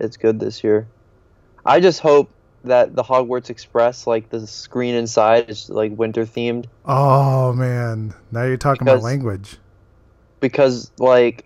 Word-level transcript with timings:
it's 0.00 0.16
good 0.16 0.40
this 0.40 0.62
year. 0.64 0.86
I 1.64 1.80
just 1.80 2.00
hope 2.00 2.30
that 2.64 2.94
the 2.96 3.02
Hogwarts 3.02 3.50
Express, 3.50 4.06
like 4.06 4.30
the 4.30 4.46
screen 4.46 4.94
inside, 4.94 5.50
is 5.50 5.68
like 5.70 5.92
winter 5.96 6.24
themed. 6.24 6.66
Oh 6.84 7.52
man, 7.52 8.14
now 8.32 8.44
you're 8.44 8.56
talking 8.56 8.84
Because- 8.84 9.00
about 9.00 9.04
language. 9.04 9.56
because 10.40 10.90
like 10.98 11.44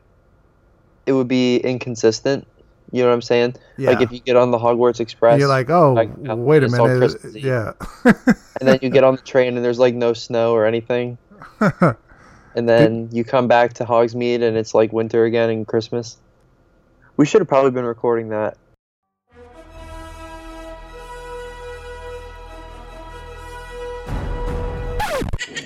it 1.07 1.13
would 1.13 1.29
be 1.29 1.57
inconsistent. 1.59 2.47
You 2.91 3.03
know 3.03 3.09
what 3.09 3.15
I'm 3.15 3.23
saying? 3.23 3.57
Yeah. 3.77 3.91
Like 3.91 4.01
if 4.01 4.13
you 4.13 4.21
get 4.21 4.37
on 4.37 4.51
the 4.51 4.59
Hogwarts 4.59 4.99
Express, 4.99 5.39
you're 5.39 5.49
like, 5.49 5.69
oh, 5.69 5.93
like, 5.93 6.11
wait 6.17 6.63
a 6.65 6.69
minute, 6.69 7.21
yeah. 7.35 7.73
and 8.05 8.67
then 8.69 8.79
you 8.81 8.89
get 8.89 9.05
on 9.05 9.17
the 9.17 9.23
train 9.23 9.57
and 9.57 9.65
there's 9.65 9.79
like 9.79 9.95
no 9.95 10.15
snow 10.15 10.53
or 10.55 10.65
anything, 10.65 11.19
and 11.61 12.69
then 12.69 13.09
you 13.13 13.25
come 13.25 13.47
back 13.47 13.75
to 13.75 13.85
Hogsmeade 13.85 14.43
and 14.43 14.57
it's 14.57 14.73
like 14.75 14.93
winter 14.93 15.25
again 15.25 15.51
and 15.51 15.67
Christmas. 15.67 16.17
We 17.19 17.27
should 17.27 17.41
have 17.41 17.49
probably 17.49 17.73
been 17.73 17.85
recording 17.85 18.29
that. 18.29 18.57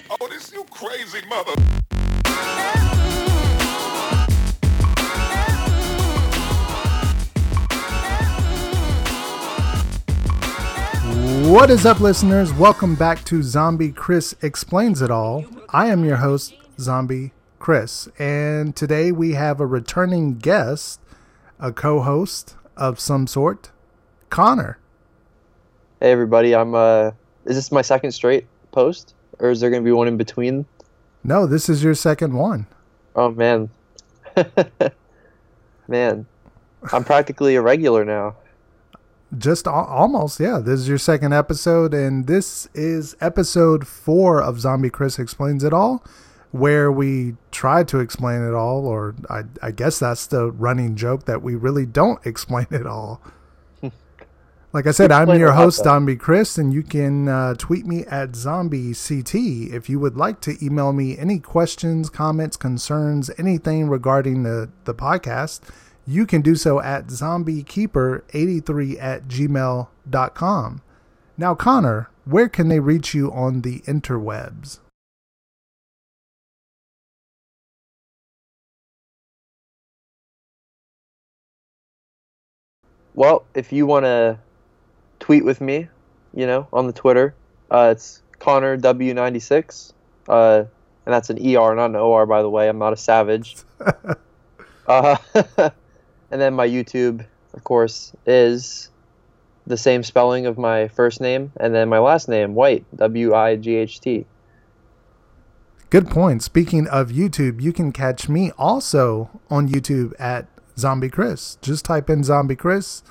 Oh, 0.08 0.28
this 0.30 0.50
you 0.50 0.64
crazy 0.70 1.18
mother. 1.28 1.52
What 11.50 11.68
is 11.68 11.84
up, 11.84 12.00
listeners? 12.00 12.50
Welcome 12.54 12.94
back 12.94 13.22
to 13.24 13.42
Zombie 13.42 13.92
Chris 13.92 14.34
Explains 14.40 15.02
It 15.02 15.10
All. 15.10 15.44
I 15.68 15.88
am 15.88 16.02
your 16.02 16.16
host, 16.16 16.54
Zombie 16.80 17.32
Chris, 17.58 18.08
and 18.18 18.74
today 18.74 19.12
we 19.12 19.32
have 19.32 19.60
a 19.60 19.66
returning 19.66 20.38
guest, 20.38 20.98
a 21.62 21.72
co 21.72 22.00
host 22.00 22.56
of 22.76 22.98
some 22.98 23.26
sort, 23.26 23.70
Conner. 24.28 24.78
Hey 26.00 26.10
everybody, 26.10 26.54
I'm 26.54 26.74
uh, 26.74 27.12
is 27.46 27.54
this 27.54 27.70
my 27.70 27.82
second 27.82 28.10
straight 28.10 28.46
post, 28.72 29.14
or 29.38 29.50
is 29.50 29.60
there 29.60 29.70
gonna 29.70 29.82
be 29.82 29.92
one 29.92 30.08
in 30.08 30.16
between? 30.16 30.66
No, 31.22 31.46
this 31.46 31.68
is 31.68 31.84
your 31.84 31.94
second 31.94 32.34
one. 32.34 32.66
Oh 33.14 33.30
man, 33.30 33.70
man, 35.88 36.26
I'm 36.92 37.04
practically 37.04 37.54
a 37.54 37.62
regular 37.62 38.04
now. 38.04 38.34
Just 39.38 39.66
al- 39.66 39.84
almost, 39.84 40.40
yeah. 40.40 40.58
This 40.58 40.80
is 40.80 40.88
your 40.88 40.98
second 40.98 41.32
episode, 41.32 41.94
and 41.94 42.26
this 42.26 42.68
is 42.74 43.16
episode 43.20 43.86
four 43.86 44.42
of 44.42 44.60
Zombie 44.60 44.90
Chris 44.90 45.18
Explains 45.18 45.62
It 45.62 45.72
All, 45.72 46.04
where 46.52 46.92
we 46.92 47.34
try 47.50 47.82
to 47.84 47.98
explain 47.98 48.46
it 48.46 48.54
all, 48.54 48.86
or 48.86 49.14
I, 49.28 49.42
I 49.62 49.70
guess 49.70 49.98
that's 49.98 50.26
the 50.26 50.50
running 50.50 50.96
joke 50.96 51.24
that 51.24 51.42
we 51.42 51.54
really 51.54 51.86
don't 51.86 52.24
explain 52.26 52.66
it 52.70 52.86
all. 52.86 53.20
Like 54.74 54.86
I 54.86 54.92
said, 54.92 55.12
I'm 55.12 55.38
your 55.38 55.52
host. 55.52 55.84
Zombie 55.84 56.16
Chris, 56.16 56.56
and 56.56 56.72
you 56.72 56.82
can 56.82 57.28
uh, 57.28 57.52
tweet 57.58 57.84
me 57.84 58.06
at 58.06 58.30
ZombieCT 58.32 59.70
if 59.70 59.90
you 59.90 60.00
would 60.00 60.16
like 60.16 60.40
to 60.40 60.56
email 60.64 60.94
me 60.94 61.18
any 61.18 61.40
questions, 61.40 62.08
comments, 62.08 62.56
concerns, 62.56 63.30
anything 63.36 63.90
regarding 63.90 64.44
the, 64.44 64.70
the 64.84 64.94
podcast. 64.94 65.60
You 66.06 66.24
can 66.24 66.40
do 66.40 66.54
so 66.54 66.80
at 66.80 67.08
zombiekeeper83 67.08 68.96
at 68.98 69.28
gmail.com. 69.28 70.82
Now, 71.36 71.54
Conner, 71.54 72.08
where 72.24 72.48
can 72.48 72.68
they 72.68 72.80
reach 72.80 73.12
you 73.12 73.30
on 73.30 73.60
the 73.60 73.80
interwebs? 73.80 74.78
Well, 83.14 83.44
if 83.54 83.72
you 83.72 83.86
want 83.86 84.04
to 84.04 84.38
tweet 85.20 85.44
with 85.44 85.60
me, 85.60 85.88
you 86.34 86.46
know, 86.46 86.66
on 86.72 86.86
the 86.86 86.92
Twitter, 86.92 87.34
uh, 87.70 87.90
it's 87.92 88.22
Conner 88.38 88.76
W96, 88.78 89.92
uh, 90.28 90.64
and 91.04 91.12
that's 91.12 91.30
an 91.30 91.38
ER, 91.38 91.74
not 91.74 91.86
an 91.90 91.96
OR, 91.96 92.26
by 92.26 92.42
the 92.42 92.50
way. 92.50 92.68
I'm 92.68 92.78
not 92.78 92.92
a 92.92 92.96
savage. 92.96 93.56
uh, 94.86 95.16
and 95.58 96.40
then 96.40 96.54
my 96.54 96.66
YouTube, 96.66 97.24
of 97.54 97.64
course, 97.64 98.12
is 98.26 98.88
the 99.66 99.76
same 99.76 100.02
spelling 100.02 100.46
of 100.46 100.58
my 100.58 100.88
first 100.88 101.20
name 101.20 101.52
and 101.56 101.74
then 101.74 101.88
my 101.88 101.98
last 101.98 102.28
name, 102.28 102.54
Wight, 102.54 102.84
W 102.96 103.34
I 103.34 103.56
G 103.56 103.76
H 103.76 104.00
T. 104.00 104.26
Good 105.90 106.08
point. 106.08 106.42
Speaking 106.42 106.88
of 106.88 107.10
YouTube, 107.10 107.60
you 107.60 107.72
can 107.72 107.92
catch 107.92 108.28
me 108.28 108.50
also 108.56 109.28
on 109.50 109.68
YouTube 109.68 110.14
at 110.18 110.46
Zombie 110.78 111.08
Chris. 111.08 111.56
Just 111.62 111.84
type 111.84 112.08
in 112.10 112.24
Zombie 112.24 112.56
Chris, 112.56 113.02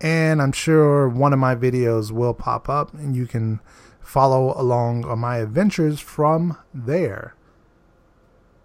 and 0.00 0.40
I'm 0.40 0.52
sure 0.52 1.08
one 1.08 1.32
of 1.32 1.38
my 1.38 1.54
videos 1.54 2.10
will 2.10 2.34
pop 2.34 2.68
up, 2.68 2.92
and 2.94 3.14
you 3.16 3.26
can 3.26 3.60
follow 4.00 4.54
along 4.60 5.04
on 5.04 5.18
my 5.18 5.38
adventures 5.38 6.00
from 6.00 6.56
there. 6.74 7.34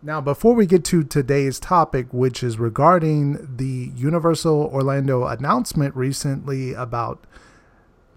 Now, 0.01 0.21
before 0.21 0.53
we 0.53 0.65
get 0.65 0.83
to 0.85 1.03
today's 1.03 1.59
topic, 1.59 2.07
which 2.11 2.43
is 2.43 2.59
regarding 2.59 3.57
the 3.57 3.91
Universal 3.95 4.69
Orlando 4.71 5.25
announcement 5.25 5.95
recently 5.95 6.73
about 6.73 7.25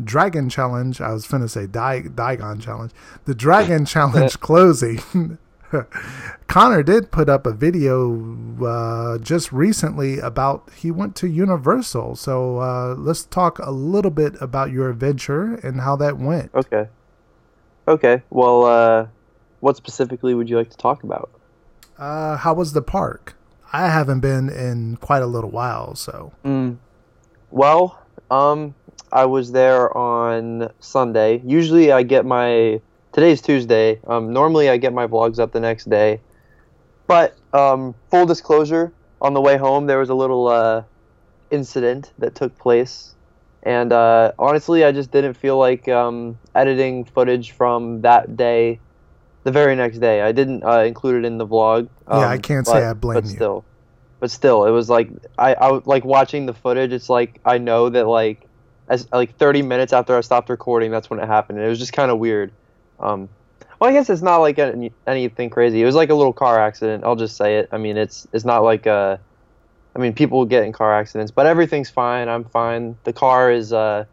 Dragon 0.02 0.48
Challenge. 0.48 1.00
I 1.00 1.12
was 1.12 1.26
finna 1.26 1.48
say 1.48 1.66
Di- 1.66 2.02
Digon 2.02 2.60
Challenge. 2.60 2.92
The 3.24 3.34
Dragon 3.34 3.84
Challenge 3.86 4.38
closing. 4.40 5.00
Conner 6.46 6.82
did 6.82 7.10
put 7.10 7.28
up 7.28 7.46
a 7.46 7.52
video 7.52 8.36
uh, 8.64 9.18
just 9.18 9.52
recently 9.52 10.18
about 10.18 10.68
he 10.76 10.90
went 10.90 11.16
to 11.16 11.28
Universal. 11.28 12.16
So 12.16 12.58
uh, 12.58 12.94
let's 12.98 13.24
talk 13.24 13.58
a 13.58 13.70
little 13.70 14.10
bit 14.10 14.34
about 14.40 14.70
your 14.70 14.90
adventure 14.90 15.54
and 15.56 15.80
how 15.80 15.96
that 15.96 16.18
went. 16.18 16.54
Okay. 16.54 16.88
Okay. 17.88 18.22
Well, 18.30 18.64
uh, 18.64 19.06
what 19.60 19.76
specifically 19.76 20.34
would 20.34 20.48
you 20.48 20.56
like 20.56 20.70
to 20.70 20.76
talk 20.76 21.02
about? 21.02 21.30
Uh, 21.98 22.36
how 22.36 22.54
was 22.54 22.72
the 22.72 22.82
park? 22.82 23.36
I 23.72 23.88
haven't 23.88 24.20
been 24.20 24.48
in 24.48 24.96
quite 24.96 25.22
a 25.22 25.26
little 25.26 25.50
while, 25.50 25.94
so 25.94 26.32
Mm. 26.44 26.78
Well, 27.50 27.98
um, 28.30 28.74
I 29.12 29.26
was 29.26 29.52
there 29.52 29.96
on 29.96 30.70
Sunday. 30.80 31.42
Usually, 31.44 31.92
I 31.92 32.02
get 32.02 32.24
my 32.24 32.80
today's 33.12 33.40
Tuesday. 33.40 34.00
Um, 34.06 34.32
normally, 34.32 34.68
I 34.68 34.76
get 34.76 34.92
my 34.92 35.06
vlogs 35.06 35.38
up 35.38 35.52
the 35.52 35.60
next 35.60 35.88
day. 35.88 36.20
But 37.06 37.36
um, 37.52 37.94
full 38.10 38.26
disclosure, 38.26 38.92
on 39.20 39.34
the 39.34 39.40
way 39.40 39.56
home, 39.56 39.86
there 39.86 39.98
was 39.98 40.10
a 40.10 40.14
little 40.14 40.46
uh, 40.48 40.84
incident 41.50 42.12
that 42.18 42.34
took 42.34 42.56
place, 42.58 43.14
and 43.62 43.92
uh, 43.92 44.32
honestly, 44.38 44.84
I 44.84 44.92
just 44.92 45.10
didn't 45.10 45.34
feel 45.34 45.58
like 45.58 45.88
um, 45.88 46.38
editing 46.54 47.04
footage 47.04 47.50
from 47.52 48.02
that 48.02 48.36
day. 48.36 48.80
The 49.42 49.52
very 49.52 49.74
next 49.74 49.98
day, 49.98 50.20
I 50.20 50.32
didn't 50.32 50.64
uh, 50.64 50.80
include 50.80 51.24
it 51.24 51.26
in 51.26 51.38
the 51.38 51.46
vlog. 51.46 51.88
Yeah, 52.08 52.28
I 52.28 52.34
um, 52.34 52.42
can't 52.42 52.66
say 52.66 52.84
I 52.84 52.92
blame 52.92 53.14
but 53.14 53.24
you. 53.24 53.30
Still, 53.30 53.64
but 54.20 54.30
still, 54.30 54.66
it 54.66 54.70
was 54.70 54.88
like 54.90 55.10
I, 55.38 55.54
I 55.54 55.80
like 55.86 56.04
watching 56.04 56.46
the 56.46 56.52
footage. 56.52 56.92
It's 56.92 57.08
like 57.08 57.40
I 57.44 57.58
know 57.58 57.88
that 57.88 58.06
like 58.06 58.46
as 58.90 59.08
like 59.12 59.36
30 59.38 59.62
minutes 59.62 59.92
after 59.92 60.16
I 60.16 60.20
stopped 60.20 60.50
recording, 60.50 60.90
that's 60.90 61.08
when 61.08 61.20
it 61.20 61.26
happened. 61.26 61.58
And 61.58 61.66
it 61.66 61.70
was 61.70 61.78
just 61.78 61.92
kind 61.92 62.10
of 62.10 62.18
weird. 62.18 62.52
Um, 63.00 63.28
well, 63.80 63.88
I 63.88 63.92
guess 63.92 64.10
it's 64.10 64.22
not 64.22 64.38
like 64.38 64.58
any, 64.58 64.92
anything 65.06 65.48
crazy. 65.48 65.80
It 65.80 65.86
was 65.86 65.94
like 65.94 66.10
a 66.10 66.14
little 66.14 66.34
car 66.34 66.60
accident. 66.60 67.02
I'll 67.04 67.16
just 67.16 67.36
say 67.36 67.58
it. 67.58 67.68
I 67.72 67.78
mean, 67.78 67.96
it's 67.96 68.26
it's 68.32 68.44
not 68.44 68.62
like 68.62 68.86
uh, 68.86 69.16
I 69.96 69.98
mean, 69.98 70.12
people 70.12 70.44
get 70.44 70.64
in 70.64 70.72
car 70.72 70.94
accidents, 70.94 71.30
but 71.30 71.46
everything's 71.46 71.90
fine. 71.90 72.28
I'm 72.28 72.44
fine. 72.44 72.96
The 73.04 73.12
car 73.12 73.50
is 73.50 73.72
uh 73.72 74.04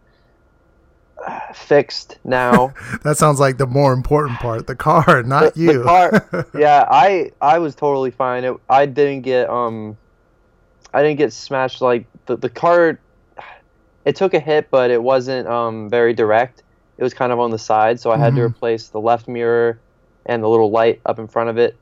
fixed 1.54 2.20
now. 2.24 2.74
that 3.04 3.18
sounds 3.18 3.40
like 3.40 3.58
the 3.58 3.68
more 3.68 3.94
important 3.94 4.40
part. 4.40 4.68
The 4.68 4.76
car, 4.76 5.24
not 5.26 5.54
the, 5.54 5.60
you. 5.60 5.74
The 5.80 5.84
car, 5.84 6.48
yeah, 6.58 6.86
I 6.90 7.32
I 7.42 7.60
was 7.60 7.76
totally 7.76 8.12
fine. 8.12 8.44
It, 8.44 8.56
I 8.70 8.86
didn't 8.86 9.22
get 9.22 9.50
um, 9.50 9.98
I 10.94 11.04
didn't 11.04 11.18
get 11.18 11.34
smashed. 11.34 11.82
Like 11.82 12.08
the 12.26 12.38
the 12.38 12.50
car, 12.50 13.00
it 14.06 14.16
took 14.16 14.34
a 14.34 14.40
hit, 14.40 14.70
but 14.72 14.92
it 14.92 15.02
wasn't 15.02 15.48
um 15.48 15.90
very 15.90 16.14
direct. 16.14 16.64
It 16.98 17.04
was 17.04 17.14
kind 17.14 17.32
of 17.32 17.40
on 17.40 17.52
the 17.52 17.60
side, 17.60 18.00
so 18.00 18.12
I 18.12 18.18
had 18.18 18.36
to 18.36 18.42
Mhm. 18.42 18.46
replace 18.46 18.90
the 18.90 19.00
left 19.00 19.28
mirror 19.28 19.80
and 20.26 20.44
the 20.44 20.48
little 20.50 20.72
light 20.72 21.02
up 21.06 21.20
in 21.20 21.28
front 21.28 21.50
of 21.50 21.58
it. 21.58 21.76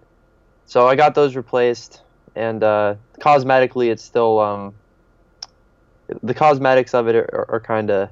So 0.65 0.87
I 0.87 0.95
got 0.95 1.15
those 1.15 1.35
replaced, 1.35 2.01
and 2.35 2.63
uh, 2.63 2.95
cosmetically, 3.21 3.89
it's 3.89 4.03
still 4.03 4.39
um, 4.39 4.73
the 6.21 6.33
cosmetics 6.33 6.93
of 6.93 7.07
it 7.07 7.15
are, 7.15 7.45
are 7.49 7.59
kind 7.59 7.89
of 7.89 8.09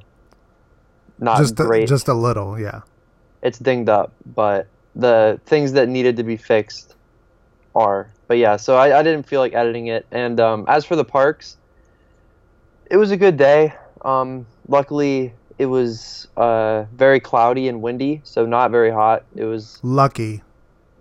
not 1.19 1.37
just 1.37 1.59
a, 1.59 1.63
great 1.63 1.87
just 1.87 2.07
a 2.07 2.13
little, 2.13 2.59
yeah. 2.59 2.81
it's 3.41 3.59
dinged 3.59 3.89
up, 3.89 4.15
but 4.25 4.67
the 4.95 5.39
things 5.45 5.73
that 5.73 5.89
needed 5.89 6.17
to 6.17 6.23
be 6.23 6.37
fixed 6.37 6.95
are. 7.75 8.13
But 8.27 8.37
yeah, 8.37 8.57
so 8.57 8.75
I, 8.77 8.99
I 8.99 9.03
didn't 9.03 9.27
feel 9.27 9.39
like 9.39 9.53
editing 9.53 9.87
it. 9.87 10.05
And 10.11 10.39
um, 10.39 10.65
as 10.67 10.85
for 10.85 10.95
the 10.95 11.05
parks, 11.05 11.57
it 12.89 12.97
was 12.97 13.11
a 13.11 13.17
good 13.17 13.37
day. 13.37 13.73
Um, 14.05 14.45
luckily, 14.67 15.33
it 15.57 15.67
was 15.67 16.27
uh, 16.37 16.83
very 16.93 17.19
cloudy 17.19 17.67
and 17.67 17.81
windy, 17.81 18.21
so 18.23 18.45
not 18.45 18.71
very 18.71 18.91
hot. 18.91 19.25
It 19.35 19.45
was 19.45 19.79
Lucky. 19.83 20.41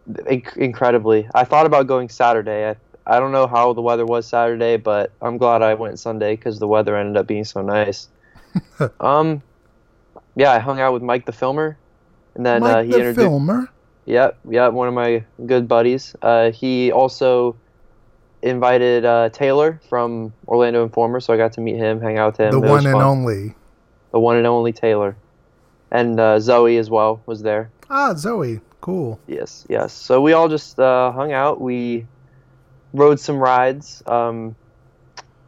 inc- 0.08 0.56
incredibly. 0.56 1.28
I 1.34 1.44
thought 1.44 1.66
about 1.66 1.86
going 1.86 2.08
Saturday. 2.08 2.68
I, 2.70 2.76
I 3.06 3.18
don't 3.18 3.32
know 3.32 3.46
how 3.46 3.72
the 3.72 3.82
weather 3.82 4.06
was 4.06 4.26
Saturday, 4.26 4.76
but 4.76 5.12
I'm 5.20 5.38
glad 5.38 5.62
I 5.62 5.74
went 5.74 5.98
Sunday 5.98 6.36
because 6.36 6.58
the 6.58 6.68
weather 6.68 6.96
ended 6.96 7.16
up 7.16 7.26
being 7.26 7.44
so 7.44 7.62
nice. 7.62 8.08
um, 9.00 9.42
yeah, 10.36 10.52
I 10.52 10.58
hung 10.58 10.80
out 10.80 10.92
with 10.92 11.02
Mike 11.02 11.26
the 11.26 11.32
filmer, 11.32 11.76
and 12.34 12.44
then 12.44 12.60
Mike 12.62 12.76
uh, 12.76 12.82
he 12.82 12.90
the 12.90 12.96
introduced. 12.96 13.18
filmer. 13.18 13.68
Yep, 14.04 14.38
yep, 14.50 14.72
one 14.72 14.88
of 14.88 14.94
my 14.94 15.24
good 15.46 15.68
buddies. 15.68 16.16
Uh, 16.20 16.50
he 16.50 16.90
also 16.90 17.56
invited 18.42 19.04
uh, 19.04 19.28
Taylor 19.28 19.80
from 19.88 20.32
Orlando 20.48 20.82
Informer, 20.82 21.20
so 21.20 21.32
I 21.32 21.36
got 21.36 21.52
to 21.54 21.60
meet 21.60 21.76
him, 21.76 22.00
hang 22.00 22.18
out 22.18 22.32
with 22.32 22.40
him. 22.40 22.60
The 22.60 22.66
It 22.66 22.70
one 22.70 22.86
and 22.86 22.96
only. 22.96 23.54
The 24.12 24.20
one 24.20 24.36
and 24.36 24.46
only 24.46 24.72
Taylor, 24.72 25.16
and 25.90 26.18
uh, 26.20 26.38
Zoe 26.38 26.76
as 26.76 26.88
well 26.90 27.22
was 27.26 27.42
there. 27.42 27.70
Ah, 27.90 28.14
Zoe. 28.14 28.60
Cool. 28.80 29.18
Yes, 29.26 29.66
yes. 29.68 29.92
So 29.92 30.20
we 30.20 30.32
all 30.32 30.48
just 30.48 30.78
uh, 30.78 31.12
hung 31.12 31.32
out. 31.32 31.60
We 31.60 32.06
rode 32.92 33.20
some 33.20 33.38
rides. 33.38 34.02
Um, 34.06 34.56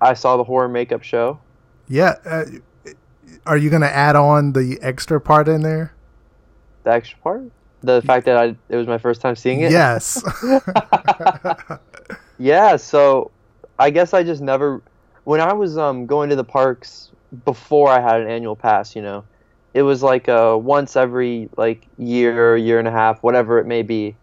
I 0.00 0.14
saw 0.14 0.36
the 0.36 0.44
horror 0.44 0.68
makeup 0.68 1.02
show. 1.02 1.40
Yeah. 1.88 2.14
Uh, 2.24 2.44
are 3.46 3.56
you 3.56 3.70
going 3.70 3.82
to 3.82 3.94
add 3.94 4.16
on 4.16 4.52
the 4.52 4.78
extra 4.82 5.20
part 5.20 5.48
in 5.48 5.62
there? 5.62 5.92
The 6.84 6.92
extra 6.92 7.18
part, 7.18 7.42
the 7.82 8.02
fact 8.02 8.26
that 8.26 8.36
I 8.36 8.56
it 8.68 8.76
was 8.76 8.86
my 8.86 8.98
first 8.98 9.20
time 9.20 9.36
seeing 9.36 9.60
it. 9.60 9.72
Yes. 9.72 10.22
Yeah, 12.38 12.76
so 12.76 13.30
I 13.78 13.90
guess 13.90 14.12
I 14.14 14.22
just 14.22 14.42
never 14.42 14.82
when 15.24 15.40
I 15.40 15.52
was 15.52 15.78
um 15.78 16.06
going 16.06 16.30
to 16.30 16.36
the 16.36 16.44
parks 16.44 17.10
before 17.44 17.88
I 17.88 18.00
had 18.00 18.20
an 18.20 18.28
annual 18.28 18.56
pass, 18.56 18.94
you 18.94 19.02
know, 19.02 19.24
it 19.72 19.82
was 19.82 20.02
like 20.02 20.28
uh 20.28 20.56
once 20.60 20.96
every 20.96 21.48
like 21.56 21.86
year, 21.98 22.56
year 22.56 22.78
and 22.78 22.88
a 22.88 22.92
half, 22.92 23.22
whatever 23.22 23.58
it 23.58 23.66
may 23.66 23.82
be. 23.82 24.16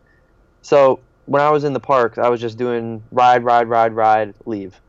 So 0.62 1.00
when 1.25 1.42
I 1.42 1.50
was 1.50 1.63
in 1.63 1.74
the 1.74 1.80
parks, 1.80 2.18
I 2.18 2.30
was 2.30 2.42
just 2.42 2.58
doing 2.58 3.04
ride, 3.12 3.44
ride, 3.44 3.68
ride, 3.68 3.94
ride, 3.94 4.34
leave. 4.46 4.80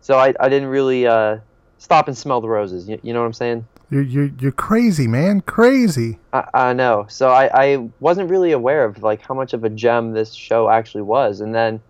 So 0.00 0.18
I, 0.18 0.34
I 0.40 0.48
didn't 0.48 0.68
really 0.68 1.06
uh 1.06 1.38
stop 1.78 2.08
and 2.08 2.16
smell 2.16 2.40
the 2.40 2.48
roses. 2.48 2.88
You, 2.88 2.98
you 3.02 3.12
know 3.12 3.20
what 3.20 3.26
I'm 3.26 3.32
saying? 3.32 3.66
you're, 3.94 4.02
you're, 4.02 4.30
you're 4.40 4.52
crazy, 4.52 5.06
man. 5.06 5.40
Crazy. 5.42 6.18
I, 6.32 6.48
I 6.54 6.72
know. 6.72 7.06
So 7.08 7.30
I, 7.30 7.50
I 7.54 7.88
wasn't 8.00 8.30
really 8.30 8.52
aware 8.52 8.84
of 8.84 9.02
like 9.02 9.20
how 9.22 9.34
much 9.34 9.52
of 9.52 9.62
a 9.62 9.70
gem 9.70 10.12
this 10.12 10.34
show 10.34 10.68
actually 10.68 11.02
was. 11.02 11.40
And 11.40 11.54
then 11.54 11.80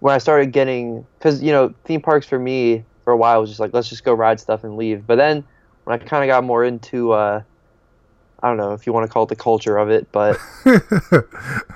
when 0.00 0.14
I 0.14 0.18
started 0.18 0.52
getting, 0.52 1.06
because 1.18 1.42
you 1.42 1.52
know, 1.52 1.72
theme 1.84 2.02
parks 2.02 2.26
for 2.26 2.38
me 2.38 2.84
for 3.04 3.12
a 3.12 3.16
while 3.16 3.34
I 3.34 3.38
was 3.38 3.50
just 3.50 3.60
like 3.60 3.72
let's 3.72 3.88
just 3.88 4.04
go 4.04 4.14
ride 4.14 4.40
stuff 4.40 4.64
and 4.64 4.76
leave. 4.76 5.06
But 5.06 5.16
then 5.16 5.44
when 5.84 6.00
I 6.00 6.04
kind 6.04 6.22
of 6.22 6.28
got 6.28 6.44
more 6.44 6.64
into, 6.64 7.12
uh, 7.12 7.42
I 8.42 8.48
don't 8.48 8.56
know 8.56 8.72
if 8.72 8.86
you 8.86 8.92
want 8.92 9.06
to 9.06 9.12
call 9.12 9.24
it 9.24 9.28
the 9.28 9.36
culture 9.36 9.78
of 9.78 9.90
it, 9.90 10.10
but 10.12 10.36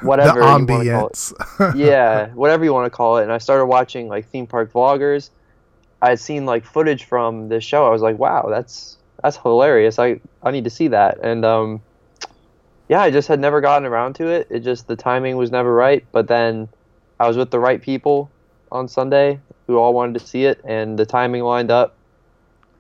whatever 0.03 0.41
the 0.41 0.47
you 0.47 0.67
wanna 0.67 0.67
call 0.67 0.81
it. 0.81 0.85
ambience. 0.87 1.33
yeah, 1.77 2.29
whatever 2.29 2.65
you 2.65 2.73
want 2.73 2.87
to 2.87 2.97
call 2.97 3.19
it. 3.19 3.23
And 3.23 3.33
I 3.33 3.39
started 3.39 3.67
watching 3.67 4.09
like 4.09 4.29
theme 4.29 4.47
park 4.47 4.73
vloggers. 4.73 5.31
I 6.03 6.11
had 6.11 6.21
seen 6.21 6.45
like 6.45 6.65
footage 6.65 7.05
from 7.05 7.49
this 7.49 7.65
show. 7.65 7.87
I 7.87 7.91
was 7.91 8.03
like, 8.03 8.19
wow, 8.19 8.47
that's 8.49 8.99
that's 9.23 9.37
hilarious. 9.37 9.99
I 9.99 10.21
I 10.43 10.51
need 10.51 10.65
to 10.65 10.71
see 10.71 10.89
that. 10.89 11.19
And 11.23 11.45
um, 11.45 11.83
yeah, 12.89 13.01
I 13.01 13.11
just 13.11 13.29
had 13.29 13.41
never 13.41 13.61
gotten 13.61 13.87
around 13.87 14.15
to 14.17 14.29
it. 14.29 14.47
It 14.51 14.61
just 14.61 14.89
the 14.89 14.97
timing 14.97 15.37
was 15.37 15.51
never 15.51 15.73
right. 15.73 16.05
But 16.13 16.29
then 16.29 16.69
I 17.19 17.29
was 17.29 17.37
with 17.37 17.51
the 17.51 17.61
right 17.61 17.81
people 17.81 18.31
on 18.71 18.89
Sunday 18.89 19.41
who 19.67 19.79
all 19.79 19.95
wanted 19.95 20.19
to 20.19 20.27
see 20.27 20.45
it, 20.45 20.61
and 20.65 20.99
the 20.99 21.07
timing 21.07 21.43
lined 21.43 21.71
up. 21.71 21.95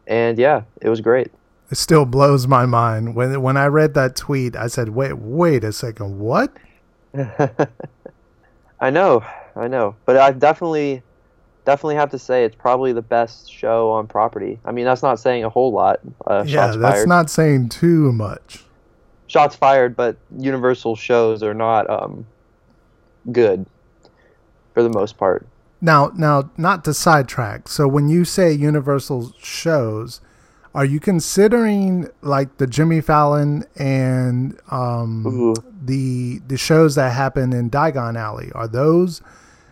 And 0.06 0.38
yeah, 0.38 0.62
it 0.80 0.88
was 0.88 1.00
great. 1.00 1.32
It 1.70 1.76
still 1.76 2.04
blows 2.04 2.46
my 2.46 2.64
mind. 2.64 3.16
When 3.16 3.42
when 3.42 3.56
I 3.56 3.66
read 3.66 3.94
that 3.94 4.14
tweet, 4.14 4.54
I 4.54 4.68
said, 4.68 4.90
"Wait, 4.90 5.14
wait 5.18 5.64
a 5.64 5.72
second. 5.72 6.18
What?" 6.18 6.52
I 8.80 8.90
know, 8.90 9.24
I 9.56 9.68
know, 9.68 9.96
but 10.04 10.16
I 10.18 10.32
definitely, 10.32 11.02
definitely 11.64 11.94
have 11.96 12.10
to 12.10 12.18
say 12.18 12.44
it's 12.44 12.54
probably 12.54 12.92
the 12.92 13.02
best 13.02 13.50
show 13.50 13.90
on 13.90 14.06
property. 14.06 14.60
I 14.64 14.72
mean, 14.72 14.84
that's 14.84 15.02
not 15.02 15.18
saying 15.18 15.44
a 15.44 15.48
whole 15.48 15.72
lot. 15.72 16.00
Uh, 16.26 16.44
yeah, 16.46 16.66
shots 16.66 16.76
that's 16.76 16.94
fired. 16.96 17.08
not 17.08 17.30
saying 17.30 17.70
too 17.70 18.12
much. 18.12 18.62
shots 19.26 19.56
fired, 19.56 19.96
but 19.96 20.16
Universal 20.38 20.96
shows 20.96 21.42
are 21.42 21.54
not 21.54 21.88
um, 21.88 22.26
good 23.32 23.66
for 24.74 24.82
the 24.82 24.90
most 24.90 25.16
part. 25.16 25.46
Now, 25.86 26.10
now, 26.16 26.50
not 26.56 26.84
to 26.86 26.92
sidetrack. 26.92 27.68
So, 27.68 27.86
when 27.86 28.08
you 28.08 28.24
say 28.24 28.50
Universal 28.52 29.32
shows, 29.38 30.20
are 30.74 30.84
you 30.84 30.98
considering 30.98 32.08
like 32.22 32.56
the 32.58 32.66
Jimmy 32.66 33.00
Fallon 33.00 33.64
and 33.76 34.58
um, 34.68 35.24
Ooh. 35.26 35.54
the 35.84 36.40
the 36.48 36.56
shows 36.56 36.96
that 36.96 37.12
happen 37.12 37.52
in 37.52 37.70
Diagon 37.70 38.18
Alley? 38.18 38.50
Are 38.52 38.66
those 38.66 39.22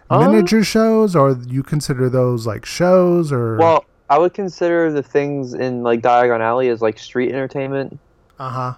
Uh, 0.09 0.21
miniature 0.21 0.63
shows, 0.63 1.17
or 1.17 1.37
you 1.49 1.63
consider 1.65 2.09
those 2.09 2.47
like 2.47 2.65
shows? 2.65 3.33
Or 3.33 3.57
Well, 3.57 3.85
I 4.09 4.19
would 4.19 4.35
consider 4.35 4.93
the 4.93 5.03
things 5.03 5.53
in 5.53 5.83
like 5.83 6.01
Diagon 6.01 6.41
Alley 6.41 6.69
as 6.69 6.81
like 6.81 6.97
street 6.99 7.33
entertainment. 7.33 7.99
uh 8.39 8.51
huh. 8.51 8.75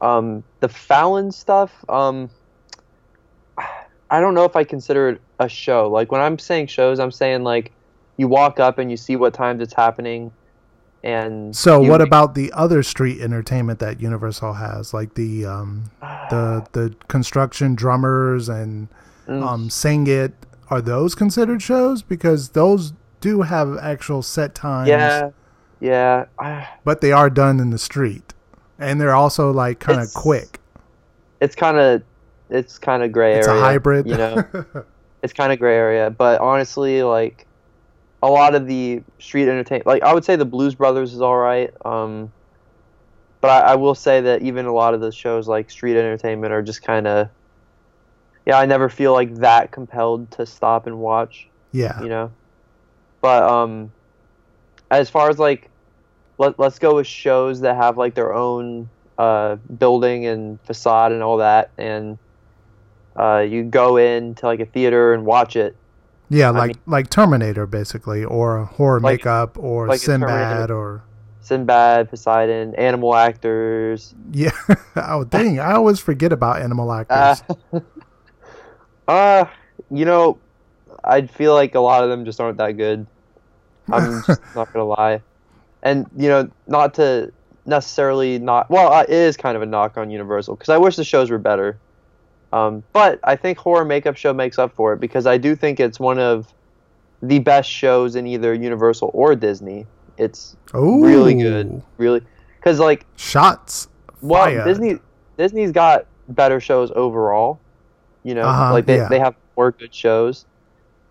Um, 0.00 0.42
the 0.58 0.68
Fallon 0.68 1.30
stuff, 1.30 1.70
um, 1.88 2.28
I 4.10 4.20
don't 4.20 4.34
know 4.34 4.44
if 4.44 4.56
I 4.56 4.64
consider 4.64 5.10
it 5.10 5.20
a 5.44 5.48
show. 5.48 5.88
Like 5.88 6.10
when 6.12 6.20
I'm 6.20 6.38
saying 6.38 6.68
shows, 6.68 6.98
I'm 6.98 7.10
saying 7.12 7.44
like 7.44 7.72
you 8.16 8.28
walk 8.28 8.60
up 8.60 8.78
and 8.78 8.90
you 8.90 8.96
see 8.96 9.16
what 9.16 9.34
times 9.34 9.60
it's 9.62 9.74
happening, 9.74 10.32
and 11.04 11.54
So, 11.56 11.80
what 11.80 12.00
about 12.00 12.34
the 12.34 12.52
other 12.52 12.82
street 12.82 13.20
entertainment 13.20 13.78
that 13.80 14.00
Universal 14.00 14.52
has, 14.54 14.94
like 14.94 15.14
the 15.14 15.44
um, 15.46 15.84
the 16.30 16.66
the 16.72 16.94
construction 17.08 17.74
drummers 17.74 18.48
and 18.48 18.88
Mm. 19.28 19.42
um, 19.46 19.70
sing 19.70 20.06
it? 20.08 20.32
Are 20.68 20.80
those 20.80 21.14
considered 21.14 21.62
shows? 21.62 22.02
Because 22.02 22.50
those 22.50 22.92
do 23.20 23.42
have 23.42 23.78
actual 23.78 24.20
set 24.22 24.52
times. 24.54 24.88
Yeah, 24.88 25.30
yeah. 25.80 26.24
I- 26.40 26.66
but 26.84 27.00
they 27.02 27.12
are 27.12 27.30
done 27.30 27.60
in 27.60 27.70
the 27.70 27.78
street, 27.78 28.34
and 28.80 29.00
they're 29.00 29.14
also 29.14 29.50
like 29.52 29.78
kind 29.78 30.00
of 30.00 30.12
quick. 30.12 30.58
It's 31.40 31.54
kind 31.54 31.78
of 31.78 32.02
it's 32.50 32.78
kind 32.78 33.02
of 33.02 33.12
gray 33.12 33.34
It's 33.38 33.46
area. 33.48 33.60
a 33.60 33.64
hybrid. 33.64 34.06
You 34.08 34.16
know, 34.16 34.44
it's 35.22 35.32
kind 35.32 35.52
of 35.52 35.58
gray 35.58 35.76
area. 35.76 36.10
But 36.10 36.40
honestly, 36.40 37.02
like 37.02 37.46
a 38.22 38.28
lot 38.28 38.54
of 38.54 38.66
the 38.66 39.02
street 39.18 39.48
entertainment, 39.48 39.86
like 39.86 40.02
I 40.02 40.12
would 40.12 40.24
say 40.24 40.36
the 40.36 40.44
Blues 40.44 40.74
Brothers 40.74 41.14
is 41.14 41.20
all 41.20 41.36
right. 41.36 41.72
Um, 41.84 42.32
but 43.40 43.50
I, 43.50 43.72
I 43.72 43.74
will 43.76 43.94
say 43.94 44.20
that 44.22 44.42
even 44.42 44.66
a 44.66 44.72
lot 44.72 44.94
of 44.94 45.00
the 45.00 45.12
shows 45.12 45.48
like 45.48 45.70
street 45.70 45.96
entertainment 45.96 46.52
are 46.52 46.62
just 46.62 46.82
kind 46.82 47.06
of 47.06 47.28
yeah. 48.46 48.58
I 48.58 48.66
never 48.66 48.88
feel 48.88 49.12
like 49.12 49.34
that 49.36 49.70
compelled 49.70 50.30
to 50.32 50.46
stop 50.46 50.86
and 50.86 50.98
watch. 50.98 51.48
yeah, 51.72 52.02
you 52.02 52.08
know. 52.08 52.32
But 53.20 53.44
um, 53.44 53.92
as 54.90 55.08
far 55.08 55.30
as 55.30 55.38
like, 55.38 55.68
let 56.38 56.58
let's 56.58 56.78
go 56.78 56.96
with 56.96 57.06
shows 57.06 57.60
that 57.60 57.76
have 57.76 57.96
like 57.96 58.14
their 58.14 58.32
own 58.32 58.88
uh 59.18 59.56
building 59.56 60.26
and 60.26 60.60
facade 60.62 61.12
and 61.12 61.22
all 61.22 61.36
that, 61.38 61.70
and 61.78 62.18
uh, 63.16 63.38
you 63.38 63.64
go 63.64 63.96
into 63.96 64.46
like 64.46 64.60
a 64.60 64.66
theater 64.66 65.14
and 65.14 65.24
watch 65.24 65.56
it. 65.56 65.76
yeah, 66.28 66.48
I 66.48 66.50
like 66.50 66.68
mean- 66.68 66.82
like 66.86 67.10
Terminator, 67.10 67.66
basically, 67.66 68.24
or 68.24 68.64
horror 68.64 69.00
Like- 69.00 69.20
makeup, 69.20 69.58
or 69.58 69.88
like 69.88 70.00
Sinbad, 70.00 70.70
or 70.70 71.02
Sinbad, 71.40 72.08
Poseidon, 72.10 72.74
animal 72.76 73.14
actors. 73.14 74.14
yeah. 74.32 74.50
oh 74.96 75.24
dang, 75.24 75.58
I 75.60 75.72
always 75.72 75.98
forget 76.00 76.32
about 76.32 76.62
animal 76.62 76.92
actors. 77.00 77.42
Uh, 77.72 77.80
uh, 79.08 79.44
you 79.90 80.04
know, 80.04 80.38
I 81.04 81.26
feel 81.26 81.54
like 81.54 81.74
a 81.74 81.80
lot 81.80 82.04
of 82.04 82.10
them 82.10 82.24
just 82.24 82.40
aren't 82.40 82.58
that 82.58 82.72
good. 82.72 83.06
I'm 83.90 84.22
just 84.26 84.40
not 84.54 84.72
gonna 84.72 84.84
lie, 84.84 85.20
and 85.82 86.06
you 86.16 86.28
know, 86.28 86.48
not 86.68 86.94
to 86.94 87.32
necessarily 87.66 88.38
not. 88.38 88.70
Well, 88.70 88.92
uh, 88.92 89.02
it 89.02 89.10
is 89.10 89.36
kind 89.36 89.56
of 89.56 89.62
a 89.62 89.66
knock 89.66 89.96
on 89.96 90.08
Universal 90.10 90.54
because 90.56 90.68
I 90.68 90.78
wish 90.78 90.94
the 90.96 91.04
shows 91.04 91.30
were 91.30 91.38
better. 91.38 91.78
Um, 92.52 92.82
but 92.92 93.18
I 93.24 93.36
think 93.36 93.58
Horror 93.58 93.84
Makeup 93.84 94.16
Show 94.16 94.32
makes 94.32 94.58
up 94.58 94.74
for 94.74 94.92
it 94.92 95.00
because 95.00 95.26
I 95.26 95.38
do 95.38 95.56
think 95.56 95.80
it's 95.80 95.98
one 95.98 96.18
of 96.18 96.52
the 97.22 97.38
best 97.38 97.70
shows 97.70 98.14
in 98.16 98.26
either 98.26 98.52
Universal 98.52 99.10
or 99.14 99.34
Disney. 99.34 99.86
It's 100.18 100.56
oh, 100.74 101.00
really 101.00 101.34
good, 101.34 101.82
really, 101.96 102.20
because 102.58 102.78
like 102.78 103.06
Shots. 103.16 103.88
well, 104.20 104.44
fired. 104.44 104.64
Disney 104.66 104.98
Disney's 105.38 105.72
got 105.72 106.06
better 106.28 106.60
shows 106.60 106.90
overall. 106.94 107.58
You 108.22 108.34
know, 108.34 108.42
Uh-huh, 108.42 108.72
like 108.72 108.86
they, 108.86 108.96
yeah. 108.96 109.08
they 109.08 109.18
have 109.18 109.34
more 109.56 109.72
good 109.72 109.94
shows, 109.94 110.44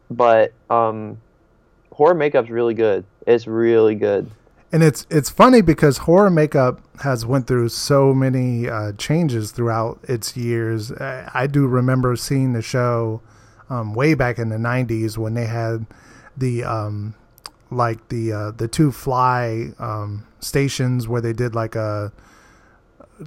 but 0.09 0.53
um, 0.69 1.19
horror 1.91 2.13
makeup's 2.13 2.49
really 2.49 2.73
good. 2.75 3.03
It's 3.25 3.47
really 3.47 3.95
good. 3.95 4.29
And 4.71 4.83
it's 4.83 5.05
it's 5.09 5.29
funny 5.29 5.61
because 5.61 5.99
horror 5.99 6.29
makeup 6.29 6.81
has 7.01 7.25
went 7.25 7.47
through 7.47 7.69
so 7.69 8.13
many 8.13 8.69
uh, 8.69 8.93
changes 8.93 9.51
throughout 9.51 9.99
its 10.03 10.37
years. 10.37 10.91
I, 10.93 11.29
I 11.33 11.47
do 11.47 11.67
remember 11.67 12.15
seeing 12.15 12.53
the 12.53 12.61
show 12.61 13.21
um, 13.69 13.93
way 13.93 14.13
back 14.13 14.39
in 14.39 14.49
the 14.49 14.57
'90s 14.57 15.17
when 15.17 15.33
they 15.33 15.45
had 15.45 15.85
the 16.37 16.63
um, 16.63 17.15
like 17.69 18.07
the 18.09 18.31
uh, 18.31 18.51
the 18.51 18.67
two 18.67 18.91
fly 18.91 19.71
um, 19.79 20.25
stations 20.39 21.07
where 21.07 21.21
they 21.21 21.33
did 21.33 21.53
like 21.55 21.75
a 21.75 22.11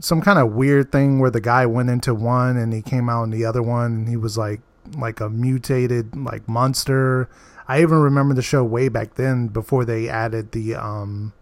some 0.00 0.20
kind 0.20 0.38
of 0.38 0.52
weird 0.52 0.90
thing 0.90 1.18
where 1.18 1.30
the 1.30 1.40
guy 1.40 1.66
went 1.66 1.88
into 1.88 2.14
one 2.14 2.56
and 2.56 2.72
he 2.72 2.82
came 2.82 3.08
out 3.08 3.24
in 3.24 3.30
the 3.30 3.44
other 3.44 3.62
one 3.62 3.92
and 3.92 4.08
he 4.08 4.16
was 4.16 4.36
like 4.36 4.60
like 4.96 5.20
a 5.20 5.28
mutated 5.28 6.16
like 6.16 6.48
monster. 6.48 7.28
I 7.68 7.80
even 7.82 7.98
remember 7.98 8.34
the 8.34 8.42
show 8.42 8.62
way 8.64 8.88
back 8.88 9.14
then 9.14 9.48
before 9.48 9.84
they 9.84 10.08
added 10.08 10.52
the 10.52 10.74
um, 10.74 11.32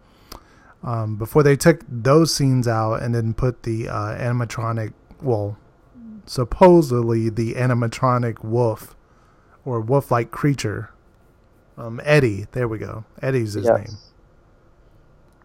um 0.83 1.15
before 1.17 1.43
they 1.43 1.55
took 1.55 1.81
those 1.87 2.33
scenes 2.33 2.67
out 2.67 3.01
and 3.01 3.13
then 3.13 3.33
put 3.33 3.63
the 3.63 3.89
uh, 3.89 4.15
animatronic 4.17 4.93
well 5.21 5.57
supposedly 6.25 7.29
the 7.29 7.53
animatronic 7.55 8.43
wolf 8.43 8.95
or 9.65 9.79
wolf 9.81 10.11
like 10.11 10.31
creature. 10.31 10.89
Um 11.77 11.99
Eddie. 12.03 12.47
There 12.51 12.67
we 12.67 12.77
go. 12.77 13.03
Eddie's 13.21 13.53
his 13.53 13.65
Yes. 13.65 13.77
name. 13.89 13.97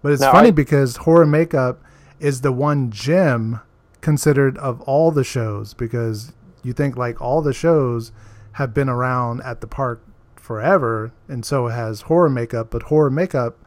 But 0.02 0.12
it's 0.12 0.22
Now, 0.22 0.32
funny 0.32 0.48
I- 0.48 0.52
because 0.52 0.96
horror 0.98 1.26
makeup 1.26 1.80
is 2.20 2.40
the 2.42 2.52
one 2.52 2.90
gem 2.90 3.60
considered 4.00 4.56
of 4.58 4.80
all 4.82 5.10
the 5.10 5.24
shows 5.24 5.74
because 5.74 6.32
you 6.62 6.72
think 6.72 6.96
like 6.96 7.20
all 7.20 7.42
the 7.42 7.52
shows 7.52 8.12
have 8.52 8.72
been 8.74 8.88
around 8.88 9.40
at 9.42 9.60
the 9.60 9.66
park 9.66 10.02
forever 10.48 11.12
and 11.28 11.44
so 11.44 11.66
has 11.66 12.00
horror 12.00 12.30
makeup 12.30 12.70
but 12.70 12.84
horror 12.84 13.10
makeup 13.10 13.58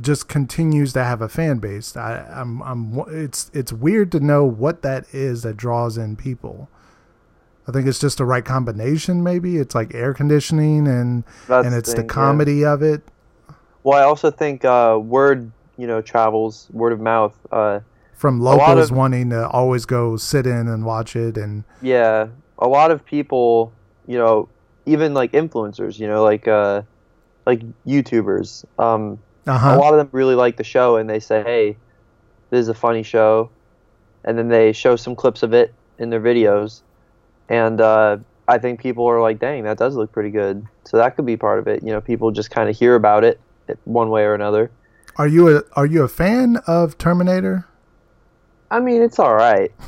just 0.00 0.28
continues 0.28 0.94
to 0.94 1.04
have 1.04 1.20
a 1.20 1.28
fan 1.28 1.58
base 1.58 1.94
I, 1.94 2.26
I'm, 2.34 2.62
I'm 2.62 3.04
it's 3.08 3.50
it's 3.52 3.70
weird 3.70 4.10
to 4.12 4.20
know 4.20 4.42
what 4.42 4.80
that 4.80 5.04
is 5.12 5.42
that 5.42 5.58
draws 5.58 5.98
in 5.98 6.16
people 6.16 6.70
I 7.68 7.72
think 7.72 7.86
it's 7.86 7.98
just 7.98 8.16
the 8.16 8.24
right 8.24 8.46
combination 8.46 9.22
maybe 9.22 9.58
it's 9.58 9.74
like 9.74 9.94
air 9.94 10.14
conditioning 10.14 10.88
and 10.88 11.24
That's 11.48 11.66
and 11.66 11.76
it's 11.76 11.90
the 11.90 11.96
thing, 11.96 12.06
yeah. 12.06 12.08
comedy 12.14 12.64
of 12.64 12.82
it 12.82 13.02
Well, 13.82 13.98
I 13.98 14.04
also 14.04 14.30
think 14.30 14.64
uh, 14.64 14.98
word, 15.02 15.52
you 15.76 15.86
know, 15.86 16.00
travels, 16.00 16.68
word 16.72 16.94
of 16.94 17.00
mouth. 17.00 17.34
Uh, 17.50 17.80
from 18.14 18.40
locals 18.40 18.90
of- 18.90 18.96
wanting 18.96 19.28
to 19.30 19.46
always 19.50 19.84
go 19.84 20.16
sit 20.16 20.46
in 20.46 20.66
and 20.66 20.86
watch 20.86 21.14
it 21.14 21.36
and 21.36 21.64
yeah, 21.82 22.28
a 22.58 22.68
lot 22.68 22.90
of 22.90 23.04
people, 23.04 23.70
you 24.06 24.16
know, 24.16 24.48
even 24.86 25.14
like 25.14 25.32
influencers, 25.32 25.98
you 25.98 26.06
know, 26.06 26.22
like 26.22 26.48
uh, 26.48 26.82
like 27.46 27.62
YouTubers. 27.86 28.64
Um, 28.78 29.18
uh-huh 29.46 29.74
A 29.74 29.78
lot 29.78 29.92
of 29.92 29.98
them 29.98 30.08
really 30.12 30.34
like 30.34 30.56
the 30.56 30.64
show, 30.64 30.96
and 30.96 31.08
they 31.08 31.20
say, 31.20 31.42
"Hey, 31.42 31.76
this 32.50 32.60
is 32.60 32.68
a 32.68 32.74
funny 32.74 33.02
show," 33.02 33.50
and 34.24 34.38
then 34.38 34.48
they 34.48 34.72
show 34.72 34.96
some 34.96 35.16
clips 35.16 35.42
of 35.42 35.52
it 35.52 35.74
in 35.98 36.10
their 36.10 36.20
videos, 36.20 36.82
and 37.48 37.80
uh, 37.80 38.18
I 38.46 38.58
think 38.58 38.80
people 38.80 39.06
are 39.06 39.20
like, 39.20 39.38
"Dang, 39.38 39.64
that 39.64 39.78
does 39.78 39.96
look 39.96 40.12
pretty 40.12 40.30
good." 40.30 40.66
So 40.84 40.96
that 40.96 41.16
could 41.16 41.26
be 41.26 41.36
part 41.36 41.58
of 41.58 41.66
it. 41.66 41.82
You 41.82 41.90
know, 41.90 42.00
people 42.00 42.30
just 42.30 42.50
kind 42.50 42.68
of 42.68 42.76
hear 42.76 42.94
about 42.94 43.24
it 43.24 43.40
one 43.84 44.10
way 44.10 44.22
or 44.22 44.34
another. 44.34 44.70
Are 45.16 45.28
you 45.28 45.56
a 45.56 45.62
are 45.74 45.86
you 45.86 46.02
a 46.02 46.08
fan 46.08 46.58
of 46.66 46.96
Terminator? 46.98 47.66
I 48.70 48.80
mean, 48.80 49.02
it's 49.02 49.18
all 49.18 49.34
right. 49.34 49.72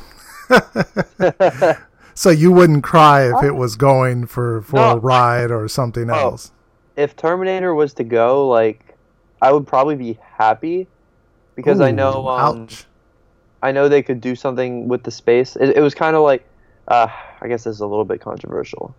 So 2.15 2.29
you 2.29 2.51
wouldn't 2.51 2.83
cry 2.83 3.29
if 3.29 3.43
it 3.43 3.51
was 3.51 3.75
going 3.75 4.25
for 4.25 4.61
for 4.61 4.79
a 4.79 4.95
ride 4.95 5.51
or 5.51 5.67
something 5.67 6.09
Oh. 6.09 6.15
else. 6.15 6.51
if 6.95 7.15
Terminator 7.17 7.75
was 7.75 7.93
to 7.95 8.03
go, 8.05 8.47
like, 8.47 8.95
I 9.41 9.51
would 9.51 9.67
probably 9.67 9.95
be 9.95 10.17
happy 10.37 10.87
because 11.55 11.81
I 11.81 11.91
know, 11.91 12.27
um. 12.27 12.67
I 13.61 13.71
know 13.71 13.89
they 13.89 14.01
could 14.03 14.21
do 14.21 14.35
something 14.35 14.87
with 14.87 15.03
the 15.03 15.11
space. 15.11 15.55
It, 15.57 15.75
it 15.77 15.81
was 15.81 15.93
kind 15.95 16.15
of 16.15 16.21
like, 16.21 16.45
uh, 16.87 17.07
I 17.41 17.47
guess 17.47 17.63
this 17.65 17.75
is 17.75 17.81
a 17.81 17.87
little 17.87 18.05
bit 18.05 18.21
controversial. 18.21 18.95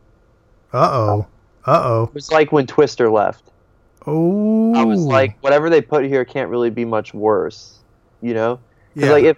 Uh 0.73 0.91
oh. 0.93 1.27
Uh 1.65 1.81
oh. 1.85 2.03
It 2.05 2.15
was 2.15 2.31
like 2.33 2.53
when 2.53 2.67
Twister 2.67 3.09
left. 3.11 3.51
Oh. 4.07 4.75
I 4.75 4.85
was 4.85 5.01
like, 5.01 5.37
whatever 5.43 5.71
they 5.71 5.81
put 5.81 6.05
here 6.05 6.25
can't 6.25 6.51
really 6.51 6.71
be 6.71 6.85
much 6.85 7.15
worse, 7.15 7.79
you 8.21 8.35
know? 8.35 8.59
yeah. 8.95 9.11
Like 9.11 9.25
if, 9.25 9.37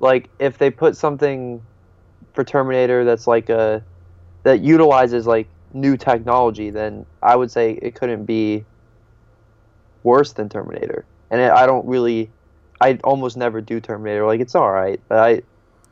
like 0.00 0.28
if 0.38 0.58
they 0.58 0.68
put 0.70 0.96
something 0.96 1.62
for 2.36 2.44
Terminator 2.44 3.04
that's 3.04 3.26
like 3.26 3.48
a 3.48 3.82
that 4.44 4.60
utilizes 4.60 5.26
like 5.26 5.48
new 5.74 5.96
technology, 5.96 6.70
then 6.70 7.04
I 7.20 7.34
would 7.34 7.50
say 7.50 7.72
it 7.82 7.96
couldn't 7.96 8.24
be 8.26 8.64
worse 10.04 10.32
than 10.32 10.48
Terminator. 10.48 11.04
And 11.30 11.40
it, 11.40 11.50
I 11.50 11.66
don't 11.66 11.84
really, 11.86 12.30
I 12.80 12.98
almost 13.02 13.36
never 13.36 13.60
do 13.60 13.80
Terminator. 13.80 14.24
Like 14.24 14.40
it's 14.40 14.54
all 14.54 14.70
right, 14.70 15.00
but 15.08 15.18
I, 15.18 15.42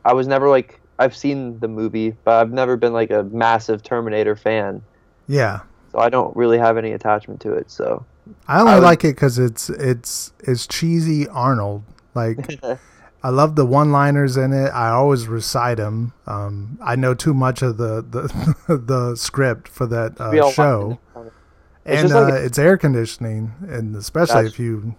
I 0.05 0.13
was 0.13 0.27
never 0.27 0.47
like 0.47 0.79
I've 0.97 1.15
seen 1.15 1.59
the 1.59 1.67
movie, 1.67 2.11
but 2.23 2.35
I've 2.35 2.53
never 2.53 2.77
been 2.77 2.93
like 2.93 3.11
a 3.11 3.23
massive 3.23 3.83
Terminator 3.83 4.37
fan. 4.37 4.81
yeah. 5.27 5.59
So 5.91 5.99
I 5.99 6.09
don't 6.09 6.35
really 6.35 6.57
have 6.57 6.77
any 6.77 6.91
attachment 6.91 7.39
to 7.41 7.53
it. 7.53 7.71
So 7.71 8.05
I 8.47 8.59
only 8.59 8.71
I 8.71 8.75
would- 8.75 8.83
like 8.83 9.03
it 9.03 9.15
because 9.15 9.37
it's 9.39 9.69
it's 9.69 10.31
it's 10.41 10.67
cheesy 10.67 11.27
Arnold. 11.27 11.83
Like 12.13 12.37
I 13.25 13.29
love 13.29 13.55
the 13.55 13.65
one-liners 13.65 14.37
in 14.37 14.53
it. 14.53 14.69
I 14.69 14.89
always 14.89 15.27
recite 15.27 15.77
them. 15.77 16.13
Um, 16.27 16.77
I 16.83 16.95
know 16.95 17.15
too 17.15 17.33
much 17.33 17.63
of 17.63 17.77
the 17.77 18.05
the, 18.07 18.55
the 18.85 19.15
script 19.15 19.67
for 19.67 19.87
that 19.87 20.21
uh, 20.21 20.51
show. 20.51 20.99
It's 21.15 22.01
and 22.01 22.09
just 22.09 22.13
uh, 22.13 22.33
a- 22.33 22.45
it's 22.45 22.59
air 22.59 22.77
conditioning, 22.77 23.51
and 23.67 23.95
especially 23.95 24.35
That's- 24.35 24.53
if 24.53 24.59
you, 24.59 24.95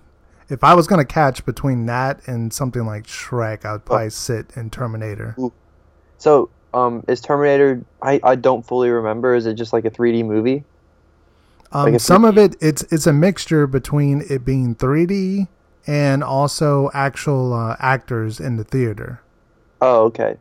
if 0.48 0.64
I 0.64 0.74
was 0.74 0.88
gonna 0.88 1.04
catch 1.04 1.44
between 1.46 1.86
that 1.86 2.20
and 2.26 2.52
something 2.52 2.84
like 2.84 3.04
Shrek, 3.04 3.64
I 3.64 3.72
would 3.72 3.82
Oh. 3.82 3.84
probably 3.84 4.10
sit 4.10 4.46
in 4.56 4.70
Terminator. 4.70 5.36
So, 6.18 6.50
um, 6.74 7.04
is 7.06 7.20
Terminator? 7.20 7.84
I, 8.02 8.18
I 8.24 8.34
don't 8.34 8.66
fully 8.66 8.90
remember. 8.90 9.34
Is 9.36 9.46
it 9.46 9.54
just 9.54 9.72
like 9.72 9.84
a 9.84 9.90
3D 9.90 10.24
movie? 10.24 10.64
Um, 11.72 11.92
Like 11.92 12.00
some 12.00 12.22
you- 12.24 12.28
of 12.30 12.38
it, 12.38 12.56
it's 12.60 12.82
it's 12.92 13.06
a 13.06 13.12
mixture 13.12 13.66
between 13.68 14.24
it 14.28 14.44
being 14.44 14.74
3D 14.74 15.46
and 15.86 16.22
also 16.24 16.90
actual 16.94 17.52
uh, 17.52 17.76
actors 17.78 18.40
in 18.40 18.56
the 18.56 18.64
theater. 18.64 19.20
Oh, 19.80 20.04
okay. 20.04 20.36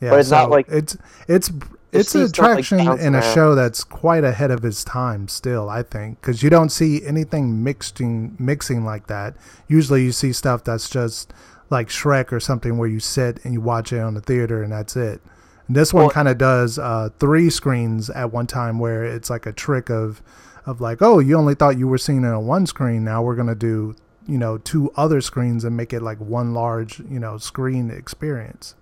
Yeah, 0.00 0.10
But 0.10 0.20
it's 0.20 0.30
not 0.30 0.50
like- 0.50 0.66
it's 0.68 0.96
it's 1.28 1.50
it's 1.92 2.14
an 2.16 2.26
stuff 2.28 2.46
like 2.48 2.58
attraction 2.58 2.80
in 2.80 3.14
a 3.14 3.18
around. 3.18 3.34
show 3.34 3.54
that's 3.54 3.84
quite 3.84 4.24
ahead 4.24 4.50
of 4.50 4.64
its 4.64 4.82
time 4.84 5.28
still. 5.28 5.70
I 5.70 5.82
think 5.84 6.20
because 6.20 6.42
you 6.42 6.50
don't 6.50 6.70
see 6.70 7.04
anything 7.06 7.62
mixing 7.62 8.34
mixing 8.38 8.84
like 8.84 9.06
that. 9.06 9.36
Usually, 9.68 10.02
you 10.04 10.12
see 10.12 10.32
stuff 10.32 10.64
that's 10.64 10.90
just 10.90 11.32
like 11.70 11.88
Shrek 11.88 12.32
or 12.32 12.40
something 12.40 12.76
where 12.78 12.88
you 12.88 13.00
sit 13.00 13.38
and 13.44 13.54
you 13.54 13.60
watch 13.60 13.92
it 13.92 14.00
on 14.00 14.14
the 14.14 14.20
theater 14.20 14.62
and 14.62 14.72
that's 14.72 14.96
it. 14.96 15.20
And 15.68 15.76
this 15.76 15.94
one 15.94 16.04
Well- 16.04 16.10
kind 16.10 16.28
of 16.28 16.36
does 16.36 16.78
uh, 16.78 17.08
three 17.18 17.48
screens 17.48 18.10
at 18.10 18.32
one 18.32 18.46
time 18.48 18.78
where 18.78 19.04
it's 19.04 19.30
like 19.30 19.46
a 19.46 19.52
trick 19.52 19.88
of 19.88 20.20
of 20.66 20.80
like, 20.80 21.00
oh, 21.00 21.20
you 21.20 21.36
only 21.36 21.54
thought 21.54 21.78
you 21.78 21.86
were 21.86 21.98
seeing 21.98 22.24
it 22.24 22.28
on 22.28 22.44
one 22.46 22.66
screen. 22.66 23.04
Now 23.04 23.22
we're 23.22 23.36
gonna 23.36 23.54
do 23.54 23.94
you 24.26 24.38
know 24.38 24.58
two 24.58 24.90
other 24.96 25.20
screens 25.20 25.64
and 25.64 25.76
make 25.76 25.92
it 25.92 26.02
like 26.02 26.18
one 26.18 26.54
large 26.54 26.98
you 27.00 27.18
know 27.20 27.36
screen 27.38 27.90
experience. 27.90 28.74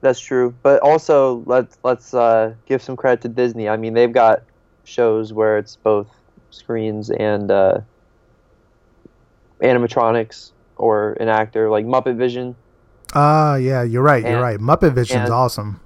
That's 0.00 0.20
true. 0.20 0.54
But 0.62 0.80
also, 0.82 1.42
let's 1.46 1.78
let's 1.82 2.12
uh, 2.14 2.54
give 2.66 2.82
some 2.82 2.96
credit 2.96 3.22
to 3.22 3.28
Disney. 3.28 3.68
I 3.68 3.76
mean, 3.76 3.94
they've 3.94 4.12
got 4.12 4.42
shows 4.84 5.32
where 5.32 5.56
it's 5.58 5.76
both 5.76 6.08
screens 6.50 7.10
and 7.10 7.50
uh, 7.50 7.80
animatronics 9.62 10.52
or 10.76 11.12
an 11.14 11.28
actor, 11.28 11.70
like 11.70 11.86
Muppet 11.86 12.16
Vision, 12.16 12.54
Ah, 13.14 13.54
yeah, 13.56 13.82
you're 13.84 14.02
right. 14.02 14.24
You're 14.24 14.40
right. 14.40 14.58
Muppet 14.58 14.92
Vision's 14.92 15.24
and- 15.24 15.32
awesome. 15.32 15.80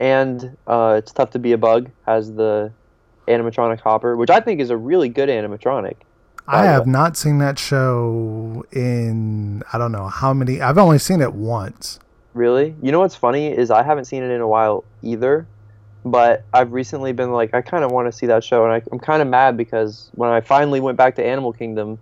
and 0.00 0.56
uh, 0.66 0.94
it's 0.98 1.12
tough 1.12 1.30
to 1.30 1.38
be 1.38 1.52
a 1.52 1.58
bug 1.58 1.90
has 2.06 2.32
the 2.32 2.72
animatronic 3.28 3.80
Hopper, 3.80 4.16
which 4.16 4.30
I 4.30 4.40
think 4.40 4.60
is 4.60 4.70
a 4.70 4.76
really 4.76 5.08
good 5.08 5.28
animatronic. 5.28 5.96
I 6.46 6.64
have 6.64 6.86
not 6.86 7.16
seen 7.16 7.38
that 7.38 7.58
show 7.58 8.64
in 8.72 9.62
I 9.72 9.78
don't 9.78 9.92
know 9.92 10.08
how 10.08 10.32
many. 10.34 10.60
I've 10.60 10.78
only 10.78 10.98
seen 10.98 11.20
it 11.20 11.32
once. 11.32 11.98
Really? 12.34 12.74
You 12.82 12.92
know 12.92 13.00
what's 13.00 13.14
funny 13.14 13.48
is 13.48 13.70
I 13.70 13.82
haven't 13.82 14.06
seen 14.06 14.22
it 14.22 14.30
in 14.30 14.40
a 14.40 14.48
while 14.48 14.84
either, 15.02 15.46
but 16.04 16.44
I've 16.52 16.72
recently 16.72 17.12
been 17.12 17.30
like 17.32 17.54
I 17.54 17.60
kind 17.62 17.84
of 17.84 17.90
want 17.92 18.08
to 18.08 18.12
see 18.12 18.26
that 18.26 18.42
show, 18.42 18.64
and 18.64 18.72
I, 18.72 18.82
I'm 18.90 18.98
kind 18.98 19.22
of 19.22 19.28
mad 19.28 19.56
because 19.56 20.10
when 20.14 20.30
I 20.30 20.40
finally 20.40 20.80
went 20.80 20.96
back 20.96 21.14
to 21.16 21.24
Animal 21.24 21.52
Kingdom 21.52 21.98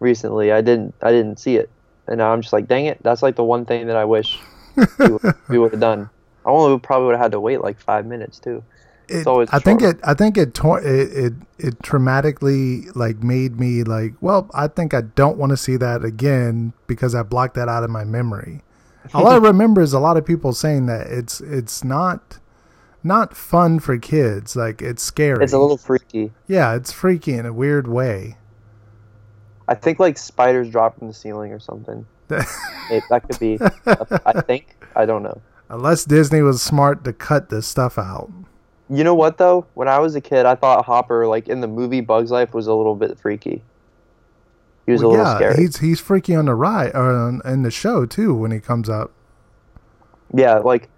recently, 0.00 0.52
I 0.52 0.60
didn't 0.60 0.94
I 1.02 1.10
didn't 1.10 1.38
see 1.38 1.56
it, 1.56 1.70
and 2.06 2.18
now 2.18 2.32
I'm 2.32 2.40
just 2.42 2.52
like, 2.52 2.68
dang 2.68 2.86
it, 2.86 3.02
that's 3.02 3.22
like 3.22 3.36
the 3.36 3.44
one 3.44 3.64
thing 3.64 3.86
that 3.88 3.96
I 3.96 4.04
wish 4.04 4.38
we, 4.76 4.84
would- 5.08 5.34
we 5.48 5.58
would 5.58 5.72
have 5.72 5.80
done. 5.80 6.08
I 6.44 6.50
only 6.50 6.78
probably 6.80 7.06
would 7.06 7.12
have 7.16 7.22
had 7.22 7.32
to 7.32 7.40
wait 7.40 7.60
like 7.62 7.78
five 7.80 8.04
minutes 8.06 8.38
too. 8.38 8.62
It, 9.12 9.48
I 9.52 9.58
think 9.58 9.82
it. 9.82 9.98
I 10.04 10.14
think 10.14 10.36
it, 10.38 10.54
tor- 10.54 10.80
it. 10.82 11.12
It. 11.12 11.32
It 11.58 11.78
traumatically 11.78 12.94
like 12.96 13.22
made 13.22 13.60
me 13.60 13.84
like. 13.84 14.14
Well, 14.20 14.50
I 14.52 14.66
think 14.66 14.94
I 14.94 15.02
don't 15.02 15.38
want 15.38 15.50
to 15.50 15.56
see 15.56 15.76
that 15.76 16.04
again 16.04 16.72
because 16.86 17.14
I 17.14 17.22
blocked 17.22 17.54
that 17.54 17.68
out 17.68 17.84
of 17.84 17.90
my 17.90 18.04
memory. 18.04 18.62
All 19.14 19.28
I 19.28 19.36
remember 19.36 19.80
is 19.80 19.92
a 19.92 20.00
lot 20.00 20.16
of 20.16 20.24
people 20.24 20.52
saying 20.52 20.86
that 20.86 21.06
it's 21.08 21.40
it's 21.40 21.84
not 21.84 22.38
not 23.04 23.36
fun 23.36 23.78
for 23.80 23.98
kids. 23.98 24.56
Like 24.56 24.82
it's 24.82 25.02
scary. 25.02 25.42
It's 25.44 25.52
a 25.52 25.58
little 25.58 25.76
freaky. 25.76 26.32
yeah, 26.46 26.74
it's 26.74 26.92
freaky 26.92 27.34
in 27.34 27.46
a 27.46 27.52
weird 27.52 27.86
way. 27.86 28.38
I 29.68 29.74
think 29.74 29.98
like 30.00 30.18
spiders 30.18 30.68
drop 30.70 30.98
from 30.98 31.08
the 31.08 31.14
ceiling 31.14 31.52
or 31.52 31.58
something. 31.60 32.06
It, 32.90 33.04
that 33.08 33.22
could 33.26 33.38
be. 33.38 33.58
I 34.26 34.40
think. 34.42 34.76
I 34.96 35.06
don't 35.06 35.22
know. 35.22 35.40
Unless 35.70 36.04
Disney 36.04 36.42
was 36.42 36.60
smart 36.60 37.04
to 37.04 37.12
cut 37.12 37.48
this 37.48 37.66
stuff 37.66 37.96
out. 37.96 38.30
You 38.92 39.04
know 39.04 39.14
what 39.14 39.38
though? 39.38 39.66
When 39.72 39.88
I 39.88 39.98
was 40.00 40.14
a 40.16 40.20
kid, 40.20 40.44
I 40.44 40.54
thought 40.54 40.84
Hopper, 40.84 41.26
like 41.26 41.48
in 41.48 41.62
the 41.62 41.66
movie 41.66 42.02
Bugs 42.02 42.30
Life, 42.30 42.52
was 42.52 42.66
a 42.66 42.74
little 42.74 42.94
bit 42.94 43.18
freaky. 43.18 43.62
He 44.84 44.92
was 44.92 45.00
Well, 45.00 45.10
a 45.10 45.12
little 45.12 45.26
yeah, 45.26 45.34
scary. 45.36 45.56
he's 45.56 45.78
he's 45.78 45.98
freaky 46.00 46.34
on 46.34 46.44
the 46.44 46.54
ride 46.54 46.94
or 46.94 47.10
on, 47.10 47.40
in 47.46 47.62
the 47.62 47.70
show 47.70 48.04
too 48.04 48.34
when 48.34 48.50
he 48.50 48.60
comes 48.60 48.90
up. 48.90 49.10
Yeah, 50.34 50.58
like, 50.58 50.90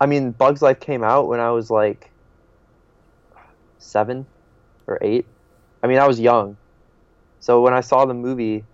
I 0.00 0.06
mean, 0.06 0.30
Bugs 0.32 0.62
Life 0.62 0.78
came 0.78 1.02
out 1.02 1.26
when 1.28 1.40
I 1.40 1.50
was 1.50 1.68
like 1.68 2.10
seven 3.78 4.24
or 4.86 4.98
eight. 5.02 5.26
I 5.82 5.88
mean, 5.88 5.98
I 5.98 6.06
was 6.06 6.20
young. 6.20 6.56
So 7.40 7.60
when 7.60 7.74
I 7.74 7.80
saw 7.80 8.04
the 8.04 8.14
movie, 8.14 8.64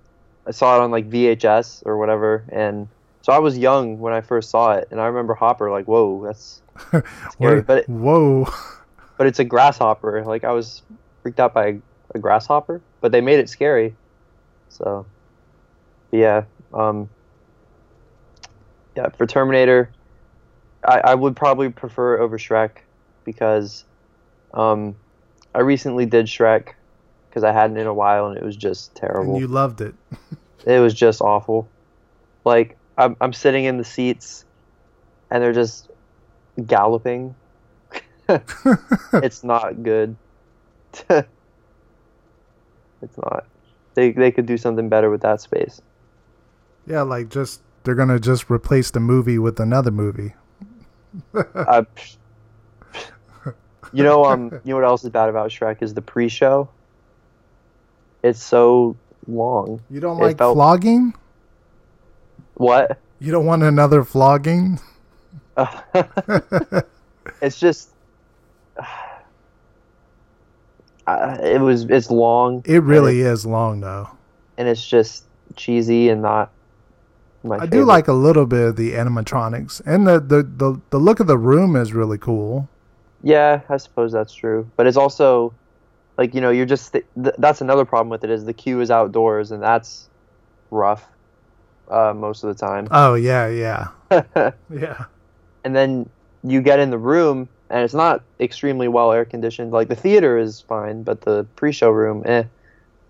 I 0.47 0.51
saw 0.51 0.77
it 0.77 0.83
on 0.83 0.91
like 0.91 1.09
VHS 1.09 1.87
or 1.87 1.97
whatever, 1.97 2.45
and 2.51 2.89
so 3.23 3.33
I 3.33 3.39
was 3.39 3.57
young 3.57 3.99
when 3.99 4.13
I 4.13 4.21
first 4.21 4.51
saw 4.51 4.73
it, 4.73 4.89
and 4.91 5.01
I 5.01 5.07
remember 5.07 5.33
Hopper 5.35 5.71
like, 5.71 5.87
whoa, 5.87 6.23
that's 6.25 6.61
scary. 7.31 7.63
But 7.63 7.79
it, 7.79 7.89
whoa. 7.89 8.49
but 9.19 9.27
it's 9.27 9.39
a 9.39 9.45
grasshopper. 9.45 10.25
Like 10.25 10.45
I 10.45 10.53
was 10.53 10.83
freaked 11.23 11.41
out 11.41 11.55
by 11.55 11.67
a, 11.67 11.79
a 12.15 12.19
grasshopper, 12.19 12.81
but 13.01 13.13
they 13.13 13.21
made 13.21 13.39
it 13.39 13.49
scary. 13.49 13.95
So, 14.69 15.07
yeah, 16.13 16.45
um, 16.73 17.09
yeah, 18.97 19.09
for 19.11 19.27
Terminator, 19.27 19.91
I, 20.85 21.01
I 21.01 21.15
would 21.15 21.37
probably 21.37 21.71
prefer 21.71 22.19
over 22.19 22.39
Shrek 22.39 22.71
because 23.25 23.85
um, 24.55 24.95
I 25.55 25.61
recently 25.61 26.07
did 26.07 26.27
Shrek 26.27 26.75
because 27.29 27.45
I 27.45 27.53
hadn't 27.53 27.77
in 27.77 27.87
a 27.87 27.95
while 27.95 28.29
and 28.29 28.37
it 28.37 28.45
was 28.45 28.57
just 28.57 28.95
terrible. 28.95 29.33
And 29.33 29.41
you 29.41 29.49
loved 29.49 29.81
it. 29.81 29.95
It 30.67 30.81
was 30.81 30.93
just 30.93 31.23
awful. 31.23 31.69
Like 32.45 32.77
I'm, 32.99 33.17
I'm 33.21 33.33
sitting 33.33 33.65
in 33.65 33.79
the 33.79 33.85
seats, 33.85 34.45
and 35.31 35.43
they're 35.43 35.53
just 35.53 35.89
galloping. 36.67 37.35
it's 38.29 39.43
not 39.45 39.83
good. 39.83 40.17
it's 41.11 41.27
not. 43.17 43.47
They 43.95 44.13
they 44.13 44.31
could 44.31 44.47
do 44.47 44.57
something 44.57 44.89
better 44.89 45.11
with 45.11 45.23
that 45.23 45.41
space. 45.41 45.81
Yeah, 46.87 47.03
like 47.03 47.29
just 47.31 47.63
they're 47.85 47.95
gonna 47.95 48.21
just 48.21 48.51
replace 48.51 48.91
the 48.91 49.01
movie 49.01 49.39
with 49.39 49.59
another 49.61 49.91
movie. 49.91 50.35
I, 51.55 51.87
you 53.93 54.05
know, 54.05 54.25
um, 54.27 54.51
you 54.65 54.73
know 54.73 54.77
what 54.77 54.85
else 54.85 55.03
is 55.05 55.11
bad 55.11 55.29
about 55.31 55.51
Shrek 55.51 55.83
is 55.83 55.95
the 55.95 56.03
pre-show. 56.03 56.69
It's 58.23 58.43
so 58.43 58.97
long. 59.27 59.81
You 59.91 60.01
don't 60.01 60.19
It 60.19 60.23
like 60.23 60.39
felt- 60.39 60.57
flogging? 60.57 61.15
What? 62.55 62.99
You 63.21 63.33
don't 63.33 63.47
want 63.47 63.63
another 63.63 64.05
flogging? 64.05 64.81
it's 67.43 67.59
just 67.59 67.91
uh, 71.07 71.39
it 71.43 71.61
was 71.61 71.85
it's 71.85 72.11
long 72.11 72.63
It 72.65 72.83
really 72.83 73.21
is 73.21 73.45
long 73.47 73.81
though. 73.81 74.09
and 74.57 74.69
it's 74.69 74.87
just 74.87 75.25
cheesy 75.57 76.09
and 76.11 76.23
not 76.23 76.51
I 77.51 77.67
do 77.67 77.85
like 77.85 78.09
a 78.09 78.13
little 78.13 78.47
bit 78.47 78.61
of 78.69 78.77
the 78.77 78.93
animatronics, 78.93 79.81
and 79.87 80.07
the, 80.07 80.21
the 80.21 80.43
the 80.43 80.81
the 80.91 80.99
look 80.99 81.19
of 81.21 81.27
the 81.29 81.39
room 81.39 81.77
is 81.77 81.93
really 81.95 82.19
cool. 82.19 82.69
yeah 83.23 83.61
i 83.69 83.77
suppose 83.79 84.13
that's 84.13 84.33
true 84.35 84.69
but 84.77 84.87
it's 84.87 84.97
also 84.97 85.53
like 86.19 86.35
you 86.35 86.41
know 86.41 86.51
you're 86.51 86.67
just 86.67 86.93
th- 86.93 87.05
th- 87.23 87.35
that's 87.39 87.61
another 87.61 87.85
problem 87.85 88.11
with 88.11 88.23
it 88.25 88.31
is 88.31 88.45
the 88.45 88.53
queue 88.53 88.81
is 88.81 88.91
outdoors 88.91 89.51
and 89.51 89.63
that's 89.63 90.09
rough 90.71 91.05
uh, 91.91 92.13
most 92.15 92.45
of 92.45 92.49
the 92.55 92.67
time 92.67 92.87
Oh 92.91 93.15
yeah, 93.15 93.49
yeah, 93.49 93.89
yeah. 94.71 95.05
And 95.65 95.75
then 95.75 96.09
you 96.45 96.61
get 96.61 96.79
in 96.79 96.91
the 96.91 96.99
room 96.99 97.49
and 97.71 97.83
it's 97.85 97.95
not 97.95 98.23
extremely 98.41 98.89
well 98.89 99.13
air 99.13 99.25
conditioned 99.25 99.73
like 99.73 99.89
the 99.89 99.97
theater 99.97 100.39
is 100.39 100.61
fine 100.61 101.03
but 101.03 101.21
the 101.23 101.45
pre-show 101.57 101.91
room 101.91 102.23
eh 102.27 102.45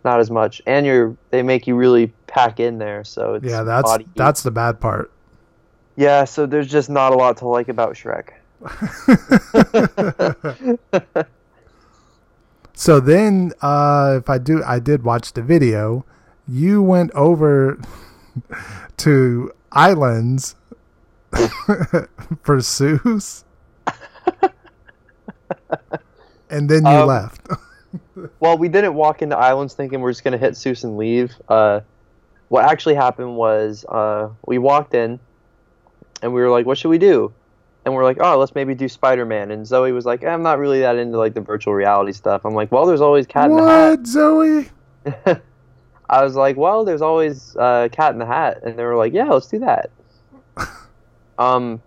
not 0.04 0.20
as 0.20 0.30
much 0.30 0.60
and 0.66 0.86
you're 0.86 1.16
they 1.30 1.42
make 1.42 1.66
you 1.66 1.74
really 1.76 2.08
pack 2.26 2.60
in 2.60 2.78
there 2.78 3.04
so 3.04 3.34
it's 3.34 3.44
Yeah, 3.44 3.62
that's 3.62 3.96
that's 4.16 4.42
the 4.42 4.50
bad 4.50 4.80
part. 4.80 5.10
yeah 5.96 6.24
so 6.24 6.46
there's 6.46 6.68
just 6.70 6.88
not 6.90 7.12
a 7.12 7.16
lot 7.16 7.36
to 7.38 7.48
like 7.48 7.68
about 7.68 7.94
shrek 7.94 8.30
So 12.74 13.00
then, 13.00 13.52
uh, 13.60 14.16
if 14.18 14.30
I 14.30 14.38
do, 14.38 14.62
I 14.64 14.78
did 14.78 15.02
watch 15.02 15.32
the 15.32 15.42
video. 15.42 16.04
You 16.46 16.80
went 16.80 17.10
over 17.12 17.80
to 18.98 19.52
islands 19.72 20.54
for 22.42 22.58
Seuss, 22.58 23.44
and 26.50 26.68
then 26.68 26.84
you 26.84 26.90
Um, 26.90 27.08
left. 27.08 27.48
well 28.40 28.56
we 28.56 28.68
didn't 28.68 28.94
walk 28.94 29.22
into 29.22 29.36
islands 29.36 29.74
thinking 29.74 30.00
we're 30.00 30.10
just 30.12 30.24
going 30.24 30.32
to 30.32 30.38
hit 30.38 30.54
Seuss 30.54 30.84
and 30.84 30.96
leave. 30.96 31.34
Uh, 31.48 31.80
what 32.48 32.64
actually 32.64 32.94
happened 32.94 33.36
was 33.36 33.84
uh, 33.88 34.28
we 34.46 34.58
walked 34.58 34.94
in 34.94 35.20
and 36.22 36.32
we 36.32 36.40
were 36.40 36.50
like 36.50 36.66
what 36.66 36.78
should 36.78 36.88
we 36.90 36.98
do? 36.98 37.32
And 37.84 37.94
we're 37.94 38.04
like 38.04 38.18
oh 38.20 38.38
let's 38.38 38.54
maybe 38.54 38.74
do 38.74 38.88
spider-man. 38.88 39.50
And 39.50 39.66
zoe 39.66 39.92
was 39.92 40.04
like 40.06 40.24
i'm 40.24 40.42
not 40.42 40.58
really 40.58 40.80
that 40.80 40.96
into 40.96 41.18
like 41.18 41.34
the 41.34 41.40
virtual 41.40 41.74
reality 41.74 42.12
stuff. 42.12 42.44
I'm 42.44 42.54
like 42.54 42.72
well 42.72 42.86
there's 42.86 43.00
always 43.02 43.26
cat 43.26 43.50
in 43.50 43.56
the 43.56 43.62
hat. 43.66 43.90
What, 43.90 44.06
Zoe? 44.06 44.70
I 46.10 46.24
was 46.24 46.34
like, 46.36 46.56
well, 46.56 46.84
there's 46.84 47.02
always 47.02 47.54
uh, 47.56 47.88
Cat 47.92 48.12
in 48.12 48.18
the 48.18 48.26
Hat, 48.26 48.62
and 48.62 48.78
they 48.78 48.84
were 48.84 48.96
like, 48.96 49.12
yeah, 49.12 49.28
let's 49.28 49.46
do 49.46 49.58
that. 49.58 49.90
Um, 51.38 51.80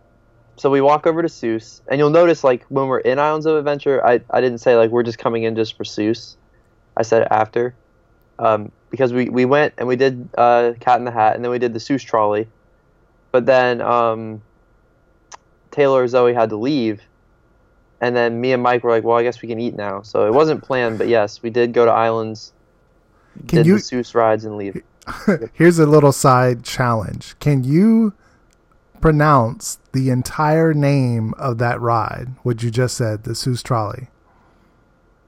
so 0.55 0.69
we 0.69 0.81
walk 0.81 1.07
over 1.07 1.21
to 1.21 1.27
Seuss, 1.27 1.81
and 1.87 1.99
you'll 1.99 2.09
notice 2.09 2.43
like 2.43 2.63
when 2.69 2.87
we're 2.87 2.99
in 2.99 3.19
Islands 3.19 3.45
of 3.45 3.57
Adventure, 3.57 4.05
I 4.05 4.21
I 4.29 4.41
didn't 4.41 4.59
say 4.59 4.75
like 4.75 4.91
we're 4.91 5.03
just 5.03 5.17
coming 5.17 5.43
in 5.43 5.55
just 5.55 5.75
for 5.75 5.83
Seuss. 5.83 6.35
I 6.95 7.03
said 7.03 7.23
it 7.23 7.29
after, 7.31 7.73
um, 8.39 8.71
because 8.89 9.13
we 9.13 9.29
we 9.29 9.45
went 9.45 9.73
and 9.77 9.87
we 9.87 9.95
did 9.95 10.29
uh, 10.37 10.73
Cat 10.79 10.99
in 10.99 11.05
the 11.05 11.11
Hat, 11.11 11.35
and 11.35 11.43
then 11.43 11.51
we 11.51 11.59
did 11.59 11.73
the 11.73 11.79
Seuss 11.79 12.05
trolley, 12.05 12.47
but 13.31 13.45
then 13.45 13.81
um, 13.81 14.41
Taylor 15.71 16.03
or 16.03 16.07
Zoe 16.07 16.33
had 16.33 16.49
to 16.49 16.57
leave. 16.57 17.01
And 17.99 18.15
then 18.15 18.41
me 18.41 18.51
and 18.51 18.63
Mike 18.63 18.83
were 18.83 18.89
like, 18.89 19.03
"Well, 19.03 19.17
I 19.17 19.23
guess 19.23 19.41
we 19.41 19.47
can 19.47 19.59
eat 19.59 19.75
now." 19.75 20.01
So 20.01 20.25
it 20.25 20.33
wasn't 20.33 20.63
planned, 20.63 20.97
but 20.97 21.07
yes, 21.07 21.41
we 21.43 21.49
did 21.49 21.71
go 21.71 21.85
to 21.85 21.91
Islands, 21.91 22.51
Can 23.47 23.57
did 23.57 23.65
you? 23.67 23.73
the 23.75 23.79
Seuss 23.79 24.15
rides, 24.15 24.43
and 24.43 24.57
leave. 24.57 24.81
Here's 25.53 25.77
a 25.77 25.85
little 25.85 26.11
side 26.11 26.63
challenge. 26.63 27.35
Can 27.39 27.63
you 27.63 28.13
pronounce 29.01 29.79
the 29.93 30.09
entire 30.09 30.73
name 30.73 31.33
of 31.37 31.57
that 31.59 31.79
ride? 31.81 32.27
What 32.43 32.63
you 32.63 32.71
just 32.71 32.95
said, 32.97 33.23
the 33.23 33.31
Seuss 33.31 33.63
trolley. 33.63 34.07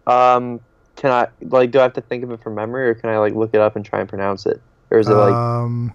Um, 0.07 0.59
can 0.95 1.11
I 1.11 1.27
like? 1.41 1.71
Do 1.71 1.79
I 1.79 1.83
have 1.83 1.93
to 1.93 2.01
think 2.01 2.23
of 2.23 2.31
it 2.31 2.41
from 2.41 2.55
memory, 2.55 2.89
or 2.89 2.93
can 2.93 3.09
I 3.09 3.17
like 3.17 3.33
look 3.33 3.51
it 3.53 3.61
up 3.61 3.75
and 3.75 3.85
try 3.85 3.99
and 3.99 4.09
pronounce 4.09 4.45
it? 4.45 4.61
Or 4.91 4.99
is 4.99 5.09
it 5.09 5.13
like 5.13 5.33
um, 5.33 5.93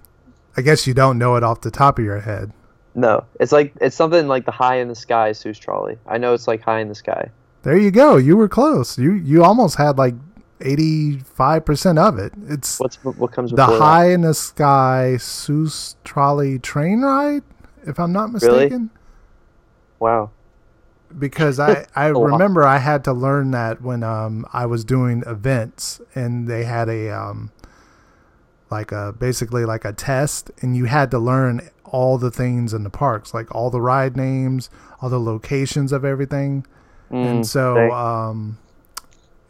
I 0.56 0.62
guess 0.62 0.86
you 0.86 0.94
don't 0.94 1.18
know 1.18 1.36
it 1.36 1.42
off 1.44 1.60
the 1.60 1.70
top 1.70 1.98
of 1.98 2.04
your 2.04 2.20
head. 2.20 2.52
no? 2.94 3.24
It's 3.38 3.52
like 3.52 3.74
it's 3.80 3.94
something 3.96 4.26
like 4.28 4.44
the 4.44 4.50
High 4.52 4.76
in 4.76 4.88
the 4.88 4.94
Sky 4.94 5.30
Seuss 5.30 5.58
trolley. 5.58 5.98
I 6.06 6.18
know 6.18 6.34
it's 6.34 6.48
like 6.48 6.62
High 6.62 6.80
in 6.80 6.88
the 6.88 6.94
Sky. 6.94 7.30
There 7.62 7.76
you 7.76 7.90
go. 7.90 8.16
You 8.16 8.36
were 8.36 8.48
close. 8.48 8.98
You 8.98 9.12
you 9.12 9.44
almost 9.44 9.76
had 9.76 9.98
like 9.98 10.14
eighty 10.62 11.18
five 11.18 11.64
percent 11.64 11.98
of 11.98 12.18
it. 12.18 12.32
It's 12.48 12.80
What's 12.80 12.96
what 13.04 13.30
comes 13.32 13.50
the 13.50 13.56
before 13.56 13.78
that? 13.78 13.84
high 13.84 14.10
in 14.10 14.22
the 14.22 14.34
sky 14.34 15.14
Seuss 15.18 15.94
trolley 16.04 16.58
train 16.58 17.02
ride, 17.02 17.42
if 17.86 17.98
I'm 17.98 18.12
not 18.12 18.32
mistaken. 18.32 18.90
Really? 18.90 18.90
Wow. 20.00 20.32
Because 21.18 21.58
I 21.58 21.86
I 21.96 22.10
lot. 22.14 22.20
remember 22.20 22.64
I 22.64 22.78
had 22.78 23.04
to 23.04 23.12
learn 23.12 23.50
that 23.52 23.80
when 23.80 24.02
um 24.02 24.46
I 24.52 24.66
was 24.66 24.84
doing 24.84 25.22
events 25.26 26.00
and 26.14 26.46
they 26.48 26.64
had 26.64 26.88
a 26.88 27.10
um 27.10 27.52
like 28.70 28.92
a 28.92 29.12
basically 29.18 29.64
like 29.64 29.84
a 29.84 29.92
test 29.92 30.50
and 30.60 30.76
you 30.76 30.84
had 30.84 31.10
to 31.10 31.18
learn 31.18 31.70
all 31.84 32.18
the 32.18 32.30
things 32.30 32.74
in 32.74 32.84
the 32.84 32.90
parks 32.90 33.32
like 33.32 33.52
all 33.54 33.70
the 33.70 33.80
ride 33.80 34.14
names 34.16 34.68
all 35.00 35.08
the 35.08 35.18
locations 35.20 35.90
of 35.92 36.04
everything 36.04 36.66
and 37.22 37.44
Mm, 37.44 37.46
so 37.46 37.90
okay. 37.90 37.90
um, 37.90 38.58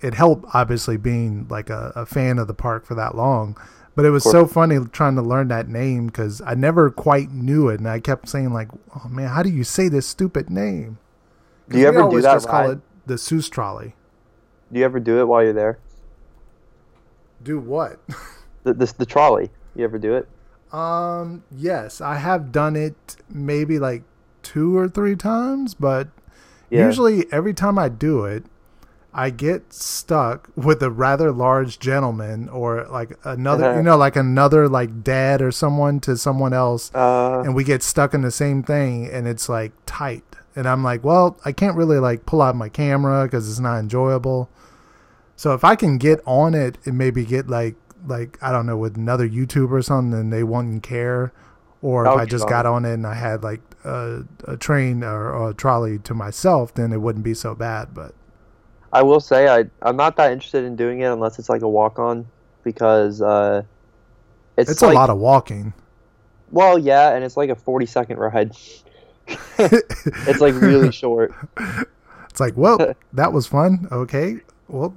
it 0.00 0.14
helped 0.14 0.46
obviously 0.54 0.96
being 0.96 1.46
like 1.48 1.70
a, 1.70 1.92
a 1.96 2.06
fan 2.06 2.38
of 2.38 2.46
the 2.46 2.54
park 2.54 2.84
for 2.86 2.94
that 2.94 3.16
long 3.16 3.56
but 3.98 4.04
it 4.04 4.10
was 4.10 4.22
so 4.22 4.46
funny 4.46 4.78
trying 4.92 5.16
to 5.16 5.22
learn 5.22 5.48
that 5.48 5.68
name 5.68 6.06
because 6.06 6.40
i 6.42 6.54
never 6.54 6.88
quite 6.88 7.32
knew 7.32 7.68
it 7.68 7.80
and 7.80 7.88
i 7.88 7.98
kept 7.98 8.28
saying 8.28 8.52
like 8.52 8.68
oh 8.94 9.08
man 9.08 9.26
how 9.26 9.42
do 9.42 9.50
you 9.50 9.64
say 9.64 9.88
this 9.88 10.06
stupid 10.06 10.48
name?" 10.48 10.98
Do 11.68 11.80
you 11.80 11.88
ever 11.88 12.08
do 12.08 12.20
that 12.20 12.34
just 12.34 12.46
call 12.48 12.70
it 12.70 12.78
the 13.06 13.14
Seuss 13.14 13.50
trolley 13.50 13.96
Do 14.72 14.78
you 14.78 14.84
ever 14.84 15.00
do 15.00 15.18
it 15.18 15.26
while 15.26 15.42
you're 15.42 15.52
there? 15.52 15.80
do 17.42 17.58
what 17.58 17.98
The 18.62 18.72
the, 18.72 18.94
the 18.98 19.06
trolley. 19.06 19.50
You 19.74 19.82
ever 19.82 19.98
do 19.98 20.14
it? 20.14 20.28
um 20.72 21.42
yes 21.50 22.00
i 22.00 22.18
have 22.18 22.52
done 22.52 22.76
it 22.76 23.16
maybe 23.28 23.80
like 23.80 24.04
two 24.44 24.76
or 24.78 24.88
three 24.88 25.16
times 25.16 25.74
but 25.74 26.06
Yeah. 26.70 26.86
Usually, 26.86 27.26
every 27.32 27.54
time 27.54 27.78
I 27.78 27.88
do 27.88 28.24
it, 28.26 28.44
I 29.18 29.30
get 29.30 29.72
stuck 29.72 30.48
with 30.54 30.80
a 30.80 30.90
rather 30.90 31.32
large 31.32 31.80
gentleman 31.80 32.48
or 32.48 32.86
like 32.88 33.18
another, 33.24 33.64
you 33.76 33.82
know, 33.82 33.96
like 33.96 34.14
another 34.14 34.68
like 34.68 35.02
dad 35.02 35.42
or 35.42 35.50
someone 35.50 35.98
to 36.00 36.16
someone 36.16 36.52
else, 36.52 36.92
Uh, 36.94 37.42
and 37.44 37.52
we 37.56 37.64
get 37.64 37.82
stuck 37.82 38.14
in 38.14 38.22
the 38.22 38.30
same 38.30 38.62
thing, 38.62 39.10
and 39.10 39.26
it's 39.26 39.48
like 39.48 39.72
tight. 39.86 40.22
And 40.54 40.68
I'm 40.68 40.84
like, 40.84 41.02
well, 41.02 41.36
I 41.44 41.50
can't 41.50 41.76
really 41.76 41.98
like 41.98 42.26
pull 42.26 42.40
out 42.40 42.54
my 42.54 42.68
camera 42.68 43.24
because 43.24 43.50
it's 43.50 43.58
not 43.58 43.78
enjoyable. 43.78 44.48
So 45.34 45.52
if 45.52 45.64
I 45.64 45.74
can 45.74 45.98
get 45.98 46.20
on 46.24 46.54
it 46.54 46.78
and 46.86 46.96
maybe 46.96 47.24
get 47.24 47.48
like 47.48 47.74
like 48.06 48.38
I 48.40 48.52
don't 48.52 48.66
know 48.66 48.76
with 48.76 48.96
another 48.96 49.28
YouTuber 49.28 49.72
or 49.72 49.82
something, 49.82 50.16
and 50.16 50.32
they 50.32 50.44
wouldn't 50.44 50.84
care, 50.84 51.32
or 51.82 52.06
if 52.06 52.12
I 52.22 52.24
just 52.24 52.48
got 52.48 52.66
on 52.66 52.84
it 52.84 52.94
and 52.94 53.06
I 53.06 53.14
had 53.14 53.42
like 53.42 53.62
a, 53.84 54.22
a 54.46 54.56
train 54.56 55.02
or, 55.02 55.32
or 55.32 55.50
a 55.50 55.54
trolley 55.54 55.98
to 55.98 56.14
myself, 56.14 56.72
then 56.74 56.92
it 56.92 57.00
wouldn't 57.00 57.24
be 57.24 57.34
so 57.34 57.56
bad. 57.56 57.94
But 57.94 58.14
I 58.92 59.02
will 59.02 59.20
say 59.20 59.48
I 59.48 59.64
I'm 59.82 59.96
not 59.96 60.16
that 60.16 60.32
interested 60.32 60.64
in 60.64 60.76
doing 60.76 61.00
it 61.00 61.06
unless 61.06 61.38
it's 61.38 61.48
like 61.48 61.62
a 61.62 61.68
walk 61.68 61.98
on 61.98 62.26
because 62.64 63.20
uh, 63.22 63.62
it's 64.56 64.70
It's 64.70 64.82
like, 64.82 64.92
a 64.92 64.94
lot 64.98 65.10
of 65.10 65.18
walking. 65.18 65.72
well 66.50 66.78
yeah, 66.78 67.14
and 67.14 67.24
it's 67.24 67.36
like 67.36 67.50
a 67.50 67.54
40 67.56 67.86
second 67.86 68.18
ride. 68.18 68.52
it's 69.58 70.40
like 70.40 70.54
really 70.54 70.90
short. 70.90 71.34
It's 72.30 72.40
like, 72.40 72.56
well, 72.56 72.94
that 73.14 73.32
was 73.32 73.46
fun. 73.48 73.88
Okay. 73.90 74.38
Well, 74.68 74.94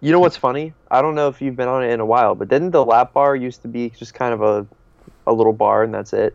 You 0.00 0.12
know 0.12 0.20
what's 0.20 0.36
funny? 0.36 0.74
I 0.90 1.00
don't 1.00 1.14
know 1.14 1.28
if 1.28 1.40
you've 1.40 1.56
been 1.56 1.68
on 1.68 1.82
it 1.84 1.90
in 1.90 2.00
a 2.00 2.06
while, 2.06 2.34
but 2.34 2.48
didn't 2.48 2.72
the 2.72 2.84
lap 2.84 3.12
bar 3.14 3.34
used 3.34 3.62
to 3.62 3.68
be 3.68 3.90
just 3.90 4.12
kind 4.14 4.34
of 4.34 4.42
a 4.42 4.66
a 5.26 5.32
little 5.32 5.52
bar 5.54 5.82
and 5.84 5.94
that's 5.94 6.12
it? 6.12 6.34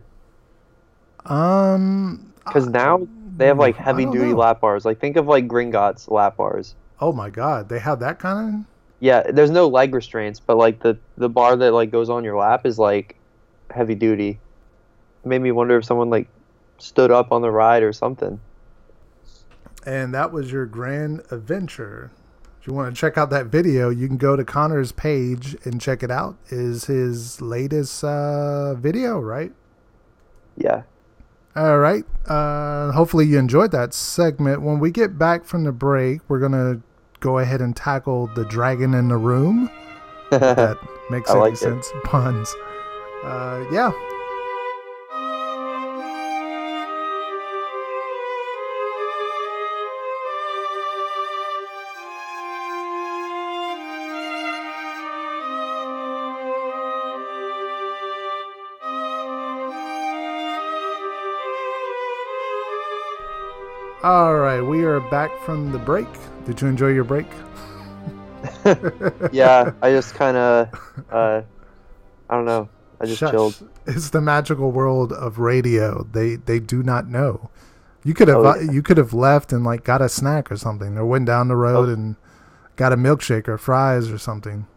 um, 1.26 2.32
Because 2.44 2.66
now 2.68 3.06
they 3.36 3.46
have 3.46 3.58
like 3.58 3.76
heavy 3.76 4.04
duty 4.04 4.30
know. 4.30 4.36
lap 4.36 4.60
bars. 4.60 4.84
Like 4.84 4.98
think 5.00 5.16
of 5.16 5.26
like 5.26 5.46
Gringotts 5.46 6.10
lap 6.10 6.36
bars. 6.36 6.74
oh 7.00 7.12
my 7.12 7.30
God, 7.30 7.68
they 7.68 7.78
have 7.78 8.00
that 8.00 8.18
kind 8.18 8.54
of. 8.54 8.64
Yeah, 9.00 9.30
there's 9.30 9.50
no 9.50 9.68
leg 9.68 9.94
restraints, 9.94 10.40
but 10.40 10.56
like 10.56 10.80
the 10.80 10.98
the 11.16 11.28
bar 11.28 11.56
that 11.56 11.72
like 11.72 11.90
goes 11.90 12.08
on 12.08 12.24
your 12.24 12.36
lap 12.38 12.64
is 12.64 12.78
like 12.78 13.16
heavy 13.70 13.94
duty. 13.94 14.38
made 15.24 15.40
me 15.42 15.52
wonder 15.52 15.76
if 15.76 15.84
someone 15.84 16.08
like 16.08 16.28
stood 16.78 17.10
up 17.10 17.32
on 17.32 17.42
the 17.42 17.50
ride 17.50 17.82
or 17.82 17.92
something. 17.92 18.40
and 19.84 20.14
that 20.14 20.32
was 20.32 20.50
your 20.50 20.66
grand 20.66 21.22
adventure. 21.30 22.10
If 22.60 22.66
you 22.66 22.72
want 22.74 22.94
to 22.94 22.98
check 23.00 23.16
out 23.16 23.30
that 23.30 23.46
video, 23.46 23.90
you 23.90 24.08
can 24.08 24.16
go 24.16 24.34
to 24.34 24.44
Conner's 24.44 24.90
page 24.92 25.56
and 25.64 25.80
check 25.80 26.02
it 26.02 26.10
out. 26.10 26.36
Is 26.48 26.86
his 26.86 27.40
latest 27.40 28.02
uh, 28.02 28.74
video, 28.74 29.20
right? 29.20 29.52
Yeah. 30.56 30.82
All 31.56 31.78
right. 31.78 32.04
Uh, 32.26 32.92
hopefully 32.92 33.24
you 33.26 33.38
enjoyed 33.38 33.70
that 33.72 33.94
segment. 33.94 34.62
When 34.62 34.78
we 34.78 34.90
get 34.90 35.18
back 35.18 35.44
from 35.44 35.64
the 35.64 35.72
break, 35.72 36.20
we're 36.28 36.40
gonna 36.40 36.80
go 37.20 37.38
ahead 37.38 37.60
and 37.62 37.74
tackle 37.74 38.28
the 38.34 38.44
dragon 38.44 38.94
in 38.94 39.08
the 39.08 39.16
room. 39.16 39.70
That 40.30 40.76
makes 41.08 41.30
any 41.30 41.38
like 41.38 41.52
it. 41.52 41.58
sense. 41.58 41.88
Puns. 42.02 42.52
Uh, 43.22 43.64
yeah. 43.70 43.92
All 64.06 64.36
right, 64.36 64.60
we 64.60 64.84
are 64.84 65.00
back 65.00 65.36
from 65.40 65.72
the 65.72 65.78
break. 65.78 66.06
Did 66.44 66.60
you 66.60 66.68
enjoy 66.68 66.90
your 66.90 67.02
break? 67.02 67.26
yeah, 69.32 69.72
I 69.82 69.90
just 69.90 70.14
kind 70.14 70.36
of 70.36 70.68
uh 71.10 71.42
I 72.30 72.34
don't 72.36 72.44
know. 72.44 72.68
I 73.00 73.06
just 73.06 73.18
Shush. 73.18 73.32
chilled. 73.32 73.68
It's 73.84 74.10
the 74.10 74.20
magical 74.20 74.70
world 74.70 75.12
of 75.12 75.40
radio. 75.40 76.04
They 76.04 76.36
they 76.36 76.60
do 76.60 76.84
not 76.84 77.08
know. 77.08 77.50
You 78.04 78.14
could 78.14 78.28
have 78.28 78.36
Oh, 78.38 78.54
yeah. 78.54 78.70
you 78.70 78.80
could 78.80 78.96
have 78.96 79.12
left 79.12 79.52
and 79.52 79.64
like 79.64 79.82
got 79.82 80.00
a 80.00 80.08
snack 80.08 80.52
or 80.52 80.56
something, 80.56 80.96
or 80.96 81.04
went 81.04 81.26
down 81.26 81.48
the 81.48 81.56
road 81.56 81.88
Oh. 81.88 81.92
and 81.92 82.14
got 82.76 82.92
a 82.92 82.96
milkshake 82.96 83.48
or 83.48 83.58
fries 83.58 84.08
or 84.08 84.18
something. 84.18 84.68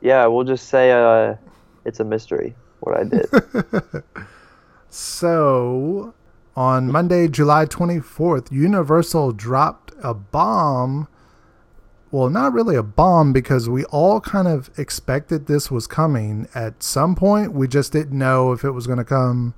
Yeah, 0.00 0.26
we'll 0.26 0.42
just 0.44 0.66
say 0.66 0.90
uh 0.90 1.36
it's 1.84 2.00
a 2.00 2.04
mystery 2.04 2.56
what 2.80 2.96
I 2.98 3.04
did. 3.04 4.02
So, 4.94 6.12
on 6.54 6.90
Monday, 6.90 7.28
July 7.28 7.66
24th, 7.66 8.52
Universal 8.52 9.32
dropped 9.32 9.92
a 10.02 10.12
bomb. 10.12 11.08
Well, 12.10 12.28
not 12.28 12.52
really 12.52 12.76
a 12.76 12.82
bomb 12.82 13.32
because 13.32 13.68
we 13.68 13.84
all 13.86 14.20
kind 14.20 14.46
of 14.46 14.70
expected 14.78 15.46
this 15.46 15.70
was 15.70 15.86
coming 15.86 16.46
at 16.54 16.82
some 16.82 17.14
point. 17.14 17.54
We 17.54 17.68
just 17.68 17.92
didn't 17.92 18.18
know 18.18 18.52
if 18.52 18.64
it 18.64 18.72
was 18.72 18.86
going 18.86 18.98
to 18.98 19.04
come 19.04 19.54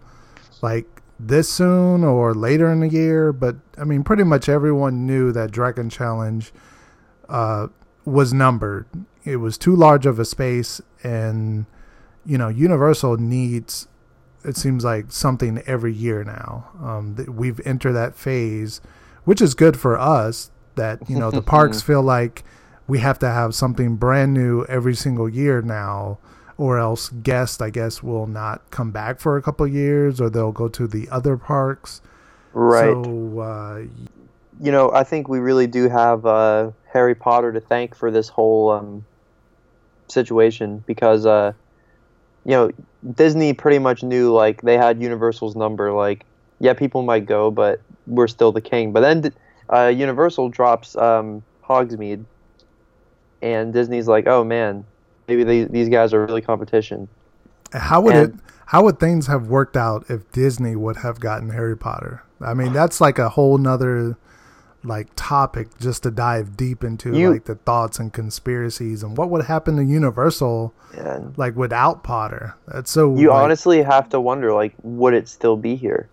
like 0.62 1.02
this 1.18 1.48
soon 1.48 2.04
or 2.04 2.32
later 2.32 2.70
in 2.70 2.80
the 2.80 2.88
year. 2.88 3.32
But 3.32 3.56
I 3.76 3.84
mean, 3.84 4.04
pretty 4.04 4.24
much 4.24 4.48
everyone 4.48 5.04
knew 5.04 5.32
that 5.32 5.50
Dragon 5.50 5.90
Challenge 5.90 6.52
uh, 7.28 7.68
was 8.04 8.32
numbered. 8.32 8.86
It 9.24 9.36
was 9.36 9.58
too 9.58 9.74
large 9.74 10.06
of 10.06 10.18
a 10.18 10.24
space, 10.24 10.80
and 11.02 11.66
you 12.26 12.38
know, 12.38 12.48
Universal 12.48 13.16
needs 13.16 13.88
it 14.44 14.56
seems 14.56 14.84
like 14.84 15.10
something 15.10 15.62
every 15.66 15.92
year 15.92 16.24
now. 16.24 16.70
Um, 16.82 17.14
th- 17.16 17.28
we've 17.28 17.60
entered 17.66 17.92
that 17.92 18.14
phase, 18.14 18.80
which 19.24 19.40
is 19.40 19.54
good 19.54 19.78
for 19.78 19.98
us. 19.98 20.50
That 20.76 21.08
you 21.08 21.18
know 21.18 21.30
the 21.30 21.42
parks 21.56 21.82
feel 21.82 22.02
like 22.02 22.44
we 22.86 22.98
have 22.98 23.18
to 23.20 23.28
have 23.28 23.54
something 23.54 23.96
brand 23.96 24.34
new 24.34 24.64
every 24.64 24.94
single 24.94 25.28
year 25.28 25.62
now, 25.62 26.18
or 26.58 26.78
else 26.78 27.08
guests, 27.08 27.60
I 27.60 27.70
guess, 27.70 28.02
will 28.02 28.26
not 28.26 28.70
come 28.70 28.90
back 28.90 29.20
for 29.20 29.36
a 29.36 29.42
couple 29.42 29.66
years, 29.66 30.20
or 30.20 30.28
they'll 30.28 30.52
go 30.52 30.68
to 30.68 30.86
the 30.86 31.08
other 31.10 31.36
parks. 31.36 32.00
right. 32.52 32.92
So 32.92 33.38
uh, 33.38 33.82
you 34.60 34.70
know, 34.70 34.92
I 34.92 35.04
think 35.04 35.28
we 35.28 35.38
really 35.38 35.66
do 35.66 35.88
have 35.88 36.26
uh, 36.26 36.70
Harry 36.92 37.14
Potter 37.14 37.52
to 37.52 37.60
thank 37.60 37.94
for 37.94 38.10
this 38.10 38.28
whole 38.28 38.70
um, 38.70 39.04
situation 40.08 40.82
because, 40.86 41.26
uh, 41.26 41.52
you 42.44 42.52
know, 42.52 42.70
Disney 43.14 43.52
pretty 43.52 43.78
much 43.78 44.02
knew 44.02 44.32
like 44.32 44.62
they 44.62 44.76
had 44.76 45.00
Universal's 45.00 45.56
number. 45.56 45.92
Like, 45.92 46.24
yeah, 46.60 46.72
people 46.74 47.02
might 47.02 47.26
go, 47.26 47.50
but 47.50 47.80
we're 48.06 48.28
still 48.28 48.52
the 48.52 48.60
king. 48.60 48.92
But 48.92 49.00
then 49.00 49.32
uh, 49.72 49.86
Universal 49.88 50.50
drops 50.50 50.96
um, 50.96 51.42
Hogsmeade, 51.64 52.24
and 53.42 53.72
Disney's 53.72 54.08
like, 54.08 54.26
oh 54.26 54.44
man, 54.44 54.84
maybe 55.26 55.44
they, 55.44 55.64
these 55.64 55.88
guys 55.88 56.12
are 56.12 56.24
really 56.26 56.42
competition. 56.42 57.08
How 57.72 58.00
would 58.00 58.14
it? 58.14 58.34
How 58.66 58.82
would 58.84 58.98
things 58.98 59.26
have 59.26 59.48
worked 59.48 59.76
out 59.76 60.06
if 60.08 60.30
Disney 60.32 60.74
would 60.74 60.96
have 60.98 61.20
gotten 61.20 61.50
Harry 61.50 61.76
Potter? 61.76 62.22
I 62.40 62.54
mean, 62.54 62.72
that's 62.72 63.00
like 63.00 63.18
a 63.18 63.28
whole 63.28 63.58
nother 63.58 64.16
like 64.84 65.08
topic 65.16 65.68
just 65.78 66.02
to 66.02 66.10
dive 66.10 66.56
deep 66.56 66.84
into, 66.84 67.16
You- 67.16 67.32
like 67.32 67.44
the 67.44 67.54
thoughts 67.56 67.98
and 67.98 68.12
conspiracies 68.12 69.02
and 69.02 69.16
what 69.16 69.30
would 69.30 69.46
happen 69.46 69.76
to 69.76 69.84
Universal 69.84 70.74
And 70.96 71.36
like 71.36 71.56
without 71.56 72.04
Potter. 72.04 72.54
That's 72.68 72.90
so. 72.90 73.16
you 73.16 73.30
like, 73.30 73.42
honestly 73.42 73.82
have 73.82 74.08
to 74.10 74.20
wonder, 74.20 74.52
like, 74.52 74.74
would 74.82 75.14
it 75.14 75.28
still 75.28 75.56
be 75.56 75.74
here? 75.76 76.08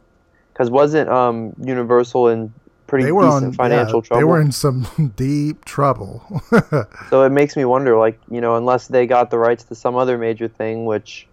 Because 0.54 0.70
wasn't 0.70 1.10
um, 1.10 1.54
Universal 1.62 2.30
in 2.30 2.54
pretty 2.88 3.06
they 3.06 3.12
were 3.12 3.24
decent 3.24 3.46
on 3.46 3.54
financial 3.54 4.00
yeah, 4.00 4.08
trouble? 4.08 4.20
They 4.20 4.24
were 4.24 4.42
in 4.42 4.52
some 4.52 5.14
deep 5.16 5.66
trouble. 5.66 6.24
So 7.10 7.24
it 7.24 7.30
makes 7.30 7.58
me 7.58 7.66
wonder, 7.66 7.98
like, 7.98 8.20
you 8.30 8.40
know, 8.40 8.56
unless 8.56 8.88
they 8.88 9.06
got 9.06 9.32
the 9.32 9.38
rights 9.38 9.66
to 9.66 9.76
some 9.76 9.98
other 9.98 10.18
major 10.18 10.48
thing, 10.48 10.86
which, 10.86 11.28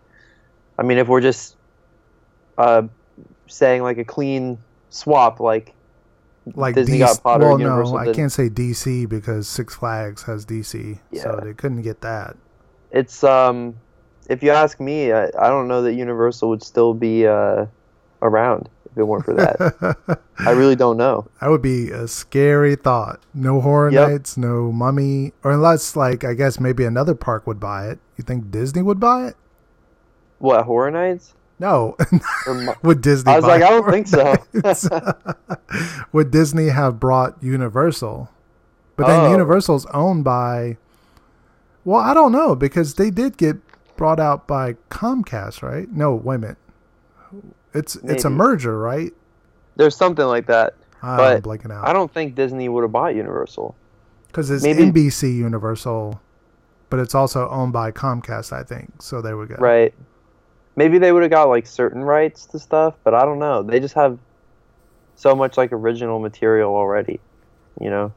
I 0.76 0.82
mean, 0.82 0.98
if 0.98 1.06
we're 1.06 1.20
just 1.20 1.56
uh, 2.56 2.82
saying 3.46 3.82
like 3.82 3.98
a 3.98 4.04
clean 4.04 4.58
swap, 4.90 5.38
like, 5.38 5.72
like 6.54 6.74
Disney 6.74 6.96
DC, 6.96 7.00
got 7.00 7.22
Potter, 7.22 7.44
well, 7.46 7.58
Universal 7.60 7.94
no, 7.94 7.98
I 7.98 8.04
didn't. 8.04 8.16
can't 8.16 8.32
say 8.32 8.48
DC 8.48 9.08
because 9.08 9.48
Six 9.48 9.74
Flags 9.74 10.22
has 10.24 10.44
DC, 10.46 10.98
so 11.14 11.40
they 11.42 11.54
couldn't 11.54 11.82
get 11.82 12.00
that. 12.02 12.36
it's 12.90 13.22
um, 13.24 13.74
if 14.28 14.42
you 14.42 14.50
ask 14.50 14.80
me, 14.80 15.12
I, 15.12 15.24
I 15.38 15.48
don't 15.48 15.68
know 15.68 15.82
that 15.82 15.94
Universal 15.94 16.48
would 16.50 16.62
still 16.62 16.94
be 16.94 17.26
uh, 17.26 17.66
around 18.22 18.68
if 18.90 18.96
it 18.98 19.04
weren't 19.04 19.24
for 19.24 19.34
that. 19.34 20.20
I 20.38 20.50
really 20.50 20.76
don't 20.76 20.96
know. 20.96 21.26
That 21.40 21.48
would 21.50 21.62
be 21.62 21.90
a 21.90 22.06
scary 22.08 22.76
thought. 22.76 23.20
No 23.34 23.60
horror 23.60 23.90
Yep. 23.90 24.08
nights, 24.08 24.36
no 24.36 24.70
mummy, 24.72 25.32
or 25.44 25.52
unless 25.52 25.96
like 25.96 26.24
I 26.24 26.34
guess 26.34 26.58
maybe 26.60 26.84
another 26.84 27.14
park 27.14 27.46
would 27.46 27.60
buy 27.60 27.88
it. 27.88 27.98
You 28.16 28.24
think 28.24 28.50
Disney 28.50 28.82
would 28.82 29.00
buy 29.00 29.28
it? 29.28 29.36
What 30.38 30.64
Horror 30.66 30.90
Nights? 30.90 31.34
No. 31.58 31.96
Would 32.82 33.00
Disney? 33.00 33.32
I 33.32 33.36
was 33.36 33.44
like, 33.44 33.62
I 33.62 33.68
don't 33.70 33.90
think 33.90 34.06
so. 34.06 34.34
Would 36.12 36.30
Disney 36.30 36.68
have 36.68 37.00
brought 37.00 37.42
Universal? 37.42 38.30
But 38.96 39.06
then 39.06 39.20
Oh. 39.26 39.30
Universal's 39.30 39.86
owned 39.86 40.24
by. 40.24 40.76
Well, 41.84 42.00
I 42.00 42.14
don't 42.14 42.32
know 42.32 42.54
because 42.54 42.94
they 42.94 43.10
did 43.10 43.36
get 43.36 43.56
brought 43.96 44.20
out 44.20 44.46
by 44.46 44.74
Comcast, 44.90 45.62
right? 45.62 45.88
No, 45.90 46.14
wait 46.14 46.36
a 46.36 46.38
minute. 46.38 46.58
It's 47.74 47.96
it's 47.96 48.24
a 48.24 48.30
merger, 48.30 48.78
right? 48.78 49.12
There's 49.76 49.96
something 49.96 50.26
like 50.26 50.46
that. 50.46 50.74
I'm 51.02 51.16
But 51.16 51.42
blanking 51.44 51.70
I 51.70 51.92
don't 51.92 52.12
think 52.12 52.34
Disney 52.34 52.68
would 52.68 52.82
have 52.82 52.90
bought 52.92 53.14
Universal. 53.14 53.76
because 54.26 54.50
it's 54.50 54.64
maybe- 54.64 54.90
NBC 54.90 55.36
Universal, 55.36 56.20
but 56.90 56.98
it's 56.98 57.14
also 57.14 57.48
owned 57.50 57.72
by 57.72 57.92
Comcast, 57.92 58.52
I 58.52 58.64
think. 58.64 59.00
So 59.00 59.20
there 59.22 59.36
we 59.36 59.46
go. 59.46 59.54
Right. 59.56 59.94
Maybe 60.78 60.98
they 60.98 61.10
would 61.10 61.22
have 61.22 61.32
got 61.32 61.48
like 61.48 61.66
certain 61.66 62.04
rights 62.04 62.46
to 62.46 62.58
stuff, 62.60 62.94
but 63.02 63.12
I 63.12 63.24
don't 63.24 63.40
know. 63.40 63.64
They 63.64 63.80
just 63.80 63.96
have 63.96 64.16
so 65.16 65.34
much 65.34 65.56
like 65.58 65.72
original 65.72 66.20
material 66.20 66.72
already, 66.72 67.18
you 67.80 67.90
know. 67.90 68.12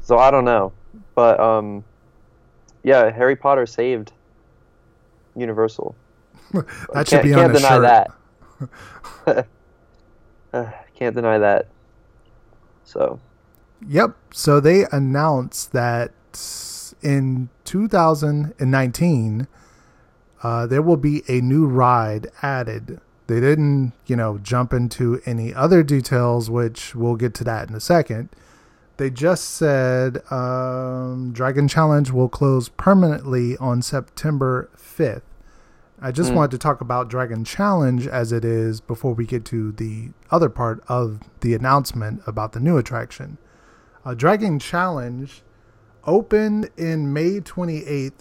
so 0.00 0.16
I 0.16 0.30
don't 0.30 0.46
know, 0.46 0.72
but 1.14 1.38
um, 1.38 1.84
yeah, 2.82 3.10
Harry 3.10 3.36
Potter 3.36 3.66
saved 3.66 4.12
Universal. 5.36 5.94
That 6.94 7.06
should 7.06 7.22
be 7.22 7.34
on 7.34 7.40
can't 7.40 7.52
a 7.52 7.56
deny 7.56 7.68
shirt. 7.68 8.10
that. 9.26 9.46
Uh, 10.54 10.70
can't 10.94 11.14
deny 11.14 11.36
that. 11.36 11.68
So 12.84 13.20
Yep. 13.86 14.16
So 14.32 14.60
they 14.60 14.86
announced 14.90 15.72
that 15.72 16.12
in 17.02 17.50
2019, 17.66 19.46
uh, 20.42 20.66
there 20.66 20.82
will 20.82 20.96
be 20.96 21.22
a 21.28 21.40
new 21.40 21.66
ride 21.66 22.28
added. 22.42 23.00
They 23.26 23.40
didn't, 23.40 23.92
you 24.06 24.16
know, 24.16 24.38
jump 24.38 24.72
into 24.72 25.20
any 25.26 25.52
other 25.52 25.82
details, 25.82 26.48
which 26.48 26.94
we'll 26.94 27.16
get 27.16 27.34
to 27.34 27.44
that 27.44 27.68
in 27.68 27.74
a 27.74 27.80
second. 27.80 28.30
They 28.96 29.10
just 29.10 29.44
said 29.50 30.22
um, 30.32 31.32
Dragon 31.32 31.68
Challenge 31.68 32.10
will 32.10 32.28
close 32.28 32.68
permanently 32.68 33.56
on 33.58 33.82
September 33.82 34.70
5th. 34.76 35.22
I 36.00 36.10
just 36.12 36.30
Mm. 36.32 36.36
wanted 36.36 36.50
to 36.52 36.58
talk 36.58 36.80
about 36.80 37.08
Dragon 37.08 37.44
Challenge 37.44 38.06
as 38.06 38.32
it 38.32 38.44
is 38.44 38.80
before 38.80 39.14
we 39.14 39.26
get 39.26 39.44
to 39.46 39.72
the 39.72 40.10
other 40.30 40.48
part 40.48 40.82
of 40.88 41.20
the 41.40 41.54
announcement 41.54 42.22
about 42.26 42.52
the 42.52 42.60
new 42.60 42.76
attraction. 42.76 43.36
Uh, 44.04 44.14
Dragon 44.14 44.58
Challenge 44.58 45.42
opened 46.06 46.70
in 46.76 47.12
May 47.12 47.40
28th, 47.40 48.12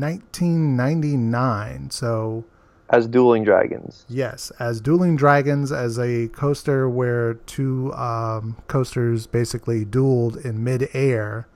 1999. 0.00 1.90
So, 1.90 2.44
As 2.90 3.06
Dueling 3.06 3.44
Dragons. 3.44 4.04
yes, 4.08 4.52
as 4.58 4.80
Dueling 4.80 5.16
Dragons, 5.16 5.72
as 5.72 5.98
a 5.98 6.28
coaster 6.28 6.88
where 6.88 7.34
two 7.34 7.92
um, 7.94 8.56
coasters 8.68 9.26
basically 9.26 9.84
dueled 9.84 10.44
in 10.44 10.62
midair. 10.62 11.46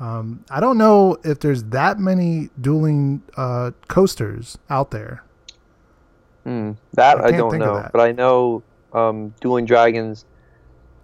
Um, 0.00 0.44
I 0.50 0.58
don't 0.60 0.76
know 0.76 1.16
if 1.22 1.38
there's 1.38 1.64
that 1.64 1.98
many 2.00 2.50
dueling 2.60 3.22
uh, 3.36 3.70
coasters 3.88 4.58
out 4.68 4.90
there. 4.90 5.22
Hmm. 6.42 6.72
That 6.94 7.20
I 7.20 7.28
I, 7.28 7.30
don't 7.30 7.58
know, 7.58 7.88
but 7.92 8.00
I 8.00 8.12
know 8.12 8.62
um, 8.92 9.34
Dueling 9.40 9.64
Dragons. 9.64 10.24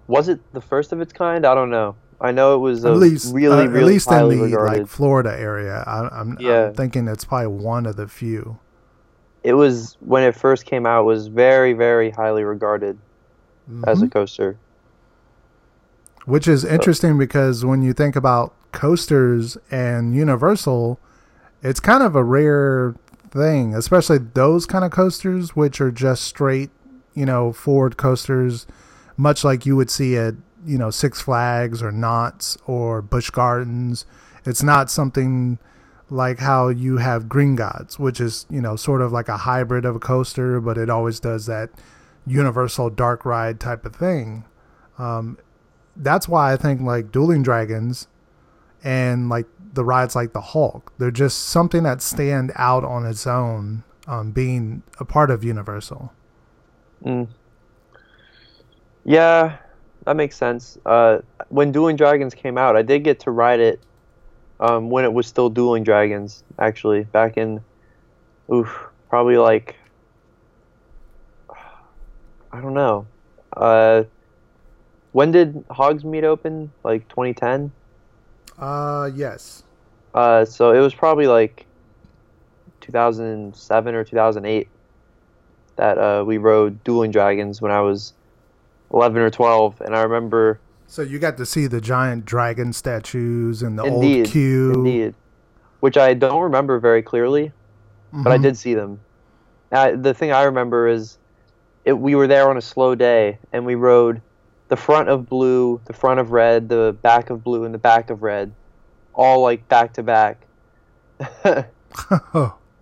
Was 0.07 0.29
it 0.29 0.41
the 0.53 0.61
first 0.61 0.93
of 0.93 1.01
its 1.01 1.13
kind? 1.13 1.47
I 1.47 1.55
don't 1.55 1.71
know. 1.71 1.95
I 2.21 2.33
know 2.33 2.55
it 2.55 2.59
was 2.59 2.85
a 2.85 2.89
at 2.91 2.97
least, 2.99 3.35
really, 3.35 3.65
uh, 3.65 3.67
really 3.69 3.81
at 3.81 3.87
least 3.87 4.11
in 4.11 4.29
the 4.29 4.37
regarded. 4.43 4.79
like 4.81 4.87
Florida 4.89 5.33
area. 5.39 5.83
I, 5.87 6.09
I'm, 6.21 6.37
Yeah. 6.39 6.67
I'm 6.67 6.75
thinking 6.75 7.09
it's 7.09 7.25
probably 7.25 7.47
one 7.49 7.87
of 7.87 7.97
the 7.97 8.07
few. 8.09 8.59
it 9.43 9.55
was 9.55 9.97
when 10.01 10.23
it 10.23 10.35
first 10.35 10.67
came 10.67 10.85
out. 10.85 11.05
Was 11.05 11.29
very, 11.29 11.73
very 11.73 12.11
highly 12.11 12.45
regarded 12.45 12.99
as 13.87 14.03
a 14.03 14.07
Mhm. 14.07 14.13
coaster. 14.13 14.57
Which 16.27 16.47
is 16.47 16.65
interesting 16.65 17.17
because 17.17 17.65
when 17.65 17.81
you 17.83 17.93
think 17.95 18.15
about 18.17 18.53
coasters 18.73 19.57
and 19.71 20.15
Universal, 20.15 20.99
it's 21.63 21.81
kind 21.81 22.03
of 22.03 22.15
a 22.15 22.23
rare 22.23 22.95
thing, 23.31 23.75
especially 23.75 24.19
those 24.19 24.67
kind 24.67 24.85
of 24.85 24.91
coasters, 24.91 25.57
which 25.57 25.81
are 25.81 25.91
just 25.91 26.23
straight, 26.23 26.71
you 27.15 27.25
know, 27.25 27.53
forward 27.53 27.97
coasters, 27.97 28.67
much 29.17 29.43
like 29.45 29.65
you 29.65 29.75
would 29.77 29.91
see 29.91 30.17
at, 30.19 30.35
you 30.65 30.79
know, 30.79 30.91
Six 30.91 31.21
Flags 31.21 31.83
or 31.83 31.93
Knott's 31.93 32.57
or 32.67 33.03
Busch 33.03 33.31
Gardens. 33.31 34.07
It's 34.45 34.63
not 34.63 34.91
something 34.91 35.59
like 36.11 36.39
how 36.41 36.69
you 36.69 36.99
have 36.99 37.25
Gringotts, 37.25 37.99
which 37.99 38.21
is, 38.21 38.47
you 38.51 38.61
know, 38.61 38.77
sort 38.77 39.01
of 39.01 39.13
like 39.13 39.29
a 39.29 39.39
hybrid 39.39 39.85
of 39.85 39.97
a 39.97 40.01
coaster, 40.01 40.61
but 40.61 40.77
it 40.77 40.91
always 40.91 41.21
does 41.21 41.47
that 41.47 41.71
universal 42.27 42.91
dark 42.91 43.25
ride 43.25 43.61
type 43.61 43.85
of 43.85 43.95
thing. 43.95 44.45
Um, 44.99 45.39
that's 45.97 46.29
why 46.29 46.53
I 46.53 46.57
think 46.57 46.81
like 46.81 47.13
Dueling 47.13 47.43
Dragons 47.43 48.09
and 48.83 49.29
like 49.29 49.47
the 49.73 49.85
rides 49.85 50.17
like 50.17 50.33
the 50.33 50.41
Hulk, 50.41 50.93
they're 50.99 51.11
just 51.11 51.39
something 51.41 51.85
that 51.85 52.03
stand 52.03 52.53
out 52.57 52.85
on 52.85 53.07
its 53.07 53.27
own, 53.27 53.85
um, 54.07 54.33
being 54.33 54.83
a 54.99 55.05
part 55.05 55.31
of 55.31 55.45
Universal. 55.45 56.13
Mm. 57.05 57.29
Yeah, 59.05 59.59
that 60.07 60.17
makes 60.17 60.37
sense. 60.37 60.79
Uh, 60.85 61.19
when 61.49 61.73
Dueling 61.73 61.97
Dragons 61.97 62.35
came 62.35 62.57
out, 62.57 62.77
I 62.77 62.83
did 62.83 63.05
get 63.05 63.21
to 63.21 63.31
ride 63.31 63.61
it 63.61 63.81
um, 64.59 64.91
when 64.91 65.05
it 65.05 65.13
was 65.13 65.27
still 65.27 65.49
Dueling 65.49 65.85
Dragons, 65.85 66.43
actually, 66.59 67.03
back 67.05 67.37
in, 67.37 67.61
oof, 68.53 68.79
probably 69.09 69.37
like, 69.37 69.77
I 72.53 72.61
don't 72.61 72.75
know. 72.75 73.07
Uh, 73.57 74.05
when 75.13 75.33
did 75.33 75.67
Hogsmeade 75.69 76.25
open? 76.25 76.73
Like 76.85 77.09
2010? 77.09 77.73
Uh, 78.59 79.11
yes. 79.15 79.65
Uh, 80.15 80.45
so 80.45 80.73
it 80.73 80.81
was 80.81 80.95
probably 80.95 81.27
like 81.27 81.67
2007 82.81 83.95
or 83.95 84.05
2008 84.05 84.69
that 85.77 85.99
uh, 85.99 86.25
we 86.27 86.39
rode 86.39 86.83
Dueling 86.85 87.11
Dragons 87.11 87.63
when 87.63 87.73
I 87.73 87.81
was 87.81 88.13
11 88.93 89.21
or 89.23 89.31
12, 89.31 89.81
and 89.83 89.95
I 89.95 90.03
remember 90.03 90.61
So 90.87 91.03
you 91.03 91.19
got 91.19 91.37
to 91.37 91.47
see 91.47 91.67
the 91.69 91.81
giant 91.81 92.25
dragon 92.25 92.73
statues 92.73 93.63
and 93.63 93.79
the 93.79 93.85
indeed, 93.85 94.21
old 94.27 94.27
queue. 94.33 94.73
indeed, 94.73 95.15
which 95.81 95.97
I 95.97 96.15
don't 96.15 96.41
remember 96.43 96.79
very 96.81 97.03
clearly, 97.03 97.53
but 98.13 98.33
I 98.33 98.39
Mhm. 98.39 98.43
did 98.43 98.59
see 98.59 98.75
them. 98.75 99.01
Uh, 99.71 99.93
the 99.95 100.13
thing 100.15 100.33
I 100.33 100.43
remember 100.43 100.89
is 100.89 101.19
it, 101.85 101.93
we 101.93 102.15
were 102.17 102.27
there 102.27 102.51
on 102.51 102.57
a 102.57 102.61
slow 102.61 102.95
day, 102.97 103.39
and 103.53 103.65
we 103.65 103.77
rode 103.77 104.21
the 104.69 104.77
front 104.77 105.09
of 105.09 105.29
blue, 105.29 105.81
the 105.87 105.93
front 105.93 106.19
of 106.21 106.33
red, 106.33 106.69
the 106.69 106.97
back 107.03 107.31
of 107.31 107.43
blue, 107.45 107.65
and 107.65 107.73
the 107.73 107.79
back 107.79 108.11
of 108.11 108.23
red, 108.23 108.53
all 109.15 109.41
like 109.43 109.69
back 109.69 109.93
to 109.95 110.03
back. 110.03 110.47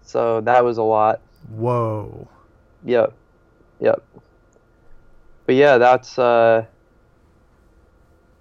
so 0.02 0.40
that 0.40 0.64
was 0.64 0.78
a 0.78 0.82
lot. 0.82 1.20
Whoa. 1.50 2.28
Yep. 2.84 3.12
Yep. 3.80 4.02
But 5.48 5.54
yeah, 5.54 5.78
that's 5.78 6.18
uh 6.18 6.66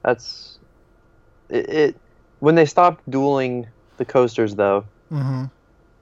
that's 0.03 0.59
it, 1.49 1.69
it 1.69 1.95
when 2.39 2.55
they 2.55 2.65
stopped 2.65 3.09
dueling 3.09 3.65
the 3.95 4.03
coasters 4.03 4.55
though, 4.55 4.83
hmm 5.07 5.45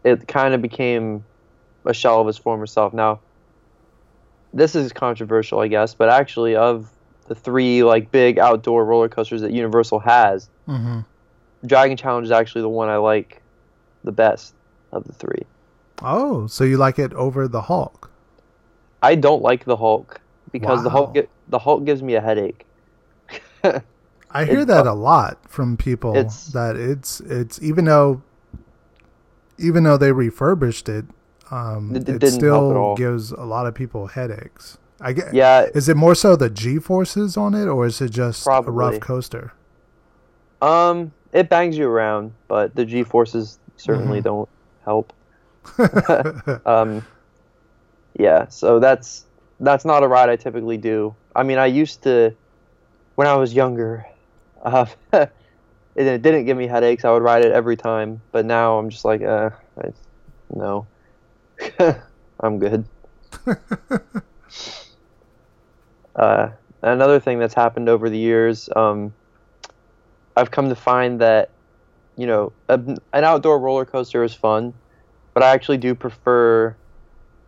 it 0.03 0.27
kind 0.27 0.55
of 0.55 0.63
became 0.63 1.23
a 1.85 1.93
shell 1.93 2.21
of 2.21 2.27
its 2.27 2.39
former 2.39 2.65
self. 2.65 2.91
Now, 2.91 3.19
this 4.51 4.75
is 4.75 4.91
controversial, 4.93 5.59
I 5.59 5.67
guess, 5.67 5.93
but 5.93 6.09
actually 6.09 6.55
of 6.55 6.89
the 7.27 7.35
three 7.35 7.83
like 7.83 8.11
big 8.11 8.39
outdoor 8.39 8.83
roller 8.83 9.07
coasters 9.07 9.41
that 9.41 9.51
Universal 9.51 9.99
has, 9.99 10.49
hmm 10.65 11.01
Dragon 11.67 11.97
Challenge 11.97 12.25
is 12.25 12.31
actually 12.31 12.61
the 12.63 12.69
one 12.69 12.89
I 12.89 12.97
like 12.97 13.43
the 14.03 14.11
best 14.11 14.55
of 14.91 15.03
the 15.03 15.13
three. 15.13 15.43
Oh, 16.01 16.47
so 16.47 16.63
you 16.63 16.77
like 16.77 16.97
it 16.97 17.13
over 17.13 17.47
the 17.47 17.61
Hulk? 17.61 18.09
I 19.03 19.13
don't 19.13 19.43
like 19.43 19.65
the 19.65 19.77
Hulk 19.77 20.19
because 20.59 20.83
the 20.83 20.89
Hulk 20.89 21.15
the 21.49 21.59
Hulk 21.59 21.85
gives 21.85 22.01
me 22.01 22.15
a 22.15 22.21
headache. 22.21 22.65
I 24.31 24.45
hear 24.51 24.61
It- 24.61 24.67
that 24.67 24.87
a 24.87 24.93
lot 24.93 25.37
from 25.49 25.77
people. 25.77 26.15
It's- 26.15 26.47
that 26.53 26.75
it's 26.75 27.19
it's 27.21 27.61
even 27.61 27.85
though 27.85 28.21
even 29.57 29.83
though 29.83 29.97
they 29.97 30.11
refurbished 30.11 30.87
it, 30.89 31.05
um, 31.51 31.95
It- 31.95 32.07
it, 32.07 32.15
it 32.15 32.19
didn't 32.19 32.41
help 32.43 32.63
at 32.63 32.69
still 32.75 32.95
gives 32.95 33.31
a 33.31 33.43
lot 33.43 33.65
of 33.67 33.73
people 33.73 34.07
headaches. 34.07 34.77
I 35.01 35.11
get. 35.13 35.33
Yeah, 35.33 35.67
Is 35.75 35.89
it 35.89 35.97
more 35.97 36.15
so 36.15 36.35
the 36.37 36.49
G 36.49 36.79
forces 36.79 37.35
on 37.35 37.53
it, 37.53 37.67
or 37.67 37.85
is 37.85 37.99
it 38.01 38.11
just 38.11 38.47
a 38.47 38.61
rough 38.61 38.99
coaster? 39.01 39.51
um, 40.61 41.11
it 41.33 41.49
bangs 41.49 41.77
you 41.77 41.87
around, 41.87 42.31
but 42.47 42.73
the 42.75 42.85
G 42.85 43.03
forces 43.03 43.59
certainly 43.75 44.19
Mhm. 44.21 44.23
don't 44.23 44.49
help. 44.85 45.11
um, 46.65 47.03
yeah, 48.17 48.47
so 48.47 48.79
that's 48.79 49.25
that's 49.59 49.85
not 49.85 50.03
a 50.03 50.07
ride 50.07 50.29
I 50.29 50.35
typically 50.35 50.77
do. 50.77 51.15
I 51.35 51.43
mean, 51.43 51.57
I 51.57 51.67
used 51.67 52.03
to 52.03 52.35
when 53.15 53.27
I 53.27 53.35
was 53.35 53.53
younger. 53.53 54.05
Uh, 54.65 54.87
it, 55.95 56.07
it 56.07 56.21
didn't 56.23 56.45
give 56.45 56.57
me 56.57 56.65
headaches. 56.65 57.05
I 57.05 57.11
would 57.11 57.21
ride 57.21 57.45
it 57.45 57.51
every 57.51 57.77
time, 57.77 58.21
but 58.31 58.45
now 58.45 58.79
I'm 58.79 58.89
just 58.89 59.05
like, 59.05 59.21
uh, 59.21 59.51
I, 59.77 59.89
no, 60.49 60.87
I'm 62.39 62.57
good. 62.57 62.85
uh, 66.15 66.49
another 66.81 67.19
thing 67.19 67.37
that's 67.37 67.53
happened 67.53 67.89
over 67.89 68.09
the 68.09 68.17
years, 68.17 68.69
um, 68.75 69.13
I've 70.35 70.51
come 70.51 70.69
to 70.69 70.75
find 70.75 71.21
that, 71.21 71.51
you 72.17 72.27
know, 72.27 72.53
a, 72.67 72.79
an 73.13 73.23
outdoor 73.23 73.59
roller 73.59 73.85
coaster 73.85 74.23
is 74.23 74.33
fun, 74.33 74.73
but 75.33 75.43
I 75.43 75.51
actually 75.53 75.77
do 75.77 75.95
prefer 75.95 76.75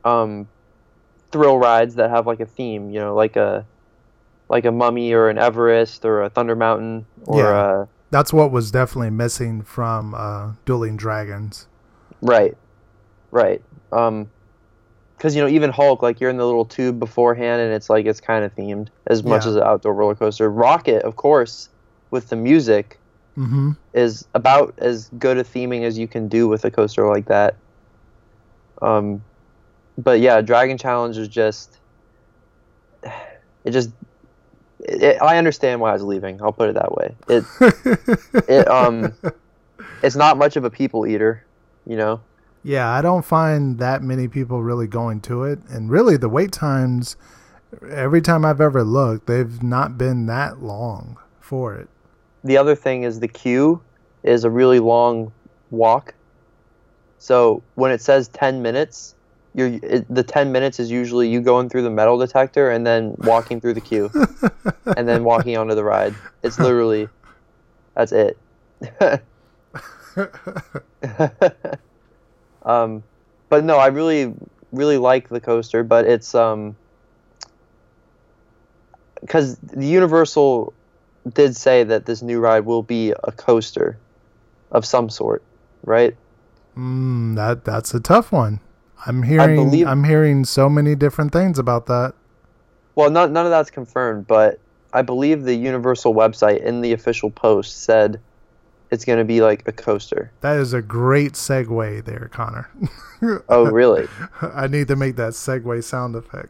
um, 0.05 0.47
thrill 1.31 1.57
rides 1.57 1.95
that 1.95 2.09
have 2.09 2.25
like 2.27 2.39
a 2.39 2.45
theme. 2.45 2.89
You 2.89 2.99
know, 2.99 3.15
like 3.15 3.35
a 3.35 3.65
like 4.49 4.65
a 4.65 4.71
Mummy 4.71 5.11
or 5.13 5.29
an 5.29 5.37
Everest 5.37 6.05
or 6.05 6.23
a 6.23 6.29
Thunder 6.29 6.55
Mountain 6.55 7.05
or 7.25 7.41
Yeah. 7.41 7.49
uh, 7.49 7.85
That's 8.11 8.31
what 8.31 8.51
was 8.51 8.71
definitely 8.71 9.09
missing 9.09 9.61
from 9.61 10.15
uh, 10.15 10.53
Dueling 10.65 10.95
Dragons. 10.95 11.67
Right, 12.21 12.55
right. 13.31 13.61
Um, 13.91 14.29
because 15.17 15.35
you 15.35 15.41
know 15.41 15.47
even 15.49 15.71
Hulk, 15.71 16.01
like 16.01 16.19
you're 16.21 16.29
in 16.29 16.37
the 16.37 16.45
little 16.45 16.63
tube 16.65 16.99
beforehand, 16.99 17.59
and 17.61 17.73
it's 17.73 17.89
like 17.89 18.05
it's 18.05 18.21
kind 18.21 18.45
of 18.45 18.55
themed 18.55 18.87
as 19.07 19.23
much 19.23 19.43
Yeah. 19.43 19.49
as 19.49 19.55
an 19.57 19.63
outdoor 19.63 19.93
roller 19.95 20.15
coaster. 20.15 20.49
Rockit, 20.49 21.01
of 21.01 21.15
course, 21.15 21.69
with 22.11 22.29
the 22.29 22.35
music, 22.35 22.99
hmm 23.35 23.71
is 23.93 24.25
about 24.35 24.75
as 24.77 25.09
good 25.17 25.37
a 25.39 25.43
theming 25.43 25.81
as 25.83 25.97
you 25.97 26.07
can 26.07 26.27
do 26.27 26.47
with 26.47 26.63
a 26.65 26.69
coaster 26.71 27.07
like 27.07 27.25
that. 27.25 27.55
Um, 28.81 29.23
but 29.97 30.19
yeah, 30.19 30.41
Dragon 30.41 30.77
Challenge 30.77 31.17
is 31.17 31.27
just 31.27 31.77
it 33.63 33.71
just 33.71 33.91
it, 34.79 35.21
I 35.21 35.37
understand 35.37 35.81
why 35.81 35.91
I 35.91 35.93
was 35.93 36.03
leaving. 36.03 36.41
I'll 36.41 36.53
put 36.53 36.69
it 36.69 36.75
that 36.75 36.93
way. 36.95 37.15
It 37.27 37.43
it 38.49 38.67
um 38.67 39.13
it's 40.03 40.15
not 40.15 40.37
much 40.37 40.55
of 40.55 40.63
a 40.63 40.69
people 40.69 41.07
eater, 41.07 41.45
you 41.85 41.95
know. 41.95 42.21
Yeah, 42.63 42.89
I 42.89 43.01
don't 43.01 43.23
find 43.23 43.79
that 43.79 44.03
many 44.03 44.27
people 44.27 44.61
really 44.61 44.87
going 44.87 45.21
to 45.21 45.43
it. 45.43 45.59
And 45.69 45.89
really, 45.89 46.17
the 46.17 46.27
wait 46.27 46.51
times, 46.51 47.15
every 47.89 48.21
time 48.21 48.43
I've 48.43 48.59
ever 48.59 48.83
looked, 48.83 49.27
they've 49.27 49.63
not 49.63 49.97
been 49.97 50.25
that 50.25 50.61
long 50.61 51.17
for 51.39 51.75
it. 51.75 51.87
The 52.43 52.57
other 52.57 52.75
thing 52.75 53.03
is 53.03 53.19
the 53.19 53.27
queue 53.27 53.81
is 54.23 54.43
a 54.43 54.49
really 54.49 54.79
long 54.79 55.31
walk. 55.71 56.13
So 57.19 57.63
when 57.75 57.91
it 57.91 58.01
says 58.01 58.27
10 58.29 58.61
minutes, 58.61 59.15
you're 59.57 59.79
it, 59.81 60.05
the 60.07 60.23
10 60.23 60.51
minutes 60.51 60.79
is 60.79 60.91
usually 60.91 61.27
you 61.27 61.41
going 61.41 61.67
through 61.67 61.81
the 61.81 61.89
metal 61.89 62.17
detector 62.17 62.69
and 62.69 62.85
then 62.85 63.15
walking 63.17 63.59
through 63.59 63.73
the 63.73 63.81
queue 63.81 64.11
and 64.95 65.07
then 65.07 65.23
walking 65.23 65.57
onto 65.57 65.73
the 65.73 65.83
ride. 65.83 66.13
It's 66.43 66.59
literally 66.59 67.09
that's 67.95 68.11
it. 68.11 68.37
um, 72.61 73.03
but 73.49 73.63
no, 73.63 73.77
I 73.77 73.87
really 73.87 74.31
really 74.71 74.97
like 74.97 75.27
the 75.29 75.41
coaster, 75.41 75.83
but 75.83 76.05
it's 76.05 76.35
um 76.35 76.75
because 79.21 79.57
the 79.57 79.87
Universal 79.87 80.71
did 81.33 81.55
say 81.55 81.83
that 81.83 82.05
this 82.05 82.21
new 82.21 82.39
ride 82.39 82.65
will 82.65 82.83
be 82.83 83.11
a 83.23 83.31
coaster 83.31 83.97
of 84.71 84.85
some 84.85 85.09
sort, 85.09 85.41
right? 85.83 86.15
Mm, 86.77 87.35
that 87.35 87.65
that's 87.65 87.95
a 87.95 87.99
tough 87.99 88.31
one. 88.31 88.59
I'm 89.05 89.23
hearing 89.23 89.55
believe- 89.55 89.87
I'm 89.87 90.03
hearing 90.03 90.43
so 90.45 90.69
many 90.69 90.95
different 90.95 91.31
things 91.31 91.59
about 91.59 91.85
that. 91.87 92.13
Well, 92.95 93.09
not, 93.11 93.31
none 93.31 93.45
of 93.45 93.51
that's 93.51 93.69
confirmed, 93.69 94.25
but 94.27 94.59
I 94.93 95.03
believe 95.03 95.43
the 95.43 95.53
Universal 95.55 96.15
website 96.15 96.63
in 96.63 96.81
the 96.81 96.93
official 96.93 97.29
post 97.29 97.83
said 97.83 98.19
it's 98.89 99.05
going 99.05 99.19
to 99.19 99.25
be 99.25 99.41
like 99.41 99.67
a 99.67 99.71
coaster. 99.71 100.31
That 100.41 100.57
is 100.57 100.73
a 100.73 100.81
great 100.81 101.33
segue 101.33 102.05
there, 102.05 102.29
Conner. 102.31 102.69
Oh, 103.49 103.65
really? 103.65 104.07
I 104.41 104.67
need 104.67 104.87
to 104.89 104.95
make 104.95 105.15
that 105.15 105.33
segue 105.33 105.83
sound 105.83 106.15
effect. 106.15 106.49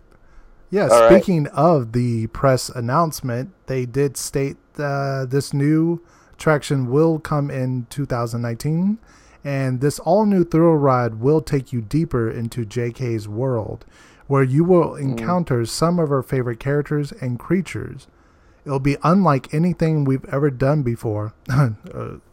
Yeah, 0.70 0.90
All 0.90 1.02
right. 1.04 1.12
speaking 1.24 1.48
of 1.48 1.94
the 1.94 2.28
press 2.28 2.68
announcement, 2.68 3.52
they 3.68 3.86
did 3.86 4.18
state 4.18 4.58
uh, 4.78 5.26
this 5.26 5.54
new 5.54 6.02
attraction 6.34 6.92
will 6.92 7.20
come 7.20 7.50
in 7.50 7.88
2019, 7.90 8.98
and 9.48 9.80
this 9.80 9.98
all 10.00 10.26
new 10.26 10.44
thrill 10.44 10.76
ride 10.76 11.22
will 11.22 11.40
take 11.40 11.72
you 11.72 11.80
deeper 11.80 12.30
into 12.30 12.66
JK's 12.66 13.30
world, 13.30 13.86
where 14.28 14.44
you 14.44 14.66
will 14.66 14.96
encounter 14.96 15.66
some 15.66 16.00
of 16.00 16.10
her 16.10 16.22
favorite 16.22 16.60
characters 16.60 17.14
and 17.14 17.40
creatures. 17.40 18.08
It'll 18.66 18.82
be 18.82 18.98
unlike 19.04 19.54
anything 19.54 20.04
we've 20.04 20.26
ever 20.26 20.52
done 20.52 20.84
before, 20.84 21.34
uh, 21.50 21.70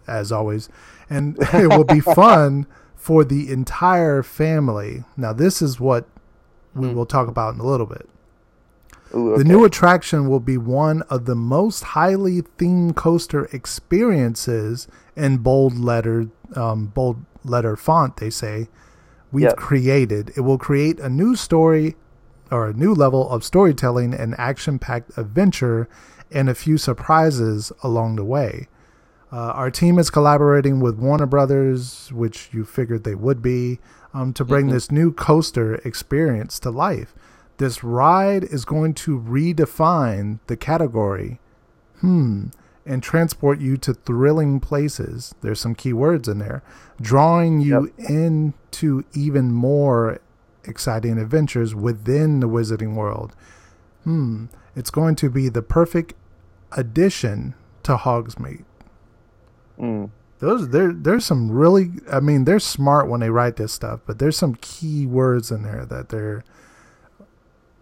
as 0.09 0.33
always, 0.33 0.68
and 1.09 1.37
it 1.55 1.68
will 1.68 1.85
be 1.85 2.00
fun 2.00 2.66
for 2.96 3.22
the 3.22 3.48
entire 3.48 4.24
family. 4.24 5.05
Now, 5.16 5.33
this 5.33 5.62
is 5.62 5.79
what 5.79 6.09
we 6.74 6.92
will 6.92 7.07
talk 7.07 7.29
about 7.29 7.55
in 7.55 7.61
a 7.61 7.64
little 7.64 7.87
bit. 7.87 8.09
Ooh, 9.14 9.38
The 9.38 9.44
new 9.44 9.64
attraction 9.64 10.29
will 10.29 10.40
be 10.40 10.59
one 10.59 11.03
of 11.03 11.27
the 11.27 11.37
most 11.37 11.85
highly 11.85 12.42
themed 12.42 12.96
coaster 12.96 13.44
experiences 13.53 14.88
in 15.14 15.37
bold 15.38 15.79
letter, 15.79 16.29
um, 16.56 16.86
bold 16.86 17.24
letter 17.44 17.76
font. 17.76 18.16
They 18.16 18.30
say 18.30 18.68
we've 19.32 19.44
Yep. 19.44 19.56
created. 19.56 20.32
It 20.36 20.40
will 20.40 20.58
create 20.58 20.98
a 21.00 21.08
new 21.08 21.36
story 21.36 21.96
or 22.50 22.68
a 22.68 22.72
new 22.72 22.94
level 22.94 23.28
of 23.30 23.42
storytelling 23.42 24.14
and 24.14 24.34
action-packed 24.38 25.16
adventure, 25.18 25.88
and 26.30 26.48
a 26.48 26.54
few 26.54 26.76
surprises 26.78 27.72
along 27.82 28.16
the 28.16 28.24
way. 28.24 28.68
Uh, 29.32 29.36
our 29.52 29.70
team 29.70 29.98
is 29.98 30.10
collaborating 30.10 30.78
with 30.78 30.98
Warner 30.98 31.26
Brothers, 31.26 32.10
which 32.12 32.50
you 32.52 32.64
figured 32.64 33.02
they 33.02 33.14
would 33.16 33.42
be, 33.42 33.80
um, 34.12 34.32
to 34.34 34.44
bring 34.44 34.68
this 34.68 34.92
new 34.92 35.10
coaster 35.12 35.76
experience 35.84 36.60
to 36.60 36.70
life. 36.70 37.14
This 37.56 37.82
ride 37.82 38.44
is 38.44 38.64
going 38.64 38.94
to 38.94 39.18
redefine 39.18 40.38
the 40.46 40.56
category, 40.56 41.40
hmm, 42.00 42.46
and 42.86 43.02
transport 43.02 43.60
you 43.60 43.76
to 43.78 43.94
thrilling 43.94 44.60
places. 44.60 45.34
There's 45.40 45.60
some 45.60 45.74
key 45.74 45.92
words 45.92 46.28
in 46.28 46.38
there, 46.38 46.62
drawing 47.00 47.60
you 47.60 47.92
into 47.98 49.04
even 49.14 49.52
more 49.52 50.20
exciting 50.64 51.18
adventures 51.18 51.74
within 51.74 52.40
the 52.40 52.48
Wizarding 52.48 52.94
World. 52.94 53.34
Hmm, 54.04 54.46
it's 54.76 54.90
going 54.90 55.14
to 55.16 55.30
be 55.30 55.48
the 55.48 55.62
perfect 55.62 56.14
addition 56.72 57.54
to 57.84 57.96
Hogsmeade 57.96 58.64
Mm. 59.78 60.10
those 60.38 60.68
there 60.68 60.92
there's 60.92 61.24
some 61.24 61.50
really 61.50 61.90
I 62.10 62.20
mean 62.20 62.44
they're 62.44 62.60
smart 62.60 63.08
when 63.08 63.18
they 63.20 63.30
write 63.30 63.56
this 63.56 63.72
stuff, 63.72 64.00
but 64.06 64.20
there's 64.20 64.36
some 64.36 64.54
key 64.60 65.04
words 65.04 65.50
in 65.50 65.64
there 65.64 65.84
that 65.86 66.10
they're 66.10 66.44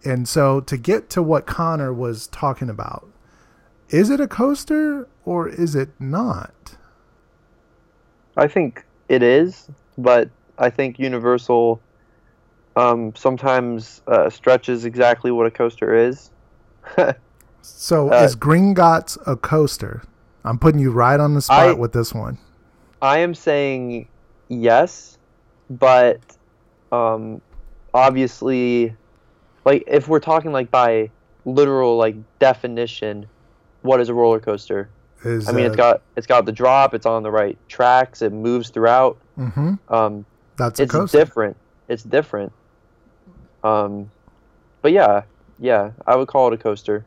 and 0.04 0.26
so 0.26 0.60
to 0.60 0.76
get 0.78 1.10
to 1.10 1.22
what 1.22 1.46
Conner 1.46 1.92
was 1.92 2.26
talking 2.28 2.70
about, 2.70 3.06
is 3.92 4.11
it 4.11 4.20
a 4.20 4.26
coaster 4.26 5.07
or 5.24 5.48
is 5.48 5.74
it 5.74 5.90
not? 6.00 6.76
I 8.37 8.48
think 8.48 8.85
it 9.09 9.22
is, 9.22 9.68
but 9.98 10.31
I 10.59 10.70
think 10.70 10.98
Universal 10.98 11.81
um, 12.74 13.14
sometimes 13.14 14.00
uh, 14.07 14.31
stretches 14.31 14.85
exactly 14.87 15.31
what 15.31 15.46
a 15.46 15.50
coaster 15.50 15.94
is. 15.94 16.31
So 17.64 18.12
Uh, 18.12 18.24
is 18.24 18.35
Gringotts 18.35 19.16
a 19.24 19.37
coaster? 19.37 20.02
I'm 20.44 20.59
putting 20.59 20.81
you 20.81 20.90
right 20.90 21.20
on 21.20 21.35
the 21.35 21.40
spot 21.40 21.59
I- 21.59 21.72
with 21.74 21.92
this 21.92 22.12
one. 22.12 22.38
I 23.00 23.18
am 23.18 23.35
saying 23.35 24.09
yes, 24.48 25.16
but 25.70 26.20
um, 26.90 27.40
obviously, 27.94 28.94
like 29.64 29.85
if 29.87 30.09
we're 30.09 30.20
talking 30.20 30.52
like 30.52 30.70
by 30.72 31.11
literal 31.44 31.96
like 31.96 32.16
definition, 32.38 33.26
what 33.83 34.01
is 34.01 34.09
a 34.09 34.14
roller 34.14 34.40
coaster? 34.40 34.88
Is 35.25 35.49
I 35.49 35.53
mean, 35.53 35.66
it's 35.66 35.75
uh, 35.75 35.77
got 35.77 36.03
it's 36.16 36.27
got 36.27 36.47
the 36.47 36.53
drop, 36.53 36.95
it's 36.95 37.07
on 37.07 37.23
the 37.23 37.31
right 37.31 37.57
tracks, 37.68 38.23
it 38.23 38.33
moves 38.33 38.71
throughout. 38.71 39.18
mhm, 39.38 39.79
Um, 39.88 40.25
that's 40.57 40.81
a 40.81 40.85
it's 40.85 41.12
different. 41.12 41.57
It's 41.88 42.03
different. 42.03 42.53
Um, 43.62 44.11
but 44.81 44.92
yeah, 44.92 45.23
yeah, 45.59 45.92
I 46.07 46.16
would 46.16 46.29
call 46.29 46.49
it 46.49 46.55
a 46.55 46.57
coaster. 46.57 47.05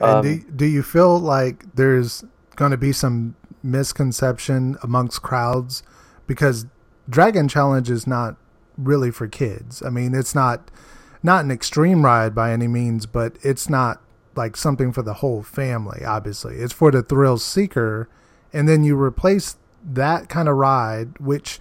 And 0.00 0.10
Um, 0.10 0.22
do, 0.22 0.38
do 0.56 0.64
you 0.66 0.82
feel 0.82 1.18
like 1.18 1.64
there's 1.74 2.24
going 2.56 2.72
to 2.72 2.76
be 2.76 2.92
some 2.92 3.36
misconception 3.62 4.76
amongst 4.82 5.22
crowds 5.22 5.82
because 6.26 6.66
Dragon 7.08 7.48
Challenge 7.48 7.88
is 7.90 8.06
not 8.06 8.36
really 8.76 9.10
for 9.10 9.26
kids. 9.26 9.82
I 9.82 9.90
mean, 9.90 10.14
it's 10.14 10.34
not 10.34 10.70
not 11.22 11.44
an 11.44 11.50
extreme 11.50 12.04
ride 12.04 12.34
by 12.34 12.52
any 12.52 12.68
means, 12.68 13.06
but 13.06 13.36
it's 13.42 13.68
not 13.68 14.00
like 14.38 14.56
something 14.56 14.92
for 14.92 15.02
the 15.02 15.14
whole 15.14 15.42
family. 15.42 16.02
Obviously, 16.06 16.54
it's 16.56 16.72
for 16.72 16.90
the 16.90 17.02
thrill 17.02 17.36
seeker, 17.36 18.08
and 18.52 18.66
then 18.66 18.82
you 18.84 18.98
replace 18.98 19.56
that 19.84 20.30
kind 20.30 20.48
of 20.48 20.56
ride, 20.56 21.18
which 21.18 21.58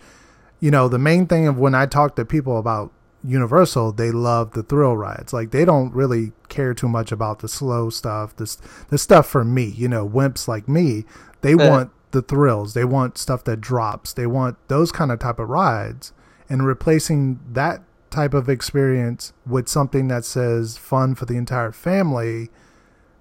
you 0.61 0.71
know 0.71 0.87
the 0.87 0.97
main 0.99 1.27
thing 1.27 1.47
of 1.47 1.57
when 1.57 1.75
I 1.75 1.85
talk 1.85 2.15
to 2.15 2.23
people 2.23 2.57
about 2.57 2.93
Universal, 3.23 3.93
they 3.93 4.11
love 4.11 4.51
the 4.51 4.63
thrill 4.63 4.95
rides. 4.95 5.33
Like 5.33 5.51
they 5.51 5.65
don't 5.65 5.93
really 5.93 6.31
care 6.47 6.73
too 6.73 6.87
much 6.87 7.11
about 7.11 7.39
the 7.39 7.49
slow 7.49 7.89
stuff. 7.89 8.35
This 8.37 8.55
the 8.87 8.97
stuff 8.97 9.27
for 9.27 9.43
me, 9.43 9.65
you 9.65 9.89
know, 9.89 10.07
wimps 10.07 10.47
like 10.47 10.69
me, 10.69 11.03
they 11.41 11.53
Eh. 11.53 11.69
want 11.69 11.91
the 12.11 12.21
thrills. 12.21 12.73
They 12.73 12.85
want 12.85 13.17
stuff 13.17 13.43
that 13.45 13.59
drops. 13.59 14.13
They 14.13 14.27
want 14.27 14.55
those 14.69 14.91
kind 14.93 15.11
of 15.11 15.19
type 15.19 15.39
of 15.39 15.49
rides. 15.49 16.13
And 16.49 16.65
replacing 16.65 17.39
that 17.51 17.81
type 18.09 18.33
of 18.33 18.47
experience 18.47 19.33
with 19.45 19.67
something 19.67 20.07
that 20.07 20.23
says 20.23 20.77
fun 20.77 21.13
for 21.15 21.25
the 21.25 21.35
entire 21.35 21.73
family, 21.73 22.49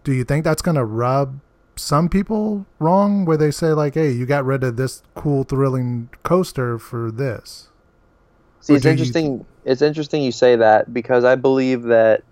do 0.07 0.13
you 0.13 0.23
think 0.23 0.45
that's 0.45 0.63
going 0.63 0.77
to 0.77 0.85
rub 0.85 1.41
some 1.75 2.09
people 2.09 2.65
wrong 2.79 3.25
where 3.25 3.37
they 3.37 3.51
say 3.51 3.73
like, 3.73 3.95
"Hey, 3.95 4.13
you 4.13 4.25
got 4.25 4.45
rid 4.47 4.63
of 4.63 4.77
this 4.77 5.03
cool 5.17 5.43
thrilling 5.43 6.09
coaster 6.23 6.79
for 6.79 7.11
this?" 7.11 7.69
See, 8.61 8.75
it's 8.75 8.83
do 8.85 8.89
you- 8.89 8.93
interesting. 8.93 9.45
It's 9.65 9.83
interesting 9.83 10.23
you 10.23 10.31
say 10.31 10.55
that 10.55 10.95
because 10.95 11.25
I 11.25 11.35
believe 11.35 11.83
that 11.85 12.23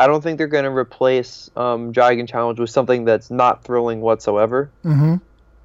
I 0.00 0.08
don't 0.08 0.22
think 0.22 0.38
they're 0.38 0.48
going 0.48 0.64
to 0.64 0.70
replace 0.72 1.48
um, 1.56 1.92
Dragon 1.92 2.26
Challenge 2.26 2.58
with 2.58 2.70
something 2.70 3.04
that's 3.04 3.30
not 3.30 3.62
thrilling 3.62 4.00
whatsoever. 4.00 4.68
Mhm. 4.84 5.20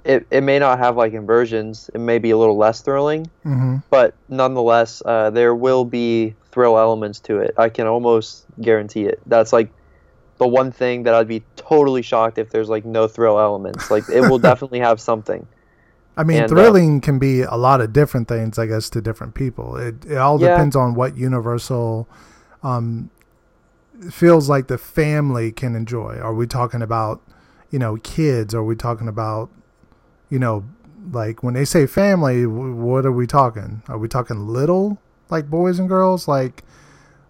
It 0.06 0.28
it 0.30 0.42
may 0.42 0.60
not 0.60 0.78
have 0.78 0.96
like 0.98 1.14
inversions. 1.14 1.90
It 1.96 2.00
may 2.00 2.20
be 2.20 2.30
a 2.30 2.38
little 2.38 2.58
less 2.58 2.82
thrilling, 2.82 3.26
Mhm. 3.44 3.82
but 3.90 4.14
nonetheless, 4.30 5.02
uh, 5.04 5.32
there 5.32 5.56
will 5.56 5.84
be 5.86 6.36
thrill 6.52 6.78
elements 6.78 7.20
to 7.22 7.40
it. 7.40 7.56
I 7.58 7.70
can 7.70 7.88
almost 7.88 8.46
guarantee 8.62 9.06
it. 9.06 9.20
That's 9.26 9.52
like 9.52 9.72
the 10.38 10.48
one 10.48 10.72
thing 10.72 11.04
that 11.04 11.14
I'd 11.14 11.28
be 11.28 11.44
totally 11.56 12.02
shocked 12.02 12.38
if 12.38 12.50
there's 12.50 12.70
like 12.70 12.86
no 12.86 13.08
thrill 13.08 13.40
elements. 13.40 13.90
Like 13.92 14.06
it 14.10 14.22
will 14.22 14.40
definitely 14.50 14.80
have 14.80 15.00
something. 15.00 15.48
I 16.16 16.24
mean, 16.24 16.38
And, 16.44 16.46
uh, 16.46 16.56
thrilling 16.56 17.02
can 17.02 17.18
be 17.18 17.42
a 17.42 17.56
lot 17.56 17.82
of 17.82 17.92
different 17.92 18.28
things, 18.28 18.60
I 18.60 18.68
guess, 18.68 18.90
to 18.92 19.02
different 19.02 19.34
people. 19.34 19.78
It 19.78 20.06
it 20.06 20.18
all 20.18 20.38
Yeah. 20.38 20.50
depends 20.50 20.76
on 20.76 20.94
what 20.94 21.18
Universal, 21.18 22.08
um, 22.62 23.10
feels 24.12 24.50
like 24.50 24.68
the 24.68 24.78
family 24.78 25.52
can 25.52 25.76
enjoy? 25.76 26.18
Are 26.20 26.34
we 26.34 26.48
talking 26.48 26.82
about, 26.82 27.22
you 27.72 27.80
know, 27.80 27.98
kids? 27.98 28.54
Are 28.54 28.64
we 28.64 28.76
talking 28.76 29.08
about, 29.08 29.50
you 30.30 30.40
know, 30.40 30.66
like 31.12 31.44
when 31.44 31.54
they 31.54 31.66
say 31.66 31.86
family, 31.86 32.44
wh- 32.44 32.78
what 32.78 33.06
are 33.06 33.12
we 33.12 33.28
talking? 33.28 33.82
Are 33.88 33.98
we 33.98 34.08
talking 34.08 34.48
little, 34.48 35.00
like 35.30 35.50
boys 35.50 35.80
and 35.80 35.88
girls, 35.90 36.28
like, 36.28 36.64
Uh, 36.64 36.73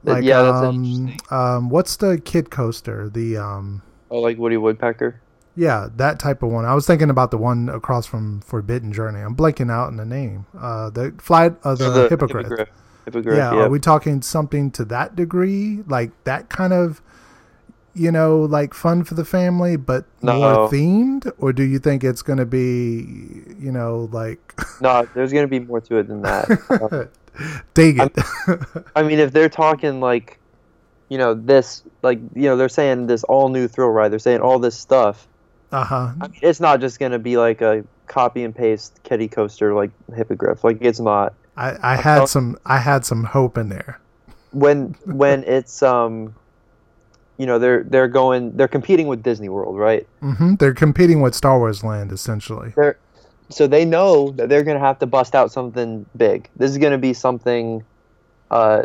like 0.04 0.24
yeah, 0.24 0.42
that's 0.42 0.66
um, 0.66 0.84
interesting. 0.86 1.20
um, 1.32 1.70
what's 1.70 1.96
the 1.98 2.20
kid 2.24 2.50
coaster? 2.50 3.10
The 3.10 3.38
um, 3.38 3.82
Oh, 4.12 4.20
like 4.20 4.38
Woody 4.38 4.58
Woodpecker. 4.58 5.20
yeah, 5.56 5.88
that 5.96 6.20
type 6.20 6.44
of 6.44 6.52
one. 6.52 6.66
I 6.66 6.74
was 6.76 6.86
thinking 6.86 7.10
about 7.10 7.32
the 7.32 7.38
one 7.38 7.70
across 7.70 8.06
from 8.06 8.42
Forbidden 8.42 8.92
Journey. 8.94 9.20
I'm 9.22 9.36
blanking 9.36 9.72
out 9.72 9.90
in 9.90 9.98
the 9.98 10.06
name. 10.06 10.46
Uh, 10.60 10.90
the 10.90 11.14
flight 11.18 11.54
of 11.64 11.78
the, 11.80 11.86
Oh, 12.06 12.10
hippogriff. 12.10 12.46
Hippogriff. 12.46 12.70
Hippogriff, 13.06 13.38
yeah, 13.38 13.54
yeah. 13.54 13.62
are 13.64 13.70
we 13.70 13.80
talking 13.80 14.22
something 14.22 14.72
to 14.72 14.86
that 14.86 15.16
degree, 15.16 15.84
like 15.88 16.12
that 16.24 16.50
kind 16.50 16.72
of, 16.74 17.02
you 17.94 18.12
know, 18.12 18.40
like 18.42 18.74
fun 18.74 19.04
for 19.04 19.14
the 19.16 19.26
family, 19.26 19.76
but 19.76 20.06
more 20.22 20.70
themed, 20.70 21.30
or 21.38 21.52
do 21.54 21.64
you 21.64 21.80
think 21.80 22.04
it's 22.04 22.22
going 22.22 22.40
to 22.40 22.46
be, 22.46 23.06
you 23.60 23.72
know, 23.72 24.10
like 24.14 24.54
No, 24.80 25.06
there's 25.14 25.34
gonna 25.34 25.48
be 25.48 25.60
more 25.60 25.82
to 25.82 25.98
it 25.98 26.08
than 26.08 26.22
that. 26.22 27.10
Dig 27.74 28.00
it? 28.00 28.18
I 28.96 29.04
mean, 29.04 29.20
if 29.20 29.32
they're 29.32 29.50
talking 29.50 30.00
like, 30.00 30.40
you 31.10 31.18
know, 31.18 31.34
this, 31.34 31.84
like, 32.02 32.20
you 32.36 32.44
know, 32.44 32.58
they're 32.58 32.70
saying 32.70 33.08
this 33.08 33.24
all 33.26 33.50
new 33.50 33.68
thrill 33.68 33.90
ride. 33.90 34.12
They're 34.12 34.20
saying 34.20 34.42
all 34.42 34.60
this 34.60 34.76
stuff. 34.78 35.28
uh 35.72 35.84
huh. 35.84 36.12
I 36.22 36.28
mean, 36.28 36.40
it's 36.42 36.60
not 36.60 36.80
just 36.80 37.00
gonna 37.00 37.20
be 37.20 37.38
like 37.38 37.62
a 37.62 37.84
copy 38.08 38.44
and 38.44 38.56
paste 38.56 39.00
kitty 39.04 39.28
coaster 39.28 39.74
like 39.74 39.92
Hippogriff. 40.16 40.64
Like, 40.64 40.78
it's 40.82 41.00
not. 41.00 41.34
I, 41.56 41.78
I 41.82 41.96
had 41.96 42.26
some 42.28 42.58
I 42.66 42.80
had 42.80 43.06
some 43.06 43.24
hope 43.24 43.58
in 43.58 43.70
there. 43.70 44.00
When 44.52 44.96
when 45.06 45.44
it's 45.44 45.84
um, 45.84 46.36
you 47.38 47.46
know, 47.46 47.60
they're 47.60 47.84
they're 47.84 48.08
going 48.08 48.56
they're 48.58 48.68
competing 48.68 49.08
with 49.08 49.24
Disney 49.24 49.50
World, 49.50 49.78
right? 49.78 50.08
hmm 50.22 50.56
They're 50.56 50.74
competing 50.74 51.22
with 51.22 51.36
Star 51.36 51.58
Wars 51.60 51.84
Land 51.84 52.12
essentially. 52.12 52.74
They're 52.76 52.98
so 53.50 53.68
they 53.68 53.86
know 53.86 54.32
that 54.32 54.50
they're 54.50 54.64
gonna 54.64 54.80
have 54.80 55.00
to 55.00 55.06
bust 55.06 55.36
out 55.36 55.52
something 55.52 56.06
big. 56.18 56.50
This 56.56 56.72
is 56.72 56.78
gonna 56.78 56.98
be 56.98 57.14
something, 57.14 57.84
uh, 58.52 58.84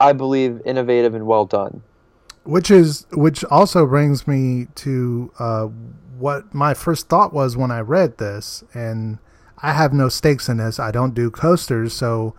I 0.00 0.12
believe, 0.12 0.60
innovative 0.64 1.14
and 1.14 1.26
well 1.26 1.46
done. 1.46 1.82
which 2.44 2.70
is 2.70 3.06
which 3.12 3.44
also 3.44 3.86
brings 3.86 4.26
me 4.26 4.66
to 4.74 5.30
uh, 5.38 5.66
what 6.18 6.52
my 6.54 6.74
first 6.74 7.08
thought 7.08 7.32
was 7.32 7.56
when 7.56 7.70
I 7.70 7.80
read 7.80 8.18
this, 8.18 8.64
and 8.74 9.18
I 9.58 9.72
have 9.74 9.92
no 9.92 10.08
stakes 10.08 10.48
in 10.48 10.56
this. 10.56 10.78
I 10.80 10.90
don't 10.90 11.14
do 11.14 11.30
coasters, 11.30 11.92
so 11.92 12.34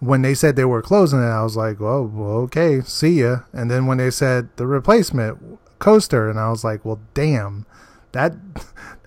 when 0.00 0.22
they 0.22 0.34
said 0.34 0.54
they 0.54 0.64
were 0.66 0.82
closing 0.82 1.20
it, 1.20 1.26
I 1.26 1.42
was 1.42 1.56
like, 1.56 1.80
"Well, 1.80 2.04
well 2.06 2.36
okay, 2.46 2.82
see 2.82 3.20
ya." 3.22 3.40
And 3.52 3.70
then 3.70 3.86
when 3.86 3.98
they 3.98 4.10
said 4.10 4.50
the 4.56 4.66
replacement 4.66 5.38
coaster, 5.78 6.28
and 6.28 6.38
I 6.38 6.50
was 6.50 6.62
like, 6.62 6.84
"Well, 6.84 7.00
damn, 7.14 7.64
that 8.12 8.34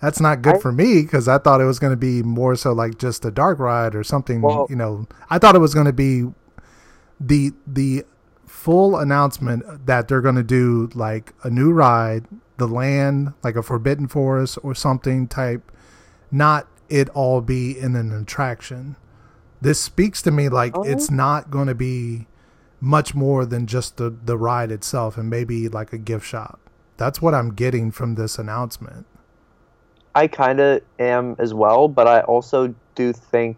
that's 0.01 0.19
not 0.19 0.41
good 0.41 0.55
I- 0.55 0.59
for 0.59 0.71
me 0.71 1.01
because 1.01 1.27
I 1.27 1.37
thought 1.37 1.61
it 1.61 1.65
was 1.65 1.79
going 1.79 1.91
to 1.93 1.97
be 1.97 2.21
more 2.23 2.55
so 2.55 2.71
like 2.73 2.97
just 2.97 3.25
a 3.25 3.31
dark 3.31 3.59
ride 3.59 3.95
or 3.95 4.03
something. 4.03 4.41
Well- 4.41 4.67
you 4.69 4.75
know, 4.75 5.07
I 5.29 5.37
thought 5.39 5.55
it 5.55 5.59
was 5.59 5.73
going 5.73 5.87
to 5.87 5.93
be 5.93 6.25
the 7.19 7.51
the 7.67 8.03
full 8.47 8.97
announcement 8.97 9.63
that 9.87 10.07
they're 10.07 10.21
going 10.21 10.35
to 10.35 10.43
do 10.43 10.89
like 10.93 11.33
a 11.43 11.49
new 11.49 11.71
ride, 11.71 12.25
the 12.57 12.67
land, 12.67 13.33
like 13.43 13.55
a 13.55 13.63
Forbidden 13.63 14.07
Forest 14.07 14.59
or 14.61 14.75
something 14.75 15.27
type, 15.27 15.71
not 16.31 16.67
it 16.89 17.09
all 17.09 17.41
be 17.41 17.77
in 17.77 17.95
an 17.95 18.11
attraction. 18.11 18.95
This 19.61 19.79
speaks 19.79 20.21
to 20.23 20.31
me 20.31 20.49
like 20.49 20.75
Oh. 20.75 20.83
it's 20.83 21.09
not 21.09 21.49
going 21.49 21.67
to 21.67 21.75
be 21.75 22.27
much 22.79 23.13
more 23.15 23.45
than 23.45 23.67
just 23.67 23.97
the 23.97 24.09
the 24.25 24.37
ride 24.37 24.71
itself 24.71 25.17
and 25.17 25.29
maybe 25.29 25.69
like 25.69 25.93
a 25.93 25.97
gift 25.97 26.25
shop. 26.25 26.59
That's 27.01 27.19
what 27.19 27.33
I'm 27.33 27.55
getting 27.55 27.89
from 27.89 28.13
this 28.13 28.37
announcement. 28.37 29.07
I 30.13 30.27
kind 30.27 30.59
of 30.59 30.81
am 30.99 31.35
as 31.39 31.51
well, 31.51 31.87
but 31.87 32.05
I 32.05 32.21
also 32.21 32.75
do 32.93 33.11
think 33.11 33.57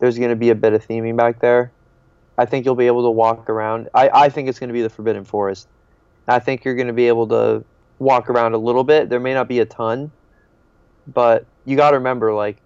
there's 0.00 0.18
going 0.18 0.28
to 0.28 0.36
be 0.36 0.50
a 0.50 0.54
bit 0.54 0.74
of 0.74 0.86
theming 0.86 1.16
back 1.16 1.40
there. 1.40 1.72
I 2.36 2.44
think 2.44 2.66
you'll 2.66 2.74
be 2.74 2.86
able 2.86 3.04
to 3.04 3.10
walk 3.10 3.48
around. 3.48 3.88
I, 3.94 4.10
I 4.12 4.28
think 4.28 4.50
it's 4.50 4.58
going 4.58 4.68
to 4.68 4.74
be 4.74 4.82
the 4.82 4.90
Forbidden 4.90 5.24
Forest. 5.24 5.66
I 6.28 6.40
think 6.40 6.62
you're 6.62 6.74
going 6.74 6.88
to 6.88 6.92
be 6.92 7.08
able 7.08 7.26
to 7.28 7.64
walk 8.00 8.28
around 8.28 8.52
a 8.52 8.58
little 8.58 8.84
bit. 8.84 9.08
There 9.08 9.18
may 9.18 9.32
not 9.32 9.48
be 9.48 9.60
a 9.60 9.64
ton, 9.64 10.10
but 11.14 11.46
you 11.64 11.74
got 11.74 11.92
to 11.92 11.96
remember, 11.96 12.34
like 12.34 12.58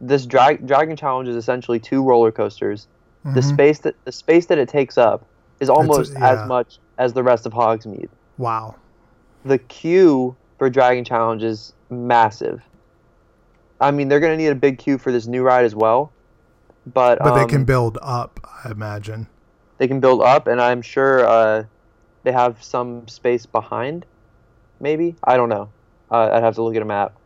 this 0.00 0.24
drag, 0.24 0.66
Dragon 0.66 0.96
Challenge 0.96 1.28
is 1.28 1.36
essentially 1.36 1.78
two 1.78 2.02
roller 2.02 2.32
coasters. 2.32 2.86
The 3.22 3.40
Mhm. 3.40 3.52
space 3.52 3.78
that 3.80 3.96
the 4.06 4.12
space 4.12 4.46
that 4.46 4.56
it 4.56 4.70
takes 4.70 4.96
up 4.96 5.26
is 5.60 5.68
almost 5.68 6.14
yeah. 6.14 6.30
as 6.30 6.48
much 6.48 6.78
as 6.96 7.12
the 7.12 7.22
rest 7.22 7.44
of 7.44 7.52
Hogsmeade 7.52 8.08
Wow. 8.38 8.76
The 9.44 9.58
queue 9.58 10.36
for 10.58 10.70
Dragon 10.70 11.04
Challenge 11.04 11.42
is 11.42 11.72
massive. 11.90 12.62
I 13.80 13.90
mean, 13.90 14.08
they're 14.08 14.20
going 14.20 14.32
to 14.32 14.42
need 14.42 14.50
a 14.50 14.54
big 14.54 14.78
queue 14.78 14.98
for 14.98 15.10
this 15.10 15.26
new 15.26 15.42
ride 15.42 15.64
as 15.64 15.74
well. 15.74 16.12
But, 16.86 17.18
But 17.18 17.34
they 17.34 17.42
um, 17.42 17.48
can 17.48 17.64
build 17.64 17.98
up, 18.02 18.40
I 18.64 18.70
imagine. 18.70 19.26
they 19.78 19.88
can 19.88 20.00
build 20.00 20.22
up, 20.22 20.46
and 20.46 20.60
I'm 20.60 20.82
sure 20.82 21.26
uh, 21.26 21.64
they 22.24 22.32
have 22.32 22.62
some 22.62 23.06
space 23.08 23.46
behind. 23.46 24.06
Maybe 24.80 25.16
I 25.24 25.36
don't 25.36 25.48
know. 25.48 25.70
Uh, 26.10 26.30
I'd 26.32 26.42
have 26.42 26.56
to 26.56 26.62
look 26.62 26.74
at 26.76 26.82
a 26.82 26.84
map. 26.84 27.16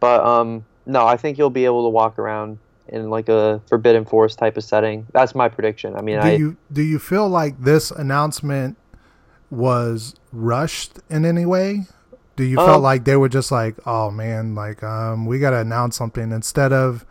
But 0.00 0.24
um, 0.24 0.64
no, 0.86 1.06
I 1.06 1.16
think 1.16 1.38
you'll 1.38 1.50
be 1.50 1.64
able 1.64 1.84
to 1.84 1.90
walk 1.90 2.18
around 2.18 2.58
in 2.88 3.10
like 3.10 3.28
a 3.28 3.60
Forbidden 3.68 4.04
Forest 4.04 4.38
type 4.38 4.56
of 4.56 4.64
setting. 4.64 5.06
That's 5.12 5.34
my 5.34 5.48
prediction. 5.48 5.94
I 5.96 6.02
mean, 6.02 6.20
do 6.20 6.26
I 6.26 6.32
you 6.32 6.56
do 6.72 6.82
you 6.82 6.98
feel 6.98 7.28
like 7.28 7.62
this 7.62 7.90
announcement 7.90 8.76
was 9.50 10.14
rushed 10.32 10.98
in 11.08 11.24
any 11.24 11.46
way? 11.46 11.86
Do 12.36 12.44
you 12.44 12.56
feel 12.56 12.76
Um, 12.76 12.82
like 12.82 13.04
they 13.04 13.16
were 13.16 13.28
just 13.28 13.50
like, 13.50 13.76
"Oh 13.86 14.10
man, 14.10 14.54
like 14.54 14.82
um 14.82 15.26
we 15.26 15.38
got 15.38 15.50
to 15.50 15.58
announce 15.58 15.96
something 15.96 16.30
instead 16.32 16.72
of 16.72 17.04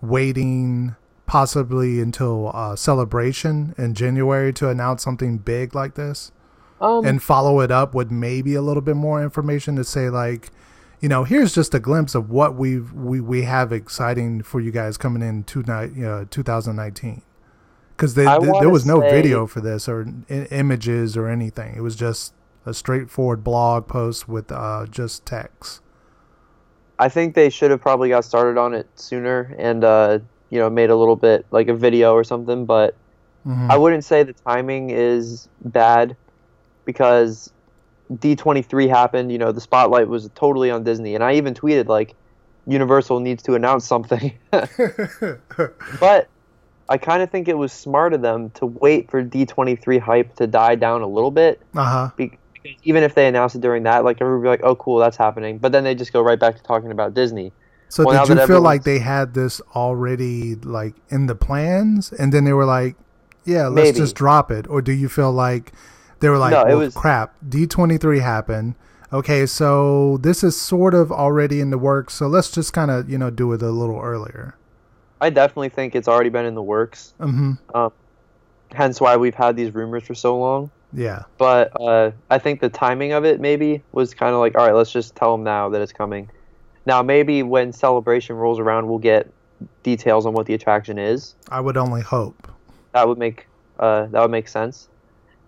waiting 0.00 0.94
possibly 1.26 2.00
until 2.00 2.50
uh, 2.54 2.74
celebration 2.74 3.74
in 3.76 3.92
January 3.94 4.52
to 4.54 4.68
announce 4.70 5.02
something 5.02 5.36
big 5.36 5.74
like 5.74 5.94
this 5.94 6.32
um, 6.80 7.04
and 7.04 7.22
follow 7.22 7.60
it 7.60 7.70
up 7.70 7.94
with 7.94 8.10
maybe 8.10 8.54
a 8.54 8.62
little 8.62 8.80
bit 8.80 8.96
more 8.96 9.22
information 9.22 9.76
to 9.76 9.84
say 9.84 10.08
like 10.08 10.50
you 11.00 11.08
know, 11.08 11.22
here's 11.22 11.54
just 11.54 11.72
a 11.74 11.78
glimpse 11.78 12.16
of 12.16 12.28
what 12.28 12.56
we've 12.56 12.92
we, 12.92 13.20
we 13.20 13.42
have 13.42 13.72
exciting 13.72 14.42
for 14.42 14.60
you 14.60 14.72
guys 14.72 14.96
coming 14.96 15.22
in 15.22 15.44
two 15.44 15.62
ni- 15.62 16.04
uh, 16.04 16.24
2019 16.30 17.22
because 17.98 18.16
I 18.16 18.38
there 18.38 18.70
was 18.70 18.86
no 18.86 19.00
say- 19.00 19.10
video 19.10 19.46
for 19.46 19.60
this 19.60 19.88
or 19.88 20.06
I- 20.30 20.46
images 20.52 21.16
or 21.16 21.28
anything. 21.28 21.74
It 21.76 21.80
was 21.80 21.96
just 21.96 22.32
a 22.64 22.72
straightforward 22.72 23.42
blog 23.42 23.88
post 23.88 24.28
with 24.28 24.52
uh, 24.52 24.86
just 24.88 25.26
text. 25.26 25.82
I 27.00 27.08
think 27.08 27.34
they 27.34 27.50
should 27.50 27.70
have 27.72 27.80
probably 27.80 28.08
got 28.08 28.24
started 28.24 28.58
on 28.58 28.72
it 28.74 28.88
sooner 28.94 29.54
and 29.58 29.82
uh, 29.84 30.18
you 30.50 30.58
know 30.60 30.70
made 30.70 30.90
a 30.90 30.96
little 30.96 31.16
bit 31.16 31.44
like 31.50 31.66
a 31.68 31.74
video 31.74 32.12
or 32.14 32.22
something. 32.24 32.64
But 32.66 32.94
Mhm. 33.46 33.70
I 33.70 33.76
wouldn't 33.76 34.04
say 34.04 34.22
the 34.24 34.32
timing 34.32 34.90
is 34.90 35.48
bad 35.64 36.16
because 36.84 37.52
D23 38.12 38.88
happened. 38.88 39.30
You 39.32 39.38
know, 39.38 39.52
the 39.52 39.60
spotlight 39.60 40.08
was 40.08 40.28
totally 40.34 40.70
on 40.70 40.82
Disney, 40.84 41.14
and 41.14 41.22
I 41.24 41.34
even 41.34 41.54
tweeted 41.54 41.86
like 41.88 42.14
Universal 42.66 43.20
needs 43.20 43.42
to 43.44 43.54
announce 43.54 43.86
something. 43.86 44.32
but 46.00 46.28
I 46.88 46.96
kind 46.98 47.22
of 47.22 47.30
think 47.30 47.48
it 47.48 47.56
was 47.56 47.72
smart 47.72 48.12
of 48.14 48.22
them 48.22 48.50
to 48.50 48.66
wait 48.66 49.10
for 49.10 49.22
D23 49.22 50.00
hype 50.00 50.34
to 50.36 50.46
die 50.46 50.74
down 50.74 51.02
a 51.02 51.06
little 51.06 51.30
bit 51.30 51.60
uh 51.76 51.84
huh. 51.84 52.10
be- 52.16 52.38
because 52.54 52.78
even 52.84 53.02
if 53.02 53.14
they 53.14 53.26
announced 53.28 53.54
it 53.54 53.60
during 53.60 53.82
that, 53.84 54.04
like 54.04 54.18
everybody 54.20 54.38
would 54.38 54.42
be 54.44 54.48
like, 54.48 54.60
"Oh, 54.68 54.74
cool, 54.76 54.98
that's 54.98 55.16
happening," 55.16 55.58
but 55.58 55.70
then 55.72 55.84
they 55.84 55.94
just 55.94 56.12
go 56.12 56.20
right 56.22 56.38
back 56.40 56.56
to 56.56 56.62
talking 56.62 56.90
about 56.90 57.14
Disney. 57.14 57.52
So 57.88 58.04
Well, 58.04 58.26
did 58.26 58.36
you 58.38 58.46
feel 58.46 58.60
like 58.60 58.82
they 58.84 58.98
had 58.98 59.32
this 59.34 59.60
already 59.74 60.54
like 60.56 60.94
in 61.08 61.26
the 61.26 61.34
plans, 61.34 62.12
and 62.12 62.32
then 62.32 62.44
they 62.44 62.52
were 62.52 62.64
like, 62.66 62.96
"Yeah, 63.44 63.68
let's 63.68 63.88
Maybe. 63.88 63.98
just 63.98 64.14
drop 64.16 64.50
it," 64.50 64.66
or 64.68 64.82
do 64.82 64.92
you 64.92 65.08
feel 65.08 65.32
like 65.32 65.72
they 66.20 66.28
were 66.28 66.36
like, 66.38 66.50
No, 66.52 66.62
it 66.62 66.68
"Well, 66.68 66.78
was- 66.78 66.94
crap, 66.94 67.34
D 67.48 67.66
twenty 67.66 67.96
three 67.96 68.20
happened. 68.20 68.74
Okay, 69.12 69.46
so 69.46 70.18
this 70.20 70.42
is 70.44 70.60
sort 70.60 70.92
of 70.94 71.10
already 71.12 71.60
in 71.60 71.70
the 71.70 71.78
works, 71.78 72.12
so 72.14 72.26
let's 72.26 72.50
just 72.50 72.72
kind 72.72 72.90
of 72.90 73.08
you 73.08 73.16
know 73.18 73.30
do 73.30 73.52
it 73.52 73.62
a 73.62 73.70
little 73.70 74.00
earlier." 74.00 74.54
I 75.20 75.30
definitely 75.30 75.68
think 75.70 75.94
it's 75.94 76.08
already 76.08 76.30
been 76.30 76.44
in 76.44 76.54
the 76.54 76.62
works. 76.62 77.14
hmm 77.18 77.52
Hence 78.70 79.00
why 79.00 79.16
we've 79.16 79.34
had 79.34 79.56
these 79.56 79.74
rumors 79.74 80.04
for 80.04 80.14
so 80.14 80.38
long. 80.38 80.70
Yeah. 80.92 81.22
But 81.38 81.72
uh, 81.80 82.12
I 82.30 82.38
think 82.38 82.60
the 82.60 82.68
timing 82.68 83.12
of 83.12 83.24
it 83.24 83.40
maybe 83.40 83.82
was 83.92 84.14
kind 84.14 84.34
of 84.34 84.40
like, 84.40 84.56
all 84.56 84.66
right, 84.66 84.74
let's 84.74 84.92
just 84.92 85.16
tell 85.16 85.32
them 85.32 85.44
now 85.44 85.68
that 85.70 85.80
it's 85.80 85.92
coming. 85.92 86.30
Now 86.86 87.02
maybe 87.02 87.42
when 87.42 87.72
celebration 87.72 88.36
rolls 88.36 88.58
around, 88.58 88.88
we'll 88.88 88.98
get 88.98 89.30
details 89.82 90.26
on 90.26 90.32
what 90.34 90.46
the 90.46 90.54
attraction 90.54 90.98
is. 90.98 91.34
I 91.50 91.60
would 91.60 91.76
only 91.76 92.02
hope. 92.02 92.50
That 92.92 93.08
would 93.08 93.18
make 93.18 93.46
uh, 93.78 94.06
that 94.06 94.20
would 94.20 94.30
make 94.30 94.48
sense. 94.48 94.88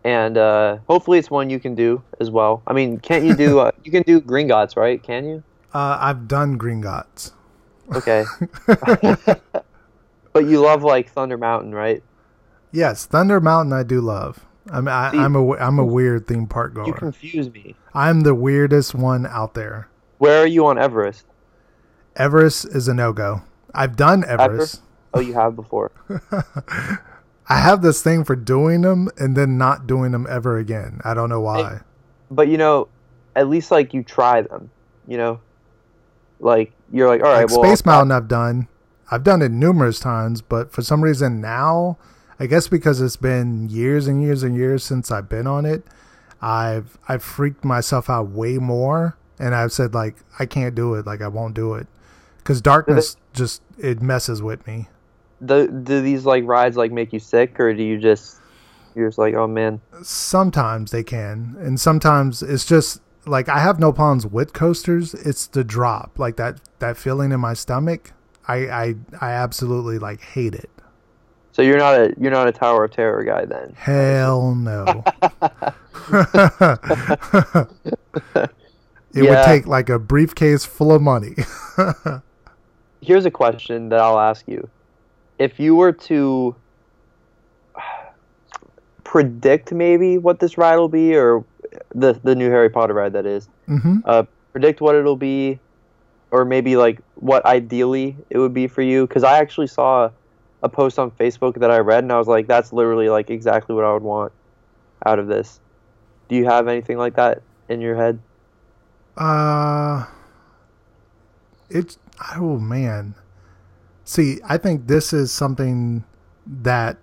And 0.04 0.38
uh, 0.38 0.78
hopefully 0.86 1.18
it's 1.18 1.30
one 1.30 1.50
you 1.50 1.60
can 1.60 1.74
do 1.74 2.02
as 2.20 2.30
well. 2.30 2.62
I 2.66 2.72
mean, 2.72 2.98
can't 2.98 3.24
you 3.24 3.34
do 3.34 3.58
uh, 3.60 3.70
you 3.84 3.90
can 3.90 4.02
do 4.02 4.20
Gringotts, 4.20 4.76
right? 4.76 5.02
Can 5.02 5.26
you? 5.26 5.42
Uh, 5.72 5.98
I've 6.00 6.26
done 6.28 6.58
Gringotts. 6.58 7.32
Okay. 7.94 8.24
but 10.32 10.44
you 10.44 10.60
love 10.60 10.82
like 10.82 11.10
Thunder 11.10 11.38
Mountain, 11.38 11.74
right? 11.74 12.02
Yes, 12.72 13.06
Thunder 13.06 13.40
Mountain 13.40 13.72
I 13.72 13.82
do 13.82 14.00
love, 14.00 14.46
I'm 14.70 14.88
I, 14.88 15.10
See, 15.10 15.18
I'm 15.18 15.34
a 15.34 15.56
I'm 15.56 15.78
a 15.78 15.84
weird 15.84 16.26
theme 16.26 16.46
park 16.46 16.74
goer. 16.74 16.86
You 16.86 16.92
confuse 16.92 17.50
me. 17.50 17.74
I'm 17.94 18.20
the 18.20 18.34
weirdest 18.34 18.94
one 18.94 19.26
out 19.26 19.54
there. 19.54 19.88
Where 20.18 20.42
are 20.42 20.46
you 20.46 20.66
on 20.66 20.78
Everest? 20.78 21.26
Everest 22.16 22.66
is 22.66 22.86
a 22.88 22.94
no 22.94 23.12
go. 23.12 23.42
I've 23.74 23.96
done 23.96 24.24
Everest. 24.24 24.82
Oh, 25.14 25.20
you 25.20 25.34
have 25.34 25.56
before. 25.56 25.90
I 27.48 27.58
have 27.58 27.82
this 27.82 28.02
thing 28.02 28.24
for 28.24 28.36
doing 28.36 28.82
them 28.82 29.08
and 29.18 29.36
then 29.36 29.58
not 29.58 29.86
doing 29.86 30.12
them 30.12 30.26
ever 30.30 30.58
again. 30.58 31.00
I 31.04 31.14
don't 31.14 31.28
know 31.28 31.40
why. 31.40 31.80
but 32.30 32.46
you 32.46 32.58
know, 32.58 32.88
at 33.34 33.48
least 33.48 33.70
like 33.70 33.92
you 33.92 34.04
try 34.04 34.42
them. 34.42 34.70
You 35.08 35.16
know, 35.16 35.40
like 36.38 36.72
you're 36.92 37.08
like, 37.08 37.22
all 37.22 37.28
right, 37.28 37.42
like 37.42 37.50
well, 37.50 37.64
Space 37.64 37.84
Mountain, 37.84 38.12
I've 38.12 38.28
done. 38.28 38.68
I've 39.10 39.24
done 39.24 39.42
it 39.42 39.50
numerous 39.50 39.98
times, 39.98 40.40
but 40.40 40.72
for 40.72 40.82
some 40.82 41.02
reason 41.02 41.40
now, 41.40 41.98
I 42.38 42.46
guess 42.46 42.68
because 42.68 43.00
it's 43.00 43.16
been 43.16 43.68
years 43.68 44.06
and 44.06 44.22
years 44.22 44.42
and 44.42 44.56
years 44.56 44.84
since 44.84 45.10
I've 45.10 45.28
been 45.28 45.46
on 45.46 45.66
it, 45.66 45.82
I've 46.40 46.96
I've 47.08 47.22
freaked 47.22 47.64
myself 47.64 48.08
out 48.08 48.30
way 48.30 48.58
more, 48.58 49.16
and 49.38 49.54
I've 49.54 49.72
said 49.72 49.94
like 49.94 50.16
I 50.38 50.46
can't 50.46 50.74
do 50.74 50.94
it, 50.94 51.06
like 51.06 51.20
I 51.22 51.28
won't 51.28 51.54
do 51.54 51.74
it, 51.74 51.86
because 52.38 52.60
darkness 52.60 53.16
just 53.32 53.62
it 53.78 54.00
messes 54.00 54.42
with 54.42 54.66
me. 54.66 54.88
do, 55.44 55.66
do 55.68 56.00
these 56.00 56.24
like 56.24 56.44
rides 56.46 56.76
like 56.76 56.92
make 56.92 57.12
you 57.12 57.18
sick, 57.18 57.58
or 57.58 57.74
do 57.74 57.82
you 57.82 57.98
just 57.98 58.38
you're 58.94 59.08
just 59.08 59.18
like, 59.18 59.34
oh 59.34 59.46
man, 59.46 59.80
Sometimes 60.02 60.90
they 60.92 61.02
can, 61.02 61.56
and 61.60 61.78
sometimes 61.80 62.42
it's 62.42 62.64
just 62.64 63.00
like 63.26 63.48
I 63.48 63.58
have 63.60 63.78
no 63.78 63.92
problems 63.92 64.26
with 64.26 64.52
coasters. 64.52 65.14
It's 65.14 65.46
the 65.46 65.64
drop, 65.64 66.18
like 66.18 66.36
that 66.36 66.60
that 66.78 66.96
feeling 66.96 67.32
in 67.32 67.40
my 67.40 67.54
stomach. 67.54 68.12
I 68.48 68.56
I 68.68 68.94
I 69.20 69.30
absolutely 69.32 69.98
like 69.98 70.20
hate 70.20 70.54
it. 70.54 70.70
so 71.52 71.62
you're 71.62 71.78
not 71.78 71.94
a 71.94 72.14
you're 72.18 72.30
not 72.30 72.48
a 72.48 72.52
Tower 72.52 72.84
of 72.84 72.92
Terror 72.92 73.24
guy 73.24 73.44
then? 73.44 73.74
Hell 73.76 74.54
no. 74.54 75.04
it 79.14 79.22
would 79.22 79.44
take 79.44 79.66
like 79.66 79.88
a 79.88 79.98
briefcase 79.98 80.64
full 80.64 80.92
of 80.92 81.02
money. 81.02 81.34
Here's 83.02 83.24
a 83.24 83.30
question 83.30 83.88
that 83.90 84.00
I'll 84.00 84.18
ask 84.18 84.46
you: 84.48 84.68
If 85.38 85.60
you 85.60 85.74
were 85.74 85.92
to 85.92 86.56
predict 89.04 89.72
maybe 89.72 90.18
what 90.18 90.40
this 90.40 90.58
ride 90.58 90.76
will 90.76 90.88
be, 90.88 91.14
or 91.14 91.44
the 91.94 92.18
the 92.22 92.34
new 92.34 92.50
Harry 92.50 92.70
Potter 92.70 92.94
ride 92.94 93.12
that 93.12 93.26
is, 93.26 93.48
hmm 93.66 93.98
uh, 94.04 94.24
predict 94.52 94.80
what 94.80 94.94
it'll 94.94 95.16
be, 95.16 95.58
or 96.30 96.44
maybe 96.44 96.76
like 96.76 97.00
what 97.14 97.44
ideally 97.44 98.16
it 98.30 98.38
would 98.38 98.54
be 98.54 98.66
for 98.66 98.82
you. 98.82 99.06
Because 99.06 99.24
I 99.24 99.38
actually 99.38 99.68
saw 99.68 100.10
a 100.62 100.68
post 100.68 100.98
on 100.98 101.10
Facebook 101.12 101.58
that 101.60 101.70
I 101.70 101.78
read, 101.78 102.04
and 102.04 102.12
I 102.12 102.18
was 102.18 102.28
like, 102.28 102.46
that's 102.46 102.72
literally 102.72 103.08
like 103.08 103.30
exactly 103.30 103.74
what 103.74 103.84
I 103.84 103.92
would 103.92 104.02
want 104.02 104.32
out 105.06 105.18
of 105.18 105.26
this. 105.26 105.60
Do 106.28 106.36
you 106.36 106.46
have 106.46 106.68
anything 106.68 106.98
like 106.98 107.16
that 107.16 107.42
in 107.68 107.80
your 107.80 107.96
head? 107.96 108.20
Uh, 109.16 110.06
it's 111.68 111.98
oh 112.36 112.58
man. 112.58 113.14
See, 114.04 114.38
I 114.44 114.56
think 114.56 114.86
this 114.86 115.12
is 115.12 115.30
something 115.30 116.04
that 116.46 116.98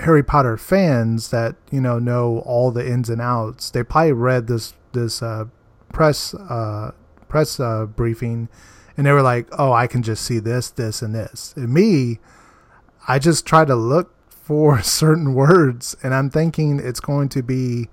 Harry 0.00 0.22
Potter 0.22 0.56
fans 0.56 1.30
that 1.30 1.56
you 1.70 1.80
know 1.80 1.98
know 1.98 2.38
all 2.46 2.70
the 2.70 2.86
ins 2.86 3.10
and 3.10 3.20
outs. 3.20 3.70
They 3.70 3.82
probably 3.82 4.12
read 4.12 4.46
this 4.46 4.74
this 4.92 5.22
uh, 5.22 5.46
press 5.92 6.34
uh, 6.34 6.92
press 7.28 7.58
uh, 7.58 7.86
briefing, 7.86 8.48
and 8.96 9.06
they 9.06 9.12
were 9.12 9.22
like, 9.22 9.48
"Oh, 9.58 9.72
I 9.72 9.86
can 9.86 10.02
just 10.02 10.24
see 10.24 10.38
this, 10.38 10.70
this, 10.70 11.02
and 11.02 11.14
this." 11.14 11.52
And 11.56 11.72
me, 11.72 12.20
I 13.06 13.18
just 13.18 13.46
try 13.46 13.64
to 13.64 13.74
look 13.74 14.14
for 14.28 14.82
certain 14.82 15.34
words, 15.34 15.96
and 16.02 16.14
I'm 16.14 16.30
thinking 16.30 16.80
it's 16.80 17.00
going 17.00 17.28
to 17.30 17.42
be 17.42 17.88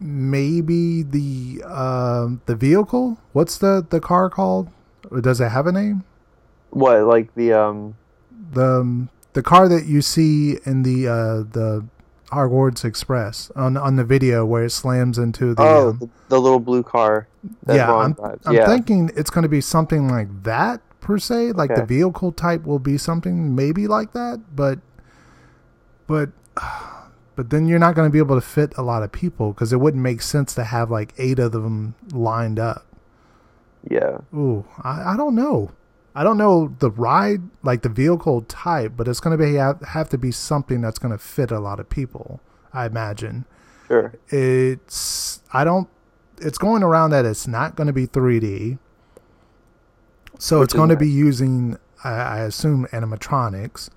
maybe 0.00 1.02
the 1.02 1.62
um 1.64 2.42
the 2.46 2.54
vehicle. 2.54 3.18
What's 3.32 3.58
the 3.58 3.86
the 3.88 4.00
car 4.00 4.30
called? 4.30 4.68
Does 5.20 5.40
it 5.40 5.48
have 5.48 5.66
a 5.66 5.72
name? 5.72 6.04
What 6.70 7.02
like 7.04 7.34
the 7.34 7.54
um 7.54 7.96
The 8.52 8.80
um, 8.80 9.10
the 9.32 9.42
car 9.42 9.68
that 9.68 9.86
you 9.86 10.02
see 10.02 10.58
in 10.64 10.82
the 10.82 11.08
uh 11.08 11.42
the 11.52 11.86
Hogwarts 12.30 12.84
Express 12.84 13.50
on 13.56 13.76
on 13.76 13.96
the 13.96 14.04
video 14.04 14.44
where 14.44 14.64
it 14.64 14.70
slams 14.70 15.16
into 15.18 15.54
the 15.54 15.62
oh 15.62 15.88
um, 15.90 15.98
the, 15.98 16.08
the 16.28 16.40
little 16.40 16.60
blue 16.60 16.82
car 16.82 17.26
that 17.64 17.76
yeah, 17.76 17.94
I'm. 17.94 18.16
I'm 18.44 18.54
yeah. 18.54 18.66
thinking 18.66 19.10
it's 19.16 19.30
going 19.30 19.42
to 19.42 19.48
be 19.48 19.60
something 19.60 20.08
like 20.08 20.42
that 20.42 20.80
per 21.00 21.18
se. 21.18 21.52
Like 21.52 21.74
the 21.74 21.84
vehicle 21.84 22.32
type 22.32 22.64
will 22.64 22.78
be 22.78 22.98
something 22.98 23.54
maybe 23.54 23.86
like 23.86 24.12
that, 24.12 24.40
but 24.54 24.78
but 26.06 26.30
but 27.36 27.50
then 27.50 27.66
you're 27.66 27.78
not 27.78 27.94
going 27.94 28.08
to 28.08 28.12
be 28.12 28.18
able 28.18 28.34
to 28.34 28.46
fit 28.46 28.76
a 28.76 28.82
lot 28.82 29.02
of 29.02 29.12
people 29.12 29.52
because 29.52 29.72
it 29.72 29.76
wouldn't 29.76 30.02
make 30.02 30.20
sense 30.22 30.54
to 30.54 30.64
have 30.64 30.90
like 30.90 31.14
eight 31.18 31.38
of 31.38 31.52
them 31.52 31.94
lined 32.12 32.58
up. 32.58 32.84
yeah. 33.88 34.18
Ooh, 34.34 34.66
I, 34.82 35.14
I 35.14 35.16
don't 35.16 35.34
know. 35.34 35.70
I 36.18 36.24
don't 36.24 36.36
know 36.36 36.74
the 36.80 36.90
ride, 36.90 37.42
like 37.62 37.82
the 37.82 37.88
vehicle 37.88 38.42
type, 38.42 38.94
but 38.96 39.06
it's 39.06 39.20
going 39.20 39.38
to 39.38 39.44
be 39.44 39.54
have, 39.54 40.08
to 40.08 40.18
be 40.18 40.32
something 40.32 40.80
that's 40.80 40.98
going 40.98 41.12
to 41.12 41.18
fit 41.18 41.52
a 41.52 41.60
lot 41.60 41.78
of 41.78 41.88
people. 41.88 42.40
I 42.72 42.86
imagine 42.86 43.44
Sure. 43.86 44.12
it's 44.28 45.42
I 45.52 45.62
don't. 45.62 45.88
It's 46.40 46.58
going 46.58 46.82
around 46.82 47.10
that 47.10 47.24
it's 47.24 47.46
not 47.46 47.76
going 47.76 47.86
to 47.86 47.92
be 47.92 48.08
3D, 48.08 48.78
so 50.40 50.58
Which 50.58 50.66
it's 50.66 50.74
going 50.74 50.88
to 50.88 50.96
be 50.96 51.08
using, 51.08 51.78
I, 52.02 52.10
I 52.10 52.38
assume, 52.40 52.88
animatronics. 52.92 53.88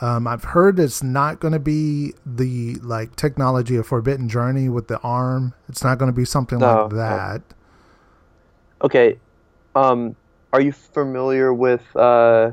Um, 0.00 0.28
I've 0.28 0.44
heard 0.44 0.78
it's 0.78 1.02
not 1.02 1.40
going 1.40 1.54
to 1.54 1.58
be 1.58 2.12
the 2.24 2.76
like 2.76 3.16
technology 3.16 3.74
of 3.74 3.84
Forbidden 3.84 4.28
Journey 4.28 4.68
with 4.68 4.86
the 4.86 5.00
arm. 5.00 5.54
It's 5.68 5.82
not 5.82 5.98
going 5.98 6.08
to 6.10 6.16
be 6.16 6.24
something 6.24 6.60
No, 6.60 6.82
like 6.84 6.92
no. 6.92 6.96
that. 6.98 7.42
Okay. 8.82 9.18
Um, 9.74 10.14
are 10.52 10.60
you 10.60 10.72
familiar 10.72 11.52
with 11.52 11.84
uh, 11.96 12.52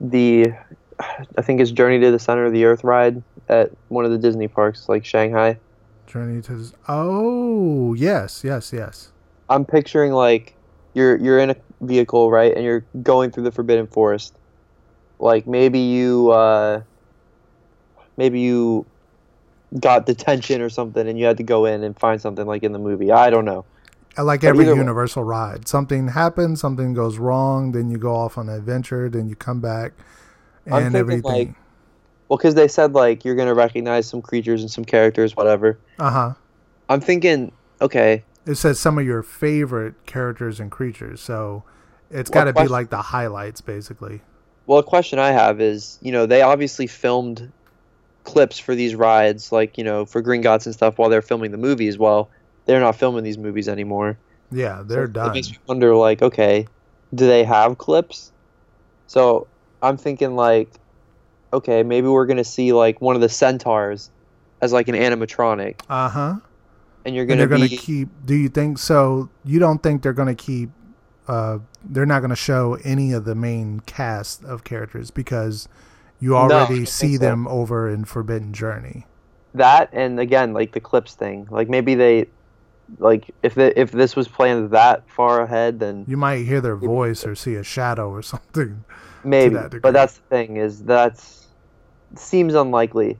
the? 0.00 0.52
I 0.98 1.42
think 1.42 1.60
it's 1.60 1.70
Journey 1.70 2.00
to 2.00 2.10
the 2.10 2.18
Center 2.18 2.46
of 2.46 2.52
the 2.52 2.64
Earth 2.64 2.82
ride 2.82 3.22
at 3.48 3.70
one 3.88 4.04
of 4.04 4.10
the 4.10 4.18
Disney 4.18 4.48
parks, 4.48 4.88
like 4.88 5.04
Shanghai. 5.04 5.58
Journey 6.06 6.40
to 6.42 6.56
the, 6.56 6.72
oh 6.88 7.92
yes 7.94 8.44
yes 8.44 8.72
yes 8.72 9.10
I'm 9.50 9.64
picturing 9.64 10.12
like 10.12 10.54
you're 10.94 11.16
you're 11.16 11.38
in 11.38 11.50
a 11.50 11.56
vehicle, 11.80 12.30
right, 12.30 12.54
and 12.54 12.64
you're 12.64 12.84
going 13.02 13.30
through 13.30 13.44
the 13.44 13.52
Forbidden 13.52 13.86
Forest. 13.86 14.34
Like 15.18 15.46
maybe 15.46 15.78
you 15.78 16.30
uh, 16.30 16.82
maybe 18.16 18.40
you 18.40 18.86
got 19.78 20.06
detention 20.06 20.60
or 20.60 20.70
something, 20.70 21.06
and 21.06 21.18
you 21.18 21.26
had 21.26 21.36
to 21.36 21.42
go 21.42 21.66
in 21.66 21.82
and 21.84 21.98
find 21.98 22.20
something 22.20 22.46
like 22.46 22.62
in 22.62 22.72
the 22.72 22.78
movie. 22.78 23.12
I 23.12 23.30
don't 23.30 23.44
know. 23.44 23.64
Like 24.18 24.44
every 24.44 24.64
way- 24.66 24.74
Universal 24.74 25.24
ride. 25.24 25.68
Something 25.68 26.08
happens, 26.08 26.60
something 26.60 26.94
goes 26.94 27.18
wrong, 27.18 27.72
then 27.72 27.90
you 27.90 27.98
go 27.98 28.14
off 28.14 28.38
on 28.38 28.48
an 28.48 28.54
adventure, 28.56 29.08
then 29.08 29.28
you 29.28 29.36
come 29.36 29.60
back, 29.60 29.92
and 30.66 30.94
everything. 30.96 31.22
like- 31.22 31.54
Well, 32.28 32.36
because 32.38 32.54
they 32.54 32.68
said 32.68 32.92
like 32.94 33.24
you're 33.24 33.34
gonna 33.36 33.54
recognize 33.54 34.06
some 34.06 34.22
creatures 34.22 34.62
and 34.62 34.70
some 34.70 34.84
characters, 34.84 35.36
whatever. 35.36 35.78
uh 35.98 36.10
huh. 36.10 36.32
I'm 36.88 37.00
thinking, 37.00 37.52
okay, 37.80 38.22
It 38.46 38.54
says 38.54 38.78
some 38.78 38.96
of 38.98 39.04
your 39.04 39.22
favorite 39.22 39.94
characters 40.06 40.60
and 40.60 40.70
creatures, 40.70 41.20
so 41.20 41.64
it's 42.10 42.30
Well, 42.30 42.44
got 42.44 42.54
to 42.54 42.62
be 42.62 42.68
like 42.68 42.90
the 42.90 43.02
highlights, 43.02 43.60
basically. 43.60 44.22
Well, 44.66 44.78
a 44.78 44.84
question 44.84 45.18
I 45.18 45.32
have 45.32 45.60
is, 45.60 45.98
you 46.00 46.12
know, 46.12 46.26
they 46.26 46.42
obviously 46.42 46.86
filmed 46.86 47.50
clips 48.24 48.58
for 48.58 48.74
these 48.76 48.94
rides, 48.94 49.50
like 49.52 49.76
you 49.78 49.84
know, 49.84 50.04
for 50.04 50.22
Gringotts 50.22 50.64
and 50.66 50.74
stuff, 50.74 50.96
while 50.98 51.08
they're 51.10 51.22
filming 51.22 51.50
the 51.50 51.58
movies. 51.58 51.98
Well, 51.98 52.28
they're 52.66 52.80
not 52.80 52.96
filming 52.96 53.24
these 53.24 53.38
movies 53.38 53.68
anymore. 53.68 54.20
Yeah, 54.50 54.82
they're 54.86 55.04
It 55.04 55.12
done. 55.12 55.32
makes 55.32 55.50
me 55.50 55.58
wonder, 55.68 55.94
like, 55.96 56.22
okay, 56.22 56.66
do 57.14 57.26
they 57.26 57.44
have 57.44 57.78
clips? 57.78 58.32
So 59.06 59.48
I'm 59.82 59.96
thinking, 59.98 60.36
like, 60.36 60.80
okay, 61.52 61.82
maybe 61.82 62.08
we're 62.08 62.26
gonna 62.26 62.44
see 62.44 62.72
like 62.72 63.00
one 63.00 63.16
of 63.16 63.22
the 63.22 63.28
centaurs 63.28 64.10
as 64.62 64.72
like 64.72 64.88
an 64.88 64.94
animatronic, 64.96 65.82
Uh 65.88 66.08
huh. 66.08 66.34
and 67.04 67.14
you're 67.14 67.26
gonna 67.26 67.38
they're 67.38 67.48
gonna 67.48 67.68
keep. 67.68 68.10
Do 68.24 68.34
you 68.34 68.48
think 68.48 68.78
so? 68.78 69.30
You 69.44 69.58
don't 69.58 69.82
think 69.82 70.02
they're 70.02 70.12
going 70.12 70.34
to 70.34 70.44
keep? 70.44 70.70
Uh, 71.28 71.58
they're 71.82 72.06
not 72.06 72.20
going 72.20 72.30
to 72.30 72.36
show 72.36 72.78
any 72.84 73.12
of 73.12 73.24
the 73.24 73.34
main 73.34 73.80
cast 73.80 74.44
of 74.44 74.64
characters 74.64 75.10
because 75.10 75.68
you 76.20 76.36
already 76.36 76.84
think 76.84 76.88
see 76.88 77.16
so. 77.16 77.18
them 77.18 77.46
over 77.48 77.88
in 77.88 78.04
Forbidden 78.04 78.52
Journey. 78.52 79.06
that, 79.54 79.88
and 79.92 80.20
again, 80.20 80.52
like 80.52 80.72
the 80.72 80.80
clips 80.80 81.14
thing. 81.14 81.46
Like 81.50 81.68
maybe 81.68 81.94
they, 81.94 82.30
like 82.98 83.30
if 83.42 83.54
the, 83.54 83.78
if 83.78 83.90
this 83.92 84.14
was 84.16 84.28
planned 84.28 84.70
that 84.70 85.08
far 85.10 85.42
ahead, 85.42 85.80
then 85.80 86.04
You 86.06 86.16
might 86.16 86.44
hear 86.44 86.60
their 86.60 86.76
voice 86.76 87.26
or 87.26 87.34
see 87.34 87.54
a 87.56 87.62
shadow 87.64 88.10
or 88.10 88.22
something. 88.32 88.84
maybe. 89.24 89.54
that. 89.54 89.82
But 89.82 89.92
that's 89.92 90.14
the 90.18 90.22
thing 90.28 90.56
is 90.56 90.82
that's 90.84 91.46
seems 92.14 92.54
unlikely. 92.54 93.18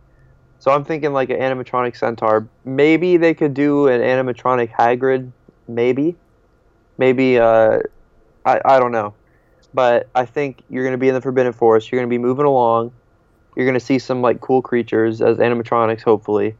So 0.59 0.71
I'm 0.71 0.85
thinking 0.85 1.12
like 1.12 1.31
an 1.31 1.37
animatronic 1.39 1.97
centaur. 1.97 2.49
Maybe 2.64 3.17
they 3.17 3.35
could 3.35 3.55
do 3.55 3.89
an 3.89 4.01
animatronic 4.01 4.71
Hagrid. 4.73 5.31
Maybe, 5.69 6.17
maybe. 6.99 7.39
Uh, 7.39 7.81
I 8.45 8.61
I 8.64 8.79
don't 8.79 8.93
know, 8.93 9.14
but 9.75 10.09
I 10.14 10.25
think 10.25 10.62
you're 10.71 10.85
gonna 10.85 10.97
be 10.99 11.09
in 11.09 11.14
the 11.14 11.21
Forbidden 11.21 11.53
Forest. 11.53 11.91
You're 11.91 12.01
gonna 12.01 12.09
be 12.09 12.19
moving 12.19 12.47
along. 12.47 12.93
You're 13.57 13.67
gonna 13.67 13.81
see 13.81 13.99
some 13.99 14.23
like 14.23 14.41
cool 14.41 14.62
creatures 14.62 15.21
as 15.21 15.39
animatronics, 15.39 16.03
hopefully, 16.03 16.55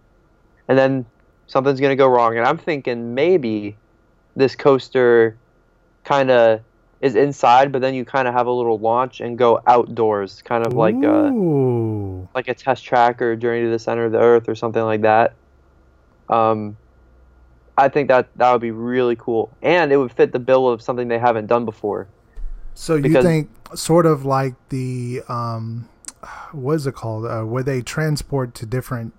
and 0.69 0.77
then 0.79 1.07
something's 1.47 1.80
gonna 1.80 1.97
go 1.97 2.07
wrong. 2.09 2.36
And 2.36 2.47
I'm 2.47 2.59
thinking 2.59 3.14
maybe 3.14 3.76
this 4.34 4.55
coaster 4.57 5.36
kind 6.05 6.30
of 6.30 6.61
is 7.01 7.14
inside, 7.14 7.72
but 7.72 7.80
then 7.82 7.94
you 7.94 8.05
kind 8.05 8.26
of 8.26 8.34
have 8.34 8.47
a 8.47 8.51
little 8.51 8.78
launch 8.78 9.20
and 9.20 9.36
go 9.36 9.61
outdoors, 9.66 10.42
kind 10.42 10.66
of 10.66 10.72
like 10.72 10.94
a 10.94 11.30
like 12.34 12.49
a 12.49 12.55
test 12.55 12.84
track 12.84 13.20
or 13.22 13.36
Journey 13.36 13.62
to 13.62 13.70
the 13.70 13.78
Center 13.78 14.05
of 14.05 14.12
the 14.12 14.18
Earth 14.20 14.49
or 14.49 14.55
something 14.55 14.82
like 14.82 15.03
that. 15.03 15.34
Um, 16.28 16.76
I 17.78 17.88
think 17.88 18.09
that 18.09 18.28
that 18.36 18.51
would 18.53 18.61
be 18.62 18.70
really 18.70 19.16
cool, 19.16 19.51
and 19.62 19.92
it 19.92 19.97
would 19.99 20.12
fit 20.12 20.32
the 20.32 20.38
bill 20.38 20.68
of 20.68 20.80
something 20.82 21.09
they 21.09 21.18
haven't 21.18 21.47
done 21.47 21.64
before. 21.64 22.09
So 22.74 22.97
you 22.97 23.03
Because- 23.03 23.24
think 23.24 23.51
sort 23.74 24.07
of 24.07 24.24
like 24.24 24.55
the 24.70 25.22
um, 25.28 25.88
what 26.53 26.74
is 26.74 26.86
it 26.86 26.94
called? 26.94 27.26
Uh, 27.26 27.42
where 27.42 27.62
they 27.62 27.82
transport 27.82 28.55
to 28.55 28.66
different. 28.66 29.12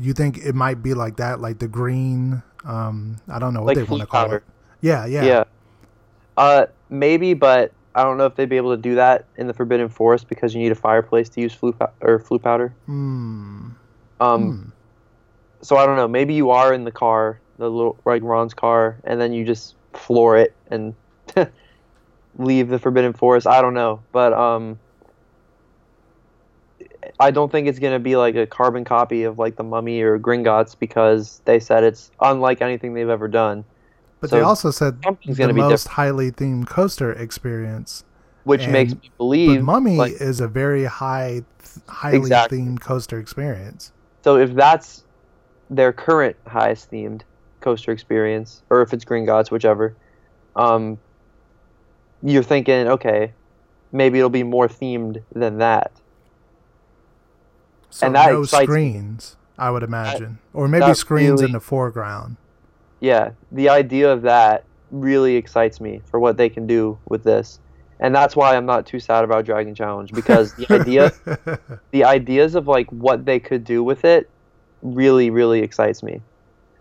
You 0.00 0.12
think 0.12 0.38
it 0.38 0.54
might 0.54 0.82
be 0.82 0.94
like 0.94 1.16
that, 1.16 1.40
like 1.40 1.58
the 1.58 1.68
green. 1.68 2.42
Um, 2.64 3.16
I 3.28 3.38
don't 3.38 3.54
know 3.54 3.60
what 3.60 3.76
Like 3.76 3.76
they 3.76 3.82
want 3.90 4.00
to 4.02 4.06
call 4.06 4.24
powder. 4.24 4.36
it. 4.38 4.42
Yeah, 4.80 5.06
yeah, 5.06 5.24
Yeah. 5.24 5.44
Uh, 6.36 6.66
maybe, 6.90 7.34
but 7.34 7.72
I 7.94 8.02
don't 8.02 8.16
know 8.18 8.26
if 8.26 8.34
they'd 8.34 8.48
be 8.48 8.56
able 8.56 8.74
to 8.74 8.80
do 8.82 8.96
that 8.96 9.26
in 9.36 9.46
the 9.46 9.52
Forbidden 9.54 9.88
Forest 9.88 10.28
because 10.28 10.54
you 10.54 10.60
need 10.60 10.72
a 10.72 10.76
fireplace 10.76 11.28
to 11.30 11.40
use 11.40 11.54
Floo 11.54 11.78
pow- 11.78 11.92
or 12.00 12.18
Floo 12.18 12.42
powder. 12.42 12.74
Hmm. 12.86 13.68
Um, 14.20 14.50
Hmm. 14.52 14.68
so 15.62 15.76
I 15.76 15.86
don't 15.86 15.96
know. 15.96 16.08
Maybe 16.08 16.34
you 16.34 16.50
are 16.50 16.72
in 16.74 16.84
the 16.84 16.90
car, 16.92 17.38
the 17.58 17.70
little 17.70 17.96
like 18.04 18.22
Ron's 18.22 18.52
car, 18.54 18.96
and 19.04 19.20
then 19.20 19.32
you 19.32 19.44
just 19.44 19.76
floor 19.92 20.36
it 20.36 20.54
and 20.70 20.94
leave 22.38 22.68
the 22.68 22.78
Forbidden 22.78 23.12
Forest. 23.12 23.46
I 23.46 23.60
don't 23.62 23.74
know, 23.74 24.00
but 24.12 24.32
um, 24.32 24.78
I 27.20 27.30
don't 27.30 27.50
think 27.50 27.68
it's 27.68 27.78
gonna 27.78 27.98
be 27.98 28.16
like 28.16 28.34
a 28.36 28.46
carbon 28.46 28.84
copy 28.84 29.22
of 29.24 29.38
like 29.38 29.56
the 29.56 29.62
Mummy 29.64 30.00
or 30.02 30.18
Gringotts 30.18 30.78
because 30.78 31.40
they 31.44 31.58
said 31.60 31.84
it's 31.84 32.10
unlike 32.20 32.60
anything 32.62 32.94
they've 32.94 33.08
ever 33.08 33.28
done, 33.28 33.64
But 34.20 34.30
So 34.30 34.36
they 34.36 34.42
also 34.42 34.70
said 34.70 34.98
something's 35.04 35.36
the 35.36 35.42
gonna 35.42 35.54
be 35.54 35.60
most 35.60 35.84
different. 35.84 35.94
highly 35.94 36.30
themed 36.32 36.66
coaster 36.68 37.12
experience. 37.12 38.04
which 38.44 38.68
makes 38.68 38.92
me 38.94 39.10
believe. 39.16 39.62
Mummy 39.62 39.96
like, 39.96 40.12
is 40.20 40.40
a 40.40 40.48
very 40.48 40.84
high, 40.84 41.42
highly 41.88 42.18
Exactly. 42.18 42.58
themed 42.58 42.80
coaster 42.80 43.18
experience. 43.18 43.92
So 44.22 44.36
if 44.36 44.54
that's 44.54 45.04
their 45.70 45.92
current 45.94 46.36
highest 46.46 46.90
themed 46.90 47.22
coaster 47.60 47.90
experience, 47.90 48.62
or 48.68 48.82
if 48.82 48.92
it's 48.92 49.04
Gringotts, 49.04 49.50
whichever, 49.50 49.94
um, 50.56 50.98
you're 52.22 52.42
thinking, 52.42 52.86
okay, 52.88 53.32
maybe 53.92 54.18
it'll 54.18 54.28
be 54.30 54.42
more 54.42 54.68
themed 54.68 55.22
than 55.34 55.58
that. 55.58 55.90
So 57.94 58.08
And 58.08 58.16
that 58.16 58.32
no 58.32 58.42
screens, 58.42 59.36
I 59.56 59.70
would 59.70 59.84
imagine, 59.84 60.40
or 60.52 60.66
maybe 60.66 60.84
that 60.84 60.96
screens 60.96 61.40
in 61.40 61.52
the 61.52 61.60
foreground. 61.60 62.36
Yeah, 62.98 63.30
the 63.52 63.68
idea 63.68 64.12
of 64.12 64.22
that 64.22 64.64
really 64.90 65.36
excites 65.36 65.80
me 65.80 66.02
for 66.10 66.18
what 66.18 66.36
they 66.36 66.48
can 66.48 66.66
do 66.66 66.98
with 67.08 67.22
this. 67.22 67.60
And 68.00 68.12
that's 68.12 68.34
why 68.34 68.56
I'm 68.56 68.66
not 68.66 68.84
too 68.84 68.98
sad 68.98 69.22
about 69.22 69.44
Dragon 69.44 69.76
Challenge 69.76 70.10
because 70.10 70.54
the 70.54 70.66
idea 70.74 71.12
the 71.92 72.02
ideas 72.02 72.56
of 72.56 72.66
like 72.66 72.90
what 72.90 73.24
they 73.24 73.38
could 73.38 73.62
do 73.62 73.84
with 73.84 74.04
it 74.04 74.28
really 74.82 75.30
really 75.30 75.60
excites 75.60 76.02
me. 76.02 76.20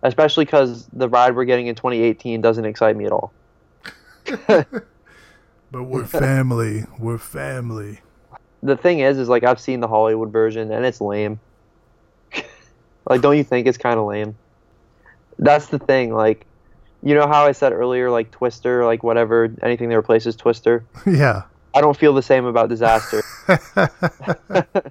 Especially 0.01 0.47
cuz 0.47 0.87
the 0.93 1.07
ride 1.07 1.35
we're 1.35 1.45
getting 1.45 1.67
in 1.67 1.75
2018 1.75 2.41
doesn't 2.41 2.65
excite 2.65 2.97
me 2.97 3.05
at 3.05 3.11
all. 3.11 3.31
But 5.73 5.83
we're 5.85 6.05
family. 6.05 6.85
We're 6.99 7.17
family. 7.17 8.01
The 8.63 8.77
thing 8.77 8.99
is, 8.99 9.17
is 9.17 9.29
like 9.29 9.43
I've 9.43 9.59
seen 9.59 9.79
the 9.81 9.87
Hollywood 9.87 10.31
version 10.31 10.71
and 10.71 10.85
it's 10.85 11.01
lame. 11.01 11.39
like, 13.09 13.21
don't 13.21 13.37
you 13.37 13.43
think 13.43 13.67
it's 13.67 13.77
kind 13.77 13.99
of 13.99 14.05
lame? 14.07 14.35
That's 15.37 15.67
the 15.67 15.79
thing. 15.79 16.13
Like, 16.13 16.45
you 17.01 17.13
know 17.13 17.27
how 17.27 17.45
I 17.45 17.51
said 17.51 17.73
earlier, 17.73 18.09
like 18.09 18.31
Twister, 18.31 18.85
like 18.85 19.03
whatever, 19.03 19.53
anything 19.61 19.89
that 19.89 19.97
replaces 19.97 20.35
Twister. 20.35 20.85
yeah. 21.05 21.43
I 21.75 21.81
don't 21.81 21.97
feel 21.97 22.13
the 22.13 22.21
same 22.21 22.45
about 22.45 22.69
Disaster. 22.69 23.21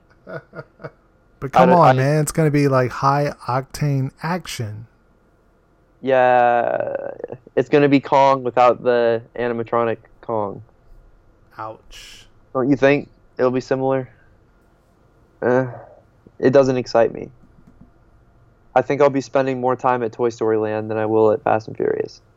But 1.41 1.51
come 1.53 1.71
on, 1.73 1.89
I- 1.89 1.93
man. 1.95 2.23
It's 2.23 2.31
going 2.33 2.47
to 2.47 2.53
be 2.53 2.69
like 2.69 2.91
high 2.91 3.33
octane 3.49 4.13
action. 4.23 4.87
yeah, 6.01 7.11
it's 7.57 7.69
gonna 7.69 7.89
be 7.89 7.99
Kong 8.01 8.43
without 8.45 8.83
the 8.83 9.23
animatronic 9.35 9.99
Kong. 10.21 10.63
Ouch. 11.59 12.27
Don't 12.55 12.71
you 12.71 12.77
think 12.77 13.09
it'll 13.39 13.51
be 13.51 13.61
similar? 13.61 14.09
Uh, 15.41 15.67
it 16.39 16.51
doesn't 16.51 16.77
excite 16.77 17.13
me. 17.13 17.31
I 18.75 18.83
think 18.83 19.01
I'll 19.03 19.11
be 19.11 19.21
spending 19.21 19.61
more 19.61 19.77
time 19.77 20.03
at 20.03 20.13
Toy 20.13 20.31
Story 20.31 20.57
Land 20.57 20.91
than 20.91 20.97
I 20.97 21.07
will 21.07 21.31
at 21.33 21.43
Fast 21.43 21.69
and 21.69 21.77
Furious. 21.77 22.21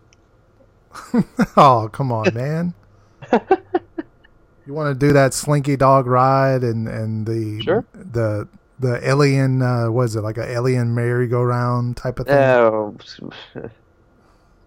Oh, 1.57 1.89
come 1.91 2.11
on, 2.11 2.33
man. 2.33 2.73
you 4.65 4.73
want 4.73 4.97
to 4.99 5.07
do 5.07 5.13
that 5.13 5.33
Slinky 5.33 5.75
Dog 5.77 6.05
ride 6.07 6.63
and 6.63 6.87
and 6.87 7.25
the 7.25 7.61
Sure. 7.61 7.85
the 7.93 8.47
the 8.79 9.07
alien 9.07 9.61
uh 9.61 9.89
was 9.89 10.15
it 10.15 10.21
like 10.21 10.37
a 10.37 10.49
alien 10.49 10.93
merry-go-round 10.95 11.97
type 11.97 12.19
of 12.19 12.27
thing? 12.27 12.37
Oh, 12.37 12.95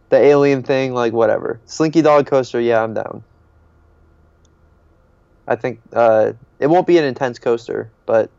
the 0.09 0.16
alien 0.16 0.62
thing, 0.62 0.93
like 0.95 1.12
whatever. 1.12 1.61
Slinky 1.66 2.03
Dog 2.03 2.26
Coaster, 2.26 2.61
yeah, 2.61 2.83
I'm 2.83 2.95
down. 2.95 3.22
I 5.49 5.57
think 5.57 5.81
uh, 5.93 6.33
it 6.61 6.67
won't 6.69 6.87
be 6.87 6.99
an 6.99 7.05
intense 7.05 7.39
coaster, 7.39 7.91
but 8.07 8.31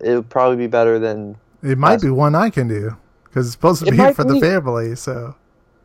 it'll 0.00 0.22
probably 0.22 0.56
be 0.56 0.66
better 0.68 0.98
than. 1.00 1.36
It 1.62 1.78
might 1.78 2.00
be 2.00 2.10
one 2.10 2.34
I 2.36 2.50
can 2.50 2.68
do 2.68 2.96
because 3.24 3.46
it's 3.46 3.54
supposed 3.54 3.82
to 3.82 3.88
It 3.88 3.92
be 3.96 4.12
for 4.12 4.22
the 4.24 4.38
family. 4.40 4.94
So 4.94 5.34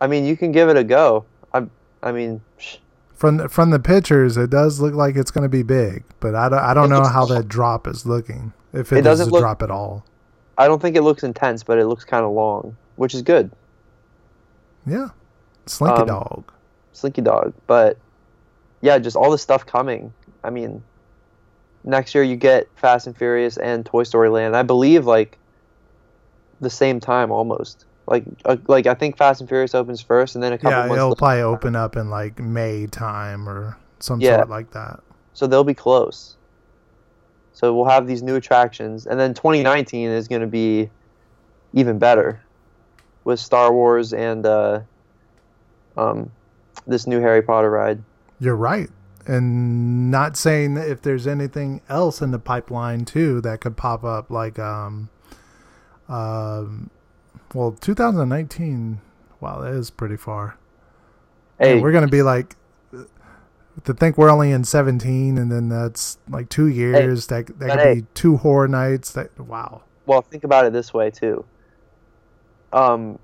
I 0.01 0.07
mean, 0.07 0.25
you 0.25 0.37
can 0.37 0.51
give 0.51 0.69
it 0.69 0.77
a 0.77 0.83
go. 0.83 1.25
I, 1.53 1.65
I 2.03 2.11
mean, 2.11 2.41
psh, 2.59 2.77
from 3.15 3.37
the, 3.37 3.49
from 3.49 3.69
the 3.71 3.79
pictures, 3.79 4.35
it 4.37 4.49
does 4.49 4.79
look 4.81 4.93
like 4.93 5.15
it's 5.15 5.31
going 5.31 5.43
to 5.43 5.49
be 5.49 5.63
big, 5.63 6.03
but 6.19 6.35
I 6.35 6.49
don't, 6.49 6.59
I 6.59 6.73
don't 6.73 6.89
know 6.89 7.03
how 7.05 7.25
that 7.27 7.47
drop 7.47 7.87
is 7.87 8.05
looking. 8.05 8.51
If 8.73 8.91
it, 8.91 8.97
It 8.97 9.01
does 9.03 9.19
doesn't 9.19 9.31
look- 9.31 9.41
drop 9.41 9.61
at 9.63 9.71
all, 9.71 10.03
I 10.57 10.67
don't 10.67 10.81
think 10.81 10.95
it 10.97 11.03
looks 11.03 11.23
intense, 11.23 11.63
but 11.63 11.77
it 11.79 11.85
looks 11.85 12.03
kind 12.03 12.25
of 12.25 12.31
long, 12.33 12.75
which 12.97 13.13
is 13.15 13.21
good. 13.21 13.49
yeah, 14.85 15.09
Slinky 15.67 16.01
Um, 16.01 16.07
Dog. 16.07 16.51
Slinky 16.91 17.21
Dog, 17.21 17.53
but 17.67 17.97
yeah, 18.81 18.97
just 18.99 19.15
all 19.15 19.31
the 19.31 19.37
stuff 19.37 19.65
coming. 19.65 20.13
I 20.43 20.49
mean, 20.49 20.83
next 21.83 22.13
year 22.15 22.23
you 22.23 22.35
get 22.35 22.67
Fast 22.75 23.07
and 23.07 23.17
Furious 23.17 23.57
and 23.57 23.85
Toy 23.85 24.03
Story 24.03 24.29
Land. 24.29 24.55
I 24.55 24.63
believe 24.63 25.05
like 25.05 25.37
the 26.59 26.69
same 26.69 26.99
time 26.99 27.31
almost. 27.31 27.85
Like 28.05 28.25
uh, 28.45 28.57
like 28.67 28.85
I 28.87 28.93
think 28.93 29.17
Fast 29.17 29.39
and 29.41 29.47
Furious 29.49 29.73
opens 29.73 30.01
first, 30.01 30.35
and 30.35 30.43
then 30.43 30.51
a 30.53 30.57
couple 30.57 30.71
Yeah, 30.71 30.87
months. 30.87 30.95
it'll 30.95 31.09
later- 31.09 31.15
probably 31.19 31.41
open 31.41 31.75
up 31.75 31.95
in 31.95 32.09
like 32.09 32.39
May 32.39 32.87
time 32.87 33.47
or 33.47 33.77
some 33.99 34.19
Yeah. 34.19 34.37
sort 34.37 34.49
like 34.49 34.71
that. 34.71 34.99
so 35.35 35.47
they'll 35.47 35.63
be 35.63 35.73
close. 35.73 36.35
So 37.53 37.73
we'll 37.73 37.85
have 37.89 38.05
these 38.07 38.21
new 38.23 38.35
attractions, 38.35 39.05
and 39.07 39.19
then 39.19 39.33
2019 39.33 40.09
is 40.09 40.27
going 40.27 40.41
to 40.41 40.47
be 40.47 40.89
even 41.73 41.97
better 41.99 42.41
with 43.23 43.39
Star 43.39 43.71
Wars 43.71 44.11
and 44.13 44.45
uh, 44.45 44.81
um, 45.95 46.29
this 46.87 47.07
new 47.07 47.19
Harry 47.21 47.41
Potter 47.41 47.69
ride. 47.69 48.03
You're 48.39 48.55
right. 48.55 48.89
And 49.25 50.11
not 50.11 50.35
saying 50.35 50.73
that 50.75 50.89
if 50.89 51.01
there's 51.01 51.27
anything 51.27 51.81
else 51.89 52.21
in 52.21 52.31
the 52.31 52.39
pipeline 52.39 53.05
too 53.05 53.41
that 53.41 53.61
could 53.61 53.77
pop 53.77 54.03
up, 54.03 54.29
like 54.29 54.59
um, 54.59 55.09
um, 56.09 56.89
well, 57.53 57.71
2019. 57.71 59.01
Wow, 59.39 59.61
that 59.61 59.73
is 59.73 59.89
pretty 59.89 60.17
far. 60.17 60.57
Hey, 61.59 61.73
And 61.73 61.81
we're 61.81 61.91
gonna 61.91 62.07
be 62.07 62.21
like 62.21 62.55
to 63.83 63.93
think 63.93 64.17
we're 64.17 64.29
only 64.29 64.51
in 64.51 64.63
17, 64.63 65.37
and 65.37 65.51
then 65.51 65.69
that's 65.69 66.17
like 66.29 66.49
two 66.49 66.67
years. 66.67 67.27
that 67.27 67.47
that 67.47 67.59
but 67.59 67.69
could 67.69 67.79
hey. 67.79 67.95
be 67.95 68.05
two 68.13 68.37
horror 68.37 68.67
nights. 68.67 69.11
That 69.13 69.37
wow. 69.39 69.83
well, 70.05 70.21
think 70.21 70.43
about 70.43 70.65
it 70.65 70.73
this 70.73 70.93
way 70.93 71.09
too. 71.09 71.45
Um, 72.71 73.19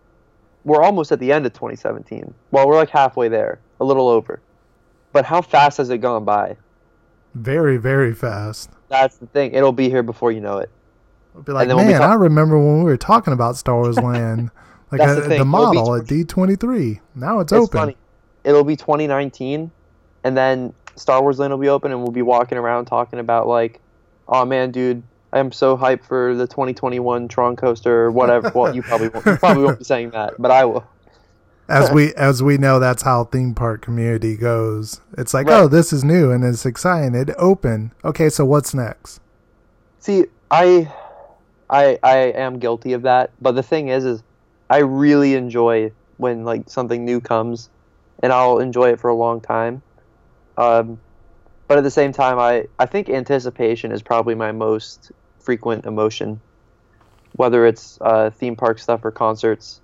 we're 0.63 0.81
almost 0.81 1.11
at 1.11 1.19
the 1.19 1.31
end 1.31 1.45
of 1.45 1.53
2017. 1.53 2.33
Well, 2.51 2.67
we're 2.67 2.75
like 2.75 2.89
halfway 2.89 3.29
there, 3.29 3.59
a 3.79 3.85
little 3.85 4.07
over. 4.07 4.41
But 5.11 5.25
how 5.25 5.41
fast 5.41 5.77
has 5.77 5.89
it 5.89 5.99
gone 5.99 6.23
by? 6.25 6.57
Very 7.35 7.77
very 7.77 8.13
fast. 8.13 8.69
That's 8.89 9.17
the 9.17 9.27
thing. 9.27 9.53
It'll 9.53 9.71
be 9.71 9.89
here 9.89 10.03
before 10.03 10.31
you 10.31 10.41
know 10.41 10.57
it. 10.57 10.69
I'll 11.35 11.41
be 11.41 11.51
like, 11.51 11.67
then 11.67 11.77
we'll 11.77 11.85
man, 11.85 12.01
talk- 12.01 12.09
I 12.09 12.13
remember 12.15 12.57
when 12.57 12.79
we 12.79 12.83
were 12.85 12.97
talking 12.97 13.33
about 13.33 13.55
Star 13.55 13.75
Wars 13.75 13.97
Land, 14.01 14.49
like 14.91 14.99
That's 14.99 15.11
uh, 15.11 15.15
the 15.15 15.21
the. 15.21 15.33
It'll 15.35 15.45
be 15.45 15.49
model 15.49 15.95
at 15.95 16.05
D23. 16.05 16.99
Now 17.15 17.39
it's, 17.39 17.51
It's 17.51 17.61
open. 17.61 17.77
funny. 17.79 17.97
It'll 18.43 18.63
be 18.63 18.75
2019, 18.75 19.69
and 20.23 20.37
then 20.37 20.73
Star 20.95 21.21
Wars 21.21 21.39
Land 21.39 21.51
will 21.53 21.59
be 21.59 21.69
open, 21.69 21.91
and 21.91 22.01
we'll 22.01 22.11
be 22.11 22.21
walking 22.23 22.57
around 22.57 22.85
talking 22.85 23.19
about 23.19 23.47
like, 23.47 23.79
oh 24.27 24.45
man, 24.45 24.71
dude, 24.71 25.03
I'm 25.31 25.51
so 25.51 25.77
hyped 25.77 26.05
for 26.05 26.33
the 26.35 26.47
2021 26.47 27.27
Tron 27.27 27.55
coaster 27.55 28.05
or 28.05 28.11
whatever. 28.11 28.51
well, 28.55 28.73
you 28.75 28.81
probably 28.81 29.09
won't, 29.09 29.25
you 29.25 29.35
probably 29.37 29.63
won't 29.63 29.77
be 29.79 29.85
saying 29.85 30.11
that, 30.11 30.33
but 30.39 30.49
I 30.51 30.65
will. 30.65 30.85
As 31.69 31.91
we 31.91 32.13
as 32.15 32.41
we 32.41 32.57
know, 32.57 32.79
that's 32.79 33.03
how 33.03 33.25
theme 33.25 33.53
park 33.53 33.81
community 33.81 34.35
goes. 34.35 35.01
It's 35.17 35.33
like, 35.33 35.47
Right. 35.47 35.61
oh, 35.61 35.67
this 35.67 35.93
is 35.93 36.03
new 36.03 36.31
and 36.31 36.43
it's 36.43 36.65
exciting. 36.65 37.15
It 37.15 37.29
open. 37.37 37.91
Okay, 38.03 38.29
so 38.29 38.43
what's 38.45 38.73
next? 38.73 39.21
See, 39.99 40.25
I 40.49 40.91
I 41.69 41.99
I 42.01 42.15
am 42.17 42.59
guilty 42.59 42.93
of 42.93 43.03
that. 43.03 43.31
But 43.41 43.53
the 43.53 43.63
thing 43.63 43.89
is, 43.89 44.03
is 44.03 44.23
I 44.69 44.79
really 44.79 45.35
enjoy 45.35 45.91
when 46.17 46.43
like 46.43 46.69
something 46.69 47.05
new 47.05 47.21
comes, 47.21 47.69
and 48.23 48.33
I'll 48.33 48.59
enjoy 48.59 48.89
it 48.89 48.99
for 48.99 49.09
a 49.09 49.15
long 49.15 49.39
time. 49.39 49.81
Um, 50.57 50.99
but 51.67 51.77
at 51.77 51.83
the 51.83 51.91
same 51.91 52.11
time, 52.11 52.39
I 52.39 52.65
I 52.79 52.85
think 52.87 53.09
anticipation 53.09 53.91
is 53.91 54.01
probably 54.01 54.35
my 54.35 54.51
most 54.51 55.11
frequent 55.39 55.85
emotion, 55.85 56.41
whether 57.35 57.65
it's 57.65 57.97
uh, 58.01 58.31
theme 58.31 58.55
park 58.55 58.79
stuff 58.79 59.05
or 59.05 59.11
concerts. 59.11 59.81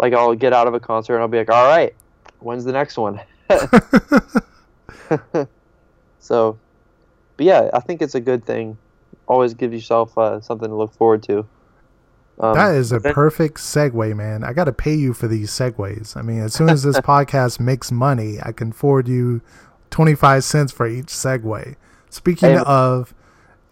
Like 0.00 0.14
I'll 0.14 0.34
get 0.34 0.54
out 0.54 0.66
of 0.66 0.72
a 0.72 0.80
concert 0.80 1.14
and 1.14 1.22
I'll 1.22 1.28
be 1.28 1.36
like, 1.36 1.50
all 1.50 1.66
right, 1.66 1.94
when's 2.38 2.64
the 2.64 2.72
next 2.72 2.96
one? 2.96 3.20
so, 6.18 6.58
but 7.36 7.46
yeah, 7.46 7.68
I 7.74 7.80
think 7.80 8.00
it's 8.00 8.14
a 8.14 8.20
good 8.20 8.44
thing. 8.44 8.78
Always 9.28 9.52
give 9.52 9.74
yourself 9.74 10.16
uh, 10.16 10.40
something 10.40 10.68
to 10.68 10.74
look 10.74 10.94
forward 10.94 11.22
to. 11.24 11.46
Um, 12.38 12.54
that 12.54 12.74
is 12.74 12.92
a 12.92 13.00
perfect 13.00 13.58
segue, 13.58 14.16
man. 14.16 14.42
I 14.42 14.54
got 14.54 14.64
to 14.64 14.72
pay 14.72 14.94
you 14.94 15.12
for 15.12 15.28
these 15.28 15.50
segues. 15.50 16.16
I 16.16 16.22
mean, 16.22 16.40
as 16.40 16.54
soon 16.54 16.70
as 16.70 16.82
this 16.82 16.96
podcast 17.00 17.60
makes 17.60 17.92
money, 17.92 18.38
I 18.42 18.52
can 18.52 18.72
forward 18.72 19.06
you 19.06 19.42
25 19.90 20.42
cents 20.44 20.72
for 20.72 20.86
each 20.86 21.08
segue. 21.08 21.76
Speaking 22.08 22.50
Hey. 22.56 22.62
of 22.64 23.12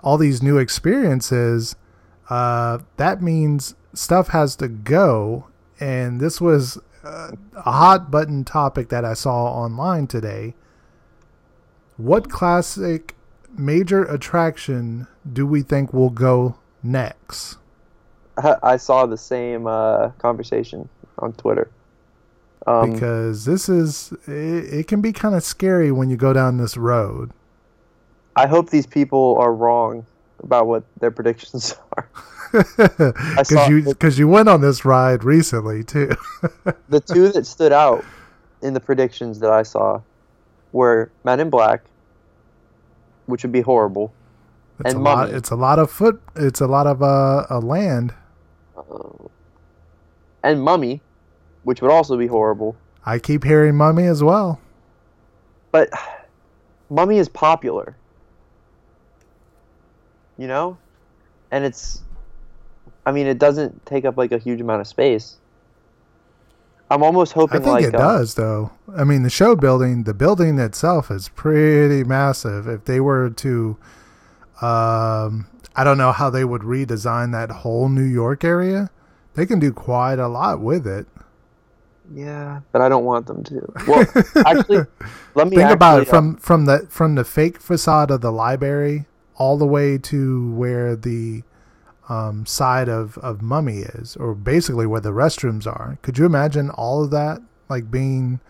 all 0.00 0.18
these 0.18 0.42
new 0.42 0.58
experiences, 0.58 1.74
uh, 2.28 2.80
that 2.98 3.22
means 3.22 3.74
stuff 3.94 4.28
has 4.28 4.54
to 4.56 4.68
go. 4.68 5.46
And 5.80 6.20
this 6.20 6.40
was 6.40 6.78
uh, 7.04 7.32
a 7.54 7.72
hot 7.72 8.10
button 8.10 8.44
topic 8.44 8.88
that 8.88 9.04
I 9.04 9.14
saw 9.14 9.44
online 9.46 10.06
today. 10.06 10.54
What 11.96 12.30
classic 12.30 13.14
major 13.56 14.04
attraction 14.04 15.06
do 15.30 15.46
we 15.46 15.62
think 15.62 15.92
will 15.92 16.10
go 16.10 16.56
next? 16.82 17.58
I 18.62 18.76
saw 18.76 19.06
the 19.06 19.16
same 19.16 19.66
uh, 19.66 20.10
conversation 20.18 20.88
on 21.18 21.32
Twitter. 21.34 21.70
Um, 22.66 22.92
because 22.92 23.44
this 23.46 23.68
is 23.68 24.12
it, 24.26 24.80
it 24.80 24.88
can 24.88 25.00
be 25.00 25.12
kind 25.12 25.34
of 25.34 25.42
scary 25.42 25.90
when 25.90 26.10
you 26.10 26.16
go 26.16 26.32
down 26.32 26.58
this 26.58 26.76
road 26.76 27.32
I 28.38 28.46
hope 28.46 28.70
these 28.70 28.86
people 28.86 29.36
are 29.40 29.52
wrong 29.52 30.06
about 30.38 30.68
what 30.68 30.84
their 31.00 31.10
predictions 31.10 31.74
are. 31.96 32.08
Because 32.52 33.50
you 33.68 33.82
because 33.82 34.18
you 34.18 34.28
went 34.28 34.48
on 34.48 34.60
this 34.60 34.84
ride 34.84 35.24
recently 35.24 35.84
too 35.84 36.10
the 36.88 37.00
two 37.00 37.28
that 37.30 37.46
stood 37.46 37.72
out 37.72 38.04
in 38.62 38.74
the 38.74 38.80
predictions 38.80 39.38
that 39.40 39.50
I 39.50 39.62
saw 39.62 40.00
were 40.72 41.10
Men 41.24 41.40
in 41.40 41.48
Black, 41.50 41.82
which 43.26 43.42
would 43.42 43.52
be 43.52 43.60
horrible, 43.60 44.12
it's 44.80 44.92
And 44.92 45.00
a 45.00 45.02
lot 45.02 45.18
Mummy. 45.28 45.38
it's 45.38 45.50
a 45.50 45.56
lot 45.56 45.78
of 45.78 45.90
foot 45.90 46.20
it's 46.36 46.60
a 46.60 46.66
lot 46.66 46.86
of 46.86 47.02
uh, 47.02 47.46
uh 47.50 47.60
land 47.60 48.14
and 50.42 50.62
Mummy, 50.62 51.00
which 51.64 51.82
would 51.82 51.90
also 51.90 52.16
be 52.16 52.26
horrible. 52.26 52.76
i 53.04 53.18
keep 53.18 53.44
hearing 53.44 53.74
mummy 53.76 54.04
as 54.04 54.22
well 54.22 54.60
But 55.72 55.90
Mummy 56.90 57.18
is 57.18 57.28
popular, 57.28 57.96
you 60.38 60.46
know, 60.46 60.78
and 61.50 61.64
it's. 61.64 62.02
I 63.08 63.12
mean, 63.12 63.26
it 63.26 63.38
doesn't 63.38 63.86
take 63.86 64.04
up 64.04 64.18
like 64.18 64.32
a 64.32 64.38
huge 64.38 64.60
amount 64.60 64.82
of 64.82 64.86
space. 64.86 65.38
I'm 66.90 67.02
almost 67.02 67.32
hoping. 67.32 67.60
i 67.60 67.64
think 67.64 67.72
like 67.72 67.84
it 67.84 67.94
uh, 67.94 67.98
does 67.98 68.34
though 68.34 68.70
i 68.96 69.04
mean 69.04 69.22
the 69.22 69.30
show 69.30 69.54
building 69.54 70.04
the 70.04 70.14
building 70.14 70.58
itself 70.58 71.10
is 71.10 71.28
pretty 71.28 72.02
massive 72.02 72.66
if 72.66 72.84
they 72.86 72.98
were 72.98 73.28
to 73.28 73.76
um 74.62 75.46
i 75.76 75.84
don't 75.84 75.98
know 75.98 76.12
how 76.12 76.30
they 76.30 76.44
would 76.46 76.62
redesign 76.62 77.32
that 77.32 77.50
whole 77.50 77.90
new 77.90 78.04
york 78.04 78.42
area 78.42 78.90
they 79.34 79.44
can 79.44 79.58
do 79.58 79.70
quite 79.72 80.18
a 80.18 80.28
lot 80.28 80.60
with 80.60 80.86
it 80.86 81.06
Yeah, 82.14 82.60
but 82.72 82.80
I 82.80 82.88
don't 82.88 83.04
want 83.04 83.26
them 83.26 83.44
to. 83.44 83.72
Well, 83.86 84.06
actually, 84.46 84.86
let 85.34 85.46
me 85.48 85.56
think 85.56 85.70
about 85.70 86.02
it 86.02 86.08
uh, 86.08 86.10
from 86.10 86.36
from 86.36 86.64
the 86.64 86.86
from 86.88 87.16
the 87.16 87.24
fake 87.24 87.60
facade 87.60 88.10
of 88.10 88.22
the 88.22 88.32
library 88.32 89.04
all 89.36 89.58
the 89.58 89.66
way 89.66 89.98
to 89.98 90.50
where 90.54 90.96
the 90.96 91.42
um, 92.08 92.46
side 92.46 92.88
of 92.88 93.18
of 93.18 93.42
mummy 93.42 93.78
is 93.78 94.16
or 94.16 94.34
basically 94.34 94.86
where 94.86 95.00
the 95.00 95.10
restrooms 95.10 95.66
are 95.66 95.98
could 96.02 96.18
you 96.18 96.24
imagine 96.24 96.70
all 96.70 97.04
of 97.04 97.10
that 97.10 97.40
like 97.68 97.90
being 97.90 98.40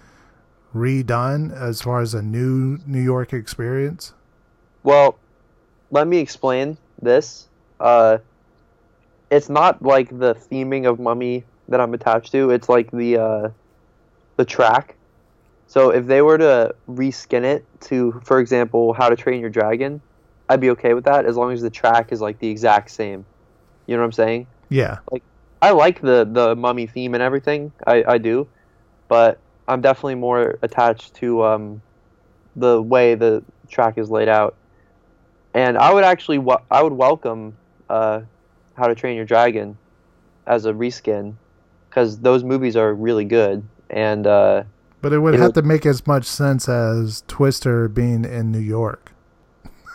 redone 0.75 1.53
as 1.53 1.83
far 1.83 2.01
as 2.01 2.15
a 2.15 2.23
new 2.23 2.79
new 2.87 3.03
york 3.03 3.33
experience 3.33 4.13
Well, 4.83 5.19
let 5.91 6.07
me 6.07 6.19
explain 6.19 6.79
this. 7.03 7.49
Uh, 7.81 8.19
it's 9.31 9.49
not 9.49 9.83
like 9.83 10.09
the 10.19 10.35
theming 10.35 10.89
of 10.89 10.99
Mummy 10.99 11.45
that 11.69 11.81
I'm 11.81 11.93
attached 11.95 12.33
to. 12.33 12.51
It's 12.51 12.69
like 12.69 12.91
the 12.91 13.19
uh, 13.19 13.49
the 14.37 14.45
track. 14.45 14.95
So 15.67 15.91
if 15.91 16.07
they 16.07 16.23
were 16.23 16.39
to 16.39 16.75
reskin 16.89 17.45
it 17.45 17.67
to, 17.83 18.19
for 18.25 18.41
example, 18.41 18.95
How 18.95 19.11
to 19.11 19.17
Train 19.17 19.41
Your 19.41 19.51
Dragon, 19.51 20.01
I'd 20.49 20.61
be 20.61 20.71
okay 20.71 20.95
with 20.95 21.05
that 21.05 21.27
as 21.27 21.37
long 21.37 21.53
as 21.53 21.61
the 21.61 21.71
track 21.71 22.11
is 22.11 22.23
like 22.23 22.39
the 22.39 22.49
exact 22.49 22.91
same. 22.91 23.27
You 23.89 23.97
know 23.97 24.03
what 24.03 24.07
I'm 24.07 24.13
saying? 24.13 24.47
yeah 24.69 24.99
Like 25.11 25.23
I 25.61 25.71
like 25.73 26.01
the 26.03 26.29
the 26.31 26.55
Mummy 26.55 26.87
theme 26.87 27.15
and 27.15 27.23
everything. 27.23 27.73
I 27.87 28.05
I 28.07 28.19
do, 28.19 28.47
but 29.09 29.41
I'm 29.67 29.81
definitely 29.81 30.15
more 30.15 30.59
attached 30.63 31.15
to 31.17 31.43
um, 31.43 31.83
the 32.55 32.81
way 32.81 33.15
the 33.17 33.43
track 33.69 33.99
is 33.99 34.09
laid 34.11 34.29
out. 34.29 34.55
And 35.55 35.77
I 35.79 35.93
would 35.93 36.05
actually 36.05 36.39
I 36.71 36.83
would 36.83 36.93
welcome 36.93 37.57
uh, 37.89 38.21
How 38.77 38.87
to 38.87 38.95
Train 38.95 39.17
Your 39.17 39.25
Dragon 39.25 39.77
as 40.47 40.67
a 40.67 40.73
reskin 40.73 41.35
because 41.89 42.19
those 42.21 42.45
movies 42.45 42.77
are 42.77 42.95
really 42.95 43.25
good. 43.25 43.67
And 43.91 44.27
uh, 44.27 44.65
but 45.01 45.13
it 45.15 45.19
would 45.19 45.35
It 45.35 45.39
have 45.41 45.49
would- 45.49 45.63
to 45.63 45.63
make 45.63 45.87
as 45.87 46.07
much 46.07 46.27
sense 46.27 46.69
as 46.69 47.25
twister 47.27 47.89
being 47.89 48.25
in 48.27 48.53
new 48.53 48.59
york 48.59 49.13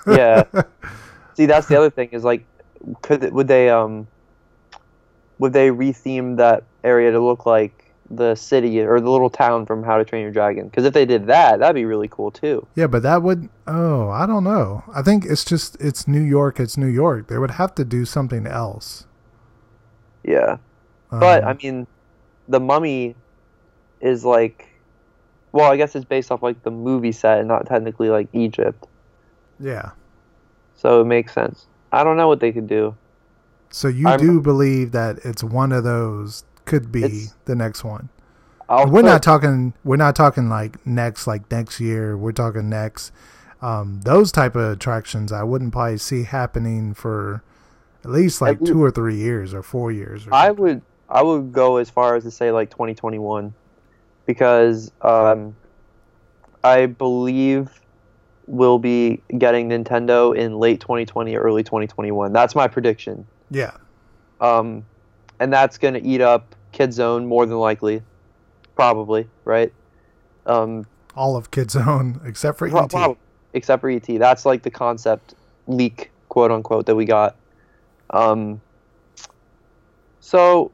yeah, 0.07 0.43
see 1.35 1.45
that's 1.45 1.67
the 1.67 1.77
other 1.77 1.89
thing 1.89 2.09
is 2.11 2.23
like, 2.25 2.45
could 3.01 3.31
would 3.33 3.47
they 3.47 3.69
um 3.69 4.07
would 5.39 5.53
they 5.53 5.69
retheme 5.69 6.37
that 6.37 6.63
area 6.83 7.11
to 7.11 7.19
look 7.19 7.45
like 7.45 7.91
the 8.09 8.35
city 8.35 8.79
or 8.81 8.99
the 8.99 9.09
little 9.09 9.29
town 9.29 9.65
from 9.65 9.83
How 9.83 9.97
to 9.97 10.05
Train 10.05 10.21
Your 10.21 10.31
Dragon? 10.31 10.65
Because 10.67 10.85
if 10.85 10.93
they 10.93 11.05
did 11.05 11.25
that, 11.27 11.59
that'd 11.59 11.73
be 11.75 11.85
really 11.85 12.07
cool 12.07 12.29
too. 12.31 12.67
yeah 12.75 12.87
but 12.87 13.01
that 13.03 13.23
would 13.23 13.49
oh 13.67 14.09
i 14.09 14.25
don't 14.25 14.43
know 14.43 14.83
i 14.93 15.01
think 15.01 15.25
it's 15.25 15.43
just 15.43 15.75
it's 15.79 16.07
new 16.07 16.21
york 16.21 16.59
it's 16.59 16.77
new 16.77 16.87
york 16.87 17.27
they 17.27 17.37
would 17.37 17.51
have 17.51 17.73
to 17.75 17.83
do 17.85 18.05
something 18.05 18.45
else 18.45 19.05
Yeah. 20.23 20.57
But 21.09 21.43
Um, 21.43 21.49
I 21.49 21.53
mean, 21.61 21.87
the 22.47 22.59
Mummy 22.59 23.15
is 24.01 24.25
like, 24.25 24.67
well, 25.51 25.71
I 25.71 25.77
guess 25.77 25.95
it's 25.95 26.05
based 26.05 26.31
off 26.31 26.41
like 26.43 26.63
the 26.63 26.71
movie 26.71 27.11
set 27.11 27.39
and 27.39 27.47
not 27.47 27.65
technically 27.67 28.09
like 28.09 28.27
Egypt, 28.33 28.85
yeah 29.59 29.91
so 30.75 31.01
it 31.01 31.05
makes 31.05 31.33
sense. 31.33 31.67
I 31.93 32.03
don't 32.03 32.17
know 32.17 32.27
what 32.27 32.39
they 32.41 32.51
could 32.51 32.67
do. 32.67 32.95
So 33.69 33.87
you 33.87 34.07
I'm- 34.07 34.19
do 34.19 34.41
believe 34.41 34.91
that 34.91 35.19
it's 35.23 35.43
one 35.43 35.71
of 35.71 35.83
those 35.83 36.43
could 36.65 36.91
be 36.91 37.27
the 37.45 37.55
next 37.55 37.83
one. 37.83 38.09
We're 38.69 38.85
put- 38.87 39.05
not 39.05 39.21
talking 39.23 39.73
we're 39.83 39.97
not 39.97 40.15
talking 40.15 40.49
like 40.49 40.85
next 40.85 41.27
like 41.27 41.49
next 41.51 41.79
year. 41.79 42.17
We're 42.17 42.31
talking 42.31 42.67
next 42.69 43.11
um 43.61 44.01
those 44.03 44.31
type 44.31 44.55
of 44.55 44.71
attractions 44.73 45.31
I 45.31 45.43
wouldn't 45.43 45.71
probably 45.71 45.97
see 45.99 46.23
happening 46.23 46.93
for 46.93 47.43
at 48.03 48.09
least 48.11 48.41
like 48.41 48.57
At 48.57 48.61
lea- 48.63 48.71
2 48.71 48.83
or 48.83 48.91
3 48.91 49.15
years 49.15 49.53
or 49.53 49.61
4 49.63 49.91
years 49.91 50.25
or 50.27 50.33
I 50.33 50.47
something. 50.47 50.63
would 50.63 50.81
I 51.09 51.21
would 51.21 51.53
go 51.53 51.77
as 51.77 51.89
far 51.89 52.15
as 52.15 52.23
to 52.23 52.31
say 52.31 52.51
like 52.51 52.69
2021 52.71 53.53
because 54.25 54.91
um, 55.01 55.55
I 56.63 56.87
believe 56.87 57.69
we'll 58.47 58.79
be 58.79 59.21
getting 59.37 59.69
Nintendo 59.69 60.35
in 60.35 60.57
late 60.59 60.79
2020 60.81 61.35
or 61.35 61.41
early 61.41 61.63
2021. 61.63 62.33
That's 62.33 62.55
my 62.55 62.67
prediction. 62.67 63.25
Yeah. 63.49 63.71
Um, 64.41 64.85
and 65.39 65.51
that's 65.51 65.77
going 65.77 65.93
to 65.93 66.03
eat 66.03 66.21
up 66.21 66.55
Kid 66.71 66.93
Zone 66.93 67.25
more 67.25 67.45
than 67.45 67.57
likely, 67.57 68.01
probably, 68.75 69.27
right? 69.45 69.71
Um, 70.45 70.85
All 71.15 71.37
of 71.37 71.51
Kid 71.51 71.71
Zone 71.71 72.19
except 72.25 72.57
for 72.57 72.67
ET. 72.67 73.17
except 73.53 73.81
for 73.81 73.89
ET. 73.89 74.05
That's 74.05 74.45
like 74.45 74.63
the 74.63 74.71
concept 74.71 75.35
leak, 75.67 76.11
quote 76.29 76.51
unquote, 76.51 76.85
that 76.87 76.95
we 76.95 77.05
got. 77.05 77.35
Um, 78.09 78.61
so 80.19 80.71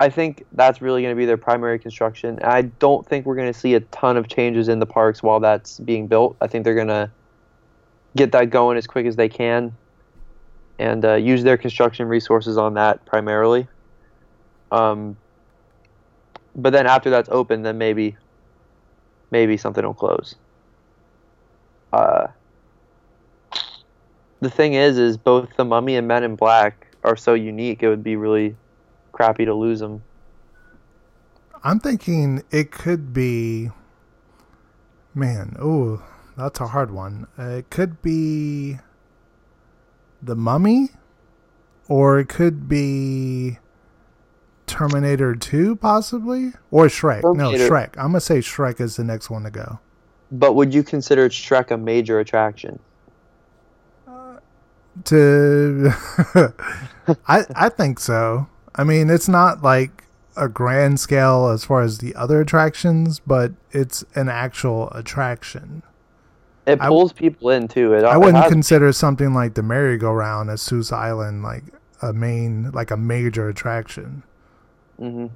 I 0.00 0.08
think 0.08 0.44
that's 0.52 0.82
really 0.82 1.02
going 1.02 1.14
to 1.14 1.18
be 1.18 1.24
their 1.24 1.36
primary 1.36 1.78
construction. 1.78 2.38
I 2.42 2.62
don't 2.62 3.06
think 3.06 3.26
we're 3.26 3.36
going 3.36 3.52
to 3.52 3.58
see 3.58 3.74
a 3.74 3.80
ton 3.80 4.16
of 4.16 4.28
changes 4.28 4.68
in 4.68 4.80
the 4.80 4.86
parks 4.86 5.22
while 5.22 5.40
that's 5.40 5.78
being 5.80 6.08
built. 6.08 6.36
I 6.40 6.46
think 6.48 6.64
they're 6.64 6.74
going 6.74 6.88
to 6.88 7.10
get 8.16 8.32
that 8.32 8.50
going 8.50 8.76
as 8.76 8.86
quick 8.86 9.06
as 9.06 9.16
they 9.16 9.28
can 9.28 9.72
and 10.78 11.04
uh, 11.04 11.14
use 11.14 11.44
their 11.44 11.56
construction 11.56 12.08
resources 12.08 12.58
on 12.58 12.74
that 12.74 13.04
primarily. 13.06 13.68
Um, 14.72 15.16
but 16.56 16.70
then 16.70 16.86
after 16.86 17.10
that's 17.10 17.28
open, 17.30 17.62
then 17.62 17.78
maybe 17.78 18.16
maybe 19.30 19.56
something 19.56 19.84
will 19.84 19.94
close. 19.94 20.34
Uh, 21.92 22.28
the 24.40 24.50
thing 24.50 24.74
is, 24.74 24.98
is 24.98 25.16
both 25.16 25.48
the 25.56 25.64
Mummy 25.64 25.96
and 25.96 26.06
Men 26.06 26.24
in 26.24 26.36
Black 26.36 26.88
are 27.04 27.16
so 27.16 27.34
unique. 27.34 27.82
It 27.82 27.88
would 27.88 28.04
be 28.04 28.16
really 28.16 28.56
crappy 29.14 29.44
to 29.44 29.54
lose 29.54 29.80
them. 29.80 30.02
I'm 31.62 31.80
thinking 31.80 32.42
it 32.50 32.70
could 32.70 33.12
be. 33.14 33.70
Man, 35.14 35.56
oh, 35.60 36.02
that's 36.36 36.60
a 36.60 36.66
hard 36.66 36.90
one. 36.90 37.28
Uh, 37.38 37.42
it 37.60 37.70
could 37.70 38.02
be 38.02 38.78
the 40.20 40.34
Mummy, 40.34 40.88
or 41.88 42.18
it 42.18 42.28
could 42.28 42.68
be 42.68 43.58
Terminator 44.66 45.36
Two, 45.36 45.76
possibly, 45.76 46.52
or 46.72 46.86
Shrek. 46.86 47.22
Terminator- 47.22 47.58
No, 47.58 47.70
Shrek. 47.70 47.90
I'm 47.96 48.08
gonna 48.08 48.20
say 48.20 48.38
Shrek 48.40 48.80
is 48.80 48.96
the 48.96 49.04
next 49.04 49.30
one 49.30 49.44
to 49.44 49.50
go. 49.50 49.78
But 50.32 50.54
would 50.54 50.74
you 50.74 50.82
consider 50.82 51.28
Shrek 51.28 51.70
a 51.70 51.76
major 51.78 52.18
attraction? 52.18 52.80
To, 55.06 55.90
I 57.28 57.44
I 57.54 57.68
think 57.68 57.98
so. 57.98 58.46
I 58.74 58.84
mean, 58.84 59.10
it's 59.10 59.28
not 59.28 59.62
like 59.62 60.04
a 60.36 60.48
grand 60.48 60.98
scale 60.98 61.48
as 61.48 61.64
far 61.64 61.82
as 61.82 61.98
the 61.98 62.14
other 62.14 62.40
attractions, 62.40 63.20
but 63.20 63.52
it's 63.70 64.04
an 64.14 64.28
actual 64.28 64.90
attraction. 64.90 65.82
It 66.66 66.80
I- 66.80 66.88
pulls 66.88 67.12
people 67.12 67.50
in 67.50 67.68
too. 67.68 67.92
It, 67.94 68.04
I 68.04 68.16
wouldn't 68.16 68.42
has- 68.44 68.50
consider 68.52 68.92
something 68.92 69.32
like 69.34 69.54
the 69.54 69.62
merry-go-round 69.62 70.50
at 70.50 70.58
Seuss 70.58 70.92
Island 70.92 71.42
like 71.42 71.64
a 72.02 72.12
main, 72.12 72.70
like 72.72 72.90
a 72.90 72.96
major 72.96 73.48
attraction. 73.48 74.22
hmm 74.98 75.26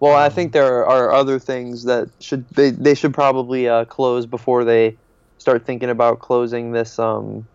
Well, 0.00 0.14
I 0.16 0.28
think 0.28 0.52
there 0.52 0.84
are 0.86 1.12
other 1.12 1.38
things 1.38 1.84
that 1.84 2.08
should 2.20 2.48
they 2.50 2.70
they 2.70 2.94
should 2.94 3.14
probably 3.14 3.68
uh, 3.68 3.84
close 3.86 4.26
before 4.26 4.64
they 4.64 4.96
start 5.38 5.64
thinking 5.66 5.90
about 5.90 6.20
closing 6.20 6.72
this 6.72 6.98
um 6.98 7.46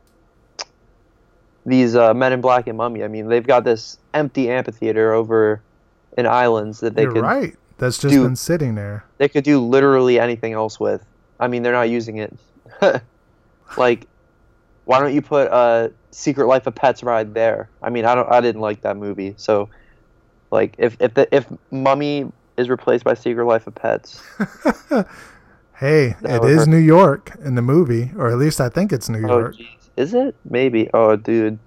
these 1.68 1.96
uh, 1.96 2.14
Men 2.16 2.34
in 2.34 2.42
Black 2.42 2.66
and 2.68 2.78
Mummy. 2.78 3.04
I 3.04 3.08
mean, 3.10 3.28
they've 3.28 3.46
got 3.46 3.64
this 3.64 4.00
empty 4.16 4.50
amphitheater 4.50 5.14
over 5.14 5.62
in 6.18 6.26
Islands 6.26 6.80
that 6.80 6.96
they 6.96 7.04
You're 7.04 7.12
could 7.14 7.22
right. 7.24 7.56
That's 7.78 8.00
just 8.00 8.12
do- 8.12 8.24
been 8.24 8.36
sitting 8.36 8.74
there. 8.74 9.04
they 9.20 9.28
could 9.30 9.44
do 9.44 9.60
literally 9.60 10.20
anything 10.20 10.54
else 10.54 10.80
with. 10.80 11.06
I 11.40 11.48
mean, 11.48 11.62
they're 11.62 11.74
not 11.74 11.90
using 11.90 12.18
it. 12.18 12.34
like, 13.78 14.08
why 14.86 15.00
don't 15.00 15.14
you 15.14 15.22
put 15.22 15.48
a 15.52 15.92
Secret 16.12 16.48
Life 16.48 16.66
of 16.66 16.74
Pets 16.74 17.04
ride 17.04 17.34
there? 17.36 17.70
I 17.84 17.90
mean, 17.92 18.06
I 18.06 18.16
don't. 18.16 18.32
I 18.32 18.42
didn't 18.42 18.62
like 18.62 18.82
that 18.82 18.98
movie. 18.98 19.36
So, 19.38 19.70
like, 20.50 20.74
if 20.80 20.98
if 21.00 21.14
the 21.14 21.28
if 21.36 21.46
Mummy 21.70 22.32
is 22.56 22.70
replaced 22.70 23.04
by 23.04 23.14
Secret 23.14 23.46
Life 23.46 23.68
of 23.68 23.76
Pets, 23.76 24.24
Hey, 25.76 26.16
it 26.24 26.44
is 26.44 26.60
hurt. 26.62 26.68
New 26.70 26.78
York 26.78 27.34
in 27.44 27.54
the 27.54 27.62
movie, 27.62 28.12
or 28.18 28.32
at 28.32 28.38
least 28.40 28.60
I 28.60 28.70
think 28.70 28.92
it's 28.92 29.10
New 29.10 29.24
oh 29.28 29.38
York. 29.38 29.56
jeez, 29.56 29.68
is 29.98 30.14
it? 30.14 30.36
Maybe. 30.50 30.90
Oh, 30.94 31.16
dude, 31.16 31.60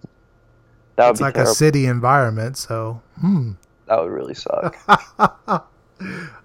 that 0.97 1.07
would 1.07 1.11
it's 1.11 1.21
be 1.21 1.25
like 1.25 1.35
terrible. 1.35 1.53
a 1.53 1.55
city 1.55 1.87
environment, 1.87 2.57
so 2.57 3.03
hmm. 3.21 3.53
that 3.87 4.01
would 4.01 4.11
really 4.11 4.35
suck. 4.35 4.79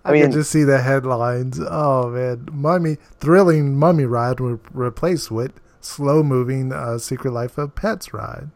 I, 0.04 0.12
mean- 0.12 0.24
can 0.24 0.32
just 0.32 0.52
see 0.52 0.64
the 0.64 0.82
headlines. 0.82 1.60
Oh 1.62 2.10
man, 2.10 2.50
mummy 2.52 2.98
thrilling 3.20 3.78
mummy 3.78 4.06
ride 4.06 4.42
re- 4.42 4.60
replaced 4.74 5.32
with 5.32 5.54
slow 5.80 6.24
moving 6.24 6.74
uh, 6.74 6.98
Secret 6.98 7.32
Life 7.32 7.58
of 7.58 7.76
Pets 7.76 8.14
ride. 8.14 8.50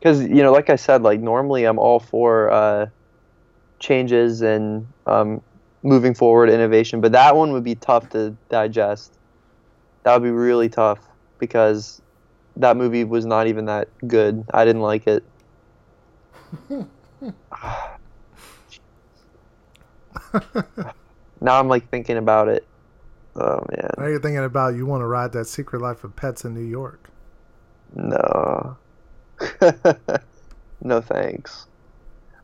because 0.00 0.20
you 0.22 0.42
know 0.42 0.52
like 0.52 0.70
i 0.70 0.76
said 0.76 1.02
like 1.02 1.20
normally 1.20 1.64
i'm 1.64 1.78
all 1.78 2.00
for 2.00 2.50
uh, 2.50 2.86
changes 3.78 4.42
and 4.42 4.86
um, 5.06 5.40
moving 5.82 6.14
forward 6.14 6.50
innovation 6.50 7.00
but 7.00 7.12
that 7.12 7.36
one 7.36 7.52
would 7.52 7.64
be 7.64 7.76
tough 7.76 8.08
to 8.10 8.36
digest 8.48 9.14
that 10.02 10.12
would 10.14 10.22
be 10.26 10.30
really 10.30 10.68
tough 10.68 10.98
because 11.38 12.02
that 12.58 12.76
movie 12.76 13.04
was 13.04 13.24
not 13.24 13.46
even 13.46 13.64
that 13.66 13.88
good 14.06 14.44
i 14.52 14.64
didn't 14.64 14.82
like 14.82 15.06
it 15.06 15.24
now 21.40 21.58
i'm 21.58 21.68
like 21.68 21.88
thinking 21.90 22.16
about 22.16 22.48
it 22.48 22.66
oh 23.36 23.64
man 23.70 23.90
Now 23.98 24.06
you're 24.06 24.20
thinking 24.20 24.44
about 24.44 24.74
you 24.74 24.86
want 24.86 25.00
to 25.02 25.06
ride 25.06 25.32
that 25.32 25.46
Secret 25.46 25.80
Life 25.80 26.04
of 26.04 26.14
Pets 26.16 26.44
in 26.44 26.54
New 26.54 26.60
York. 26.60 27.08
No. 27.94 28.76
no 30.82 31.00
thanks. 31.00 31.66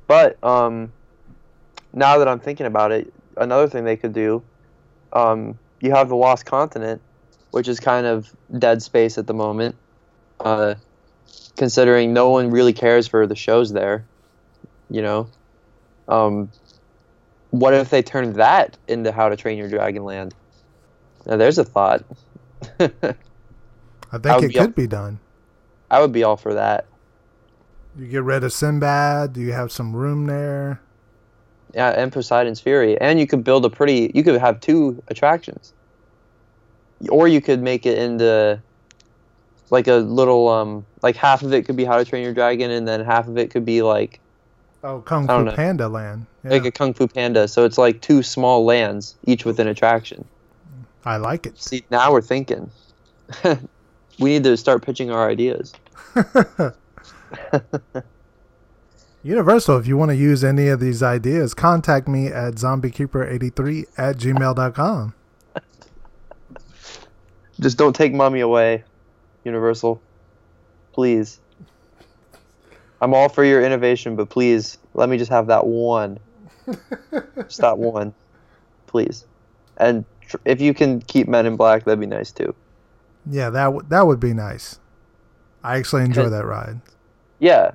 But 0.06 0.42
um 0.44 0.92
now 1.92 2.18
that 2.18 2.28
I'm 2.28 2.40
thinking 2.40 2.66
about 2.66 2.92
it, 2.92 3.12
another 3.36 3.68
thing 3.68 3.84
they 3.84 3.96
could 3.96 4.12
do, 4.12 4.42
um, 5.12 5.58
you 5.80 5.92
have 5.92 6.08
the 6.08 6.16
Lost 6.16 6.44
Continent, 6.44 7.00
which 7.52 7.68
is 7.68 7.78
kind 7.78 8.04
of 8.04 8.34
dead 8.58 8.82
space 8.82 9.16
at 9.16 9.28
the 9.28 9.34
moment. 9.34 9.76
Uh 10.41 10.74
considering 11.57 12.12
no 12.12 12.30
one 12.30 12.51
really 12.51 12.72
cares 12.72 13.07
for 13.07 13.26
the 13.26 13.37
shows 13.37 13.72
there. 13.72 14.05
You 14.91 15.03
know? 15.03 15.28
Um 16.09 16.51
what 17.51 17.72
if 17.72 17.91
they 17.91 18.03
turn 18.03 18.32
that 18.35 18.76
into 18.89 19.12
How 19.12 19.28
to 19.28 19.37
Train 19.37 19.59
Your 19.59 19.68
Dragon 19.68 20.05
Land? 20.05 20.35
Now 21.26 21.37
there's 21.37 21.59
a 21.59 21.64
thought. 21.64 22.05
I 22.80 22.85
I 24.12 24.18
think 24.18 24.24
would 24.24 24.45
it 24.45 24.49
be 24.49 24.55
could 24.55 24.74
be 24.74 24.87
done. 24.87 25.20
I 25.91 26.01
would 26.01 26.12
be 26.12 26.24
all 26.24 26.37
for 26.37 26.55
that. 26.55 26.87
You 27.97 28.07
get 28.07 28.24
rid 28.24 28.43
of 28.43 28.53
Sinbad. 28.53 29.32
Do 29.32 29.41
you 29.41 29.53
have 29.53 29.70
some 29.70 29.95
room 29.95 30.26
there. 30.26 30.80
Yeah, 31.74 31.91
and 31.91 32.12
Poseidon's 32.12 32.61
Fury, 32.61 33.01
and 33.01 33.18
you 33.18 33.26
could 33.26 33.43
build 33.43 33.64
a 33.64 33.70
pretty. 33.70 34.11
You 34.14 34.22
could 34.22 34.41
have 34.41 34.61
two 34.61 35.03
attractions, 35.09 35.72
or 37.09 37.26
you 37.26 37.41
could 37.41 37.61
make 37.61 37.85
it 37.85 37.99
into 37.99 38.62
like 39.74 39.88
a 39.88 39.96
little 39.96 40.48
um 40.48 40.86
like 41.02 41.16
half 41.16 41.42
of 41.42 41.52
it 41.52 41.66
could 41.66 41.76
be 41.76 41.84
How 41.84 41.98
to 41.98 42.04
Train 42.04 42.22
Your 42.24 42.32
Dragon, 42.32 42.70
and 42.70 42.88
then 42.88 43.04
half 43.04 43.28
of 43.28 43.36
it 43.36 43.50
could 43.50 43.64
be 43.64 43.82
like 43.82 44.20
Oh, 44.82 45.00
Kung 45.00 45.26
Fu 45.26 45.44
know. 45.44 45.52
Panda 45.52 45.88
Land. 45.88 46.26
Yeah, 46.44 46.50
like 46.50 46.66
a 46.66 46.70
Kung 46.70 46.92
Fu 46.92 47.08
Panda. 47.08 47.48
So 47.48 47.64
it's 47.64 47.78
like 47.78 48.02
two 48.02 48.22
small 48.22 48.66
lands, 48.66 49.14
each 49.24 49.46
with 49.46 49.58
an 49.58 49.66
attraction. 49.66 50.26
I 51.06 51.16
like 51.16 51.46
it. 51.46 51.60
See, 51.60 51.84
now 51.90 52.12
we're 52.12 52.20
thinking. 52.20 52.70
we 54.18 54.30
need 54.30 54.44
to 54.44 54.56
start 54.58 54.84
pitching 54.84 55.10
our 55.10 55.28
ideas. 55.28 55.72
Universal, 59.22 59.78
if 59.78 59.86
you 59.86 59.96
want 59.96 60.10
to 60.10 60.16
use 60.16 60.44
any 60.44 60.68
of 60.68 60.80
these 60.80 61.02
ideas, 61.02 61.54
contact 61.54 62.06
me 62.06 62.26
at 62.26 62.56
zombiekeeper83 62.56 63.86
at 63.96 64.16
gmail.com. 64.18 65.14
Just 67.60 67.78
don't 67.78 67.96
take 67.96 68.12
mommy 68.12 68.40
away, 68.40 68.84
Universal. 69.45 70.01
Please. 70.92 71.40
I'm 73.01 73.12
all 73.14 73.28
for 73.28 73.45
your 73.45 73.62
innovation, 73.62 74.16
but 74.16 74.30
please 74.30 74.78
let 74.95 75.09
me 75.09 75.18
just 75.18 75.30
have 75.30 75.49
that 75.49 75.66
one. 75.66 76.18
just 77.36 77.61
that 77.61 77.78
one, 77.78 78.14
please. 78.86 79.26
And 79.76 80.05
tr- 80.22 80.36
if 80.45 80.61
you 80.61 80.72
can 80.72 81.01
keep 81.03 81.28
Men 81.28 81.45
in 81.47 81.57
Black, 81.57 81.84
that'd 81.84 82.01
be 82.01 82.07
nice 82.07 82.30
too. 82.30 82.55
Yeah, 83.30 83.51
that, 83.51 83.64
w- 83.64 83.84
that 83.88 84.07
would 84.07 84.20
be 84.20 84.32
nice. 84.32 84.78
I 85.62 85.76
actually 85.78 86.05
enjoy 86.05 86.28
that 86.28 86.45
ride. 86.47 86.80
Yeah, 87.38 87.72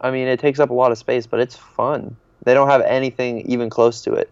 I 0.00 0.10
mean 0.10 0.26
it 0.26 0.40
takes 0.40 0.58
up 0.58 0.70
a 0.70 0.74
lot 0.74 0.90
of 0.92 0.98
space, 0.98 1.26
but 1.26 1.40
it's 1.40 1.54
fun. 1.56 2.16
They 2.44 2.54
don't 2.54 2.68
have 2.68 2.80
anything 2.82 3.40
even 3.42 3.70
close 3.70 4.02
to 4.02 4.14
it. 4.14 4.30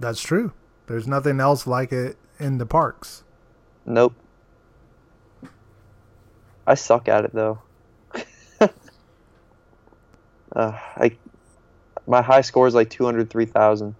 That's 0.00 0.22
true. 0.22 0.52
There's 0.86 1.06
nothing 1.06 1.38
else 1.40 1.66
like 1.66 1.92
it 1.92 2.16
in 2.38 2.58
the 2.58 2.66
parks. 2.66 3.22
Nope. 3.84 4.14
I 6.66 6.74
suck 6.74 7.08
at 7.08 7.24
it 7.24 7.32
though. 7.32 7.60
uh, 8.60 8.68
I 10.54 11.16
my 12.06 12.22
high 12.22 12.40
score 12.40 12.66
is 12.66 12.74
like 12.74 12.90
two 12.90 13.04
hundred 13.04 13.30
three 13.30 13.46
thousand. 13.46 13.94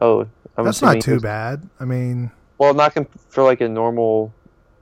Oh, 0.00 0.26
I'm 0.56 0.64
That's 0.64 0.82
not 0.82 1.00
too 1.00 1.20
bad. 1.20 1.68
I 1.78 1.84
mean, 1.84 2.30
Well, 2.58 2.74
not 2.74 2.94
com- 2.94 3.06
for 3.28 3.44
like 3.44 3.60
a 3.60 3.68
normal 3.68 4.32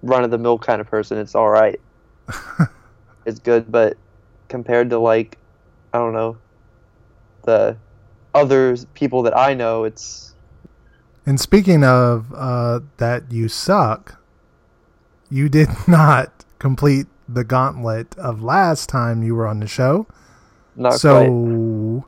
run 0.02 0.24
of 0.24 0.30
the 0.30 0.38
mill 0.38 0.58
kind 0.58 0.80
of 0.80 0.86
person. 0.86 1.18
It's 1.18 1.34
all 1.34 1.48
right. 1.48 1.80
it's 3.26 3.38
good, 3.38 3.70
but 3.70 3.96
compared 4.48 4.90
to 4.90 4.98
like 4.98 5.36
I 5.92 5.98
don't 5.98 6.12
know 6.12 6.38
the 7.44 7.76
other 8.34 8.76
people 8.94 9.22
that 9.22 9.36
I 9.36 9.54
know, 9.54 9.84
it's 9.84 10.34
and 11.26 11.38
speaking 11.40 11.84
of 11.84 12.32
uh, 12.34 12.80
that 12.96 13.30
you 13.30 13.48
suck, 13.48 14.20
you 15.28 15.48
did 15.48 15.68
not 15.88 16.44
complete 16.60 17.08
the 17.28 17.42
gauntlet 17.42 18.16
of 18.16 18.42
last 18.42 18.88
time 18.88 19.24
you 19.24 19.34
were 19.34 19.48
on 19.48 19.58
the 19.58 19.66
show. 19.66 20.06
not 20.76 20.90
quite. 20.90 21.00
so 21.00 22.06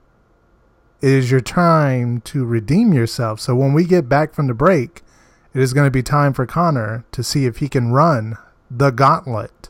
it 1.01 1.11
is 1.11 1.31
your 1.33 1.41
time 1.41 2.21
to 2.21 2.45
redeem 2.45 2.93
yourself. 2.93 3.41
So 3.41 3.57
when 3.57 3.73
we 3.73 3.85
get 3.85 4.09
back 4.09 4.33
from 4.35 4.47
the 4.47 4.55
break, 4.55 5.03
it 5.53 5.61
is 5.61 5.73
going 5.73 5.87
to 5.87 5.91
be 5.91 6.03
time 6.03 6.33
for 6.33 6.47
Conner 6.47 7.05
to 7.11 7.25
see 7.25 7.45
if 7.45 7.57
he 7.57 7.69
can 7.69 7.91
run 7.91 8.37
the 8.71 8.91
gauntlet. 8.91 9.69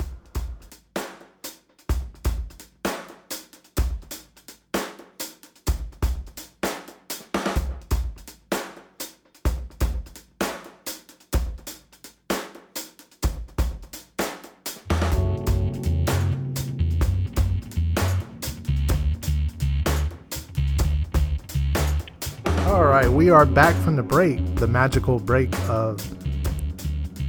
Back 23.55 23.75
from 23.85 23.97
the 23.97 24.03
break, 24.03 24.55
the 24.57 24.67
magical 24.67 25.19
break 25.19 25.53
of 25.69 26.01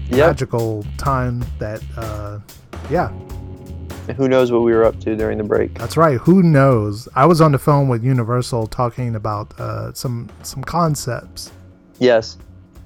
Yep. 0.09 0.27
magical 0.27 0.85
time 0.97 1.43
that, 1.59 1.81
uh, 1.97 2.39
yeah, 2.89 3.09
Who 4.17 4.27
knows 4.27 4.51
what 4.51 4.63
we 4.63 4.73
were 4.73 4.83
up 4.83 4.99
to 5.01 5.15
during 5.15 5.37
the 5.37 5.43
break? 5.45 5.73
that's 5.79 5.95
right. 5.97 6.17
Who 6.19 6.43
knows? 6.43 7.07
I 7.15 7.25
was 7.25 7.39
on 7.41 7.51
the 7.53 7.57
phone 7.57 7.87
with 7.87 8.03
Universal 8.03 8.67
talking 8.67 9.15
about 9.15 9.57
uh, 9.59 9.93
some 9.93 10.29
some 10.43 10.61
concepts. 10.63 11.51
Yes, 11.99 12.37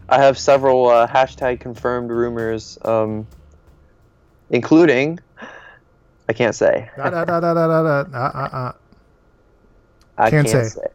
I 0.10 0.22
have 0.22 0.38
several 0.38 0.88
uh, 0.88 1.08
hashtag 1.08 1.60
confirmed 1.60 2.12
rumors, 2.12 2.78
um, 2.86 3.26
including 4.52 5.20
I 6.30 6.34
can't 6.34 6.54
say. 6.56 6.90
Da, 6.96 7.10
da, 7.10 7.26
da, 7.26 7.40
da, 7.40 7.54
da, 7.54 7.68
da, 7.68 8.04
da. 8.04 8.18
Uh, 8.18 8.32
uh, 8.36 8.50
uh. 8.56 8.72
I 10.20 10.30
Can't 10.30 10.48
can't, 10.48 10.68
say. 10.68 10.80
say. 10.82 10.88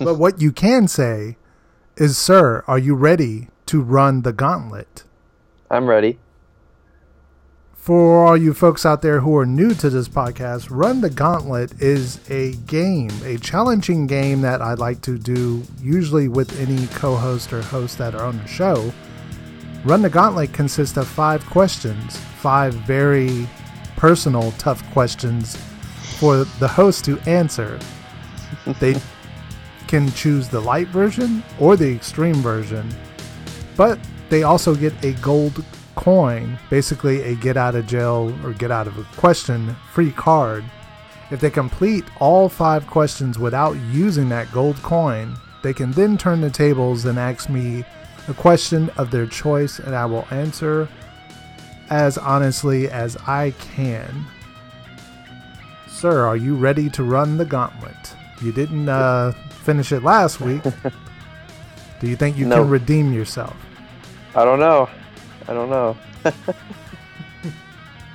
But 0.00 0.18
what 0.18 0.40
you 0.40 0.52
can 0.52 0.88
say 0.88 1.36
is, 1.96 2.16
sir, 2.16 2.64
are 2.66 2.78
you 2.78 2.94
ready 2.94 3.48
to 3.66 3.80
run 3.80 4.22
the 4.22 4.32
gauntlet? 4.32 5.04
I'm 5.70 5.86
ready. 5.86 6.18
For 7.88 8.26
all 8.26 8.36
you 8.36 8.52
folks 8.52 8.84
out 8.84 9.00
there 9.00 9.20
who 9.20 9.34
are 9.38 9.46
new 9.46 9.72
to 9.72 9.88
this 9.88 10.10
podcast, 10.10 10.68
Run 10.70 11.00
the 11.00 11.08
Gauntlet 11.08 11.80
is 11.80 12.20
a 12.28 12.52
game, 12.66 13.10
a 13.24 13.38
challenging 13.38 14.06
game 14.06 14.42
that 14.42 14.60
I 14.60 14.74
like 14.74 15.00
to 15.02 15.16
do 15.16 15.62
usually 15.80 16.28
with 16.28 16.60
any 16.60 16.86
co 16.88 17.16
host 17.16 17.50
or 17.50 17.62
host 17.62 17.96
that 17.96 18.14
are 18.14 18.24
on 18.26 18.36
the 18.36 18.46
show. 18.46 18.92
Run 19.86 20.02
the 20.02 20.10
Gauntlet 20.10 20.52
consists 20.52 20.98
of 20.98 21.08
five 21.08 21.44
questions, 21.46 22.18
five 22.18 22.74
very 22.74 23.48
personal, 23.96 24.52
tough 24.58 24.84
questions 24.92 25.56
for 26.18 26.44
the 26.58 26.68
host 26.68 27.06
to 27.06 27.18
answer. 27.20 27.78
They 28.80 28.96
can 29.88 30.10
choose 30.12 30.48
the 30.48 30.60
light 30.60 30.88
version 30.88 31.42
or 31.58 31.76
the 31.76 31.92
extreme 31.92 32.36
version, 32.36 32.88
but 33.76 33.98
they 34.28 34.42
also 34.42 34.74
get 34.74 34.92
a 35.04 35.14
gold 35.14 35.64
coin, 35.96 36.58
basically 36.70 37.22
a 37.22 37.34
get 37.34 37.56
out 37.56 37.74
of 37.74 37.86
jail 37.86 38.32
or 38.44 38.52
get 38.52 38.70
out 38.70 38.86
of 38.86 38.98
a 38.98 39.04
question 39.16 39.74
free 39.92 40.12
card. 40.12 40.62
If 41.30 41.40
they 41.40 41.50
complete 41.50 42.04
all 42.20 42.48
five 42.48 42.86
questions 42.86 43.38
without 43.38 43.76
using 43.90 44.28
that 44.28 44.52
gold 44.52 44.76
coin, 44.76 45.34
they 45.62 45.72
can 45.72 45.90
then 45.92 46.16
turn 46.16 46.40
the 46.40 46.50
tables 46.50 47.04
and 47.04 47.18
ask 47.18 47.50
me 47.50 47.84
a 48.28 48.34
question 48.34 48.90
of 48.96 49.10
their 49.10 49.26
choice, 49.26 49.78
and 49.78 49.94
I 49.94 50.06
will 50.06 50.26
answer 50.30 50.88
as 51.90 52.18
honestly 52.18 52.88
as 52.90 53.16
I 53.26 53.52
can. 53.74 54.26
Sir, 55.88 56.26
are 56.26 56.36
you 56.36 56.54
ready 56.54 56.88
to 56.90 57.02
run 57.02 57.38
the 57.38 57.44
gauntlet? 57.44 58.14
You 58.40 58.52
didn't 58.52 58.88
uh, 58.88 59.32
finish 59.68 59.92
it 59.92 60.02
last 60.02 60.40
week. 60.40 60.62
Do 62.00 62.08
you 62.08 62.16
think 62.16 62.38
you 62.38 62.46
Nope. 62.46 62.60
can 62.60 62.70
redeem 62.70 63.12
yourself? 63.12 63.54
I 64.34 64.42
don't 64.42 64.60
know. 64.60 64.88
I 65.46 65.52
don't 65.52 65.68
know. 65.68 65.94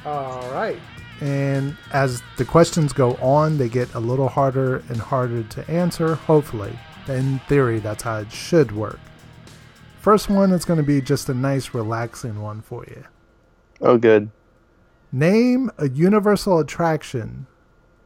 All 0.06 0.52
right. 0.52 0.80
And 1.22 1.78
as 1.92 2.24
the 2.38 2.46
questions 2.46 2.92
go 2.92 3.14
on, 3.18 3.60
they 3.60 3.70
get 3.70 3.94
a 3.94 4.00
little 4.00 4.30
harder 4.30 4.78
and 4.90 4.98
harder 4.98 5.44
to 5.44 5.70
answer, 5.70 6.16
hopefully. 6.16 6.74
In 7.08 7.38
theory, 7.48 7.78
that's 7.78 8.02
how 8.02 8.18
it 8.18 8.32
should 8.32 8.72
work. 8.72 9.00
First 10.00 10.32
one 10.32 10.54
is 10.54 10.66
going 10.66 10.78
to 10.78 10.84
be 10.84 11.02
just 11.02 11.30
a 11.30 11.36
nice, 11.36 11.76
relaxing 11.76 12.42
one 12.42 12.64
for 12.64 12.84
you. 12.86 13.04
Oh, 13.80 14.00
good. 14.00 14.32
Name 15.12 15.70
a 15.78 15.88
universal 15.88 16.58
attraction 16.58 17.46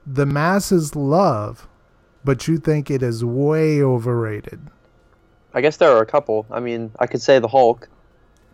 the 0.06 0.26
masses 0.26 0.98
love, 0.98 1.66
but 2.28 2.46
you 2.46 2.58
think 2.58 2.92
it 2.92 3.02
is 3.02 3.24
way 3.24 3.82
overrated. 3.82 4.60
I 5.54 5.62
guess 5.62 5.78
there 5.78 5.92
are 5.92 6.02
a 6.02 6.06
couple. 6.06 6.46
I 6.52 6.60
mean, 6.60 6.92
I 7.00 7.08
could 7.08 7.22
say 7.22 7.40
the 7.40 7.48
Hulk, 7.48 7.88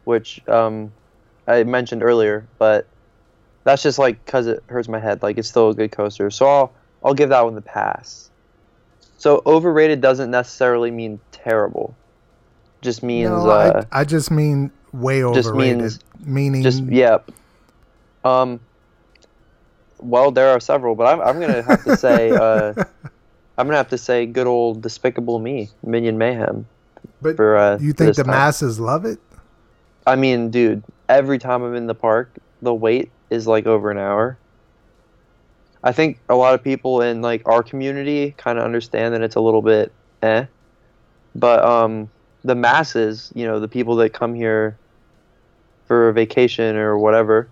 which 0.03 0.47
um, 0.47 0.93
I 1.47 1.63
mentioned 1.63 2.03
earlier, 2.03 2.45
but 2.59 2.85
that's 3.63 3.81
just 3.81 3.97
like 3.97 4.23
because 4.23 4.45
it 4.45 4.63
hurts 4.67 4.87
my 4.87 4.99
head. 4.99 5.23
Like 5.23 5.39
it's 5.39 5.49
still 5.49 5.71
a 5.71 5.73
good 5.73 5.91
coaster, 5.91 6.29
so 6.29 6.45
I'll 6.45 6.73
I'll 7.03 7.15
give 7.15 7.29
that 7.29 7.43
one 7.43 7.55
the 7.55 7.63
pass. 7.63 8.29
So 9.17 9.41
overrated 9.47 10.01
doesn't 10.01 10.29
necessarily 10.29 10.91
mean 10.91 11.19
terrible. 11.31 11.95
Just 12.83 13.01
means 13.01 13.31
no, 13.31 13.49
uh, 13.49 13.83
I, 13.91 14.01
I 14.01 14.03
just 14.03 14.29
mean 14.29 14.69
way 14.91 15.23
overrated. 15.23 15.79
just 15.79 16.03
means- 16.19 16.27
meaning, 16.27 16.61
just 16.61 16.83
yeah. 16.83 17.17
Um. 18.23 18.59
Well, 19.97 20.29
there 20.29 20.49
are 20.49 20.59
several, 20.59 20.93
but 20.93 21.07
I'm 21.07 21.21
I'm 21.21 21.39
gonna 21.39 21.63
have 21.63 21.83
to 21.85 21.97
say 21.97 22.29
uh, 22.29 22.75
I'm 23.57 23.67
gonna 23.67 23.77
have 23.77 23.89
to 23.89 23.97
say 23.97 24.25
good 24.25 24.47
old 24.47 24.81
Despicable 24.81 25.39
Me, 25.39 25.69
Minion 25.83 26.17
Mayhem. 26.17 26.65
but 27.21 27.35
For 27.35 27.55
uh, 27.57 27.77
you 27.79 27.93
think 27.93 28.15
the 28.15 28.23
time. 28.23 28.31
masses 28.31 28.79
love 28.79 29.05
it? 29.05 29.19
I 30.07 30.15
mean, 30.15 30.49
dude, 30.49 30.83
every 31.07 31.37
time 31.39 31.63
I'm 31.63 31.75
in 31.75 31.87
the 31.87 31.95
park, 31.95 32.33
the 32.61 32.73
wait 32.73 33.11
is 33.29 33.47
like 33.47 33.65
over 33.67 33.91
an 33.91 33.97
hour. 33.97 34.37
I 35.83 35.91
think 35.91 36.19
a 36.29 36.35
lot 36.35 36.53
of 36.53 36.63
people 36.63 37.01
in 37.01 37.21
like 37.21 37.47
our 37.47 37.61
community 37.61 38.33
kind 38.37 38.57
of 38.57 38.63
understand 38.65 39.13
that 39.13 39.21
it's 39.21 39.35
a 39.35 39.41
little 39.41 39.61
bit 39.61 39.91
eh. 40.21 40.45
But 41.35 41.63
um 41.63 42.09
the 42.43 42.55
masses, 42.55 43.31
you 43.35 43.45
know, 43.45 43.59
the 43.59 43.67
people 43.67 43.95
that 43.97 44.11
come 44.13 44.33
here 44.33 44.77
for 45.85 46.09
a 46.09 46.13
vacation 46.13 46.75
or 46.75 46.97
whatever, 46.97 47.47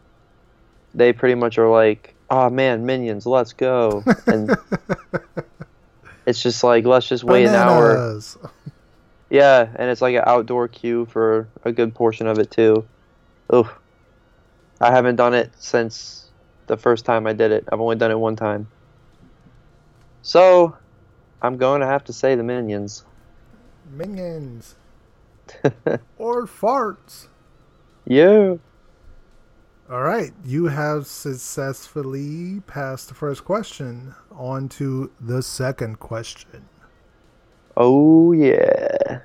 they 0.95 1.14
pretty 1.14 1.36
much 1.36 1.58
are 1.58 1.70
like, 1.70 2.14
"Oh 2.30 2.49
man, 2.49 2.86
minions, 2.86 3.26
let's 3.26 3.54
go." 3.54 4.04
And 4.28 4.56
it's 6.26 6.41
just 6.41 6.63
like, 6.63 6.86
let's 6.86 7.07
just 7.07 7.24
wait 7.24 7.45
an 7.45 7.55
hour. 7.55 8.19
Yeah, 9.30 9.65
and 9.78 9.89
it's 9.89 10.01
like 10.01 10.13
an 10.13 10.24
outdoor 10.28 10.67
queue 10.67 11.05
for 11.05 11.47
a 11.63 11.72
good 11.72 11.95
portion 11.95 12.28
of 12.28 12.38
it 12.38 12.51
too. 12.51 12.86
Oof. 13.55 13.74
I 14.82 14.91
haven't 14.91 15.15
done 15.15 15.34
it 15.34 15.53
since 15.57 16.30
the 16.67 16.76
first 16.76 17.05
time 17.05 17.26
I 17.26 17.32
did 17.32 17.51
it. 17.51 17.63
I've 17.72 17.80
only 17.80 17.95
done 17.95 18.11
it 18.11 18.19
one 18.19 18.36
time. 18.36 18.67
So, 20.22 20.76
I'm 21.41 21.55
going 21.55 21.80
to 21.80 21.88
have 21.88 22.03
to 22.05 22.13
say 22.13 22.36
the 22.36 22.43
minions. 22.43 23.05
Minions. 23.89 24.76
or 26.17 26.45
farts. 26.45 27.28
Yeah. 28.05 28.55
All 29.92 30.02
right, 30.04 30.32
you 30.46 30.68
have 30.68 31.06
successfully 31.06 32.62
passed 32.66 33.10
the 33.10 33.14
first 33.14 33.44
question. 33.44 34.16
On 34.32 34.70
to 34.70 35.12
the 35.20 35.42
second 35.44 36.00
question. 36.00 36.66
Oh 37.76 38.32
yeah. 38.32 39.20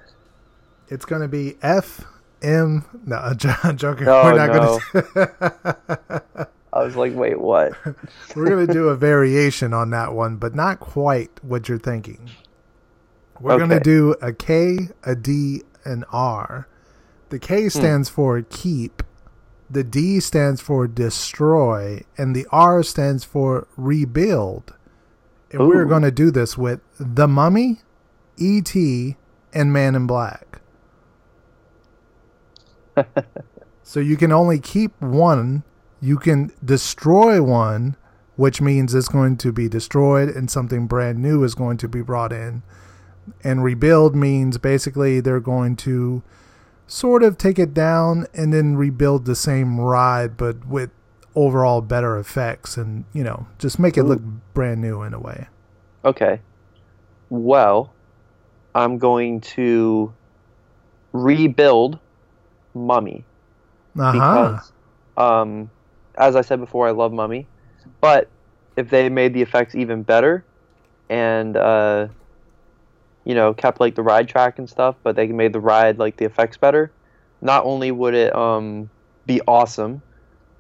It's 0.89 1.05
going 1.05 1.23
to 1.23 1.29
be 1.29 1.57
F 1.63 2.05
M. 2.43 2.85
No, 3.07 3.17
I'm 3.17 3.37
jo- 3.37 3.73
joking. 3.77 4.09
Oh, 4.09 4.25
We're 4.25 4.47
not 4.47 4.53
going 4.53 4.81
to. 5.15 6.49
I 6.73 6.83
was 6.85 6.97
like, 6.97 7.15
wait, 7.15 7.41
what? 7.41 7.73
We're 8.37 8.47
going 8.47 8.67
to 8.67 8.73
do 8.73 8.89
a 8.89 8.97
variation 8.97 9.73
on 9.73 9.91
that 9.91 10.13
one, 10.15 10.37
but 10.37 10.55
not 10.55 10.81
quite 10.81 11.31
what 11.43 11.69
you're 11.69 11.79
thinking. 11.79 12.29
We're 13.41 13.57
going 13.59 13.71
to 13.71 13.81
do 13.81 14.17
a 14.21 14.33
K, 14.33 14.89
a 15.05 15.15
D, 15.15 15.63
an 15.85 16.05
R. 16.13 16.67
The 17.31 17.37
Hmm. 17.37 17.43
K 17.43 17.69
stands 17.69 18.09
for 18.09 18.43
keep, 18.43 19.03
the 19.69 19.85
D 19.85 20.21
stands 20.21 20.61
for 20.61 20.87
destroy, 20.87 22.03
and 22.17 22.35
the 22.35 22.47
R 22.51 22.83
stands 22.83 23.25
for 23.25 23.67
rebuild. 23.77 24.75
And 25.51 25.67
we're 25.67 25.85
going 25.85 26.03
to 26.03 26.11
do 26.11 26.31
this 26.31 26.59
with 26.59 26.81
The 26.99 27.29
Mummy, 27.29 27.81
E.T., 28.37 29.17
and 29.53 29.73
Man 29.73 29.95
in 29.95 30.07
Black. 30.07 30.61
so 33.83 34.01
you 34.01 34.17
can 34.17 34.33
only 34.33 34.59
keep 34.59 35.01
one, 35.01 35.63
you 36.01 36.19
can 36.19 36.53
destroy 36.65 37.43
one, 37.43 37.97
which 38.37 38.61
means 38.61 38.95
it's 38.95 39.09
going 39.09 39.37
to 39.39 39.53
be 39.53 39.69
destroyed 39.69 40.29
and 40.29 40.51
something 40.51 40.87
brand 40.87 41.19
new 41.19 41.43
is 41.43 41.55
going 41.55 41.79
to 41.79 41.89
be 41.89 42.03
brought 42.03 42.33
in. 42.33 42.63
And 43.43 43.65
rebuild 43.65 44.15
means 44.15 44.59
basically 44.59 45.21
they're 45.21 45.41
going 45.41 45.77
to 45.77 46.23
sort 46.87 47.23
of 47.23 47.37
take 47.39 47.59
it 47.59 47.75
down 47.75 48.27
and 48.35 48.53
then 48.53 48.77
rebuild 48.77 49.25
the 49.25 49.35
same 49.35 49.81
ride, 49.81 50.37
but 50.37 50.67
with 50.67 50.91
overall 51.35 51.81
better 51.81 52.19
effects 52.19 52.77
and, 52.77 53.05
you 53.13 53.23
know, 53.23 53.47
just 53.59 53.79
make 53.79 53.97
it 53.97 54.05
look 54.05 54.21
brand 54.55 54.81
new 54.81 55.03
in 55.03 55.13
a 55.13 55.19
way. 55.19 55.49
Okay. 56.05 56.41
Well, 57.29 57.93
I'm 58.75 58.99
going 58.99 59.41
to 59.41 60.13
rebuild 61.13 61.99
Mummy. 62.75 63.25
Uh 63.99 64.13
huh. 64.13 64.13
because 64.13 64.73
um, 65.17 65.71
as 66.17 66.37
I 66.37 66.43
said 66.43 66.61
before, 66.61 66.87
I 66.87 66.91
love 66.91 67.13
Mummy, 67.13 67.47
but 68.01 68.29
if 68.77 68.91
they 68.91 69.09
made 69.09 69.35
the 69.35 69.43
effects 69.43 69.75
even 69.75 70.03
better, 70.03 70.45
and 71.09 71.57
uh, 71.57 72.09
you 73.27 73.35
know 73.35 73.53
kept 73.53 73.81
like 73.81 73.97
the 73.97 74.03
ride 74.03 74.29
track 74.29 74.59
and 74.59 74.71
stuff, 74.71 74.95
but 75.03 75.17
they 75.17 75.27
made 75.27 75.53
the 75.53 75.61
ride 75.61 75.99
like 75.99 76.17
the 76.17 76.25
effects 76.25 76.57
better, 76.57 76.91
not 77.43 77.65
only 77.65 77.91
would 77.91 78.15
it 78.15 78.35
um, 78.35 78.89
be 79.27 79.41
awesome, 79.47 80.01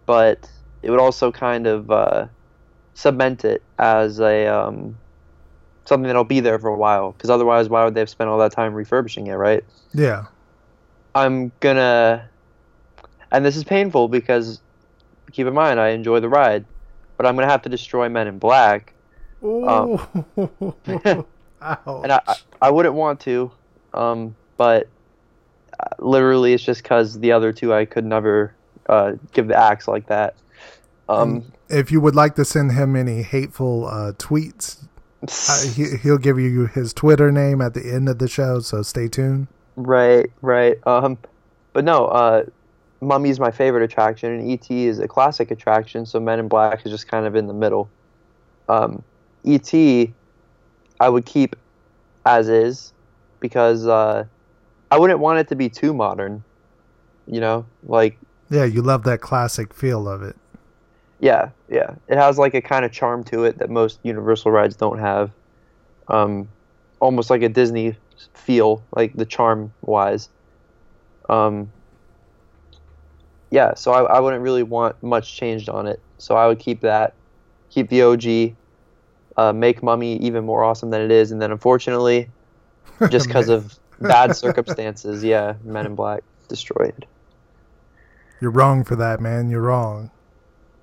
but 0.04 0.50
it 0.82 0.90
would 0.90 1.00
also 1.00 1.32
kind 1.32 1.66
of 1.66 1.90
uh, 1.90 2.26
cement 2.94 3.44
it 3.44 3.62
as 3.78 4.20
a 4.20 4.46
um, 4.46 4.96
something 5.86 6.06
that'll 6.08 6.24
be 6.24 6.40
there 6.40 6.58
for 6.58 6.68
a 6.68 6.76
while. 6.76 7.12
Because 7.12 7.30
otherwise, 7.30 7.68
why 7.68 7.84
would 7.84 7.94
they 7.94 8.00
have 8.00 8.10
spent 8.10 8.28
all 8.28 8.38
that 8.38 8.52
time 8.52 8.74
refurbishing 8.74 9.28
it, 9.28 9.34
right? 9.34 9.64
Yeah. 9.94 10.24
I'm 11.14 11.52
gonna, 11.60 12.28
and 13.32 13.44
this 13.44 13.56
is 13.56 13.64
painful 13.64 14.08
because 14.08 14.60
keep 15.32 15.46
in 15.46 15.54
mind 15.54 15.80
I 15.80 15.90
enjoy 15.90 16.20
the 16.20 16.28
ride, 16.28 16.66
but 17.16 17.26
I'm 17.26 17.36
gonna 17.36 17.48
have 17.48 17.62
to 17.62 17.68
destroy 17.68 18.08
Men 18.08 18.26
in 18.26 18.38
Black, 18.38 18.92
Oh. 19.42 21.26
Ouch. 21.62 21.80
and 21.86 22.12
I 22.12 22.20
I, 22.60 22.70
wouldn't 22.70 22.94
want 22.94 23.20
to, 23.20 23.50
um, 23.94 24.36
but 24.56 24.88
uh, 25.78 25.86
literally 25.98 26.52
it's 26.52 26.62
just 26.62 26.82
because 26.82 27.18
the 27.18 27.32
other 27.32 27.52
two 27.52 27.72
I 27.72 27.84
could 27.84 28.04
never 28.04 28.54
uh, 28.88 29.12
give 29.32 29.48
the 29.48 29.56
axe 29.56 29.88
like 29.88 30.06
that. 30.08 30.34
Um, 31.08 31.52
if 31.68 31.90
you 31.90 32.00
would 32.00 32.14
like 32.14 32.34
to 32.36 32.44
send 32.44 32.72
him 32.72 32.96
any 32.96 33.22
hateful 33.22 33.86
uh, 33.86 34.12
tweets, 34.12 34.86
uh, 35.22 35.72
he, 35.74 35.96
he'll 35.96 36.18
give 36.18 36.38
you 36.38 36.66
his 36.66 36.92
Twitter 36.92 37.32
name 37.32 37.60
at 37.60 37.74
the 37.74 37.92
end 37.92 38.08
of 38.08 38.18
the 38.18 38.28
show. 38.28 38.60
So 38.60 38.82
stay 38.82 39.08
tuned. 39.08 39.48
Right, 39.76 40.30
right. 40.40 40.78
Um, 40.86 41.18
but 41.72 41.84
no, 41.84 42.06
uh, 42.06 42.44
Mummy's 43.00 43.38
my 43.38 43.50
favorite 43.50 43.82
attraction, 43.82 44.32
and 44.32 44.50
ET 44.50 44.70
is 44.70 44.98
a 44.98 45.08
classic 45.08 45.50
attraction. 45.50 46.06
So 46.06 46.18
Men 46.18 46.38
in 46.38 46.48
Black 46.48 46.84
is 46.86 46.92
just 46.92 47.08
kind 47.08 47.26
of 47.26 47.36
in 47.36 47.46
the 47.46 47.54
middle. 47.54 47.88
Um, 48.68 49.02
ET, 49.44 49.72
I 51.00 51.08
would 51.08 51.26
keep 51.26 51.56
as 52.24 52.48
is 52.48 52.92
because 53.40 53.86
uh, 53.86 54.24
I 54.90 54.98
wouldn't 54.98 55.20
want 55.20 55.38
it 55.38 55.48
to 55.48 55.56
be 55.56 55.68
too 55.68 55.94
modern. 55.94 56.42
You 57.26 57.40
know, 57.40 57.66
like 57.82 58.18
Yeah, 58.50 58.64
you 58.64 58.82
love 58.82 59.02
that 59.04 59.20
classic 59.20 59.74
feel 59.74 60.08
of 60.08 60.22
it. 60.22 60.36
yeah, 61.20 61.50
yeah. 61.68 61.94
It 62.08 62.16
has 62.18 62.38
like 62.38 62.54
a 62.54 62.60
kind 62.62 62.84
of 62.84 62.92
charm 62.92 63.24
to 63.24 63.44
it 63.44 63.58
that 63.58 63.70
most 63.70 63.98
Universal 64.04 64.50
rides 64.52 64.76
don't 64.76 64.98
have. 64.98 65.30
Um, 66.08 66.48
almost 67.00 67.30
like 67.30 67.42
a 67.42 67.48
Disney 67.48 67.96
feel, 68.34 68.82
like 68.94 69.14
the 69.14 69.26
charm 69.26 69.72
wise. 69.82 70.28
Um, 71.28 71.72
yeah, 73.50 73.74
so 73.74 73.92
I, 73.92 74.16
I 74.16 74.20
wouldn't 74.20 74.42
really 74.42 74.62
want 74.62 75.02
much 75.02 75.36
changed 75.36 75.68
on 75.68 75.86
it. 75.86 76.00
So 76.18 76.36
I 76.36 76.46
would 76.46 76.58
keep 76.58 76.80
that, 76.82 77.14
keep 77.70 77.88
the 77.90 78.02
OG, 78.02 78.56
uh, 79.36 79.52
make 79.52 79.82
Mummy 79.82 80.16
even 80.16 80.44
more 80.44 80.64
awesome 80.64 80.90
than 80.90 81.00
it 81.00 81.10
is, 81.10 81.32
and 81.32 81.40
then 81.40 81.50
unfortunately, 81.50 82.28
just 83.10 83.26
because 83.26 83.48
of 83.48 83.78
bad 84.00 84.34
circumstances, 84.36 85.22
yeah, 85.22 85.54
Men 85.64 85.86
in 85.86 85.94
Black 85.94 86.22
destroyed. 86.48 87.06
You're 88.40 88.50
wrong 88.50 88.84
for 88.84 88.96
that, 88.96 89.20
man. 89.20 89.50
You're 89.50 89.62
wrong. 89.62 90.10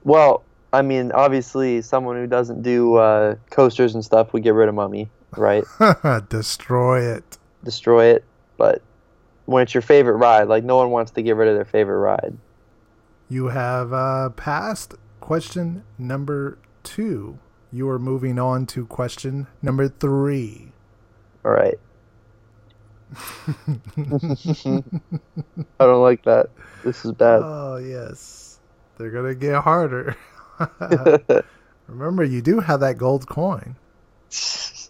Well, 0.03 0.43
I 0.71 0.81
mean, 0.81 1.11
obviously, 1.11 1.81
someone 1.81 2.15
who 2.15 2.27
doesn't 2.27 2.63
do 2.63 2.95
uh, 2.95 3.35
coasters 3.51 3.93
and 3.93 4.03
stuff 4.03 4.33
would 4.33 4.43
get 4.43 4.55
rid 4.55 4.69
of 4.69 4.75
Mummy, 4.75 5.09
right? 5.37 5.63
Destroy 6.29 7.01
it. 7.15 7.37
Destroy 7.63 8.05
it. 8.05 8.25
But 8.57 8.81
when 9.45 9.63
it's 9.63 9.73
your 9.73 9.81
favorite 9.81 10.17
ride, 10.17 10.47
like 10.47 10.63
no 10.63 10.77
one 10.77 10.89
wants 10.89 11.11
to 11.11 11.21
get 11.21 11.35
rid 11.35 11.47
of 11.47 11.55
their 11.55 11.65
favorite 11.65 11.99
ride. 11.99 12.37
You 13.29 13.47
have 13.47 13.93
uh, 13.93 14.29
passed 14.29 14.95
question 15.19 15.83
number 15.97 16.57
two. 16.83 17.39
You 17.73 17.89
are 17.89 17.97
moving 17.97 18.37
on 18.37 18.67
to 18.67 18.85
question 18.85 19.47
number 19.63 19.89
three. 19.89 20.71
All 21.43 21.51
right. 21.51 21.79
I 23.97 24.83
don't 25.79 26.01
like 26.03 26.23
that. 26.25 26.51
This 26.83 27.03
is 27.03 27.13
bad. 27.13 27.41
Oh, 27.43 27.77
yes. 27.77 28.59
They're 28.97 29.09
going 29.09 29.25
to 29.25 29.35
get 29.35 29.63
harder. 29.63 30.15
Remember, 31.87 32.23
you 32.23 32.43
do 32.43 32.59
have 32.59 32.79
that 32.81 32.97
gold 32.97 33.27
coin. 33.27 33.75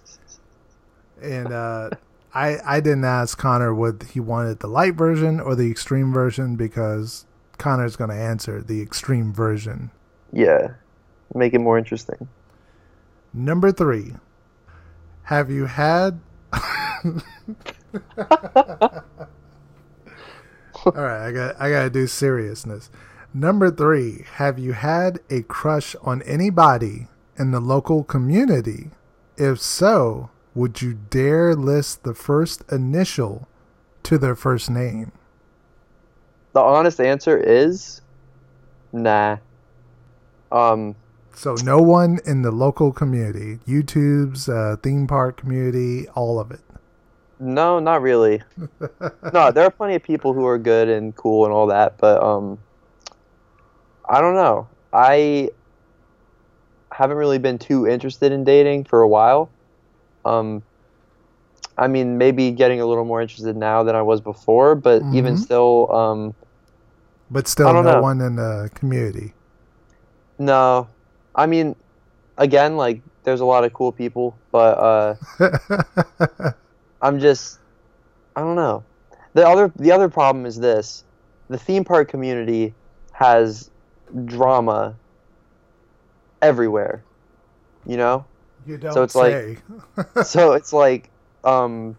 And 1.22 1.54
uh, 1.54 1.90
I, 2.34 2.58
I 2.66 2.80
didn't 2.82 3.06
ask 3.06 3.38
Conner 3.38 3.74
what 3.74 4.04
he 4.12 4.20
wanted 4.20 4.60
the 4.60 4.68
light 4.68 4.96
version 4.96 5.40
or 5.40 5.56
the 5.56 5.72
extreme 5.72 6.12
version 6.12 6.58
because 6.58 7.26
Conner's 7.58 7.96
going 7.96 8.10
to 8.10 8.16
answer 8.18 8.62
the 8.62 8.82
extreme 8.82 9.32
version. 9.34 9.92
yeah. 10.34 10.74
Make 11.34 11.54
it 11.54 11.60
more 11.60 11.78
interesting. 11.78 12.28
Number 13.34 13.72
three. 13.72 14.14
Have 15.24 15.50
you 15.50 15.66
had. 15.66 16.20
All 20.86 20.92
right, 20.94 21.28
I 21.28 21.32
got 21.32 21.62
I 21.62 21.70
gotta 21.70 21.90
do 21.90 22.08
seriousness. 22.08 22.90
Number 23.34 23.72
three. 23.72 24.26
Have 24.34 24.60
you 24.60 24.74
had 24.74 25.20
a 25.30 25.42
crush 25.44 25.96
on 26.04 26.22
anybody 26.24 27.08
in 27.38 27.52
the 27.52 27.60
local 27.60 28.04
community? 28.04 28.92
If 29.38 29.60
so, 29.60 30.30
would 30.54 30.82
you 30.82 30.94
dare 30.94 31.56
list 31.56 32.04
the 32.04 32.14
first 32.14 32.64
initial 32.72 33.48
to 34.04 34.18
their 34.18 34.36
first 34.36 34.70
name? 34.70 35.12
The 36.52 36.62
honest 36.62 37.00
answer 37.02 37.38
is 37.38 38.02
nah. 38.92 39.38
Um, 40.52 40.96
So 41.36 41.56
no 41.64 41.82
one 41.82 42.20
in 42.26 42.42
the 42.42 42.52
local 42.52 42.92
community, 42.92 43.60
YouTube's 43.68 44.48
uh, 44.48 44.78
theme 44.82 45.08
park 45.08 45.38
community, 45.38 46.08
all 46.10 46.40
of 46.40 46.52
it. 46.52 46.62
No, 47.40 47.80
not 47.80 48.02
really. 48.02 48.42
no, 49.34 49.52
there 49.52 49.66
are 49.66 49.72
plenty 49.72 49.96
of 49.96 50.04
people 50.04 50.34
who 50.34 50.46
are 50.46 50.58
good 50.58 50.88
and 50.88 51.16
cool 51.16 51.46
and 51.46 51.54
all 51.54 51.68
that, 51.68 51.98
but 51.98 52.22
um, 52.24 52.58
I 54.08 54.22
don't 54.22 54.36
know. 54.36 54.68
I 54.94 55.50
haven't 56.92 57.18
really 57.18 57.40
been 57.40 57.58
too 57.58 57.88
interested 57.88 58.32
in 58.32 58.44
dating 58.44 58.86
for 58.86 59.02
a 59.02 59.08
while. 59.08 59.50
Um, 60.24 60.62
I 61.78 61.88
mean, 61.88 62.18
maybe 62.18 62.52
getting 62.52 62.80
a 62.80 62.86
little 62.86 63.04
more 63.04 63.22
interested 63.22 63.58
now 63.58 63.84
than 63.84 63.96
I 63.96 64.04
was 64.04 64.22
before, 64.22 64.76
but 64.76 65.02
even 65.12 65.34
Mhm. 65.34 65.40
still, 65.40 65.92
um, 65.94 66.36
But 67.32 67.48
still, 67.48 67.74
no 67.74 67.82
know. 67.82 68.02
one 68.02 68.22
in 68.22 68.36
the 68.36 68.70
community. 68.76 69.34
no. 70.38 70.88
I 71.36 71.46
mean, 71.46 71.76
again, 72.38 72.78
like 72.78 73.02
there's 73.24 73.42
a 73.42 73.46
lot 73.46 73.64
of 73.64 73.74
cool 73.74 73.92
people, 73.92 74.38
but 74.52 74.78
uh, 74.78 76.52
I'm 77.02 77.20
just 77.20 77.60
I 78.36 78.42
don't 78.42 78.56
know. 78.56 78.84
The 79.34 79.48
other 79.48 79.72
the 79.76 79.92
other 79.92 80.10
problem 80.10 80.46
is 80.46 80.60
this. 80.60 81.04
The 81.50 81.58
theme 81.58 81.84
park 81.84 82.10
community 82.10 82.74
has 83.12 83.70
drama 84.26 84.96
everywhere. 86.42 87.04
You 87.86 87.98
know? 87.98 88.26
you 88.66 88.78
don't 88.78 88.94
So 88.94 89.04
it's 89.04 89.16
like- 89.16 89.34
say. 89.34 89.58
so 90.24 90.54
it's 90.54 90.72
like 90.74 91.10
um 91.44 91.98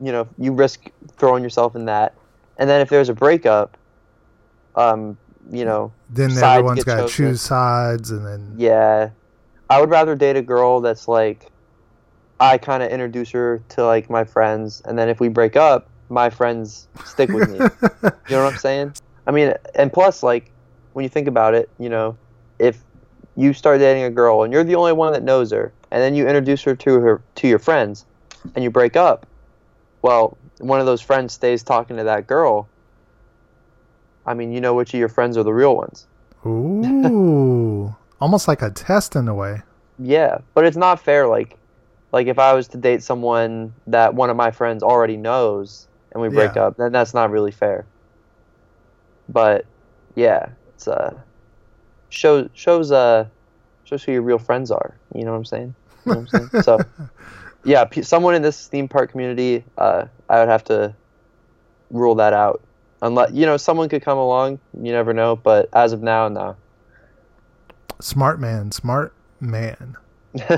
you 0.00 0.12
know, 0.12 0.28
you 0.38 0.52
risk 0.52 0.90
throwing 1.16 1.42
yourself 1.42 1.76
in 1.76 1.84
that. 1.86 2.14
And 2.58 2.68
then 2.68 2.80
if 2.80 2.88
there's 2.88 3.08
a 3.08 3.14
breakup, 3.14 3.76
um, 4.76 5.16
you 5.50 5.64
know, 5.64 5.92
then 6.10 6.30
everyone's 6.30 6.84
got 6.84 7.08
to 7.08 7.14
choose 7.14 7.40
sides, 7.40 8.10
and 8.10 8.26
then 8.26 8.54
yeah. 8.56 9.10
I 9.70 9.80
would 9.80 9.90
rather 9.90 10.14
date 10.14 10.36
a 10.36 10.42
girl 10.42 10.80
that's 10.80 11.08
like 11.08 11.50
I 12.38 12.58
kind 12.58 12.82
of 12.82 12.90
introduce 12.90 13.30
her 13.30 13.62
to 13.70 13.84
like 13.86 14.10
my 14.10 14.24
friends 14.24 14.82
and 14.84 14.98
then 14.98 15.08
if 15.08 15.20
we 15.20 15.28
break 15.28 15.56
up, 15.56 15.88
my 16.08 16.30
friends 16.30 16.88
stick 17.04 17.30
with 17.30 17.50
me. 17.50 17.58
You 18.28 18.36
know 18.36 18.44
what 18.44 18.52
I'm 18.54 18.58
saying? 18.58 18.94
I 19.26 19.30
mean, 19.30 19.54
and 19.74 19.92
plus, 19.92 20.22
like, 20.22 20.50
when 20.92 21.02
you 21.02 21.08
think 21.08 21.28
about 21.28 21.54
it, 21.54 21.68
you 21.78 21.88
know, 21.88 22.16
if 22.58 22.82
you 23.36 23.52
start 23.52 23.80
dating 23.80 24.04
a 24.04 24.10
girl 24.10 24.42
and 24.42 24.52
you're 24.52 24.64
the 24.64 24.74
only 24.74 24.92
one 24.92 25.12
that 25.12 25.22
knows 25.22 25.50
her, 25.50 25.72
and 25.90 26.00
then 26.02 26.14
you 26.14 26.26
introduce 26.26 26.62
her 26.62 26.74
to 26.74 27.00
her 27.00 27.22
to 27.36 27.48
your 27.48 27.58
friends, 27.58 28.06
and 28.54 28.62
you 28.62 28.70
break 28.70 28.96
up, 28.96 29.26
well, 30.02 30.36
one 30.58 30.80
of 30.80 30.86
those 30.86 31.00
friends 31.00 31.32
stays 31.32 31.62
talking 31.62 31.96
to 31.96 32.04
that 32.04 32.26
girl. 32.26 32.68
I 34.26 34.34
mean, 34.34 34.52
you 34.52 34.60
know 34.60 34.74
which 34.74 34.94
of 34.94 35.00
your 35.00 35.08
friends 35.08 35.36
are 35.36 35.42
the 35.42 35.52
real 35.52 35.76
ones. 35.76 36.06
ooh, 36.46 37.94
almost 38.20 38.48
like 38.48 38.62
a 38.62 38.70
test 38.70 39.16
in 39.16 39.28
a 39.28 39.34
way. 39.34 39.62
Yeah, 39.98 40.38
but 40.54 40.64
it's 40.66 40.76
not 40.76 41.00
fair. 41.00 41.26
Like, 41.28 41.56
like 42.12 42.26
if 42.26 42.38
I 42.38 42.52
was 42.54 42.68
to 42.68 42.78
date 42.78 43.02
someone 43.02 43.74
that 43.86 44.14
one 44.14 44.30
of 44.30 44.36
my 44.36 44.50
friends 44.50 44.82
already 44.82 45.16
knows, 45.16 45.88
and 46.12 46.22
we 46.22 46.28
break 46.28 46.56
Yeah. 46.56 46.62
up, 46.66 46.76
then 46.76 46.92
that's 46.92 47.14
not 47.14 47.30
really 47.30 47.52
fair. 47.52 47.86
But 49.28 49.64
yeah, 50.16 50.50
it's 50.68 50.88
uh 50.88 51.20
shows 52.08 52.48
shows 52.54 52.92
uh 52.92 53.28
shows 53.84 54.02
who 54.04 54.12
your 54.12 54.22
real 54.22 54.38
friends 54.38 54.70
are. 54.70 55.00
You 55.14 55.24
know 55.24 55.32
what 55.32 55.38
I'm 55.38 55.44
saying? 55.44 55.74
You 56.04 56.12
know 56.12 56.18
what 56.18 56.20
I'm 56.22 56.26
saying? 56.28 56.50
so 56.60 56.86
yeah, 57.64 57.84
p- 57.84 58.02
someone 58.02 58.34
in 58.34 58.42
this 58.42 58.66
theme 58.68 58.88
park 58.88 59.10
community, 59.12 59.64
uh, 59.78 60.06
I 60.28 60.40
would 60.40 60.48
have 60.48 60.64
to 60.64 60.96
rule 61.90 62.16
that 62.16 62.32
out. 62.32 62.63
Unless 63.04 63.32
you 63.32 63.44
know, 63.44 63.58
someone 63.58 63.90
could 63.90 64.02
come 64.02 64.16
along. 64.16 64.58
You 64.82 64.92
never 64.92 65.12
know. 65.12 65.36
But 65.36 65.68
as 65.74 65.92
of 65.92 66.02
now, 66.02 66.28
no. 66.28 66.56
Smart 68.00 68.40
man, 68.40 68.72
smart 68.72 69.12
man. 69.40 69.96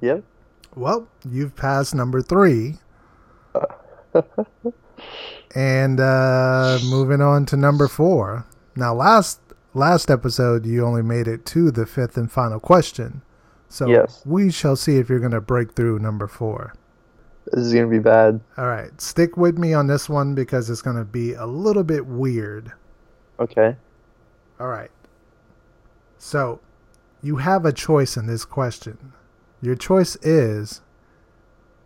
yep. 0.00 0.24
Well, 0.74 1.06
you've 1.30 1.54
passed 1.54 1.94
number 1.94 2.22
three. 2.22 2.76
and 5.54 6.00
uh, 6.00 6.78
moving 6.84 7.20
on 7.20 7.44
to 7.46 7.56
number 7.56 7.88
four. 7.88 8.46
Now, 8.74 8.94
last 8.94 9.40
last 9.74 10.10
episode, 10.10 10.64
you 10.64 10.84
only 10.84 11.02
made 11.02 11.28
it 11.28 11.44
to 11.46 11.70
the 11.70 11.84
fifth 11.84 12.16
and 12.16 12.32
final 12.32 12.58
question. 12.58 13.20
So 13.68 13.86
Yes. 13.86 14.22
we 14.24 14.50
shall 14.50 14.76
see 14.76 14.96
if 14.96 15.10
you're 15.10 15.20
going 15.20 15.32
to 15.32 15.40
break 15.42 15.74
through 15.74 15.98
number 15.98 16.26
four. 16.26 16.72
This 17.52 17.66
is 17.66 17.72
gonna 17.72 17.86
be 17.86 17.98
bad. 17.98 18.40
All 18.56 18.66
right, 18.66 19.00
stick 19.00 19.36
with 19.36 19.58
me 19.58 19.72
on 19.72 19.86
this 19.86 20.08
one 20.08 20.34
because 20.34 20.68
it's 20.68 20.82
going 20.82 20.96
to 20.96 21.04
be 21.04 21.34
a 21.34 21.46
little 21.46 21.84
bit 21.84 22.06
weird. 22.06 22.72
Okay. 23.38 23.76
All 24.58 24.68
right. 24.68 24.90
So, 26.18 26.60
you 27.22 27.36
have 27.36 27.64
a 27.64 27.72
choice 27.72 28.16
in 28.16 28.26
this 28.26 28.44
question. 28.44 29.12
Your 29.60 29.74
choice 29.74 30.16
is 30.16 30.82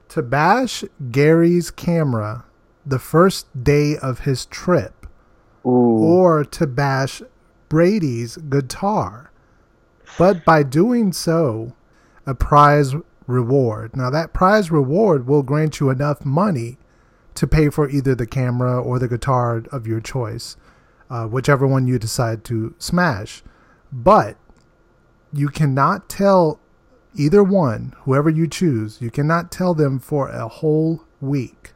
to 0.08 0.22
bash 0.22 0.84
Gary's 1.10 1.70
camera 1.70 2.44
the 2.84 2.98
first 2.98 3.62
day 3.62 3.96
of 3.96 4.20
his 4.20 4.46
trip 4.46 5.06
Ooh. 5.64 5.68
or 5.68 6.44
to 6.44 6.66
bash 6.66 7.22
Brady's 7.68 8.36
guitar. 8.36 9.30
But 10.18 10.44
by 10.44 10.62
doing 10.62 11.12
so, 11.12 11.74
a 12.26 12.34
prize 12.34 12.94
reward. 13.30 13.96
Now, 13.96 14.10
that 14.10 14.32
prize 14.32 14.70
reward 14.70 15.26
will 15.26 15.42
grant 15.42 15.80
you 15.80 15.90
enough 15.90 16.24
money 16.24 16.78
to 17.34 17.46
pay 17.46 17.70
for 17.70 17.88
either 17.88 18.14
the 18.14 18.26
camera 18.26 18.80
or 18.80 18.98
the 18.98 19.08
guitar 19.08 19.64
of 19.72 19.86
your 19.86 20.00
choice, 20.00 20.56
uh, 21.08 21.26
whichever 21.26 21.66
one 21.66 21.86
you 21.86 21.98
decide 21.98 22.44
to 22.44 22.74
smash. 22.78 23.42
But 23.92 24.36
you 25.32 25.48
cannot 25.48 26.08
tell 26.08 26.60
either 27.14 27.42
one, 27.42 27.94
whoever 28.00 28.30
you 28.30 28.46
choose, 28.46 29.00
you 29.00 29.10
cannot 29.10 29.50
tell 29.50 29.74
them 29.74 29.98
for 29.98 30.28
a 30.28 30.48
whole 30.48 31.04
week. 31.20 31.72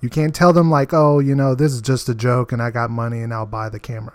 You 0.00 0.10
can't 0.10 0.34
tell 0.34 0.52
them, 0.52 0.70
like, 0.70 0.92
oh, 0.92 1.18
you 1.18 1.34
know, 1.34 1.54
this 1.54 1.72
is 1.72 1.80
just 1.80 2.08
a 2.08 2.14
joke 2.14 2.52
and 2.52 2.62
I 2.62 2.70
got 2.70 2.90
money 2.90 3.22
and 3.22 3.32
I'll 3.32 3.46
buy 3.46 3.68
the 3.68 3.80
camera. 3.80 4.14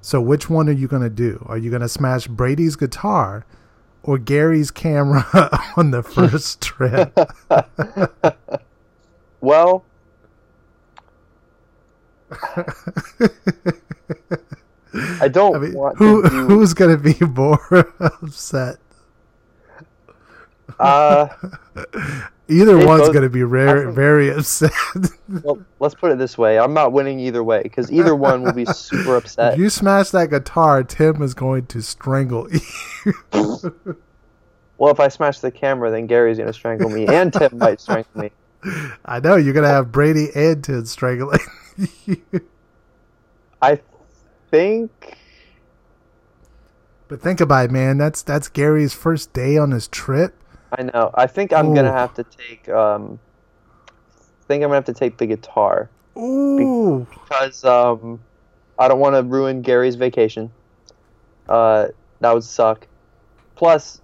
So, 0.00 0.20
which 0.20 0.50
one 0.50 0.68
are 0.68 0.72
you 0.72 0.88
going 0.88 1.02
to 1.02 1.10
do? 1.10 1.44
Are 1.48 1.58
you 1.58 1.70
going 1.70 1.82
to 1.82 1.88
smash 1.88 2.26
Brady's 2.26 2.76
guitar 2.76 3.46
or 4.06 4.18
Gary's 4.18 4.70
camera 4.70 5.26
on 5.76 5.90
the 5.90 6.02
first 6.02 6.60
trip? 6.62 7.18
Well, 9.40 9.84
I 15.20 15.28
don't 15.28 15.56
I 15.56 15.58
mean, 15.58 15.74
want 15.74 15.98
who 15.98 16.22
do. 16.22 16.46
who's 16.46 16.74
going 16.74 16.96
to 16.96 17.02
be 17.02 17.14
more 17.26 17.92
upset? 18.00 18.76
Uh, 20.78 21.28
Either 22.48 22.76
They 22.78 22.86
one's 22.86 23.08
going 23.08 23.22
to 23.22 23.28
be 23.28 23.42
I 23.42 23.46
very 23.46 23.82
think- 23.84 23.94
very 23.94 24.30
upset. 24.30 24.70
well, 25.42 25.58
let's 25.80 25.94
put 25.96 26.12
it 26.12 26.18
this 26.18 26.38
way: 26.38 26.58
I'm 26.58 26.72
not 26.74 26.92
winning 26.92 27.18
either 27.18 27.42
way 27.42 27.62
because 27.62 27.90
either 27.90 28.14
one 28.14 28.42
will 28.42 28.52
be 28.52 28.64
super 28.66 29.16
upset. 29.20 29.54
if 29.54 29.58
you 29.58 29.68
smash 29.68 30.10
that 30.10 30.30
guitar, 30.30 30.84
Tim 30.84 31.22
is 31.22 31.34
going 31.34 31.66
to 31.66 31.82
strangle 31.82 32.48
you. 33.04 33.12
Well, 34.78 34.92
if 34.92 35.00
I 35.00 35.08
smash 35.08 35.40
the 35.40 35.50
camera, 35.50 35.90
then 35.90 36.06
Gary's 36.06 36.38
gonna 36.38 36.52
strangle 36.52 36.88
me, 36.90 37.06
and 37.06 37.32
Tim 37.32 37.58
might 37.58 37.80
strangle 37.80 38.20
me. 38.20 38.30
I 39.04 39.20
know 39.20 39.36
you're 39.36 39.52
going 39.54 39.62
to 39.64 39.70
have 39.70 39.92
Brady 39.92 40.28
and 40.34 40.62
Tim 40.64 40.84
strangling 40.86 41.38
you. 42.04 42.20
I 43.62 43.78
think. 44.50 45.16
But 47.08 47.20
think 47.22 47.40
about 47.40 47.66
it, 47.66 47.70
man. 47.70 47.98
That's 47.98 48.22
that's 48.22 48.48
Gary's 48.48 48.92
first 48.92 49.32
day 49.32 49.56
on 49.56 49.70
his 49.70 49.86
trip. 49.88 50.34
I 50.72 50.82
know. 50.82 51.10
I 51.14 51.26
think 51.26 51.52
I'm 51.52 51.74
gonna 51.74 51.92
have 51.92 52.14
to 52.14 52.24
take. 52.24 52.68
Um, 52.68 53.18
I 53.88 54.44
think 54.46 54.62
I'm 54.62 54.68
gonna 54.68 54.76
have 54.76 54.84
to 54.86 54.92
take 54.92 55.18
the 55.18 55.26
guitar 55.26 55.90
Ooh, 56.16 57.06
because 57.10 57.64
um, 57.64 58.20
I 58.78 58.88
don't 58.88 59.00
want 59.00 59.14
to 59.16 59.22
ruin 59.22 59.62
Gary's 59.62 59.94
vacation. 59.94 60.50
Uh, 61.48 61.88
that 62.20 62.32
would 62.34 62.44
suck. 62.44 62.86
Plus, 63.54 64.00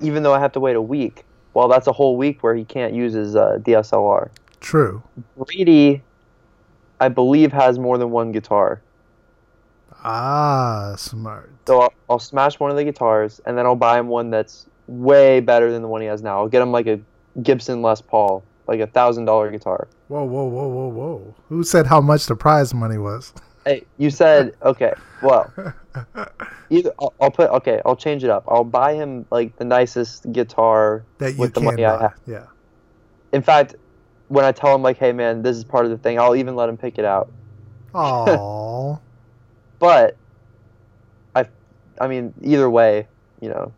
even 0.00 0.22
though 0.22 0.34
I 0.34 0.40
have 0.40 0.52
to 0.52 0.60
wait 0.60 0.76
a 0.76 0.82
week, 0.82 1.24
well, 1.52 1.68
that's 1.68 1.86
a 1.86 1.92
whole 1.92 2.16
week 2.16 2.42
where 2.42 2.54
he 2.54 2.64
can't 2.64 2.94
use 2.94 3.12
his 3.12 3.36
uh, 3.36 3.58
DSLR. 3.60 4.30
true. 4.60 5.02
Brady, 5.36 6.02
I 7.00 7.08
believe, 7.08 7.52
has 7.52 7.78
more 7.78 7.98
than 7.98 8.10
one 8.10 8.32
guitar. 8.32 8.82
Ah, 10.02 10.94
smart. 10.96 11.50
So 11.66 11.80
I'll, 11.82 11.94
I'll 12.10 12.18
smash 12.18 12.60
one 12.60 12.70
of 12.70 12.76
the 12.76 12.84
guitars, 12.84 13.40
and 13.46 13.56
then 13.56 13.66
I'll 13.66 13.76
buy 13.76 13.98
him 13.98 14.08
one 14.08 14.30
that's 14.30 14.66
way 14.86 15.40
better 15.40 15.72
than 15.72 15.82
the 15.82 15.88
one 15.88 16.00
he 16.00 16.06
has 16.06 16.22
now. 16.22 16.38
I'll 16.38 16.48
get 16.48 16.62
him 16.62 16.72
like 16.72 16.86
a 16.86 17.00
Gibson 17.42 17.82
Les 17.82 18.00
Paul, 18.00 18.44
like 18.66 18.80
a 18.80 18.86
thousand 18.86 19.24
dollar 19.24 19.50
guitar. 19.50 19.88
Whoa, 20.08 20.24
whoa, 20.24 20.44
whoa, 20.44 20.68
whoa, 20.68 20.88
whoa. 20.88 21.34
Who 21.48 21.64
said 21.64 21.86
how 21.86 22.00
much 22.00 22.26
the 22.26 22.36
prize 22.36 22.74
money 22.74 22.98
was? 22.98 23.32
Hey, 23.64 23.84
you 23.98 24.10
said 24.10 24.54
okay. 24.62 24.92
Well, 25.22 25.52
either 26.70 26.92
I'll, 26.98 27.14
I'll 27.20 27.30
put 27.30 27.50
okay. 27.50 27.80
I'll 27.84 27.96
change 27.96 28.24
it 28.24 28.30
up. 28.30 28.44
I'll 28.48 28.64
buy 28.64 28.94
him 28.94 29.26
like 29.30 29.56
the 29.56 29.64
nicest 29.64 30.30
guitar 30.32 31.04
That 31.18 31.32
you 31.32 31.38
with 31.38 31.54
the 31.54 31.60
money 31.60 31.84
I 31.84 32.02
have. 32.02 32.14
Yeah. 32.26 32.46
In 33.32 33.42
fact, 33.42 33.74
when 34.28 34.44
I 34.44 34.52
tell 34.52 34.74
him 34.74 34.82
like, 34.82 34.98
"Hey 34.98 35.12
man, 35.12 35.42
this 35.42 35.56
is 35.56 35.64
part 35.64 35.84
of 35.84 35.90
the 35.90 35.98
thing," 35.98 36.18
I'll 36.18 36.36
even 36.36 36.56
let 36.56 36.68
him 36.68 36.76
pick 36.76 36.98
it 36.98 37.04
out. 37.04 37.30
Aww. 37.94 39.00
But 39.80 40.16
I, 41.34 41.46
I 42.00 42.06
mean, 42.06 42.32
either 42.40 42.70
way, 42.70 43.06
you 43.40 43.50
know, 43.50 43.72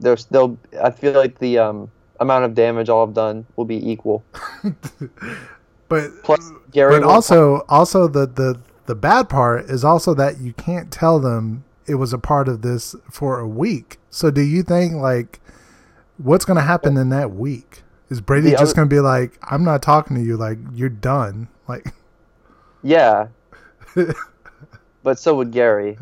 there's 0.00 0.22
still. 0.22 0.58
I 0.82 0.90
feel 0.90 1.12
like 1.12 1.38
the 1.38 1.58
um, 1.58 1.90
amount 2.20 2.44
of 2.44 2.54
damage 2.54 2.88
I'll 2.88 3.04
have 3.04 3.14
done 3.14 3.46
will 3.56 3.64
be 3.64 3.90
equal. 3.90 4.24
but 5.88 6.10
Plus, 6.22 6.50
Gary. 6.70 6.98
but 6.98 7.02
also 7.02 7.64
also 7.68 8.08
the, 8.08 8.26
the 8.26 8.60
the 8.86 8.94
bad 8.94 9.28
part 9.28 9.66
is 9.70 9.84
also 9.84 10.14
that 10.14 10.40
you 10.40 10.52
can't 10.52 10.90
tell 10.90 11.20
them 11.20 11.64
it 11.86 11.96
was 11.96 12.12
a 12.12 12.18
part 12.18 12.48
of 12.48 12.62
this 12.62 12.94
for 13.10 13.38
a 13.38 13.48
week. 13.48 13.98
So 14.10 14.30
do 14.30 14.42
you 14.42 14.62
think 14.62 14.94
like 14.94 15.40
what's 16.18 16.44
going 16.44 16.56
to 16.56 16.62
happen 16.62 16.96
in 16.96 17.08
that 17.10 17.32
week? 17.32 17.82
Is 18.10 18.20
Brady 18.20 18.50
The 18.50 18.56
just 18.56 18.74
going 18.74 18.88
to 18.88 18.94
be 18.94 19.00
like, 19.00 19.38
"I'm 19.42 19.64
not 19.64 19.82
talking 19.82 20.16
to 20.16 20.22
you. 20.22 20.36
Like 20.36 20.58
you're 20.72 20.88
done." 20.88 21.48
Like 21.66 21.92
Yeah. 22.82 23.28
but 25.02 25.18
so 25.18 25.34
would 25.36 25.50
Gary. 25.50 25.98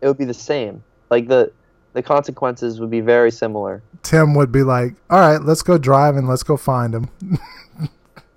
It 0.00 0.06
would 0.06 0.18
be 0.18 0.24
the 0.24 0.34
same. 0.34 0.82
Like 1.10 1.28
the 1.28 1.52
the 1.92 2.02
consequences 2.02 2.80
would 2.80 2.90
be 2.90 3.00
very 3.00 3.30
similar. 3.30 3.82
Tim 4.02 4.34
would 4.34 4.52
be 4.52 4.62
like, 4.62 4.94
"All 5.10 5.20
right, 5.20 5.40
let's 5.40 5.62
go 5.62 5.78
drive 5.78 6.16
and 6.16 6.28
let's 6.28 6.42
go 6.42 6.56
find 6.56 6.94
him." 6.94 7.08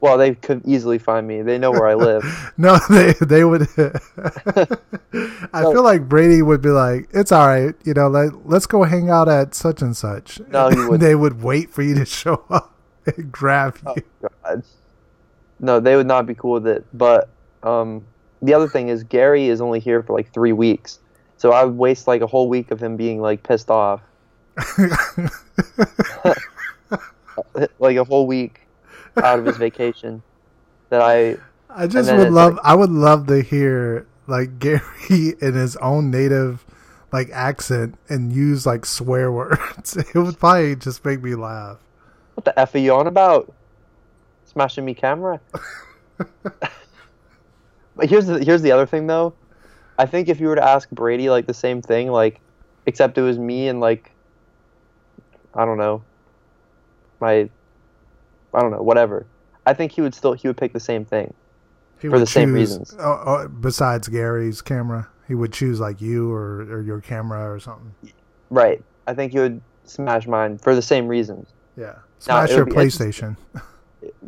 Well, 0.02 0.20
they 0.20 0.36
could 0.36 0.62
easily 0.66 1.00
find 1.00 1.26
me. 1.26 1.42
They 1.42 1.58
know 1.58 1.72
where 1.72 1.88
I 1.88 1.96
live. 1.96 2.24
No, 2.58 2.78
they 2.90 3.14
they 3.22 3.44
would. 3.44 3.62
I 5.52 5.62
feel 5.64 5.84
like 5.84 6.08
Brady 6.08 6.44
would 6.44 6.62
be 6.62 6.70
like, 6.70 7.10
"It's 7.12 7.32
all 7.32 7.48
right, 7.48 7.74
you 7.84 7.96
know. 7.96 8.08
Let 8.08 8.48
let's 8.48 8.68
go 8.68 8.84
hang 8.84 9.10
out 9.10 9.28
at 9.28 9.56
such 9.56 9.82
and 9.82 9.98
such." 9.98 10.40
No, 10.50 10.70
he 10.70 10.78
And 10.78 11.00
they 11.00 11.16
would 11.16 11.42
wait 11.42 11.72
for 11.72 11.82
you 11.82 11.96
to 11.96 12.06
show 12.06 12.44
up 12.52 12.76
and 13.08 13.32
grab 13.32 13.80
you. 13.96 14.04
God. 14.22 14.64
No, 15.60 15.80
they 15.80 15.96
would 15.96 16.06
not 16.06 16.28
be 16.28 16.36
cool 16.36 16.54
with 16.54 16.68
it. 16.68 16.86
But 16.94 17.30
um, 17.64 18.06
the 18.44 18.54
other 18.54 18.68
thing 18.68 18.90
is 18.90 19.04
Gary 19.04 19.48
is 19.48 19.60
only 19.60 19.80
here 19.80 20.04
for 20.04 20.14
like 20.14 20.32
three 20.32 20.54
weeks, 20.54 21.00
so 21.38 21.52
I 21.52 21.64
would 21.64 21.78
waste 21.78 22.08
like 22.08 22.22
a 22.22 22.28
whole 22.28 22.48
week 22.50 22.72
of 22.72 22.82
him 22.82 22.96
being 22.98 23.22
like 23.22 23.44
pissed 23.44 23.70
off, 23.70 24.02
like 27.80 27.98
a 27.98 28.04
whole 28.04 28.28
week 28.28 28.62
out 29.18 29.40
of 29.40 29.46
his 29.46 29.58
vacation. 29.58 30.22
That 30.90 31.02
I 31.02 31.38
I 31.70 31.88
just 31.88 32.12
would 32.12 32.32
love. 32.32 32.54
like- 32.56 32.62
I 32.66 32.76
would 32.76 32.92
love 32.92 33.28
to 33.28 33.42
hear 33.42 34.06
like 34.28 34.60
Gary 34.60 34.82
in 35.42 35.54
his 35.54 35.76
own 35.78 36.12
native 36.12 36.66
like 37.12 37.30
accent 37.32 37.96
and 38.10 38.32
use 38.34 38.66
like 38.66 38.86
swear 38.86 39.32
words. 39.32 39.96
It 39.98 40.16
would 40.16 40.40
probably 40.40 40.76
just 40.76 41.04
make 41.06 41.22
me 41.24 41.36
laugh. 41.36 41.78
what 42.36 42.46
the 42.46 42.58
f 42.60 42.76
are 42.76 42.80
you 42.80 42.94
on 42.94 43.08
about? 43.08 43.52
Smashing 44.46 44.86
me 44.86 44.94
camera. 44.94 45.40
But 47.98 48.10
here's 48.10 48.28
the 48.28 48.44
here's 48.44 48.62
the 48.62 48.72
other 48.72 48.86
thing 48.86 49.08
though. 49.08 49.34
I 49.98 50.06
think 50.06 50.30
if 50.30 50.40
you 50.40 50.48
were 50.48 50.56
to 50.56 50.64
ask 50.64 50.90
Brady 50.92 51.30
like 51.30 51.48
the 51.48 51.54
same 51.54 51.82
thing, 51.82 52.12
like 52.12 52.42
except 52.86 53.18
it 53.18 53.22
was 53.22 53.38
me 53.38 53.68
and 53.68 53.80
like 53.80 54.12
I 55.54 55.66
don't 55.66 55.78
know, 55.78 56.04
my 57.20 57.50
I 58.54 58.60
don't 58.62 58.72
know, 58.72 58.82
whatever. 58.82 59.26
I 59.66 59.74
think 59.74 59.92
he 59.92 60.02
would 60.02 60.14
still 60.14 60.34
he 60.34 60.48
would 60.48 60.58
pick 60.58 60.74
the 60.74 60.80
same 60.80 61.06
thing. 61.06 61.34
He 62.00 62.08
For 62.10 62.18
the 62.18 62.22
would 62.22 62.30
same 62.30 62.54
reasons. 62.54 62.96
oh, 63.00 63.24
oh, 63.26 63.48
besides 63.48 64.08
Gary's 64.10 64.62
camera, 64.62 65.08
he 65.28 65.36
would 65.36 65.54
choose 65.54 65.80
like 65.80 66.02
you 66.02 66.32
or, 66.32 66.62
or 66.62 66.82
your 66.82 67.00
camera 67.02 67.52
or 67.52 67.60
something. 67.60 67.94
Right. 68.50 68.84
I 69.08 69.14
think 69.14 69.32
he 69.32 69.40
would 69.40 69.62
smash 69.86 70.28
mine 70.28 70.58
for 70.58 70.76
the 70.76 70.82
same 70.82 71.08
reasons. 71.08 71.54
Yeah, 71.78 71.96
smash 72.20 72.52
it 72.52 72.56
your 72.56 72.66
PlayStation. 72.66 73.38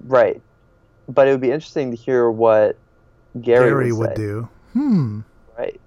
Right. 0.05 0.41
But 1.07 1.27
it 1.27 1.31
would 1.31 1.41
be 1.41 1.51
interesting 1.51 1.91
to 1.91 1.97
hear 1.97 2.31
what 2.31 2.77
Gary, 3.41 3.69
Gary 3.69 3.91
would, 3.91 4.09
would 4.09 4.15
do. 4.15 4.49
Hmm. 4.73 5.19
Right. 5.57 5.79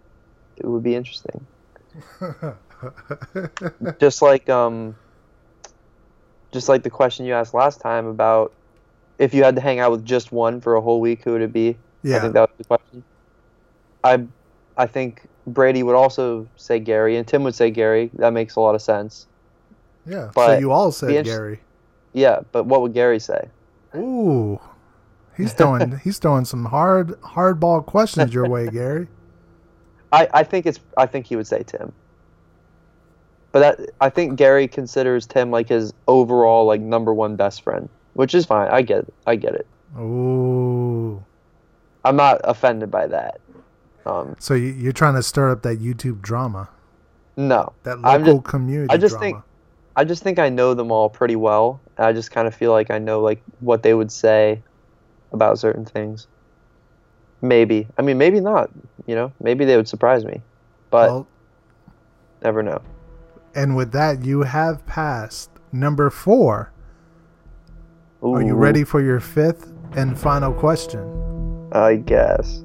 It 0.56 0.66
would 0.66 0.82
be 0.82 0.94
interesting. 0.94 1.46
just 3.98 4.22
like 4.22 4.48
um 4.48 4.96
just 6.52 6.68
like 6.68 6.82
the 6.82 6.90
question 6.90 7.26
you 7.26 7.34
asked 7.34 7.52
last 7.52 7.80
time 7.80 8.06
about 8.06 8.52
if 9.18 9.34
you 9.34 9.42
had 9.44 9.54
to 9.54 9.60
hang 9.60 9.80
out 9.80 9.90
with 9.90 10.04
just 10.04 10.32
one 10.32 10.60
for 10.60 10.76
a 10.76 10.80
whole 10.80 11.00
week 11.00 11.22
who 11.24 11.32
would 11.32 11.42
it 11.42 11.52
be 11.52 11.76
Yeah. 12.02 12.16
i 12.16 12.20
think 12.20 12.34
that 12.34 12.48
was 12.48 12.56
the 12.58 12.64
question 12.64 13.02
i 14.04 14.24
i 14.76 14.86
think 14.86 15.28
Brady 15.46 15.82
would 15.82 15.94
also 15.94 16.46
say 16.56 16.78
Gary, 16.78 17.16
and 17.16 17.26
Tim 17.26 17.42
would 17.44 17.54
say 17.54 17.70
Gary. 17.70 18.10
That 18.14 18.32
makes 18.32 18.56
a 18.56 18.60
lot 18.60 18.74
of 18.74 18.82
sense. 18.82 19.26
Yeah. 20.06 20.26
so 20.26 20.32
But 20.34 20.60
you 20.60 20.72
all 20.72 20.92
said 20.92 21.24
Gary. 21.24 21.60
Yeah, 22.12 22.40
but 22.52 22.64
what 22.66 22.82
would 22.82 22.94
Gary 22.94 23.18
say? 23.18 23.48
Ooh. 23.96 24.60
He's 25.36 25.52
throwing 25.52 25.98
he's 26.04 26.18
throwing 26.18 26.44
some 26.44 26.66
hard 26.66 27.20
hardball 27.22 27.84
questions 27.84 28.34
your 28.34 28.48
way, 28.48 28.68
Gary. 28.68 29.08
I, 30.12 30.28
I 30.34 30.42
think 30.42 30.66
it's 30.66 30.80
I 30.96 31.06
think 31.06 31.26
he 31.26 31.36
would 31.36 31.46
say 31.46 31.62
Tim. 31.64 31.92
But 33.52 33.60
that 33.60 33.90
I 34.00 34.10
think 34.10 34.36
Gary 34.36 34.68
considers 34.68 35.26
Tim 35.26 35.50
like 35.50 35.68
his 35.68 35.92
overall 36.08 36.66
like 36.66 36.80
number 36.80 37.12
one 37.14 37.36
best 37.36 37.62
friend, 37.62 37.88
which 38.14 38.34
is 38.34 38.46
fine. 38.46 38.68
I 38.70 38.82
get 38.82 39.00
it. 39.00 39.14
I 39.26 39.36
get 39.36 39.54
it. 39.54 39.66
Ooh. 39.98 41.22
I'm 42.04 42.16
not 42.16 42.40
offended 42.44 42.90
by 42.90 43.06
that. 43.08 43.40
Um, 44.06 44.34
So 44.38 44.54
you, 44.54 44.68
you're 44.68 44.92
trying 44.92 45.14
to 45.14 45.22
stir 45.22 45.50
up 45.50 45.62
that 45.62 45.78
YouTube 45.80 46.22
drama, 46.22 46.68
no, 47.36 47.72
that 47.82 48.00
local 48.00 48.34
just- 48.38 48.44
community 48.44 48.90
I 48.92 48.96
just 48.96 49.12
drama. 49.18 49.24
think- 49.24 49.38
I 49.96 50.04
just 50.04 50.22
think 50.22 50.38
I 50.38 50.48
know 50.48 50.72
them 50.72 50.92
all 50.92 51.10
pretty 51.10 51.34
well. 51.36 51.80
I 51.98 52.12
just 52.12 52.30
kind 52.30 52.46
of 52.48 52.54
feel 52.54 52.70
like 52.70 52.90
I 52.90 52.98
know 52.98 53.20
like 53.20 53.42
what 53.58 53.82
they 53.82 53.92
would 53.92 54.10
say 54.12 54.62
about 55.32 55.58
certain 55.58 55.84
things. 55.84 56.28
Maybe. 57.42 57.86
I 57.98 58.02
mean, 58.02 58.18
maybe 58.18 58.40
not. 58.40 58.70
You 59.06 59.14
know, 59.14 59.32
maybe 59.40 59.64
they 59.64 59.76
would 59.76 59.88
surprise 59.88 60.24
me, 60.24 60.40
but 60.90 61.10
well, 61.10 61.26
never 62.42 62.62
know. 62.62 62.80
and 63.54 63.74
with 63.74 63.92
that, 63.92 64.24
you 64.24 64.42
have 64.42 64.84
passed 64.86 65.50
number 65.72 66.10
four. 66.10 66.72
Are 68.22 68.42
you 68.42 68.54
ready 68.54 68.84
for 68.84 69.00
your 69.00 69.18
fifth 69.18 69.72
and 69.96 70.18
final 70.18 70.52
question? 70.52 71.68
I 71.72 71.96
guess. 71.96 72.62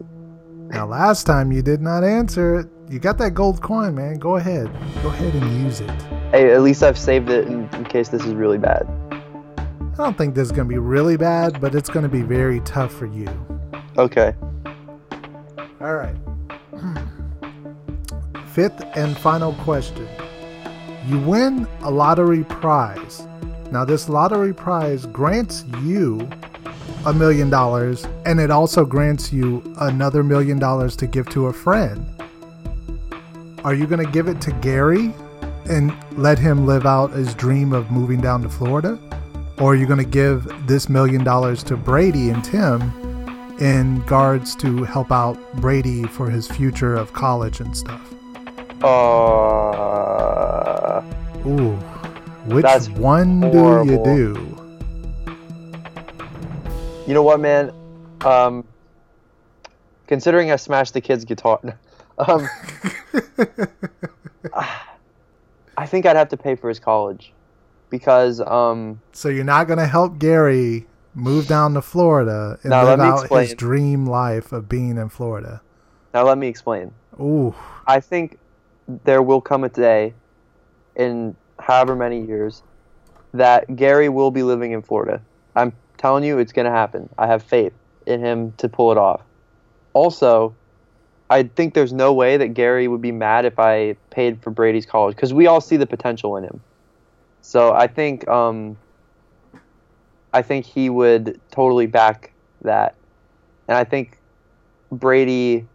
Now, 0.68 0.86
last 0.86 1.26
time 1.26 1.52
you 1.52 1.62
did 1.62 1.82
not 1.82 2.04
answer 2.04 2.60
it. 2.60 2.68
You 2.90 3.00
got 3.00 3.18
that 3.20 3.32
gold 3.32 3.62
coin, 3.62 3.96
man. 3.96 4.20
Go 4.20 4.36
ahead. 4.36 4.70
Go 5.02 5.10
ahead 5.10 5.34
and 5.34 5.64
use 5.64 5.80
it. 5.80 5.90
Hey, 6.32 6.52
at 6.54 6.62
least 6.62 6.84
I've 6.84 6.98
saved 6.98 7.30
it 7.30 7.48
in, 7.48 7.70
in 7.74 7.86
case 7.86 8.10
this 8.10 8.24
is 8.26 8.34
really 8.34 8.58
bad. 8.58 8.86
I 9.12 9.98
don't 9.98 10.18
think 10.18 10.36
this 10.36 10.48
is 10.48 10.52
going 10.52 10.68
to 10.68 10.74
be 10.74 10.78
really 10.80 11.16
bad, 11.18 11.62
but 11.62 11.74
it's 11.74 11.90
going 11.90 12.04
to 12.04 12.10
be 12.10 12.22
very 12.22 12.60
tough 12.62 12.94
for 12.94 13.06
you. 13.06 13.28
Okay. 13.98 14.36
All 15.86 15.94
right. 15.94 16.16
Fifth 18.48 18.84
and 18.96 19.16
final 19.16 19.54
question. 19.54 20.08
You 21.06 21.20
win 21.20 21.68
a 21.82 21.92
lottery 21.92 22.44
prize. 22.44 23.28
Now, 23.72 23.86
this 23.86 24.10
lottery 24.10 24.52
prize 24.52 25.06
grants 25.06 25.64
you 25.84 26.28
a 27.06 27.14
million 27.14 27.52
dollars, 27.52 28.08
and 28.26 28.40
it 28.40 28.50
also 28.50 28.84
grants 28.84 29.32
you 29.32 29.62
another 29.80 30.24
million 30.24 30.58
dollars 30.58 30.96
to 30.96 31.06
give 31.06 31.30
to 31.30 31.48
a 31.48 31.54
friend. 31.54 32.04
Are 33.64 33.76
you 33.76 33.86
going 33.86 34.04
to 34.04 34.12
give 34.12 34.28
it 34.28 34.42
to 34.42 34.52
Gary 34.54 35.14
and 35.70 35.96
let 36.18 36.40
him 36.40 36.66
live 36.66 36.88
out 36.88 37.12
his 37.12 37.36
dream 37.36 37.74
of 37.74 37.92
moving 37.92 38.22
down 38.22 38.42
to 38.42 38.50
Florida? 38.50 38.98
Or 39.60 39.74
are 39.74 39.76
you 39.76 39.86
going 39.86 40.00
to 40.00 40.04
give 40.04 40.52
this 40.66 40.90
million 40.90 41.24
dollars 41.24 41.62
to 41.66 41.78
Brady 41.78 42.32
and 42.32 42.44
Tim 42.44 43.05
in 43.60 44.02
guards 44.02 44.56
to 44.58 44.84
help 44.84 45.12
out 45.12 45.38
Brady 45.56 46.04
for 46.04 46.30
his 46.30 46.48
future 46.48 46.96
of 46.96 47.14
college 47.14 47.60
and 47.60 47.76
stuff. 47.76 48.14
Uh, 48.84 51.02
Ooh, 51.48 51.72
which 52.48 52.66
one 52.98 53.42
do 53.52 53.84
you 53.86 54.04
do? 54.04 54.52
you 57.08 57.14
know 57.14 57.24
what, 57.24 57.40
man? 57.40 57.72
Um, 58.22 58.66
considering 60.08 60.52
I 60.52 60.56
smashed 60.56 60.94
the 60.94 61.02
kid's 61.02 61.26
guitar, 61.26 61.60
um, 62.18 62.48
I 65.78 65.86
think 65.86 66.06
I'd 66.06 66.16
have 66.16 66.30
to 66.30 66.38
pay 66.38 66.56
for 66.56 66.70
his 66.70 66.80
college 66.80 67.34
because 67.90 68.42
um, 68.42 69.02
So 69.14 69.30
you're 69.30 69.44
not 69.44 69.68
gonna 69.68 69.88
help 69.88 70.20
Gary 70.20 70.88
move 71.16 71.48
down 71.48 71.74
to 71.74 71.82
Florida 71.82 72.60
and 72.62 72.70
Now, 72.70 72.84
live 72.84 73.00
out 73.00 73.30
his 73.30 73.56
dream 73.56 74.06
life 74.06 74.52
of 74.52 74.70
being 74.70 74.98
in 74.98 75.10
Florida. 75.10 75.62
now 76.14 76.24
let 76.24 76.38
me 76.38 76.48
explain. 76.48 76.92
Ooh, 77.20 77.56
I 77.88 78.00
think 78.00 78.38
there 79.04 79.22
will 79.22 79.42
come 79.42 79.64
a 79.64 79.70
day 79.70 80.14
in 80.96 81.36
however 81.60 81.96
many 81.96 82.22
years 82.22 82.62
that 83.34 83.76
Gary 83.76 84.10
will 84.10 84.32
be 84.32 84.44
living 84.44 84.72
in 84.72 84.82
Florida. 84.82 85.22
I'm 85.56 85.74
telling 85.98 86.24
you, 86.24 86.38
it's 86.38 86.52
going 86.52 86.66
to 86.66 86.72
happen. 86.72 87.10
I 87.18 87.28
have 87.28 87.42
faith 87.42 87.74
in 88.06 88.20
him 88.20 88.54
to 88.58 88.70
pull 88.70 88.92
it 88.92 88.98
off. 88.98 89.22
Also, 89.94 90.54
I 91.30 91.44
think 91.44 91.74
there's 91.74 91.94
no 91.94 92.14
way 92.14 92.38
that 92.38 92.50
Gary 92.50 92.88
would 92.88 93.02
be 93.02 93.12
mad 93.12 93.46
if 93.46 93.58
I 93.58 93.96
paid 94.10 94.42
for 94.42 94.52
Brady's 94.52 94.86
college 94.86 95.16
because 95.16 95.34
we 95.34 95.48
all 95.48 95.62
see 95.62 95.78
the 95.78 95.88
potential 95.88 96.38
in 96.38 96.44
him. 96.44 96.62
So 97.42 97.74
I 97.74 97.88
think 97.88 98.28
um, 98.28 98.78
I 100.36 100.42
think 100.42 100.66
he 100.66 100.90
would 100.90 101.40
totally 101.50 101.86
back 101.86 102.34
that, 102.62 102.96
and 103.70 103.78
I 103.78 103.86
think 103.86 104.18
Brady 104.92 105.66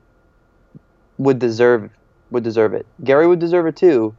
would 1.17 1.39
deserve 1.39 1.89
would 2.31 2.45
deserve 2.45 2.75
it. 2.75 2.85
Gary 3.03 3.27
would 3.27 3.39
deserve 3.39 3.67
it 3.67 3.77
too, 3.77 4.15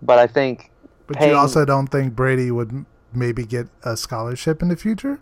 but 0.00 0.16
I 0.16 0.28
think 0.28 0.70
but 1.08 1.16
Paying- 1.16 1.32
you 1.32 1.36
also 1.36 1.64
don't 1.64 1.88
think 1.88 2.14
Brady 2.14 2.52
would 2.52 2.86
maybe 3.12 3.44
get 3.44 3.66
a 3.82 3.96
scholarship 3.96 4.62
in 4.62 4.68
the 4.68 4.76
future? 4.76 5.18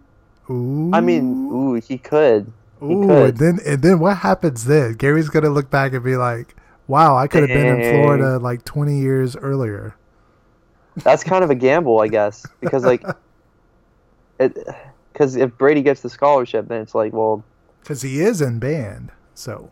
Ooh, 0.51 0.91
I 0.93 1.01
mean, 1.01 1.51
ooh, 1.51 1.75
he 1.75 1.97
could. 1.97 2.53
he 2.81 2.93
ooh, 2.93 3.07
could. 3.07 3.29
and 3.31 3.39
then 3.39 3.59
and 3.65 3.81
then 3.81 3.99
what 4.01 4.19
happens 4.19 4.67
then? 4.67 4.95
Gary's 4.95 5.31
gonna 5.31 5.49
look 5.49 5.71
back 5.71 5.95
and 5.95 6.05
be 6.05 6.19
like, 6.19 6.55
"Wow, 6.87 7.17
I 7.17 7.27
could 7.27 7.41
have 7.41 7.57
been 7.57 7.81
in 7.81 7.91
Florida 7.91 8.39
like 8.39 8.67
20 8.67 8.99
years 8.99 9.35
earlier." 9.35 9.97
That's 10.97 11.25
kind 11.25 11.43
of 11.43 11.49
a 11.49 11.55
gamble, 11.55 12.01
I 12.01 12.09
guess, 12.09 12.45
because 12.61 12.85
like, 12.85 13.03
because 14.39 15.37
if 15.37 15.57
Brady 15.57 15.83
gets 15.83 16.03
the 16.03 16.11
scholarship, 16.11 16.69
then 16.69 16.83
it's 16.83 16.95
like, 16.95 17.13
well, 17.13 17.45
Because 17.83 18.03
he 18.03 18.21
is 18.21 18.41
in 18.41 18.59
band, 18.59 19.11
so 19.35 19.71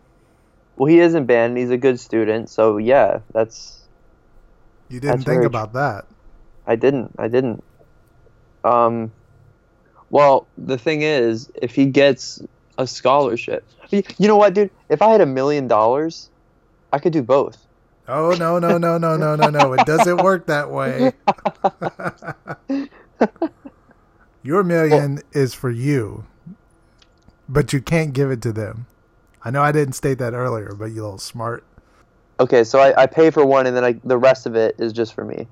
well, 0.77 0.87
he 0.87 0.99
is 0.99 1.15
in 1.15 1.27
band, 1.27 1.53
and 1.53 1.59
he's 1.59 1.71
a 1.71 1.77
good 1.77 2.01
student, 2.01 2.51
so 2.51 2.79
yeah, 2.79 3.21
that's 3.33 3.85
you 4.89 5.01
didn't 5.01 5.17
That's 5.17 5.25
think 5.25 5.37
very 5.37 5.47
about 5.47 5.73
that. 5.75 6.07
I 6.67 6.77
didn't. 6.77 7.15
I 7.19 7.29
didn't. 7.29 7.63
Um, 8.65 9.13
well, 10.11 10.47
the 10.57 10.79
thing 10.79 11.03
is, 11.03 11.51
if 11.61 11.75
he 11.75 11.87
gets 11.87 12.43
a 12.79 12.87
scholarship, 12.87 13.65
you 13.91 14.29
know 14.29 14.37
what, 14.37 14.55
dude? 14.55 14.71
If 14.89 15.03
I 15.03 15.11
had 15.11 15.21
a 15.21 15.27
million 15.27 15.69
dollars, 15.69 16.31
I 16.93 16.99
could 16.99 17.13
do 17.13 17.23
both. 17.23 17.59
Oh 18.07 18.35
no 18.39 18.59
no 18.59 18.77
no 18.79 18.99
no 18.99 19.17
no 19.17 19.37
no 19.37 19.49
no! 19.49 19.73
It 19.73 19.87
doesn't 19.87 20.23
work 20.23 20.47
that 20.47 20.71
way. 20.71 21.13
Your 24.45 24.63
million 24.63 25.23
is 25.33 25.55
for 25.55 25.71
you, 25.71 26.27
but 27.49 27.73
you 27.73 27.81
can't 27.81 28.13
give 28.13 28.31
it 28.31 28.43
to 28.43 28.53
them. 28.53 28.87
I 29.43 29.51
know 29.51 29.63
I 29.63 29.73
didn't 29.73 29.95
state 29.95 30.19
that 30.19 30.35
earlier, 30.35 30.75
but 30.79 30.87
you 30.87 31.03
little 31.03 31.19
smart. 31.19 31.65
Okay, 32.39 32.63
so 32.63 32.79
I, 32.79 33.05
I 33.05 33.07
pay 33.07 33.31
for 33.31 33.47
one, 33.47 33.67
and 33.67 33.75
then 33.75 33.85
I, 33.85 33.95
the 34.05 34.19
rest 34.19 34.45
of 34.45 34.55
it 34.55 34.77
is 34.79 34.93
just 34.93 35.15
for 35.15 35.25
me. 35.25 35.49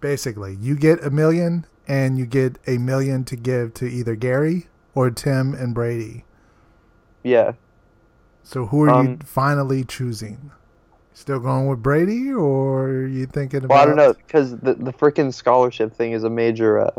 Basically, 0.00 0.56
you 0.60 0.76
get 0.76 1.02
a 1.02 1.10
million, 1.10 1.64
and 1.88 2.18
you 2.18 2.26
get 2.26 2.58
a 2.66 2.76
million 2.76 3.24
to 3.24 3.36
give 3.36 3.72
to 3.74 3.86
either 3.86 4.14
Gary 4.14 4.68
or 4.94 5.10
Tim 5.10 5.54
and 5.54 5.74
Brady. 5.74 6.24
Yeah. 7.22 7.52
So 8.42 8.66
who 8.66 8.82
are 8.82 8.88
you 8.88 9.10
Um, 9.10 9.18
finally 9.20 9.84
choosing? 9.84 10.50
Still 11.14 11.40
going 11.40 11.66
with 11.66 11.82
Brady, 11.82 12.30
or 12.32 12.88
are 12.88 13.06
you 13.06 13.26
thinking 13.26 13.64
about? 13.64 13.70
Well, 13.70 13.82
I 13.82 13.86
don't 13.86 13.96
know 13.96 14.12
because 14.12 14.56
the 14.58 14.74
the 14.74 14.92
freaking 14.92 15.32
scholarship 15.34 15.94
thing 15.94 16.12
is 16.12 16.24
a 16.24 16.30
major 16.30 16.78
uh, 16.78 16.90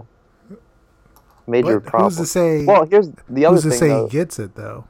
major 1.49 1.79
But 1.79 1.89
problem. 1.89 2.09
who's 2.11 2.17
to 2.17 2.25
say? 2.25 2.65
well, 2.65 2.85
here's 2.85 3.09
the 3.29 3.45
other 3.45 3.55
who's 3.55 3.63
to 3.63 3.69
thing. 3.71 3.79
say 3.79 3.87
though. 3.89 4.05
he 4.07 4.11
gets 4.11 4.39
it 4.39 4.55
though? 4.55 4.85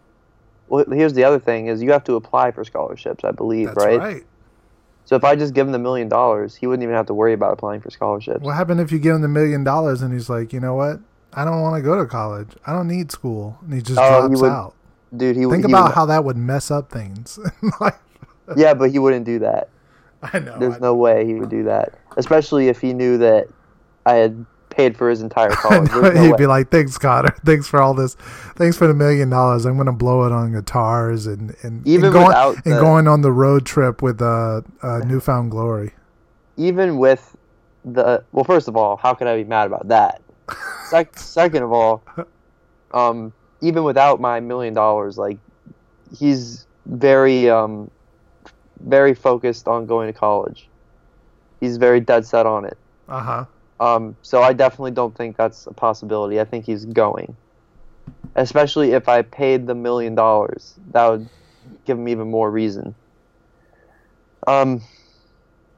Well, 0.67 0.85
here's 0.91 1.13
the 1.13 1.23
other 1.23 1.39
thing 1.39 1.67
is 1.67 1.81
you 1.81 1.91
have 1.91 2.03
to 2.05 2.13
apply 2.15 2.51
for 2.51 2.63
scholarships, 2.63 3.23
I 3.23 3.31
believe, 3.31 3.67
That's 3.67 3.77
right? 3.85 3.99
right. 3.99 4.23
So 5.05 5.15
if 5.15 5.23
I 5.23 5.35
just 5.35 5.55
give 5.55 5.65
him 5.65 5.71
the 5.71 5.79
million 5.79 6.07
dollars, 6.07 6.55
he 6.55 6.67
wouldn't 6.67 6.83
even 6.83 6.93
have 6.93 7.07
to 7.07 7.15
worry 7.15 7.33
about 7.33 7.53
applying 7.53 7.81
for 7.81 7.89
scholarships. 7.89 8.41
What 8.41 8.55
happened 8.55 8.79
if 8.79 8.91
you 8.91 8.99
give 8.99 9.15
him 9.15 9.21
the 9.23 9.27
million 9.27 9.63
dollars 9.63 10.03
and 10.03 10.13
he's 10.13 10.29
like, 10.29 10.53
you 10.53 10.59
know 10.59 10.75
what? 10.75 10.99
I 11.33 11.43
don't 11.45 11.61
want 11.61 11.75
to 11.77 11.81
go 11.81 11.97
to 11.97 12.05
college. 12.05 12.49
I 12.67 12.73
don't 12.73 12.87
need 12.87 13.11
school, 13.11 13.57
and 13.63 13.73
he 13.73 13.81
just 13.81 13.99
oh, 13.99 14.03
he 14.23 14.27
drops 14.27 14.41
would- 14.41 14.51
out. 14.51 14.75
Dude, 15.17 15.35
he 15.35 15.45
Think 15.45 15.65
he 15.65 15.71
about 15.71 15.85
would, 15.85 15.95
how 15.95 16.05
that 16.05 16.23
would 16.23 16.37
mess 16.37 16.69
up 16.69 16.91
things. 16.91 17.39
Yeah, 18.55 18.73
but 18.73 18.89
he 18.91 18.97
wouldn't 18.99 19.25
do 19.25 19.39
that. 19.39 19.69
I 20.23 20.39
know. 20.39 20.57
There's 20.57 20.75
I, 20.75 20.79
no 20.79 20.95
way 20.95 21.25
he 21.25 21.35
would 21.35 21.49
do 21.49 21.63
that, 21.65 21.93
especially 22.17 22.67
if 22.67 22.81
he 22.81 22.93
knew 22.93 23.17
that 23.19 23.47
I 24.05 24.13
had 24.15 24.45
paid 24.79 24.97
for 24.97 25.09
his 25.09 25.21
entire 25.21 25.49
college. 25.49 25.89
No 25.93 26.11
He'd 26.21 26.31
way. 26.31 26.37
be 26.37 26.47
like, 26.47 26.69
"Thanks, 26.71 26.97
Conner. 26.97 27.35
Thanks 27.45 27.67
for 27.67 27.81
all 27.81 27.93
this. 27.93 28.15
Thanks 28.55 28.77
for 28.77 28.87
the 28.87 28.93
million 28.93 29.29
dollars. 29.29 29.65
I'm 29.65 29.77
gonna 29.77 29.91
blow 29.91 30.25
it 30.25 30.31
on 30.31 30.53
guitars 30.53 31.27
and 31.27 31.55
and 31.63 31.85
Even 31.87 32.05
and 32.05 32.13
going, 32.13 32.27
without 32.27 32.55
and 32.65 32.75
the- 32.75 32.79
going 32.81 33.07
on 33.07 33.21
the 33.21 33.31
road 33.31 33.65
trip 33.65 34.01
with 34.01 34.21
uh, 34.21 34.61
uh, 34.81 34.99
New 34.99 35.19
Found 35.19 35.51
Glory." 35.51 35.93
even 36.57 36.97
with 36.97 37.37
the 37.85 38.21
well, 38.33 38.43
first 38.43 38.67
of 38.67 38.75
all, 38.75 38.97
how 38.97 39.13
could 39.13 39.27
I 39.27 39.37
be 39.37 39.45
mad 39.45 39.65
about 39.67 39.87
that? 39.87 40.21
Sec- 40.89 41.17
second 41.17 41.63
of 41.63 41.71
all, 41.71 42.03
um, 42.93 43.31
even 43.61 43.83
without 43.85 44.19
my 44.19 44.39
million 44.41 44.73
dollars, 44.73 45.17
like 45.17 45.37
he's 46.17 46.65
very 46.85 47.49
um, 47.49 47.89
very 48.81 49.13
focused 49.13 49.67
on 49.69 49.85
going 49.85 50.11
to 50.11 50.19
college. 50.19 50.67
He's 51.61 51.77
very 51.77 51.99
dead 52.01 52.25
set 52.25 52.45
on 52.45 52.65
it. 52.65 52.77
Uh 53.07 53.21
huh. 53.21 53.45
Um, 53.79 54.15
so 54.21 54.41
I 54.41 54.53
definitely 54.53 54.91
don't 54.91 55.15
think 55.15 55.37
that's 55.37 55.65
a 55.67 55.73
possibility. 55.73 56.39
I 56.39 56.45
think 56.45 56.65
he's 56.65 56.85
going. 56.85 57.35
Especially 58.35 58.91
if 58.91 59.07
I 59.07 59.21
paid 59.21 59.67
the 59.67 59.75
million 59.75 60.15
dollars, 60.15 60.75
that 60.91 61.07
would 61.07 61.29
give 61.85 61.97
him 61.97 62.07
even 62.07 62.29
more 62.29 62.49
reason. 62.51 62.93
Um, 64.47 64.81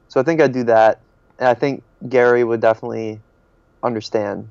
so 0.07 0.19
I 0.19 0.23
think 0.23 0.41
I'd 0.41 0.52
do 0.53 0.64
that, 0.65 0.99
and 1.40 1.48
I 1.48 1.53
think 1.53 1.84
Gary 2.07 2.44
would 2.44 2.61
definitely 2.61 3.19
understand. 3.84 4.49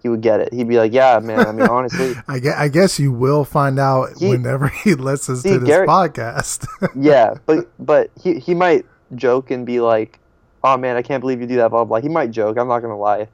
He 0.00 0.08
would 0.08 0.20
get 0.20 0.40
it. 0.40 0.52
He'd 0.52 0.68
be 0.68 0.78
like, 0.78 0.92
"Yeah, 0.92 1.18
man. 1.18 1.40
I 1.40 1.50
mean, 1.52 1.66
honestly, 1.66 2.14
I 2.28 2.38
guess, 2.38 2.54
I 2.56 2.68
guess 2.68 2.98
you 3.00 3.10
will 3.12 3.44
find 3.44 3.78
out 3.80 4.10
He- 4.18 4.28
whenever 4.28 4.68
he 4.84 4.94
listens 4.94 5.42
See, 5.42 5.50
to 5.54 5.58
this 5.58 5.68
Gary- 5.68 5.86
podcast. 5.88 6.66
yeah." 6.96 7.34
But 7.46 7.68
but 7.84 8.10
he 8.20 8.38
he 8.38 8.54
might 8.54 8.86
joke 9.16 9.50
and 9.50 9.66
be 9.66 9.80
like, 9.80 10.20
"Oh 10.64 10.76
man, 10.76 10.96
I 10.96 11.02
can't 11.02 11.20
believe 11.20 11.40
you 11.40 11.46
do 11.46 11.56
that." 11.56 11.70
Blah 11.70 11.84
blah. 11.84 12.00
He 12.00 12.08
might 12.08 12.30
joke. 12.30 12.58
I'm 12.58 12.68
not 12.68 12.80
gonna 12.80 12.98
lie, 12.98 13.28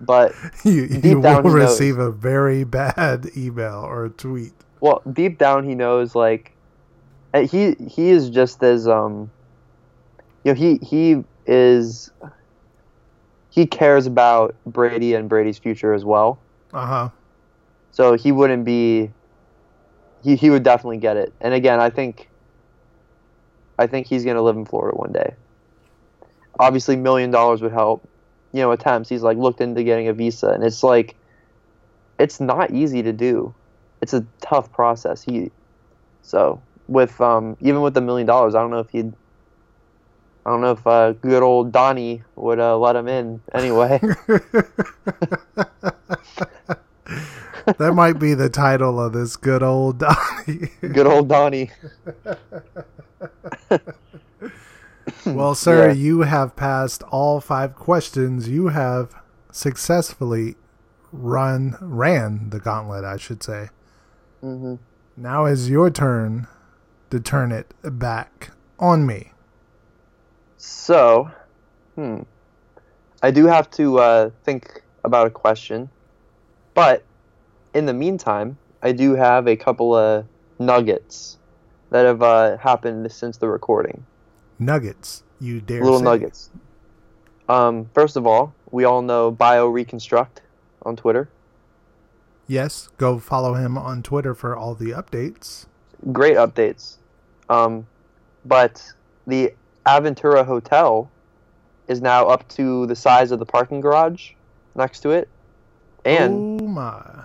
but 0.00 0.32
you 0.64 0.86
Deep 0.88 1.04
you 1.04 1.20
down 1.22 1.42
will 1.44 1.52
he 1.54 1.58
knows. 1.60 1.80
receive 1.80 1.98
a 1.98 2.10
very 2.10 2.64
bad 2.64 3.28
email 3.36 3.80
or 3.84 4.04
a 4.06 4.10
tweet. 4.10 4.52
well, 4.80 5.02
deep 5.12 5.38
down 5.38 5.64
he 5.64 5.74
knows 5.74 6.14
like 6.14 6.52
uh, 7.34 7.40
he 7.42 7.74
he 7.88 8.10
is 8.10 8.30
just 8.30 8.62
as 8.62 8.86
um 8.88 9.30
you 10.44 10.52
know 10.52 10.58
he 10.58 10.76
he 10.82 11.22
is 11.46 12.10
he 13.50 13.66
cares 13.66 14.06
about 14.06 14.54
Brady 14.66 15.14
and 15.14 15.28
Brady's 15.28 15.58
future 15.58 15.92
as 15.94 16.04
well. 16.04 16.38
Uh 16.72 16.86
huh. 16.86 17.08
So 17.90 18.14
he 18.14 18.32
wouldn't 18.32 18.64
be 18.64 19.10
he 20.22 20.36
he 20.36 20.50
would 20.50 20.62
definitely 20.62 20.98
get 20.98 21.16
it. 21.16 21.32
And 21.40 21.54
again, 21.54 21.80
I 21.80 21.88
think 21.90 22.28
I 23.78 23.86
think 23.86 24.06
he's 24.06 24.24
going 24.24 24.36
to 24.36 24.42
live 24.42 24.56
in 24.56 24.64
Florida 24.66 24.96
one 24.96 25.12
day. 25.12 25.34
Obviously 26.58 26.96
million 26.96 27.30
dollars 27.30 27.62
would 27.62 27.72
help. 27.72 28.08
You 28.52 28.62
know, 28.62 28.72
attempts 28.72 29.08
he's 29.08 29.22
like 29.22 29.36
looked 29.36 29.60
into 29.60 29.82
getting 29.82 30.08
a 30.08 30.12
visa 30.12 30.48
and 30.48 30.64
it's 30.64 30.82
like 30.82 31.16
it's 32.18 32.40
not 32.40 32.70
easy 32.70 33.02
to 33.02 33.12
do. 33.12 33.54
It's 34.00 34.14
a 34.14 34.24
tough 34.40 34.72
process. 34.72 35.22
He 35.22 35.50
so 36.22 36.62
with 36.88 37.20
um 37.20 37.56
even 37.60 37.82
with 37.82 37.94
the 37.94 38.00
million 38.00 38.26
dollars, 38.26 38.54
I 38.54 38.60
don't 38.60 38.70
know 38.70 38.80
if 38.80 38.90
he'd 38.90 39.12
I 40.46 40.50
don't 40.50 40.60
know 40.60 40.70
if 40.70 40.86
uh, 40.86 41.10
good 41.12 41.42
old 41.42 41.72
Donnie 41.72 42.22
would 42.36 42.60
uh, 42.60 42.78
let 42.78 42.94
him 42.94 43.08
in 43.08 43.40
anyway. 43.52 43.98
that 47.78 47.94
might 47.96 48.20
be 48.20 48.34
the 48.34 48.48
title 48.48 49.00
of 49.00 49.12
this 49.12 49.34
good 49.34 49.64
old 49.64 49.98
Donnie. 49.98 50.70
good 50.80 51.08
old 51.08 51.28
Donnie. 51.28 51.72
well, 55.26 55.54
sir, 55.54 55.88
Yeah. 55.88 55.92
you 55.92 56.20
have 56.22 56.56
passed 56.56 57.02
all 57.04 57.40
five 57.40 57.74
questions. 57.74 58.48
You 58.48 58.68
have 58.68 59.14
successfully 59.52 60.56
run 61.12 61.76
ran 61.80 62.50
the 62.50 62.58
gauntlet, 62.60 63.04
I 63.04 63.16
should 63.16 63.42
say. 63.42 63.70
hmm 64.40 64.74
Now 65.16 65.46
is 65.46 65.70
your 65.70 65.90
turn 65.90 66.46
to 67.10 67.20
turn 67.20 67.52
it 67.52 67.72
back 67.82 68.50
on 68.78 69.06
me. 69.06 69.32
So, 70.58 71.30
hmm. 71.94 72.22
I 73.22 73.30
do 73.30 73.46
have 73.46 73.70
to 73.72 73.98
uh, 73.98 74.30
think 74.44 74.82
about 75.04 75.26
a 75.26 75.30
question. 75.30 75.88
But 76.74 77.04
in 77.74 77.86
the 77.86 77.94
meantime, 77.94 78.58
I 78.82 78.92
do 78.92 79.14
have 79.14 79.46
a 79.48 79.56
couple 79.56 79.94
of 79.94 80.26
nuggets 80.58 81.38
that 81.90 82.04
have 82.04 82.22
uh, 82.22 82.58
happened 82.58 83.10
since 83.12 83.38
the 83.38 83.48
recording. 83.48 84.04
Nuggets, 84.58 85.22
you 85.40 85.60
dare 85.60 85.82
Little 85.82 85.98
say. 85.98 86.04
nuggets. 86.04 86.50
Um, 87.48 87.88
first 87.94 88.16
of 88.16 88.26
all, 88.26 88.54
we 88.70 88.84
all 88.84 89.02
know 89.02 89.30
Bioreconstruct 89.30 90.38
on 90.82 90.96
Twitter. 90.96 91.28
Yes, 92.48 92.88
go 92.96 93.18
follow 93.18 93.54
him 93.54 93.76
on 93.76 94.02
Twitter 94.02 94.34
for 94.34 94.56
all 94.56 94.74
the 94.74 94.90
updates. 94.90 95.66
Great 96.12 96.36
updates. 96.36 96.96
Um, 97.48 97.86
but 98.44 98.92
the 99.26 99.52
Aventura 99.84 100.44
Hotel 100.44 101.10
is 101.88 102.00
now 102.00 102.26
up 102.26 102.48
to 102.50 102.86
the 102.86 102.96
size 102.96 103.30
of 103.30 103.38
the 103.38 103.46
parking 103.46 103.80
garage 103.80 104.32
next 104.74 105.00
to 105.00 105.10
it. 105.10 105.28
And 106.04 106.60
oh 106.60 106.66
my. 106.66 107.24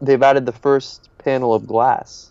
they've 0.00 0.22
added 0.22 0.46
the 0.46 0.52
first 0.52 1.08
panel 1.18 1.54
of 1.54 1.66
glass. 1.66 2.29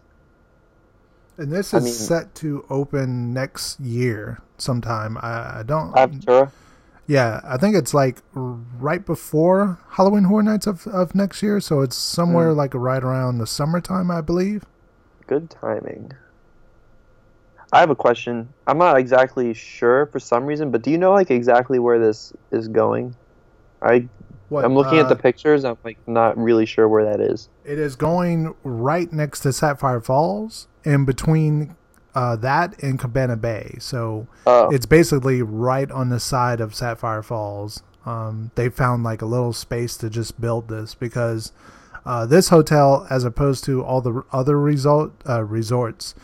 And 1.39 1.51
this 1.51 1.73
I 1.73 1.77
is 1.77 1.83
mean- 1.85 1.93
set 1.93 2.35
to 2.35 2.65
open 2.69 3.33
next 3.33 3.79
year 3.79 4.41
sometime. 4.57 5.17
I, 5.21 5.59
I 5.59 5.63
don't. 5.65 5.93
Aventura. 5.93 6.51
Yeah, 7.07 7.41
I 7.43 7.57
think 7.57 7.75
it's 7.75 7.93
like 7.93 8.17
right 8.35 9.03
before 9.03 9.79
Halloween 9.91 10.25
Horror 10.25 10.43
Nights 10.43 10.67
of, 10.67 10.85
of 10.85 11.15
next 11.15 11.41
year, 11.41 11.59
so 11.59 11.81
it's 11.81 11.95
somewhere 11.95 12.51
Hmm. 12.51 12.57
like 12.57 12.73
right 12.75 13.03
around 13.03 13.39
the 13.39 13.47
summertime, 13.47 14.11
I 14.11 14.21
believe. 14.21 14.63
Good 15.25 15.49
timing. 15.49 16.11
I 17.71 17.79
have 17.79 17.89
a 17.89 17.95
question. 17.95 18.49
I'm 18.67 18.77
not 18.77 18.97
exactly 18.97 19.53
sure 19.53 20.07
for 20.07 20.19
some 20.19 20.45
reason, 20.45 20.71
but 20.71 20.81
do 20.81 20.91
you 20.91 20.97
know 20.97 21.11
like 21.13 21.31
exactly 21.31 21.79
where 21.79 21.99
this 21.99 22.33
is 22.51 22.67
going? 22.67 23.15
I 23.81 24.07
What, 24.49 24.65
I'm 24.65 24.73
looking 24.75 24.99
uh, 24.99 25.03
at 25.03 25.09
the 25.09 25.15
pictures. 25.15 25.63
I'm 25.65 25.77
like 25.83 25.97
not 26.07 26.37
really 26.37 26.65
sure 26.65 26.87
where 26.87 27.05
that 27.05 27.19
is. 27.21 27.49
It 27.65 27.77
is 27.79 27.95
going 27.95 28.53
right 28.63 29.11
next 29.11 29.41
to 29.41 29.53
Sapphire 29.53 30.01
Falls, 30.01 30.67
in 30.83 31.05
between 31.05 31.75
uh, 32.15 32.35
that 32.37 32.81
and 32.81 32.99
Cabana 32.99 33.37
Bay. 33.37 33.75
So 33.79 34.27
Oh, 34.45 34.69
it's 34.69 34.85
basically 34.85 35.41
right 35.41 35.89
on 35.91 36.09
the 36.09 36.19
side 36.19 36.59
of 36.61 36.73
Sapphire 36.75 37.23
Falls. 37.23 37.83
Um, 38.05 38.51
they 38.55 38.69
found 38.69 39.03
like 39.03 39.21
a 39.21 39.25
little 39.25 39.53
space 39.53 39.95
to 39.97 40.09
just 40.09 40.39
build 40.41 40.69
this 40.69 40.95
because 40.95 41.51
uh, 42.05 42.25
this 42.25 42.49
hotel, 42.49 43.05
as 43.09 43.23
opposed 43.23 43.63
to 43.65 43.83
all 43.83 44.01
the 44.01 44.23
other 44.31 44.59
resort 44.59 45.11
uh, 45.27 45.43
resorts, 45.43 46.15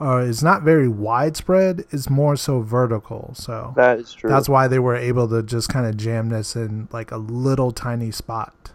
uh, 0.00 0.18
is 0.18 0.42
not 0.42 0.62
very 0.62 0.88
widespread. 0.88 1.84
It's 1.90 2.10
more 2.10 2.36
so 2.36 2.60
vertical. 2.60 3.32
So 3.34 3.72
that 3.76 3.98
is 3.98 4.12
true. 4.12 4.28
that's 4.30 4.48
why 4.48 4.68
they 4.68 4.78
were 4.78 4.96
able 4.96 5.28
to 5.28 5.42
just 5.42 5.68
kind 5.68 5.86
of 5.86 5.96
jam 5.96 6.28
this 6.28 6.54
in 6.54 6.88
like 6.92 7.10
a 7.10 7.16
little 7.16 7.72
tiny 7.72 8.10
spot. 8.10 8.71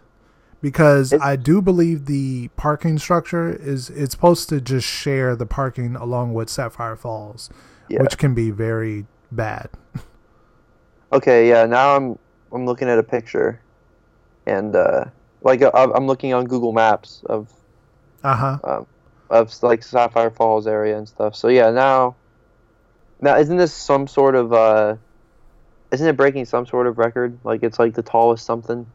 Because 0.60 1.12
It's- 1.12 1.26
I 1.26 1.36
do 1.36 1.62
believe 1.62 2.06
the 2.06 2.48
parking 2.56 2.98
structure 2.98 3.48
is 3.48 3.90
it's 3.90 4.12
supposed 4.12 4.48
to 4.48 4.60
just 4.60 4.86
share 4.86 5.36
the 5.36 5.46
parking 5.46 5.94
along 5.94 6.34
with 6.34 6.50
Sapphire 6.50 6.96
Falls, 6.96 7.48
Yeah. 7.88 8.02
which 8.02 8.18
can 8.18 8.34
be 8.34 8.50
very 8.50 9.06
bad. 9.30 9.68
Okay, 11.12 11.48
yeah. 11.48 11.64
Now 11.66 11.96
I'm 11.96 12.18
I'm 12.52 12.66
looking 12.66 12.88
at 12.88 12.98
a 12.98 13.02
picture, 13.02 13.60
and 14.46 14.74
uh, 14.74 15.04
like 15.42 15.62
uh, 15.62 15.70
I'm 15.74 16.06
looking 16.06 16.34
on 16.34 16.44
Google 16.46 16.72
Maps 16.72 17.22
of 17.26 17.52
Uh 18.24 18.34
huh. 18.34 18.58
um, 18.64 18.86
of 19.30 19.54
like 19.62 19.82
Sapphire 19.82 20.30
Falls 20.30 20.66
area 20.66 20.96
and 20.98 21.06
stuff. 21.08 21.34
So 21.36 21.48
yeah, 21.48 21.70
now 21.70 22.16
now 23.20 23.36
isn't 23.36 23.56
this 23.56 23.72
some 23.72 24.06
sort 24.08 24.34
of 24.34 24.52
uh, 24.52 24.96
isn't 25.92 26.06
it 26.06 26.16
breaking 26.16 26.46
some 26.46 26.66
sort 26.66 26.86
of 26.86 26.98
record? 26.98 27.38
Like 27.44 27.62
it's 27.62 27.78
like 27.78 27.94
the 27.94 28.02
tallest 28.02 28.44
something. 28.44 28.86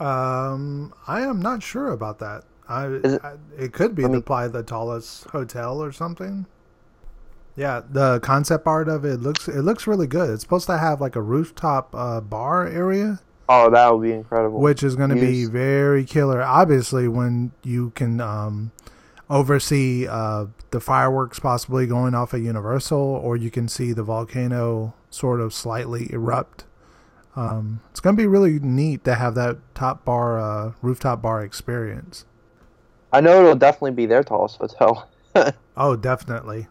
Um, 0.00 0.92
I 1.06 1.20
am 1.22 1.40
not 1.40 1.62
sure 1.62 1.90
about 1.92 2.18
that. 2.20 2.44
I, 2.68 2.86
it- 2.86 3.20
I 3.24 3.34
it 3.58 3.72
could 3.72 3.94
be 3.94 4.02
the 4.02 4.08
me- 4.08 4.20
probably 4.22 4.48
the 4.48 4.62
tallest 4.62 5.24
hotel 5.24 5.82
or 5.82 5.92
something. 5.92 6.46
Yeah, 7.56 7.82
the 7.88 8.18
concept 8.20 8.66
art 8.66 8.88
of 8.88 9.04
it 9.04 9.20
looks 9.20 9.46
it 9.48 9.62
looks 9.62 9.86
really 9.86 10.06
good. 10.08 10.30
It's 10.30 10.42
supposed 10.42 10.66
to 10.66 10.78
have 10.78 11.00
like 11.00 11.14
a 11.14 11.22
rooftop 11.22 11.94
uh, 11.94 12.20
bar 12.20 12.66
area. 12.66 13.20
Oh, 13.48 13.68
that 13.70 13.92
would 13.94 14.02
be 14.02 14.12
incredible. 14.12 14.58
which 14.58 14.82
is 14.82 14.96
going 14.96 15.10
to 15.10 15.16
be 15.16 15.44
very 15.44 16.04
killer. 16.04 16.42
Obviously, 16.42 17.06
when 17.08 17.52
you 17.62 17.90
can 17.90 18.18
um, 18.20 18.72
oversee 19.28 20.06
uh, 20.08 20.46
the 20.70 20.80
fireworks 20.80 21.38
possibly 21.38 21.86
going 21.86 22.14
off 22.14 22.32
at 22.34 22.40
Universal, 22.40 22.98
or 22.98 23.36
you 23.36 23.50
can 23.50 23.68
see 23.68 23.92
the 23.92 24.02
volcano 24.02 24.94
sort 25.10 25.40
of 25.40 25.52
slightly 25.52 26.10
erupt. 26.12 26.64
Um, 27.36 27.80
it's 27.90 28.00
going 28.00 28.16
to 28.16 28.22
be 28.22 28.26
really 28.26 28.58
neat 28.60 29.04
to 29.04 29.14
have 29.16 29.34
that 29.34 29.58
top 29.74 30.04
bar, 30.04 30.38
uh, 30.38 30.72
rooftop 30.82 31.20
bar 31.20 31.42
experience. 31.42 32.24
I 33.12 33.20
know 33.20 33.40
it'll 33.40 33.54
definitely 33.56 33.92
be 33.92 34.06
their 34.06 34.22
tallest 34.22 34.58
hotel. 34.58 35.08
Oh, 35.76 35.96
definitely. 35.96 36.68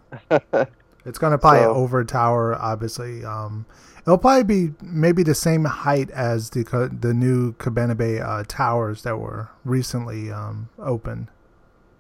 It's 1.06 1.20
going 1.20 1.32
to 1.32 1.38
probably 1.38 1.60
So- 1.60 1.74
over 1.74 2.06
tower, 2.06 2.56
obviously. 2.56 3.26
Um, 3.26 3.66
it'll 4.04 4.18
probably 4.18 4.46
be 4.70 4.74
maybe 4.82 5.22
the 5.24 5.36
same 5.36 5.66
height 5.66 6.10
as 6.12 6.50
the 6.52 6.64
the 6.98 7.14
new 7.14 7.52
Cabana 7.54 7.96
Bay 7.96 8.22
uh, 8.22 8.46
towers 8.48 9.04
that 9.04 9.18
were 9.20 9.50
recently 9.66 10.32
um, 10.32 10.70
opened. 10.80 11.28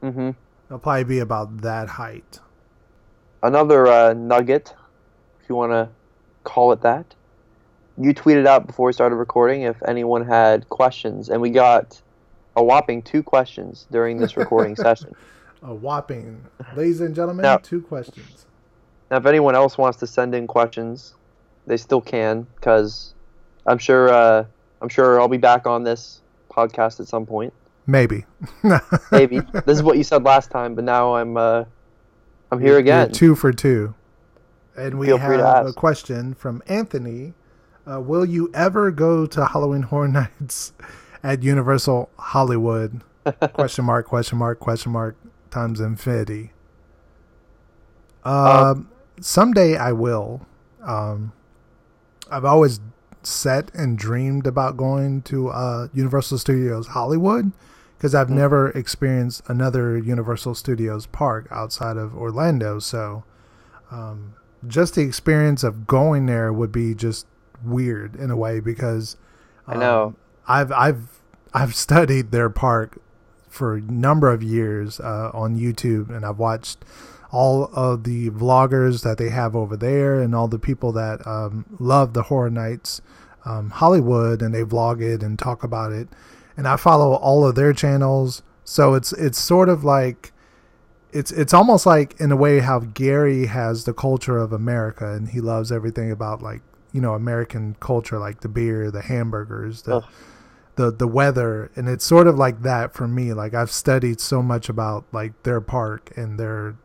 hmm 0.01 0.29
It'll 0.69 0.79
probably 0.79 1.03
be 1.03 1.19
about 1.19 1.57
that 1.63 1.89
height. 1.89 2.39
Another 3.41 3.87
uh, 3.87 4.13
nugget, 4.13 4.73
if 5.41 5.49
you 5.49 5.55
want 5.55 5.73
to 5.73 5.89
call 6.45 6.71
it 6.71 6.79
that. 6.83 7.15
You 7.97 8.13
tweeted 8.13 8.47
out 8.47 8.65
before 8.65 8.87
we 8.87 8.93
started 8.93 9.15
recording 9.15 9.63
if 9.63 9.81
anyone 9.87 10.25
had 10.25 10.67
questions, 10.69 11.29
and 11.29 11.41
we 11.41 11.49
got 11.51 12.01
a 12.55 12.63
whopping 12.63 13.01
two 13.03 13.21
questions 13.21 13.87
during 13.91 14.17
this 14.17 14.35
recording 14.35 14.75
session. 14.87 15.13
A 15.61 15.73
whopping, 15.73 16.43
ladies 16.75 17.01
and 17.01 17.13
gentlemen, 17.15 17.43
Now- 17.43 17.57
two 17.57 17.81
questions. 17.81 18.45
Now, 19.11 19.17
if 19.17 19.25
anyone 19.27 19.53
else 19.53 19.77
wants 19.77 19.99
to 19.99 20.07
send 20.07 20.33
in 20.33 20.47
questions, 20.47 21.13
they 21.67 21.77
still 21.77 22.01
can, 22.01 22.47
because 22.55 23.13
I'm 23.67 23.77
sure 23.77 24.09
uh, 24.11 24.45
I'm 24.81 24.89
sure 24.89 25.21
I'll 25.21 25.27
be 25.27 25.37
back 25.37 25.67
on 25.67 25.83
this 25.83 26.21
podcast 26.49 26.99
at 26.99 27.07
some 27.07 27.25
point. 27.27 27.53
Maybe. 27.85 28.25
Maybe 29.11 29.39
this 29.65 29.77
is 29.77 29.83
what 29.83 29.97
you 29.97 30.03
said 30.03 30.23
last 30.23 30.49
time, 30.49 30.73
but 30.73 30.83
now 30.83 31.15
I'm 31.15 31.37
uh, 31.37 31.65
I'm 32.51 32.59
here 32.59 32.71
You're 32.71 32.79
again. 32.79 33.11
two 33.11 33.35
for 33.35 33.51
two. 33.53 33.93
And 34.75 34.97
we 34.97 35.07
Feel 35.07 35.17
have 35.19 35.67
a 35.67 35.73
question 35.73 36.33
from 36.33 36.63
Anthony. 36.65 37.33
Uh, 37.89 37.99
will 37.99 38.25
you 38.25 38.49
ever 38.53 38.91
go 38.91 39.25
to 39.25 39.45
Halloween 39.45 39.83
Horror 39.83 40.07
Nights 40.39 40.73
at 41.21 41.43
Universal 41.43 42.09
Hollywood? 42.17 43.01
question 43.53 43.85
mark, 43.85 44.07
question 44.07 44.37
mark, 44.37 44.59
question 44.59 44.91
mark, 44.91 45.15
times 45.49 45.79
infinity. 45.79 46.51
Um, 48.23 48.89
someday 49.19 49.75
I 49.77 49.91
will. 49.91 50.45
Um, 50.81 51.33
I've 52.29 52.45
always 52.45 52.79
set 53.21 53.73
and 53.73 53.97
dreamed 53.97 54.47
about 54.47 54.75
going 54.77 55.21
to 55.23 55.49
uh, 55.49 55.87
Universal 55.93 56.37
Studios 56.39 56.87
Hollywood 56.87 57.51
because 57.97 58.13
I've 58.13 58.29
never 58.29 58.69
experienced 58.71 59.43
another 59.47 59.97
Universal 59.97 60.55
Studios 60.55 61.05
park 61.05 61.47
outside 61.51 61.95
of 61.95 62.15
Orlando. 62.15 62.79
So, 62.79 63.23
um, 63.91 64.33
just 64.67 64.95
the 64.95 65.01
experience 65.01 65.63
of 65.63 65.87
going 65.87 66.25
there 66.25 66.51
would 66.51 66.71
be 66.71 66.95
just 66.95 67.27
weird 67.65 68.15
in 68.15 68.31
a 68.31 68.35
way 68.35 68.59
because 68.59 69.17
I 69.67 69.75
know. 69.75 70.03
um, 70.05 70.15
I've 70.47 70.71
I've 70.71 71.21
I've 71.53 71.75
studied 71.75 72.31
their 72.31 72.49
park 72.49 72.99
for 73.47 73.75
a 73.75 73.81
number 73.81 74.31
of 74.31 74.41
years 74.41 74.99
uh, 74.99 75.29
on 75.33 75.57
YouTube, 75.57 76.09
and 76.09 76.25
I've 76.25 76.39
watched 76.39 76.83
all 77.31 77.69
of 77.73 78.03
the 78.03 78.29
vloggers 78.29 79.03
that 79.03 79.17
they 79.17 79.29
have 79.29 79.55
over 79.55 79.75
there, 79.77 80.21
and 80.21 80.35
all 80.35 80.47
the 80.47 80.59
people 80.59 80.91
that 80.93 81.25
um, 81.25 81.65
love 81.79 82.13
the 82.13 82.23
Horror 82.23 82.49
Nights 82.49 83.01
um, 83.45 83.69
Hollywood, 83.71 84.41
and 84.41 84.53
they 84.53 84.63
vlog 84.63 85.01
it 85.01 85.21
and 85.21 85.37
talk 85.37 85.63
about 85.63 85.91
it. 85.91 86.07
And 86.55 86.67
I 86.67 86.75
follow 86.75 87.13
all 87.13 87.45
of 87.45 87.55
their 87.55 87.73
channels, 87.73 88.43
so 88.63 88.93
it's 88.93 89.11
it's 89.13 89.39
sort 89.39 89.69
of 89.69 89.83
like 89.83 90.31
it's 91.11 91.31
it's 91.31 91.53
almost 91.53 91.85
like 91.85 92.19
in 92.19 92.31
a 92.31 92.35
way 92.35 92.59
how 92.59 92.79
Gary 92.79 93.47
has 93.47 93.85
the 93.85 93.93
culture 93.93 94.37
of 94.37 94.53
America, 94.53 95.13
and 95.13 95.29
he 95.29 95.41
loves 95.41 95.71
everything 95.71 96.11
about 96.11 96.41
like 96.41 96.61
you 96.93 97.01
know 97.01 97.13
American 97.15 97.75
culture, 97.81 98.19
like 98.19 98.41
the 98.41 98.47
beer, 98.49 98.89
the 98.91 99.01
hamburgers, 99.01 99.81
the 99.83 99.97
Ugh. 99.97 100.05
the 100.77 100.91
the 100.91 101.07
weather, 101.07 101.69
and 101.75 101.89
it's 101.89 102.05
sort 102.05 102.27
of 102.27 102.37
like 102.37 102.61
that 102.63 102.93
for 102.93 103.07
me. 103.07 103.33
Like 103.33 103.53
I've 103.53 103.71
studied 103.71 104.21
so 104.21 104.41
much 104.41 104.69
about 104.69 105.05
like 105.11 105.33
their 105.43 105.59
park 105.61 106.13
and 106.15 106.39
their 106.39 106.75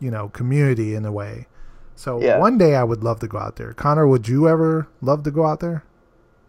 you 0.00 0.10
know 0.12 0.28
community 0.28 0.94
in 0.94 1.04
a 1.04 1.12
way. 1.12 1.48
So 1.96 2.20
Yeah. 2.20 2.38
one 2.38 2.58
day 2.58 2.74
I 2.76 2.84
would 2.84 3.04
love 3.04 3.20
to 3.20 3.28
go 3.28 3.38
out 3.38 3.56
there. 3.56 3.72
Conner, 3.74 4.06
would 4.06 4.28
you 4.28 4.48
ever 4.48 4.88
love 5.00 5.22
to 5.24 5.30
go 5.32 5.44
out 5.46 5.60
there? 5.60 5.84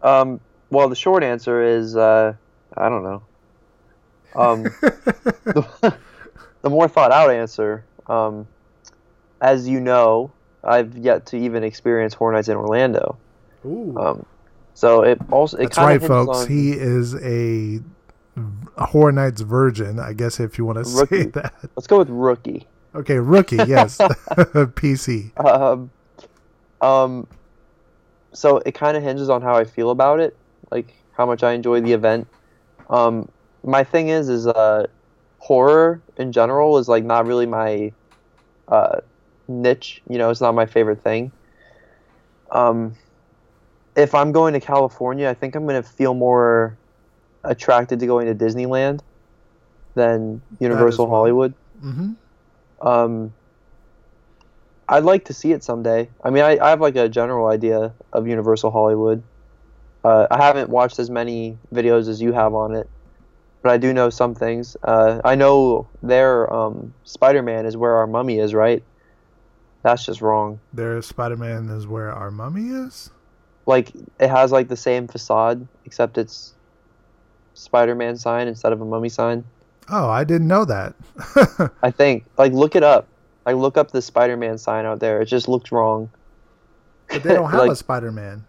Um, 0.01 0.39
well, 0.71 0.89
the 0.89 0.95
short 0.95 1.23
answer 1.23 1.61
is 1.63 1.95
uh, 1.95 2.33
I 2.77 2.89
don't 2.89 3.03
know. 3.03 3.23
Um, 4.35 4.63
the, 5.45 5.65
the 6.61 6.69
more 6.69 6.87
thought 6.87 7.11
out 7.11 7.29
answer, 7.31 7.85
um, 8.07 8.47
as 9.41 9.67
you 9.67 9.79
know, 9.79 10.31
I've 10.65 10.97
yet 10.97 11.25
to 11.27 11.37
even 11.37 11.63
experience 11.63 12.13
Horror 12.13 12.33
Nights 12.33 12.47
in 12.49 12.57
Orlando. 12.57 13.17
Ooh. 13.65 13.95
Um, 13.97 14.25
so 14.73 15.03
it 15.03 15.19
also 15.31 15.57
it 15.57 15.63
That's 15.65 15.77
right, 15.77 16.01
folks. 16.01 16.39
on- 16.39 16.47
He 16.47 16.71
is 16.71 17.15
a, 17.15 17.79
a 18.77 18.85
Horror 18.85 19.11
Nights 19.11 19.41
virgin, 19.41 19.99
I 19.99 20.13
guess, 20.13 20.39
if 20.39 20.57
you 20.57 20.65
want 20.65 20.79
to 20.79 20.85
say 21.07 21.23
that. 21.27 21.53
let's 21.75 21.87
go 21.87 21.97
with 21.99 22.09
rookie. 22.09 22.67
Okay, 22.93 23.19
rookie, 23.19 23.57
yes. 23.57 23.97
PC. 24.37 25.37
Um, 25.43 25.89
um, 26.81 27.27
so 28.33 28.57
it 28.59 28.73
kind 28.73 28.95
of 28.97 29.03
hinges 29.03 29.29
on 29.29 29.41
how 29.41 29.55
I 29.55 29.63
feel 29.65 29.89
about 29.91 30.19
it, 30.19 30.35
like 30.71 30.93
how 31.13 31.25
much 31.25 31.43
I 31.43 31.53
enjoy 31.53 31.81
the 31.81 31.93
event. 31.93 32.27
Um, 32.89 33.29
my 33.63 33.83
thing 33.83 34.09
is, 34.09 34.29
is 34.29 34.45
uh, 34.47 34.87
horror 35.39 36.01
in 36.17 36.31
general 36.31 36.77
is 36.77 36.87
like 36.87 37.03
not 37.03 37.25
really 37.25 37.45
my 37.45 37.91
uh, 38.67 38.99
niche. 39.47 40.01
You 40.09 40.17
know, 40.17 40.30
it's 40.30 40.41
not 40.41 40.55
my 40.55 40.65
favorite 40.65 41.01
thing. 41.01 41.31
Um, 42.51 42.95
if 43.95 44.13
I'm 44.13 44.31
going 44.31 44.53
to 44.53 44.59
California, 44.59 45.30
I 45.30 45.34
think 45.34 45.55
I'm 45.55 45.65
gonna 45.65 45.84
feel 45.84 46.13
more 46.13 46.77
attracted 47.43 47.99
to 47.99 48.07
going 48.07 48.27
to 48.27 48.35
Disneyland 48.35 49.01
than 49.95 50.41
Universal 50.59 51.07
well. 51.07 51.15
Hollywood. 51.15 51.53
hmm 51.80 52.13
Um, 52.81 53.34
I'd 54.88 55.03
like 55.03 55.26
to 55.26 55.34
see 55.34 55.51
it 55.51 55.63
someday. 55.63 56.09
I 56.23 56.30
mean, 56.30 56.43
I, 56.43 56.57
I 56.59 56.69
have 56.69 56.81
like 56.81 56.95
a 56.95 57.09
general 57.09 57.47
idea 57.47 57.93
of 58.13 58.27
Universal 58.27 58.72
Hollywood. 58.72 59.23
Uh, 60.03 60.27
I 60.30 60.43
haven't 60.43 60.69
watched 60.69 60.99
as 60.99 61.09
many 61.09 61.57
videos 61.73 62.07
as 62.07 62.22
you 62.22 62.31
have 62.34 62.53
on 62.53 62.76
it, 62.76 62.88
but 63.63 63.72
I 63.72 63.77
do 63.77 63.93
know 63.93 64.11
some 64.11 64.35
things. 64.35 64.77
Uh, 64.84 65.22
I 65.26 65.34
know 65.34 65.89
their 66.03 66.51
um, 66.53 66.93
Spider-Man 67.03 67.65
is 67.65 67.76
where 67.76 67.95
our 67.95 68.05
mummy 68.05 68.38
is, 68.38 68.53
right? 68.53 68.84
That's 69.85 70.03
just 70.03 70.19
wrong. 70.19 70.59
Their 70.73 70.99
Spider 71.03 71.37
Man 71.37 71.69
is 71.69 71.85
where 71.85 72.11
our 72.11 72.31
mummy 72.31 72.69
is? 72.69 73.11
Like 73.67 73.91
it 74.19 74.29
has 74.29 74.51
like 74.51 74.67
the 74.67 74.75
same 74.75 75.07
facade, 75.07 75.67
except 75.85 76.17
it's 76.17 76.53
Spider-Man 77.53 78.17
sign 78.17 78.47
instead 78.47 78.73
of 78.73 78.81
a 78.81 78.85
mummy 78.85 79.09
sign. 79.09 79.43
Oh, 79.89 80.09
I 80.09 80.23
didn't 80.23 80.47
know 80.47 80.65
that. 80.65 80.95
I 81.83 81.91
think. 81.91 82.25
Like 82.37 82.51
look 82.51 82.75
it 82.75 82.81
up. 82.83 83.07
Like 83.45 83.57
look 83.57 83.77
up 83.77 83.91
the 83.91 84.01
Spider-Man 84.01 84.57
sign 84.57 84.85
out 84.85 84.99
there. 84.99 85.21
It 85.21 85.25
just 85.25 85.47
looks 85.47 85.71
wrong. 85.71 86.09
but 87.07 87.21
they 87.21 87.33
don't 87.35 87.49
have 87.51 87.59
Like- 87.61 87.71
a 87.71 87.75
Spider 87.75 88.11
Man. 88.11 88.43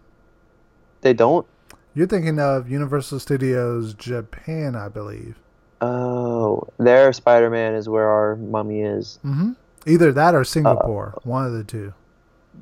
They 1.01 1.13
don't. 1.13 1.45
You're 1.93 2.07
thinking 2.07 2.39
of 2.39 2.67
Universal 2.69 3.19
Studios 3.19 3.93
Japan, 3.93 4.75
I 4.75 4.89
believe. 4.89 5.37
Oh, 5.81 6.67
their 6.79 7.13
Spider 7.13 7.51
Man 7.51 7.75
is 7.75 7.87
where 7.87 8.07
our 8.09 8.35
mummy 8.35 8.81
is. 8.81 9.19
hmm 9.21 9.51
Either 9.87 10.11
that 10.11 10.35
or 10.35 10.43
Singapore. 10.43 11.17
one 11.23 11.45
of 11.45 11.53
the 11.53 11.63
two. 11.63 11.93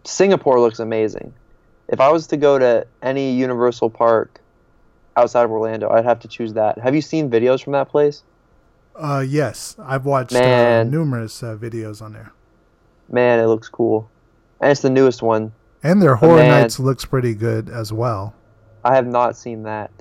Singapore 0.03 0.60
looks 0.60 0.80
amazing. 0.80 1.34
If 1.88 1.99
I 1.99 2.10
was 2.11 2.27
to 2.27 2.38
go 2.38 2.57
to 2.60 2.85
any 3.02 3.34
Universal 3.34 3.89
park 3.91 4.39
outside 5.18 5.43
of 5.43 5.52
Orlando, 5.52 5.89
I'd 5.89 6.06
have 6.06 6.19
to 6.22 6.27
choose 6.27 6.53
that. 6.53 6.77
Have 6.80 6.95
you 6.95 7.02
seen 7.02 7.30
videos 7.30 7.64
from 7.64 7.73
that 7.73 7.89
place? 7.89 8.23
Uh, 8.95 9.23
yes, 9.27 9.76
I've 9.80 10.06
watched 10.06 10.34
uh, 10.34 10.84
numerous 10.84 11.43
uh, 11.43 11.56
videos 11.57 12.02
on 12.02 12.14
there, 12.14 12.31
Man, 13.10 13.39
it 13.39 13.45
looks 13.47 13.68
cool. 13.69 14.10
And 14.61 14.72
it's 14.72 14.81
the 14.81 14.89
newest 14.89 15.22
one. 15.22 15.52
and 15.84 16.02
their 16.02 16.15
Horror 16.15 16.38
man. 16.38 16.61
Nights 16.61 16.80
looks 16.80 17.03
pretty 17.06 17.34
good 17.35 17.69
as 17.69 17.91
well. 17.91 18.34
I 18.84 18.95
have 18.95 19.06
not 19.06 19.35
seen 19.35 19.64
that. 19.64 19.91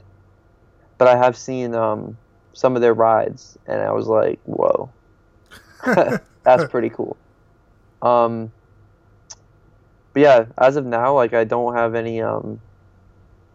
But 0.97 1.09
I 1.09 1.17
have 1.17 1.37
seen 1.37 1.75
um, 1.75 2.17
some 2.53 2.77
of 2.77 2.83
their 2.83 2.95
rides, 2.95 3.59
and 3.67 3.83
I 3.83 3.91
was 3.91 4.07
like, 4.07 4.39
whoa. 4.45 4.91
That's 6.45 6.65
pretty 6.71 6.91
cool. 6.91 7.17
Um, 8.03 8.53
but 10.13 10.23
yeah, 10.23 10.45
as 10.59 10.77
of 10.77 10.87
now, 10.87 11.15
like 11.15 11.35
I 11.35 11.45
don't 11.45 11.75
have 11.75 11.95
any 11.95 12.23
um, 12.23 12.61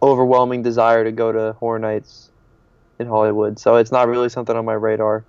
overwhelming 0.02 0.62
desire 0.62 1.04
to 1.04 1.12
go 1.12 1.32
to 1.32 1.52
Horror 1.58 1.78
Nights 1.78 2.30
in 2.98 3.06
Hollywood, 3.06 3.58
so 3.58 3.76
it's 3.76 3.90
not 3.92 4.08
really 4.08 4.28
something 4.28 4.54
on 4.54 4.64
my 4.64 4.74
radar. 4.74 5.24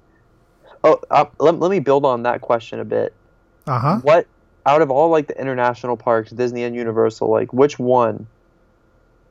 Oh, 0.84 1.00
uh, 1.10 1.26
let, 1.40 1.60
let 1.60 1.72
me 1.72 1.80
build 1.80 2.06
on 2.06 2.24
that 2.24 2.42
question 2.42 2.80
a 2.80 2.86
bit. 2.86 3.14
Uh 3.68 3.80
huh. 3.80 4.00
What 4.02 4.28
out 4.66 4.82
of 4.82 4.92
all 4.92 5.10
like 5.10 5.28
the 5.28 5.40
international 5.40 5.96
parks, 5.96 6.32
Disney 6.32 6.64
and 6.64 6.76
Universal, 6.76 7.30
like 7.30 7.54
which 7.54 7.80
one 7.80 8.28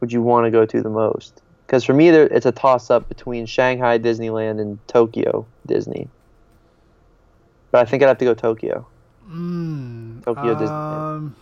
would 0.01 0.13
you 0.13 0.23
want 0.23 0.47
to 0.47 0.51
go 0.51 0.65
to 0.65 0.81
the 0.81 0.91
most? 0.91 1.43
Because 1.67 1.85
for 1.85 1.93
me, 1.93 2.11
there, 2.11 2.27
it's 2.27 2.47
a 2.47 2.53
toss 2.53 2.91
up 2.91 3.09
between 3.09 3.47
Shanghai 3.47 3.99
Disneyland 3.99 4.61
and 4.61 4.79
Tokyo 4.89 5.47
Disney. 5.67 6.09
But 7.71 7.81
I 7.83 7.85
think 7.85 8.03
I'd 8.03 8.09
have 8.09 8.19
to 8.19 8.25
go 8.25 8.35
Tokyo. 8.35 8.87
Mm, 9.29 10.25
Tokyo 10.25 10.55
Disneyland. 10.55 11.17
um, 11.17 11.37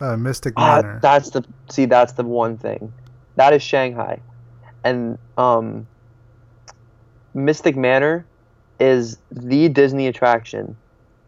uh, 0.00 0.16
Mystic 0.16 0.54
Ah, 0.56 0.82
Manor. 0.82 0.98
that's 1.00 1.30
the 1.30 1.44
see. 1.70 1.86
That's 1.86 2.12
the 2.12 2.24
one 2.24 2.58
thing. 2.58 2.92
That 3.36 3.52
is 3.54 3.62
Shanghai, 3.62 4.20
and 4.84 5.16
um, 5.38 5.86
Mystic 7.34 7.76
Manor 7.76 8.26
is 8.78 9.18
the 9.30 9.68
Disney 9.68 10.08
attraction 10.08 10.76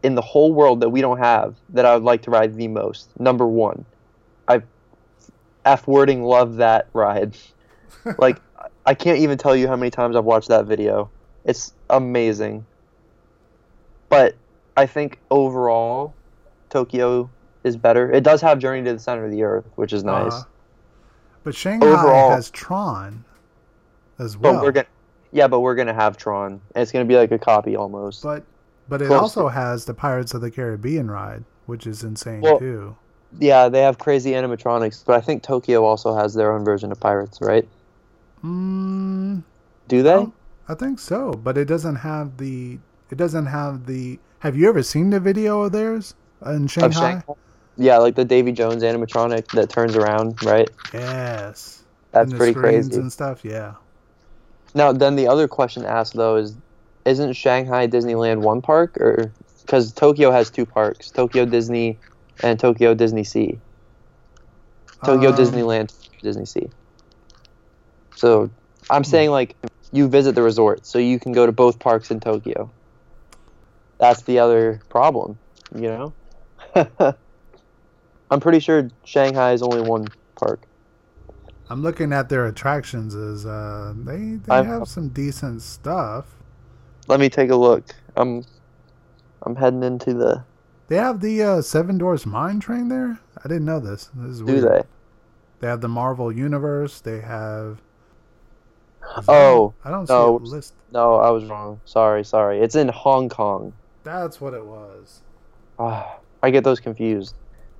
in 0.03 0.13
the 0.13 0.21
whole 0.21 0.53
world 0.53 0.81
that 0.81 0.89
we 0.89 1.01
don't 1.01 1.17
have 1.17 1.55
that 1.69 1.85
I 1.85 1.95
would 1.95 2.03
like 2.03 2.21
to 2.23 2.31
ride 2.31 2.55
the 2.55 2.67
most. 2.67 3.09
Number 3.19 3.47
one, 3.47 3.85
I 4.47 4.61
f 5.63 5.87
wording 5.87 6.23
love 6.23 6.57
that 6.57 6.87
ride. 6.93 7.35
like 8.19 8.39
I 8.85 8.93
can't 8.93 9.17
even 9.19 9.37
tell 9.39 9.55
you 9.55 9.67
how 9.67 9.75
many 9.75 9.89
times 9.89 10.15
I've 10.15 10.25
watched 10.25 10.49
that 10.49 10.65
video. 10.65 11.09
It's 11.45 11.73
amazing. 11.89 12.65
But 14.15 14.35
I 14.77 14.85
think 14.85 15.19
overall, 15.31 16.13
Tokyo 16.69 17.29
is 17.63 17.75
better. 17.77 18.11
It 18.11 18.23
does 18.23 18.41
have 18.41 18.59
Journey 18.59 18.83
to 18.85 18.93
the 18.93 18.99
Center 18.99 19.25
of 19.25 19.31
the 19.31 19.43
Earth, 19.43 19.65
which 19.75 19.91
is 19.93 20.03
nice. 20.03 20.33
Uh, 20.33 20.43
but 21.43 21.55
Shanghai 21.55 21.87
Overall- 21.87 22.31
has 22.31 22.49
Tron 22.51 23.23
as 24.19 24.37
well. 24.37 24.53
but 24.53 24.63
we're 24.63 24.71
gonna, 24.71 24.87
yeah, 25.31 25.47
but 25.47 25.59
we're 25.61 25.75
gonna 25.75 25.93
have 25.93 26.17
Tron. 26.17 26.53
And 26.73 26.81
it's 26.81 26.91
gonna 26.91 27.05
be 27.05 27.15
like 27.17 27.31
a 27.31 27.39
copy 27.39 27.75
almost. 27.75 28.23
But 28.23 28.43
but 28.87 29.01
it 29.01 29.07
Close 29.07 29.19
also 29.21 29.47
has 29.49 29.85
the 29.85 29.93
Pirates 29.93 30.33
of 30.33 30.41
the 30.41 30.51
Caribbean 30.51 31.09
ride. 31.09 31.43
which 31.65 31.87
is 31.87 32.03
insane 32.03 32.41
Well- 32.41 32.59
too. 32.59 32.95
Yeah, 33.39 33.67
they 33.69 33.81
have 33.81 33.97
crazy 33.97 34.31
animatronics, 34.31 35.03
but 35.05 35.15
I 35.15 35.19
think 35.21 35.41
Tokyo 35.43 35.83
also 35.83 36.13
has 36.15 36.33
their 36.35 36.53
own 36.53 36.63
version 36.63 36.91
of 36.91 36.99
pirates, 36.99 37.39
right? 37.41 37.67
Mm, 38.43 39.43
Do 39.87 40.03
they? 40.03 40.13
Oh, 40.13 40.31
I 40.69 40.75
think 40.75 40.99
so, 40.99 41.31
but 41.33 41.57
it 41.57 41.65
doesn't 41.65 41.95
have 41.97 42.37
the. 42.37 42.77
It 43.15 43.17
doesn't 43.17 43.45
have 43.45 43.85
the. 43.85 44.19
Have 44.39 44.57
you 44.57 44.67
ever 44.67 44.83
seen 44.83 45.09
the 45.09 45.21
video 45.21 45.61
of 45.61 45.71
theirs 45.71 46.15
in 46.45 46.67
Shanghai? 46.67 46.87
Of 46.87 46.93
Shanghai? 46.95 47.33
Yeah, 47.77 47.97
like 47.99 48.15
the 48.15 48.25
Davy 48.25 48.51
Jones 48.51 48.83
animatronic 48.83 49.51
that 49.51 49.69
turns 49.69 49.95
around, 49.95 50.43
right? 50.43 50.69
Yes. 50.93 51.81
That's 52.11 52.33
pretty 52.33 52.53
crazy. 52.53 52.93
and 52.95 53.09
stuff. 53.09 53.45
Yeah. 53.45 53.75
Now, 54.73 54.91
then 54.91 55.15
the 55.15 55.29
other 55.29 55.47
question 55.47 55.85
asked 55.85 56.15
though 56.15 56.35
is, 56.35 56.57
isn't 57.05 57.31
Shanghai 57.37 57.87
Disneyland 57.87 58.41
one 58.41 58.61
park, 58.61 58.97
or 58.97 59.31
because 59.61 59.93
Tokyo 59.93 60.29
has 60.29 60.49
two 60.49 60.65
parks, 60.65 61.09
Tokyo 61.09 61.45
Disney 61.45 61.97
and 62.43 62.59
Tokyo 62.59 62.93
Disney 62.93 63.23
Sea. 63.23 63.57
Tokyo 65.05 65.29
Um, 65.29 65.37
Disneyland, 65.37 65.93
Disney 66.21 66.45
Sea. 66.45 66.69
So 68.17 68.49
I'm 68.89 69.05
saying 69.05 69.29
like 69.29 69.55
you 69.93 70.09
visit 70.09 70.35
the 70.35 70.41
resort, 70.41 70.85
so 70.85 70.99
you 70.99 71.17
can 71.17 71.31
go 71.31 71.45
to 71.45 71.53
both 71.53 71.79
parks 71.79 72.11
in 72.11 72.19
Tokyo. 72.19 72.69
That's 73.97 74.21
the 74.23 74.39
other 74.39 74.81
problem, 74.89 75.37
you 75.73 75.87
know. 75.87 76.13
I'm 78.31 78.39
pretty 78.39 78.59
sure 78.59 78.89
Shanghai 79.03 79.53
is 79.53 79.61
only 79.61 79.81
one 79.81 80.07
park. 80.35 80.61
I'm 81.69 81.81
looking 81.81 82.11
at 82.13 82.29
their 82.29 82.45
attractions. 82.47 83.15
Is 83.15 83.45
uh, 83.45 83.93
they 83.97 84.35
they 84.45 84.53
I'm- 84.53 84.65
have 84.65 84.87
some 84.87 85.09
decent 85.09 85.61
stuff. 85.61 86.25
Let 87.07 87.19
me 87.19 87.29
take 87.29 87.51
a 87.51 87.55
look. 87.55 87.83
I'm 88.17 88.43
I'm 89.43 89.55
heading 89.55 89.83
into 89.83 90.13
the. 90.13 90.43
They 90.87 90.97
have 90.97 91.21
the 91.21 91.41
uh, 91.41 91.61
Seven 91.61 91.97
Dwarfs 91.97 92.25
Mine 92.25 92.59
Train 92.59 92.89
there. 92.89 93.19
I 93.43 93.47
didn't 93.47 93.65
know 93.65 93.79
this. 93.79 94.09
This 94.15 94.31
is 94.31 94.39
Do 94.39 94.45
weird. 94.45 94.63
they? 94.63 94.81
They 95.59 95.67
have 95.67 95.81
the 95.81 95.87
Marvel 95.87 96.31
Universe. 96.31 96.99
They 96.99 97.21
have. 97.21 97.81
Oh, 99.27 99.73
that- 99.83 99.89
I 99.89 99.91
don't 99.91 100.07
see 100.07 100.13
no. 100.13 100.37
a 100.37 100.39
list. 100.39 100.73
No, 100.91 101.15
I 101.15 101.29
was 101.29 101.45
wrong. 101.45 101.79
Sorry, 101.85 102.23
sorry. 102.23 102.59
It's 102.59 102.75
in 102.75 102.87
Hong 102.89 103.29
Kong. 103.29 103.73
That's 104.05 104.39
what 104.39 104.53
it 104.53 104.63
was. 104.65 105.21
Ah, 105.79 106.19
I 106.41 106.51
get 106.51 106.63
those 106.63 106.79
confused. 106.79 107.35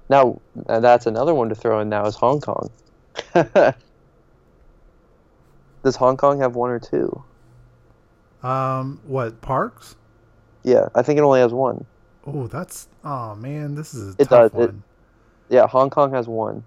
Now, 0.10 0.42
uh, 0.68 0.80
that's 0.82 1.06
another 1.06 1.34
one 1.34 1.48
to 1.50 1.56
throw 1.56 1.80
in 1.80 1.88
now 1.88 2.06
is 2.08 2.16
Hong 2.16 2.42
Kong. 2.42 2.70
Does 5.84 5.96
Hong 5.96 6.18
Kong 6.18 6.40
have 6.42 6.56
one 6.56 6.72
or 6.72 6.80
two? 6.80 7.24
Um, 8.44 9.00
what 9.06 9.40
parks? 9.42 9.96
Yeah, 10.64 10.90
I 10.96 11.02
think 11.04 11.20
it 11.20 11.22
only 11.22 11.40
has 11.40 11.54
one. 11.54 11.86
Oh, 12.26 12.48
that's 12.48 12.88
oh 13.04 13.36
man, 13.36 13.76
this 13.76 13.94
is 13.94 14.16
a 14.16 14.22
It 14.22 14.30
tough 14.30 14.52
does, 14.52 14.70
it- 14.70 14.76
Yeah, 15.50 15.68
Hong 15.68 15.92
Kong 15.92 16.12
has 16.14 16.28
one. 16.28 16.64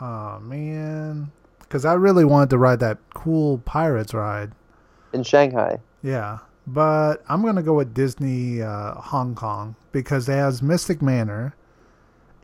Oh 0.00 0.38
man, 0.40 1.30
because 1.60 1.84
I 1.84 1.92
really 1.92 2.24
wanted 2.24 2.48
to 2.50 2.58
ride 2.58 2.80
that 2.80 2.96
cool 3.14 3.58
pirates 3.58 4.14
ride. 4.14 4.52
In 5.12 5.22
Shanghai. 5.22 5.78
Yeah, 6.02 6.38
but 6.72 7.22
I'm 7.28 7.42
gonna 7.42 7.62
go 7.62 7.74
with 7.74 7.92
Disney 7.92 8.62
uh, 8.62 8.94
Hong 8.94 9.34
Kong 9.34 9.76
because 9.92 10.28
it 10.28 10.32
has 10.32 10.62
Mystic 10.62 11.02
Manor, 11.02 11.54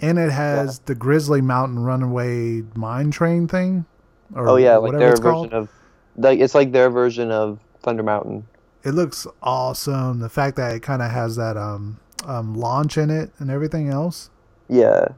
and 0.01 0.19
it 0.19 0.31
has 0.31 0.81
the 0.81 0.95
Grizzly 0.95 1.41
Mountain 1.41 1.79
Runaway 1.79 2.63
Mine 2.75 3.11
Train 3.11 3.49
thing. 3.49 3.87
Or 4.35 4.49
Oh 4.49 4.57
yeah, 4.57 4.77
like 4.77 4.93
their 4.93 5.13
it's 5.13 5.21
version 5.21 5.53
of 5.55 5.71
like 6.17 6.41
it's 6.41 6.55
like 6.55 6.73
their 6.73 6.91
version 6.91 7.31
of 7.31 7.59
Thunder 7.83 8.03
Mountain. 8.03 8.47
It 8.85 8.91
looks 8.91 9.27
awesome. 9.43 10.21
The 10.21 10.29
fact 10.29 10.57
that 10.57 10.75
it 10.75 10.83
kind 10.83 11.01
of 11.01 11.11
has 11.11 11.37
that 11.37 11.57
um, 11.57 11.99
um 12.27 12.55
launch 12.55 12.99
in 12.99 13.09
it 13.09 13.31
and 13.39 13.51
everything 13.51 13.89
else. 13.89 14.29
Yeah. 14.69 15.09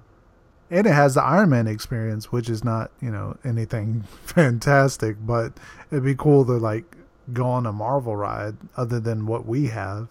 And 0.70 0.86
it 0.86 0.92
has 0.92 1.14
the 1.14 1.22
Iron 1.22 1.50
Man 1.50 1.66
experience, 1.66 2.30
which 2.30 2.48
is 2.48 2.62
not, 2.62 2.92
you 3.02 3.10
know, 3.10 3.36
anything 3.44 4.02
fantastic, 4.22 5.16
but 5.20 5.54
it'd 5.90 6.04
be 6.04 6.14
cool 6.14 6.44
to 6.44 6.52
like 6.52 6.96
go 7.34 7.46
on 7.46 7.66
a 7.66 7.72
Marvel 7.72 8.16
ride 8.16 8.54
other 8.76 9.00
than 9.00 9.26
what 9.26 9.46
we 9.46 9.66
have. 9.68 10.08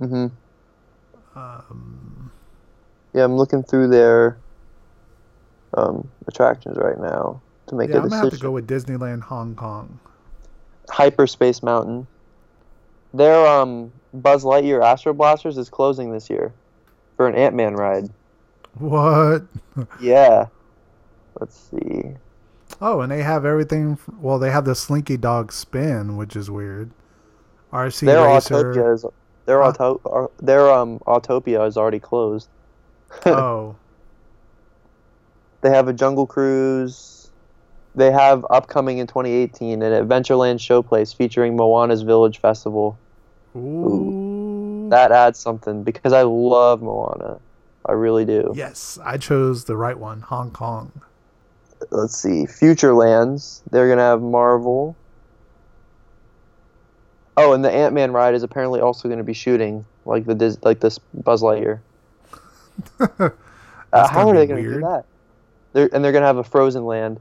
Mhm. 0.00 0.30
Um, 1.34 2.30
Yeah, 3.14 3.24
I'm 3.24 3.36
looking 3.36 3.62
through 3.62 3.88
their 3.88 4.36
um, 5.76 6.08
attractions 6.26 6.76
right 6.78 6.98
now 6.98 7.40
to 7.68 7.74
make 7.74 7.88
yeah, 7.90 7.96
a 7.96 7.98
I'm 7.98 8.08
gonna 8.08 8.22
decision. 8.22 8.30
have 8.30 8.38
to 8.38 8.42
go 8.42 8.50
with 8.52 8.66
Disneyland 8.68 9.22
Hong 9.22 9.54
Kong. 9.54 9.98
Hyperspace 10.90 11.62
Mountain. 11.62 12.06
Their 13.14 13.46
um, 13.46 13.92
Buzz 14.12 14.44
Lightyear 14.44 14.82
Astro 14.82 15.12
Blasters 15.12 15.58
is 15.58 15.68
closing 15.68 16.12
this 16.12 16.28
year 16.30 16.52
for 17.16 17.28
an 17.28 17.34
Ant 17.34 17.54
Man 17.54 17.74
ride. 17.74 18.08
What? 18.78 19.42
Yeah. 20.00 20.46
Let's 21.40 21.58
see. 21.70 22.14
Oh, 22.84 23.00
and 23.00 23.12
they 23.12 23.22
have 23.22 23.44
everything. 23.44 23.96
Well, 24.20 24.40
they 24.40 24.50
have 24.50 24.64
the 24.64 24.74
Slinky 24.74 25.16
Dog 25.16 25.52
Spin, 25.52 26.16
which 26.16 26.34
is 26.34 26.50
weird. 26.50 26.90
RC 27.72 28.06
Their 28.06 28.24
Racer. 28.24 28.74
Autopia 28.74 28.94
is 28.94 29.06
their 29.46 29.62
Huh? 29.62 29.68
auto 29.70 30.00
uh, 30.04 30.26
their 30.44 30.68
um 30.70 30.98
Autopia 31.06 31.66
is 31.66 31.76
already 31.76 32.00
closed. 32.00 32.48
oh, 33.26 33.76
They 35.62 35.70
have 35.70 35.86
a 35.86 35.92
Jungle 35.92 36.26
Cruise. 36.26 37.30
They 37.94 38.10
have 38.10 38.44
upcoming 38.50 38.98
in 38.98 39.06
2018 39.06 39.82
an 39.82 39.92
Adventureland 40.08 40.56
showplace 40.58 41.14
featuring 41.14 41.56
Moana's 41.56 42.02
Village 42.02 42.40
Festival. 42.40 42.98
ooh. 43.54 44.88
That 44.90 45.12
adds 45.12 45.38
something 45.38 45.84
because 45.84 46.12
I 46.12 46.22
love 46.22 46.82
Moana. 46.82 47.38
I 47.86 47.92
really 47.92 48.24
do. 48.24 48.52
Yes, 48.56 48.98
I 49.04 49.18
chose 49.18 49.64
the 49.64 49.76
right 49.76 49.98
one. 49.98 50.20
Hong 50.22 50.50
Kong. 50.50 50.90
Let's 51.90 52.16
see. 52.16 52.46
Future 52.46 52.94
Lands. 52.94 53.62
They're 53.70 53.88
gonna 53.88 54.02
have 54.02 54.22
Marvel. 54.22 54.96
Oh, 57.36 57.52
and 57.52 57.64
the 57.64 57.70
Ant 57.70 57.94
Man 57.94 58.12
ride 58.12 58.34
is 58.34 58.42
apparently 58.42 58.80
also 58.80 59.08
gonna 59.08 59.24
be 59.24 59.32
shooting 59.32 59.84
like 60.04 60.26
the 60.26 60.34
Dis- 60.34 60.58
like 60.62 60.80
this 60.80 60.98
Buzz 60.98 61.42
Lightyear. 61.42 61.80
Uh, 63.94 64.08
how 64.08 64.26
are 64.26 64.34
they 64.34 64.46
gonna 64.46 64.62
weird. 64.62 64.76
do 64.76 64.80
that? 64.80 65.04
They're, 65.74 65.90
and 65.94 66.02
they're 66.02 66.12
gonna 66.12 66.24
have 66.24 66.38
a 66.38 66.44
Frozen 66.44 66.86
Land. 66.86 67.20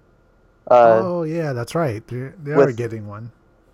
Uh, 0.69 1.01
oh 1.03 1.23
yeah, 1.23 1.51
that's 1.51 1.75
right. 1.75 2.01
They're, 2.07 2.33
they 2.41 2.53
are 2.53 2.71
getting 2.71 3.07
one. 3.07 3.29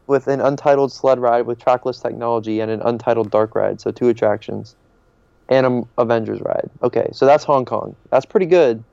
with 0.08 0.28
an 0.28 0.42
untitled 0.42 0.92
sled 0.92 1.20
ride 1.20 1.46
with 1.46 1.60
trackless 1.60 2.00
technology 2.00 2.60
and 2.60 2.72
an 2.72 2.82
untitled 2.82 3.30
dark 3.30 3.54
ride, 3.54 3.80
so 3.80 3.92
two 3.92 4.10
attractions, 4.10 4.76
and 5.50 5.68
an 5.68 5.88
Avengers 6.00 6.42
ride. 6.42 6.72
Okay, 6.82 7.08
so 7.12 7.28
that's 7.28 7.44
Hong 7.44 7.66
Kong. 7.66 7.96
That's 8.10 8.26
pretty 8.26 8.48
good. 8.48 8.84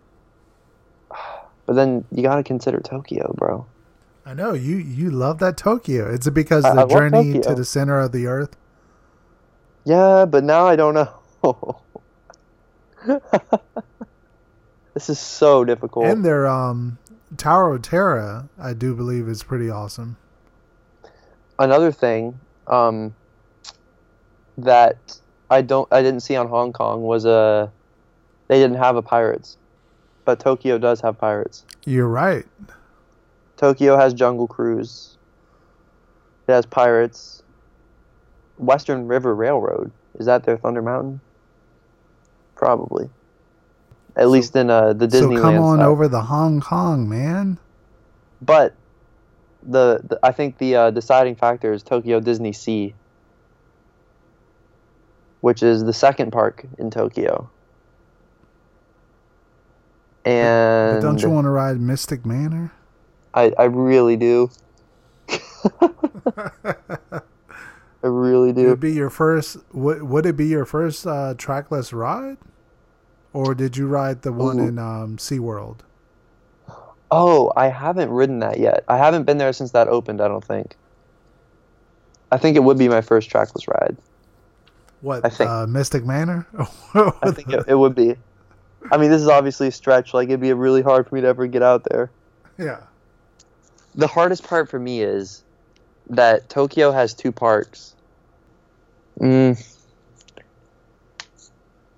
But 1.67 1.75
then 1.77 2.05
you 2.13 2.23
gotta 2.23 2.43
consider 2.43 2.81
Tokyo, 2.81 3.35
bro. 3.37 3.67
I 4.27 4.35
know 4.35 4.53
you. 4.55 4.77
You 4.77 5.11
love 5.11 5.39
that 5.39 5.57
Tokyo. 5.57 6.11
It's 6.13 6.29
because 6.31 6.65
I- 6.65 6.75
the 6.75 6.85
I 6.87 6.87
journey 6.87 7.41
to 7.41 7.55
the 7.55 7.65
center 7.65 8.01
of 8.01 8.13
the 8.13 8.27
earth. 8.27 8.57
Yeah, 9.85 10.25
but 10.25 10.45
now 10.45 10.67
I 10.67 10.77
don't 10.77 10.95
know. 10.95 11.81
this 14.95 15.11
is 15.11 15.19
so 15.19 15.65
difficult. 15.65 16.07
And 16.07 16.25
their 16.25 16.47
um, 16.47 16.99
Tower 17.37 17.75
of 17.75 17.83
Terror, 17.83 18.49
I 18.59 18.73
do 18.73 18.95
believe, 18.95 19.29
is 19.29 19.43
pretty 19.43 19.69
awesome. 19.69 20.17
Another 21.59 21.93
thing 21.93 22.39
um, 22.67 23.15
that 24.57 24.97
I 25.51 25.61
don't, 25.61 25.87
I 25.93 26.01
didn't 26.03 26.21
see 26.21 26.35
on 26.37 26.49
Hong 26.49 26.73
Kong 26.73 27.03
was 27.03 27.27
a, 27.27 27.71
they 28.49 28.59
didn't 28.59 28.79
have 28.79 28.97
a 28.97 29.03
pirates, 29.03 29.59
but 30.25 30.41
Tokyo 30.41 30.79
does 30.79 31.01
have 31.01 31.19
pirates. 31.19 31.65
You're 31.85 32.09
right. 32.09 32.47
Tokyo 33.57 33.97
has 33.97 34.15
Jungle 34.15 34.47
Cruise. 34.47 35.17
It 36.49 36.53
has 36.53 36.67
pirates. 36.67 37.43
Western 38.59 39.07
River 39.07 39.35
Railroad 39.35 39.91
is 40.19 40.27
that 40.27 40.45
their 40.45 40.57
Thunder 40.57 40.83
Mountain? 40.83 41.21
Probably. 42.55 43.11
At 44.17 44.29
least 44.29 44.55
in 44.55 44.71
uh, 44.71 44.93
the 44.93 45.09
Disneyland. 45.09 45.37
so 45.37 45.43
come 45.43 45.59
on 45.59 45.79
side. 45.79 45.87
over 45.87 46.07
the 46.07 46.23
Hong 46.23 46.61
Kong, 46.61 47.09
man. 47.09 47.59
But 48.41 48.75
the, 49.63 50.01
the 50.05 50.21
I 50.23 50.31
think 50.33 50.59
the 50.59 50.77
uh, 50.77 50.91
deciding 50.91 51.35
factor 51.35 51.73
is 51.73 51.83
Tokyo 51.83 52.21
Disney 52.21 52.53
Sea, 52.53 52.95
which 55.41 55.63
is 55.63 55.85
the 55.85 55.93
second 55.93 56.31
park 56.31 56.65
in 56.79 56.91
Tokyo. 56.91 57.51
And 60.25 60.97
But 60.97 61.07
don't 61.07 61.23
you 61.23 61.31
want 61.31 61.45
to 61.45 61.51
ride 61.51 61.81
Mystic 61.81 62.25
Manor? 62.25 62.73
I, 63.35 63.53
I 63.59 63.65
really 63.65 64.17
do. 64.17 64.51
I 68.03 68.09
really 68.09 68.49
Would 68.49 68.57
do. 68.57 68.73
it 68.73 68.81
be 68.81 68.93
your 68.93 69.11
first? 69.11 69.57
Would, 69.73 70.03
would 70.03 70.27
it 70.27 70.37
be 70.37 70.47
your 70.47 70.65
first 70.65 71.07
uh, 71.07 71.35
trackless 71.37 71.93
ride, 71.93 72.37
or 73.33 73.55
did 73.55 73.77
you 73.77 73.87
ride 73.87 74.23
the 74.23 74.33
one 74.33 74.59
Ooh. 74.61 74.69
in 74.69 74.79
um, 74.79 75.17
SeaWorld? 75.17 75.79
Oh, 77.11 77.53
I 77.57 77.69
haven't 77.69 78.11
ridden 78.11 78.41
that 78.41 78.59
yet. 78.59 78.85
I 78.89 78.99
haven't 78.99 79.25
been 79.25 79.39
there 79.39 79.53
since 79.53 79.71
that 79.73 79.89
opened, 79.89 80.21
I 80.21 80.29
don't 80.29 80.45
think. 80.45 80.77
I 82.33 82.37
think 82.39 82.57
it 82.57 82.61
would 82.65 82.79
be 82.79 82.89
my 82.89 83.01
first 83.01 83.31
trackless 83.31 83.69
ride. 83.69 83.97
What 85.01 85.25
I 85.25 85.29
think- 85.29 85.49
uh, 85.49 85.67
Mystic 85.67 86.05
Manor? 86.05 86.47
I 86.95 87.31
think 87.31 87.51
it, 87.51 87.65
it 87.69 87.75
would 87.75 87.95
be. 87.95 88.17
I 88.91 88.97
mean, 88.97 89.11
this 89.11 89.23
is 89.23 89.29
obviously 89.29 89.69
a 89.69 89.73
stretch. 89.73 90.15
Like 90.15 90.29
it'd 90.29 90.41
be 90.41 90.53
really 90.53 90.83
hard 90.83 91.09
for 91.09 91.15
me 91.15 91.21
to 91.23 91.27
ever 91.27 91.47
get 91.47 91.63
out 91.63 91.85
there. 91.91 92.11
yeah. 92.59 92.81
The 93.95 94.09
hardest 94.09 94.43
part 94.43 94.69
for 94.69 94.79
me 94.79 95.03
is 95.03 95.45
that 96.11 96.49
Tokyo 96.49 96.91
has 96.91 97.15
two 97.15 97.31
parks. 97.31 97.95
Mm. 99.21 99.63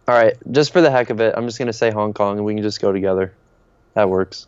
All 0.07 0.15
right, 0.15 0.35
just 0.53 0.73
for 0.73 0.83
the 0.83 0.91
heck 0.91 1.11
of 1.11 1.21
it, 1.21 1.35
I'm 1.37 1.47
just 1.47 1.59
gonna 1.59 1.73
say 1.73 1.91
Hong 1.91 2.13
Kong, 2.13 2.37
and 2.37 2.45
we 2.45 2.55
can 2.55 2.63
just 2.63 2.81
go 2.81 2.93
together. 2.93 3.33
That 3.95 4.11
works. 4.11 4.47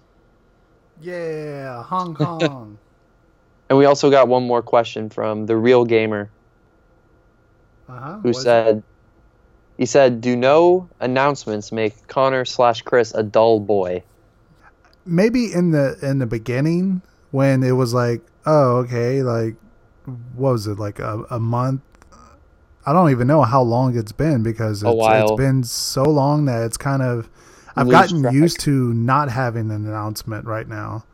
Yeah, 1.01 1.83
Hong 1.83 2.15
Kong. 2.15 2.79
And 3.69 3.77
we 3.77 3.85
also 3.85 4.11
got 4.11 4.29
one 4.29 4.47
more 4.47 4.63
question 4.63 5.11
from 5.11 5.45
the 5.45 5.55
real 5.55 5.85
gamer 5.85 6.31
uh-huh. 7.89 8.21
who 8.21 8.33
said, 8.33 8.83
he 9.79 9.87
said, 9.87 10.21
"Do 10.21 10.37
no 10.37 10.89
announcements 11.01 11.73
make 11.73 12.07
Conner 12.09 12.45
slash 12.45 12.83
Chris 12.83 13.15
a 13.15 13.23
dull 13.23 13.61
boy?" 13.61 14.03
maybe 15.07 15.51
in 15.51 15.71
the 15.71 15.97
in 16.03 16.19
the 16.19 16.27
beginning 16.27 17.01
when 17.31 17.63
it 17.63 17.73
was 17.73 17.95
like, 17.95 18.21
oh, 18.45 18.77
okay, 18.79 19.23
like 19.23 19.57
what 20.35 20.53
was 20.53 20.67
it 20.67 20.79
like 20.79 20.99
a, 20.99 21.25
a 21.31 21.39
month? 21.41 21.81
I 22.87 22.93
don't 22.93 23.11
even 23.11 23.27
know 23.27 23.43
how 23.43 23.63
long 23.63 23.97
it's 23.99 24.13
been 24.13 24.43
because 24.43 24.83
it's, 24.83 24.91
it's 25.23 25.33
been 25.37 25.63
so 25.65 26.03
long 26.05 26.47
that 26.47 26.63
it's 26.65 26.77
kind 26.77 27.03
of 27.03 27.29
I've 27.77 27.87
Lose 27.87 27.93
gotten 27.93 28.23
track. 28.23 28.35
used 28.35 28.61
to 28.61 28.93
not 28.95 29.31
having 29.31 29.71
an 29.71 29.87
announcement 29.87 30.47
right 30.47 30.67
now. 30.69 31.05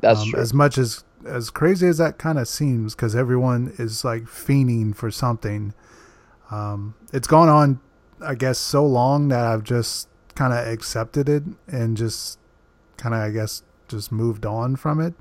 That's 0.00 0.20
Um, 0.20 0.30
true. 0.30 0.40
As 0.40 0.54
much 0.54 0.78
as 0.78 1.04
as 1.26 1.50
crazy 1.50 1.86
as 1.86 1.98
that 1.98 2.18
kind 2.18 2.38
of 2.38 2.48
seems, 2.48 2.94
because 2.94 3.14
everyone 3.16 3.72
is 3.78 4.04
like 4.04 4.24
fiending 4.24 4.94
for 4.94 5.10
something. 5.10 5.74
Um, 6.50 6.94
it's 7.12 7.26
gone 7.26 7.48
on, 7.48 7.80
I 8.20 8.34
guess, 8.34 8.58
so 8.58 8.84
long 8.86 9.28
that 9.28 9.44
I've 9.44 9.64
just 9.64 10.08
kind 10.34 10.52
of 10.52 10.66
accepted 10.66 11.28
it 11.28 11.42
and 11.66 11.96
just 11.96 12.38
kind 12.96 13.14
of, 13.14 13.20
I 13.20 13.30
guess, 13.30 13.62
just 13.88 14.12
moved 14.12 14.44
on 14.46 14.76
from 14.76 15.00
it. 15.00 15.14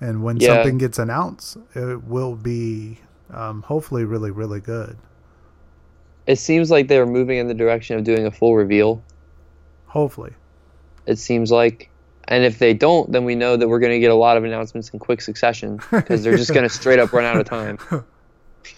And 0.00 0.22
when 0.22 0.36
Yeah. 0.38 0.54
something 0.54 0.78
gets 0.78 0.98
announced, 0.98 1.56
it 1.74 2.04
will 2.04 2.34
be 2.34 3.00
um, 3.32 3.62
hopefully 3.62 4.04
really, 4.04 4.30
really 4.30 4.60
good. 4.60 4.96
It 6.26 6.36
seems 6.38 6.70
like 6.70 6.88
they're 6.88 7.06
moving 7.06 7.38
in 7.38 7.48
the 7.48 7.54
direction 7.54 7.96
of 7.98 8.04
doing 8.04 8.26
a 8.26 8.30
full 8.30 8.56
reveal. 8.56 9.02
Hopefully. 9.86 10.32
It 11.06 11.18
seems 11.18 11.50
like, 11.50 11.88
and 12.28 12.44
if 12.44 12.58
they 12.58 12.74
don't, 12.74 13.10
then 13.12 13.24
we 13.24 13.34
know 13.34 13.56
that 13.56 13.68
we're 13.68 13.78
going 13.78 13.92
to 13.92 14.00
get 14.00 14.10
a 14.10 14.14
lot 14.16 14.36
of 14.36 14.44
announcements 14.44 14.90
in 14.90 14.98
quick 14.98 15.20
succession 15.20 15.80
because 15.90 16.22
they're 16.24 16.36
just 16.36 16.52
going 16.52 16.62
to 16.68 16.74
straight 16.74 16.98
up 16.98 17.12
run 17.12 17.24
out 17.24 17.36
of 17.36 17.46
time. 17.46 17.78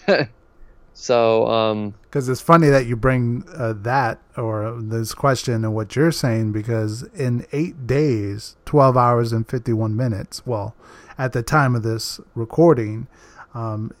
so, 0.93 1.47
um, 1.47 1.93
Because 2.09 2.27
it's 2.27 2.41
funny 2.41 2.69
that 2.69 2.87
you 2.87 2.95
bring 2.95 3.43
uh, 3.55 3.73
that 3.81 4.19
or 4.35 4.79
this 4.81 5.13
question 5.13 5.63
and 5.63 5.75
what 5.75 5.95
you're 5.95 6.11
saying 6.11 6.51
because 6.51 7.03
in 7.13 7.45
eight 7.51 7.85
days, 7.85 8.55
12 8.65 8.97
hours 8.97 9.31
and 9.31 9.47
51 9.47 9.95
minutes, 9.95 10.43
well, 10.43 10.75
at 11.19 11.33
the 11.33 11.43
time 11.43 11.75
of 11.75 11.83
this 11.83 12.19
recording, 12.33 13.07
um, 13.53 13.91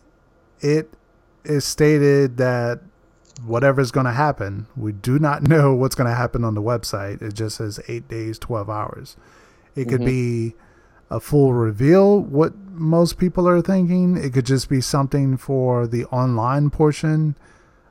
it 0.59 0.91
is 1.43 1.65
stated 1.65 2.37
that 2.37 2.79
whatever's 3.45 3.91
going 3.91 4.07
to 4.07 4.11
happen, 4.11 4.65
we 4.75 4.91
do 4.91 5.19
not 5.19 5.43
know 5.47 5.75
what's 5.75 5.93
going 5.93 6.09
to 6.09 6.15
happen 6.15 6.43
on 6.43 6.55
the 6.55 6.63
website. 6.63 7.21
It 7.21 7.35
just 7.35 7.57
says 7.57 7.79
eight 7.87 8.07
days, 8.07 8.39
12 8.39 8.71
hours. 8.71 9.17
It 9.75 9.87
could 9.87 10.01
Mhm. 10.01 10.05
be 10.05 10.55
a 11.11 11.19
full 11.19 11.53
reveal, 11.53 12.19
what 12.19 12.53
most 12.71 13.19
people 13.19 13.47
are 13.47 13.61
thinking. 13.61 14.17
It 14.17 14.33
could 14.33 14.45
just 14.47 14.67
be 14.67 14.81
something 14.81 15.37
for 15.37 15.85
the 15.85 16.05
online 16.05 16.71
portion 16.71 17.35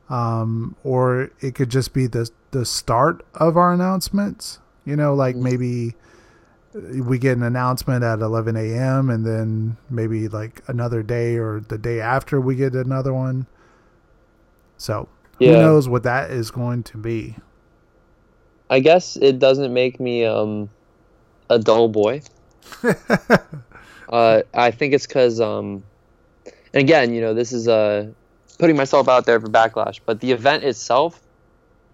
um, 0.09 0.77
or 0.85 1.31
it 1.41 1.55
could 1.55 1.71
just 1.71 1.93
be 1.93 2.07
the 2.07 2.31
the 2.51 2.65
start 2.65 3.25
of 3.35 3.57
our 3.57 3.73
announcements. 3.73 4.59
You 4.85 4.97
know, 4.97 5.15
like 5.15 5.37
maybe 5.37 5.95
we 6.75 7.19
get 7.19 7.37
an 7.37 7.43
announcement 7.43 8.05
at 8.05 8.21
11 8.21 8.57
a.m. 8.57 9.11
and 9.11 9.25
then 9.25 9.77
maybe 9.91 10.29
like 10.29 10.63
another 10.69 11.03
day 11.03 11.37
or 11.37 11.61
the 11.61 11.79
day 11.79 12.01
after 12.01 12.41
we 12.41 12.55
get 12.55 12.75
another 12.75 13.13
one. 13.13 13.47
So 14.77 15.09
who 15.39 15.47
knows 15.47 15.89
what 15.89 16.03
that 16.05 16.31
is 16.31 16.51
going 16.51 16.83
to 16.85 16.99
be? 16.99 17.37
I 18.71 18.81
guess 18.81 19.17
it 19.17 19.39
doesn't 19.39 19.73
make 19.73 19.99
me 19.99 20.25
um, 20.25 20.69
a 21.49 21.59
dull 21.59 21.89
boy. 21.89 22.23
uh, 24.09 24.43
I 24.55 24.71
think 24.71 24.95
it's 24.95 25.07
because, 25.07 25.41
um, 25.41 25.83
and 26.45 26.83
again, 26.83 27.15
you 27.15 27.21
know, 27.21 27.33
this 27.35 27.53
is 27.53 27.67
uh, 27.67 28.09
putting 28.59 28.77
myself 28.77 29.09
out 29.09 29.25
there 29.25 29.41
for 29.41 29.49
backlash, 29.49 30.01
but 30.05 30.21
the 30.21 30.33
event 30.33 30.65
itself, 30.65 31.21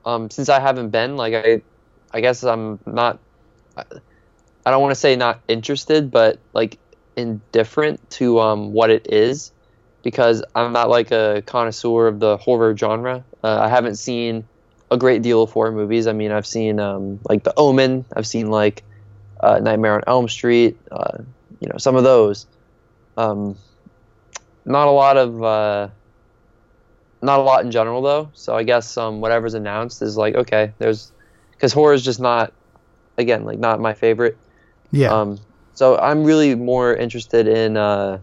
um, 0.04 0.30
since 0.30 0.48
I 0.48 0.60
haven't 0.60 0.90
been, 0.90 1.16
like, 1.16 1.34
I, 1.34 1.62
I 2.12 2.20
guess 2.20 2.42
I'm 2.42 2.78
not, 2.86 3.18
I, 3.76 3.84
don't 4.70 4.80
want 4.80 4.92
to 4.92 5.00
say 5.00 5.16
not 5.16 5.40
interested, 5.46 6.10
but 6.10 6.38
like 6.52 6.78
indifferent 7.16 8.10
to 8.10 8.40
um, 8.40 8.72
what 8.72 8.90
it 8.90 9.12
is 9.12 9.52
because 10.02 10.44
I'm 10.54 10.72
not 10.72 10.88
like 10.88 11.10
a 11.10 11.42
connoisseur 11.46 12.06
of 12.06 12.20
the 12.20 12.36
horror 12.36 12.76
genre. 12.76 13.24
Uh, 13.42 13.60
I 13.60 13.68
haven't 13.68 13.96
seen 13.96 14.46
a 14.90 14.96
great 14.96 15.22
deal 15.22 15.42
of 15.42 15.50
horror 15.50 15.72
movies. 15.72 16.06
I 16.06 16.12
mean, 16.12 16.30
I've 16.30 16.46
seen 16.46 16.78
um, 16.78 17.20
like 17.28 17.42
The 17.42 17.54
Omen. 17.56 18.04
I've 18.14 18.26
seen 18.26 18.50
like 18.50 18.84
uh, 19.40 19.58
Nightmare 19.60 19.94
on 19.94 20.02
Elm 20.06 20.28
Street. 20.28 20.78
Uh, 20.92 21.18
you 21.60 21.68
know, 21.68 21.78
some 21.78 21.96
of 21.96 22.04
those. 22.04 22.46
Um, 23.16 23.56
not 24.64 24.88
a 24.88 24.90
lot 24.90 25.16
of. 25.16 25.90
Not 27.24 27.40
a 27.40 27.42
lot 27.42 27.64
in 27.64 27.70
general 27.70 28.02
though. 28.02 28.30
So 28.34 28.56
I 28.56 28.62
guess 28.62 28.96
um, 28.96 29.20
whatever's 29.20 29.54
announced 29.54 30.02
is 30.02 30.16
like 30.16 30.34
okay. 30.34 30.72
There's 30.78 31.12
because 31.52 31.72
horror 31.72 31.94
is 31.94 32.04
just 32.04 32.20
not 32.20 32.52
again 33.18 33.44
like 33.44 33.58
not 33.58 33.80
my 33.80 33.94
favorite. 33.94 34.36
Yeah, 34.90 35.12
Um, 35.12 35.40
so 35.74 35.98
I'm 35.98 36.22
really 36.22 36.54
more 36.54 36.94
interested 36.94 37.48
in 37.48 37.76
uh, 37.76 38.20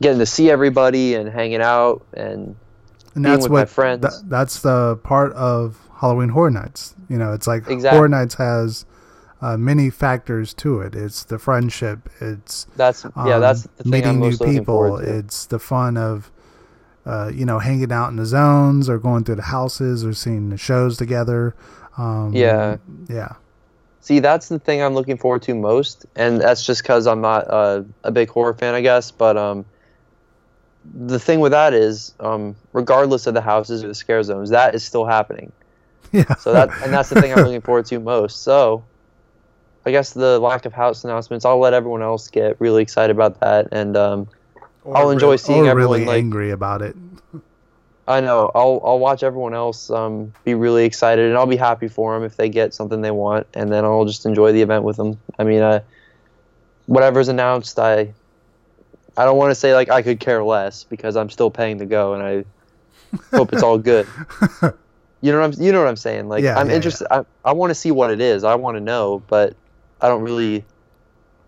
getting 0.00 0.18
to 0.18 0.26
see 0.26 0.50
everybody 0.50 1.14
and 1.14 1.28
hanging 1.28 1.60
out 1.60 2.02
and 2.14 2.56
and 3.14 3.24
being 3.24 3.24
that's 3.24 3.42
with 3.42 3.52
what 3.52 3.58
my 3.60 3.64
friends. 3.66 4.02
tha- 4.02 4.24
that's 4.28 4.62
the 4.62 4.96
part 5.02 5.32
of 5.32 5.78
Halloween 6.00 6.30
Horror 6.30 6.50
Nights. 6.50 6.94
You 7.08 7.18
know, 7.18 7.32
it's 7.32 7.46
like 7.46 7.68
Exactly. 7.68 7.98
Horror 7.98 8.08
Nights 8.08 8.34
has 8.34 8.86
uh, 9.42 9.56
many 9.56 9.90
factors 9.90 10.54
to 10.54 10.80
it. 10.80 10.94
It's 10.94 11.24
the 11.24 11.38
friendship. 11.38 12.08
It's 12.20 12.66
that's 12.76 13.04
yeah 13.04 13.34
um, 13.34 13.40
that's 13.40 13.62
the 13.62 13.82
thing 13.82 13.92
meeting 13.92 14.20
new 14.20 14.36
people. 14.36 14.98
It's 14.98 15.46
the 15.46 15.58
fun 15.58 15.96
of, 15.96 16.30
uh, 17.06 17.30
you 17.34 17.44
know, 17.44 17.58
hanging 17.58 17.92
out 17.92 18.08
in 18.10 18.16
the 18.16 18.26
zones 18.26 18.88
or 18.88 18.98
going 18.98 19.24
through 19.24 19.36
the 19.36 19.42
houses 19.42 20.04
or 20.04 20.12
seeing 20.12 20.50
the 20.50 20.56
shows 20.56 20.96
together. 20.96 21.54
Um, 21.96 22.32
Yeah. 22.34 22.76
yeah, 23.08 23.34
See, 24.00 24.18
that's 24.20 24.48
the 24.48 24.58
thing 24.58 24.82
I'm 24.82 24.94
looking 24.94 25.16
forward 25.18 25.42
to 25.42 25.54
most, 25.54 26.06
and 26.16 26.40
that's 26.40 26.64
just 26.64 26.82
because 26.82 27.06
I'm 27.06 27.20
not 27.20 27.46
uh, 27.50 27.82
a 28.04 28.10
big 28.10 28.28
horror 28.30 28.54
fan, 28.54 28.74
I 28.74 28.80
guess. 28.80 29.10
But 29.10 29.36
um, 29.36 29.64
the 30.94 31.18
thing 31.18 31.40
with 31.40 31.52
that 31.52 31.74
is, 31.74 32.14
um, 32.20 32.56
regardless 32.72 33.26
of 33.26 33.34
the 33.34 33.42
houses 33.42 33.84
or 33.84 33.88
the 33.88 33.94
scare 33.94 34.22
zones, 34.22 34.50
that 34.50 34.74
is 34.74 34.82
still 34.84 35.04
happening. 35.04 35.52
yeah. 36.12 36.34
So 36.36 36.52
that 36.52 36.70
and 36.82 36.92
that's 36.92 37.10
the 37.10 37.20
thing 37.20 37.32
I'm 37.32 37.44
looking 37.44 37.60
forward 37.60 37.86
to 37.86 38.00
most. 38.00 38.42
So, 38.42 38.82
I 39.84 39.90
guess 39.90 40.12
the 40.12 40.38
lack 40.38 40.64
of 40.64 40.72
house 40.72 41.04
announcements, 41.04 41.44
I'll 41.44 41.58
let 41.58 41.74
everyone 41.74 42.02
else 42.02 42.28
get 42.28 42.58
really 42.60 42.82
excited 42.82 43.14
about 43.14 43.40
that, 43.40 43.68
and 43.72 43.96
um, 43.96 44.28
Or 44.84 44.96
I'll 44.96 45.10
enjoy 45.10 45.32
re- 45.32 45.36
seeing 45.36 45.66
everyone, 45.66 46.00
really 46.00 46.06
like- 46.06 46.18
angry 46.18 46.50
about 46.50 46.82
it. 46.82 46.96
I 48.08 48.20
know 48.20 48.50
I'll 48.56 48.80
I'll 48.84 48.98
watch 48.98 49.22
everyone 49.22 49.54
else 49.54 49.88
um, 49.88 50.32
be 50.44 50.54
really 50.54 50.84
excited, 50.84 51.28
and 51.28 51.36
I'll 51.36 51.46
be 51.46 51.56
happy 51.56 51.86
for 51.86 52.12
them 52.14 52.24
if 52.24 52.36
they 52.36 52.48
get 52.48 52.74
something 52.74 53.02
they 53.02 53.12
want, 53.12 53.46
and 53.54 53.70
then 53.72 53.84
I'll 53.84 54.04
just 54.04 54.26
enjoy 54.26 54.50
the 54.50 54.62
event 54.62 54.82
with 54.82 54.96
them. 54.96 55.16
I 55.38 55.44
mean, 55.44 55.62
uh, 55.62 55.80
whatever's 56.86 57.28
announced, 57.28 57.78
I 57.78 58.12
I 59.16 59.24
don't 59.24 59.36
want 59.36 59.52
to 59.52 59.54
say 59.54 59.74
like 59.74 59.90
I 59.90 60.02
could 60.02 60.18
care 60.18 60.42
less 60.42 60.82
because 60.82 61.14
I'm 61.14 61.30
still 61.30 61.50
paying 61.52 61.78
to 61.78 61.86
go, 61.86 62.14
and 62.14 62.22
I 62.22 62.44
hope 63.36 63.52
it's 63.52 63.62
all 63.62 63.78
good. 63.78 64.08
You 65.20 65.30
know 65.30 65.40
what 65.40 65.54
I'm 65.54 65.62
you 65.62 65.70
know 65.70 65.78
what 65.78 65.88
I'm 65.88 65.96
saying? 65.96 66.28
Like 66.28 66.42
Yeah, 66.42 66.58
I'm 66.58 66.68
yeah, 66.68 66.76
interested. 66.76 67.06
I 67.12 67.24
I 67.44 67.52
want 67.52 67.70
to 67.70 67.74
see 67.76 67.92
what 67.92 68.10
it 68.10 68.20
is. 68.20 68.42
I 68.42 68.56
want 68.56 68.76
to 68.76 68.80
know, 68.80 69.22
but 69.28 69.54
I 70.00 70.08
don't 70.08 70.22
really 70.22 70.64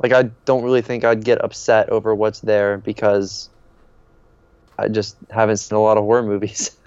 like. 0.03 0.13
I 0.13 0.25
don't 0.45 0.65
really 0.65 0.83
think 0.83 1.05
I'd 1.05 1.25
get 1.25 1.43
upset 1.45 1.91
over 1.91 2.15
what's 2.15 2.41
there 2.41 2.79
because 2.79 3.49
I 4.79 4.89
just 4.89 5.17
haven't 5.31 5.59
seen 5.59 5.77
a 5.77 5.83
lot 5.83 5.97
of 5.97 6.05
horror 6.05 6.23
movies. 6.23 6.77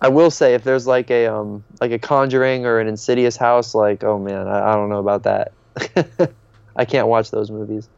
I 0.00 0.08
will 0.08 0.30
say 0.30 0.54
if 0.54 0.64
there's 0.64 0.86
like 0.86 1.10
a 1.10 1.26
um 1.26 1.64
like 1.80 1.90
a 1.90 1.98
Conjuring 1.98 2.66
or 2.66 2.78
an 2.78 2.86
Insidious 2.88 3.36
house, 3.36 3.74
like 3.74 4.04
oh 4.04 4.18
man, 4.18 4.46
I, 4.46 4.72
I 4.72 4.74
don't 4.74 4.88
know 4.88 5.00
about 5.00 5.24
that. 5.24 5.52
I 6.76 6.84
can't 6.84 7.08
watch 7.08 7.30
those 7.30 7.50
movies. 7.50 7.88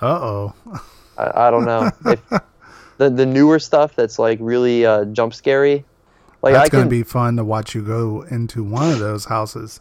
Uh 0.00 0.06
oh. 0.06 0.54
I, 1.16 1.48
I 1.48 1.50
don't 1.50 1.64
know. 1.64 1.90
if 2.06 2.20
the 2.98 3.10
the 3.10 3.26
newer 3.26 3.58
stuff 3.58 3.96
that's 3.96 4.18
like 4.18 4.38
really 4.40 4.84
uh, 4.84 5.06
jump 5.06 5.32
scary, 5.34 5.84
like 6.42 6.54
That's 6.54 6.68
I 6.68 6.70
going 6.70 6.82
can 6.82 6.90
to 6.90 6.90
be 6.90 7.02
fun 7.02 7.36
to 7.36 7.44
watch 7.44 7.74
you 7.74 7.82
go 7.82 8.22
into 8.22 8.62
one 8.62 8.90
of 8.90 8.98
those 8.98 9.26
houses. 9.26 9.80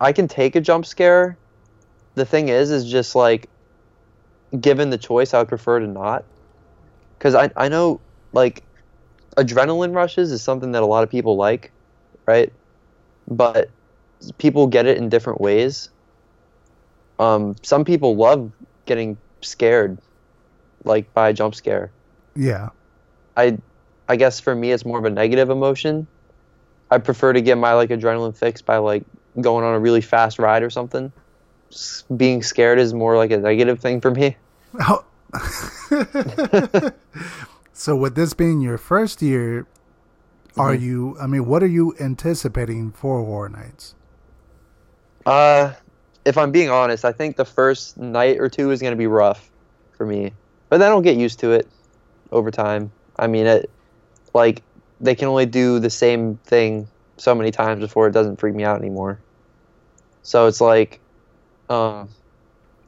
I 0.00 0.12
can 0.12 0.28
take 0.28 0.56
a 0.56 0.60
jump 0.60 0.86
scare. 0.86 1.40
The 2.16 2.26
thing 2.26 2.48
is, 2.48 2.70
is 2.70 2.90
just 2.90 3.14
like 3.16 3.50
given 4.58 4.90
the 4.90 4.98
choice, 4.98 5.34
I 5.34 5.38
would 5.40 5.48
prefer 5.48 5.80
to 5.80 5.86
not. 5.86 6.26
because 7.18 7.34
I 7.34 7.50
I 7.56 7.68
know 7.68 8.02
like 8.32 8.66
adrenaline 9.38 9.94
rushes 9.94 10.32
is 10.32 10.42
something 10.44 10.72
that 10.72 10.82
a 10.82 10.86
lot 10.86 11.04
of 11.04 11.10
people 11.10 11.36
like, 11.36 11.74
right? 12.26 12.52
But 13.28 13.74
people 14.38 14.68
get 14.68 14.86
it 14.86 14.98
in 14.98 15.08
different 15.10 15.40
ways. 15.40 15.90
Um, 17.18 17.56
some 17.62 17.84
people 17.84 18.16
love 18.16 18.52
getting 18.86 19.18
scared, 19.42 20.00
like 20.84 21.12
by 21.14 21.30
a 21.30 21.32
jump 21.34 21.54
scare. 21.54 21.94
Yeah. 22.34 22.70
I 23.36 23.58
I 24.08 24.16
guess 24.16 24.40
for 24.40 24.54
me 24.54 24.72
it's 24.72 24.84
more 24.84 24.98
of 24.98 25.04
a 25.04 25.10
negative 25.10 25.50
emotion. 25.50 26.08
I 26.90 26.98
prefer 26.98 27.32
to 27.34 27.42
get 27.42 27.58
my 27.58 27.74
like 27.74 27.90
adrenaline 27.90 28.36
fix 28.38 28.62
by 28.62 28.78
like 28.78 29.06
going 29.40 29.64
on 29.64 29.74
a 29.74 29.78
really 29.78 30.00
fast 30.00 30.38
ride 30.38 30.62
or 30.62 30.70
something. 30.70 31.12
Being 32.16 32.42
scared 32.42 32.78
is 32.78 32.92
more 32.94 33.16
like 33.16 33.30
a 33.30 33.38
negative 33.38 33.80
thing 33.80 34.00
for 34.00 34.10
me. 34.10 34.36
Oh. 34.80 35.04
so 37.72 37.96
with 37.96 38.14
this 38.14 38.34
being 38.34 38.60
your 38.60 38.78
first 38.78 39.22
year, 39.22 39.66
are 40.56 40.74
Mm-hmm. 40.74 40.84
you? 40.84 41.16
I 41.20 41.26
mean, 41.26 41.46
what 41.46 41.62
are 41.62 41.68
you 41.68 41.94
anticipating 42.00 42.90
for 42.90 43.22
Horror 43.24 43.48
Nights? 43.50 43.94
Uh, 45.24 45.72
if 46.24 46.36
I'm 46.36 46.50
being 46.50 46.70
honest, 46.70 47.04
I 47.04 47.12
think 47.12 47.36
the 47.36 47.44
first 47.44 47.96
night 47.96 48.38
or 48.38 48.48
two 48.48 48.70
is 48.72 48.80
going 48.80 48.92
to 48.92 48.96
be 48.96 49.06
rough 49.06 49.48
for 49.96 50.04
me, 50.04 50.32
but 50.68 50.78
then 50.78 50.90
I'll 50.90 51.00
get 51.00 51.16
used 51.16 51.38
to 51.40 51.52
it 51.52 51.68
over 52.32 52.50
time. 52.50 52.90
I 53.16 53.26
mean, 53.28 53.46
it 53.46 53.70
like 54.34 54.62
they 55.00 55.14
can 55.14 55.28
only 55.28 55.46
do 55.46 55.78
the 55.78 55.90
same 55.90 56.36
thing 56.44 56.88
so 57.20 57.34
many 57.34 57.50
times 57.50 57.80
before 57.80 58.06
it 58.06 58.12
doesn't 58.12 58.36
freak 58.36 58.54
me 58.54 58.64
out 58.64 58.78
anymore. 58.78 59.20
So 60.22 60.46
it's 60.46 60.60
like, 60.60 61.00
um, 61.68 62.08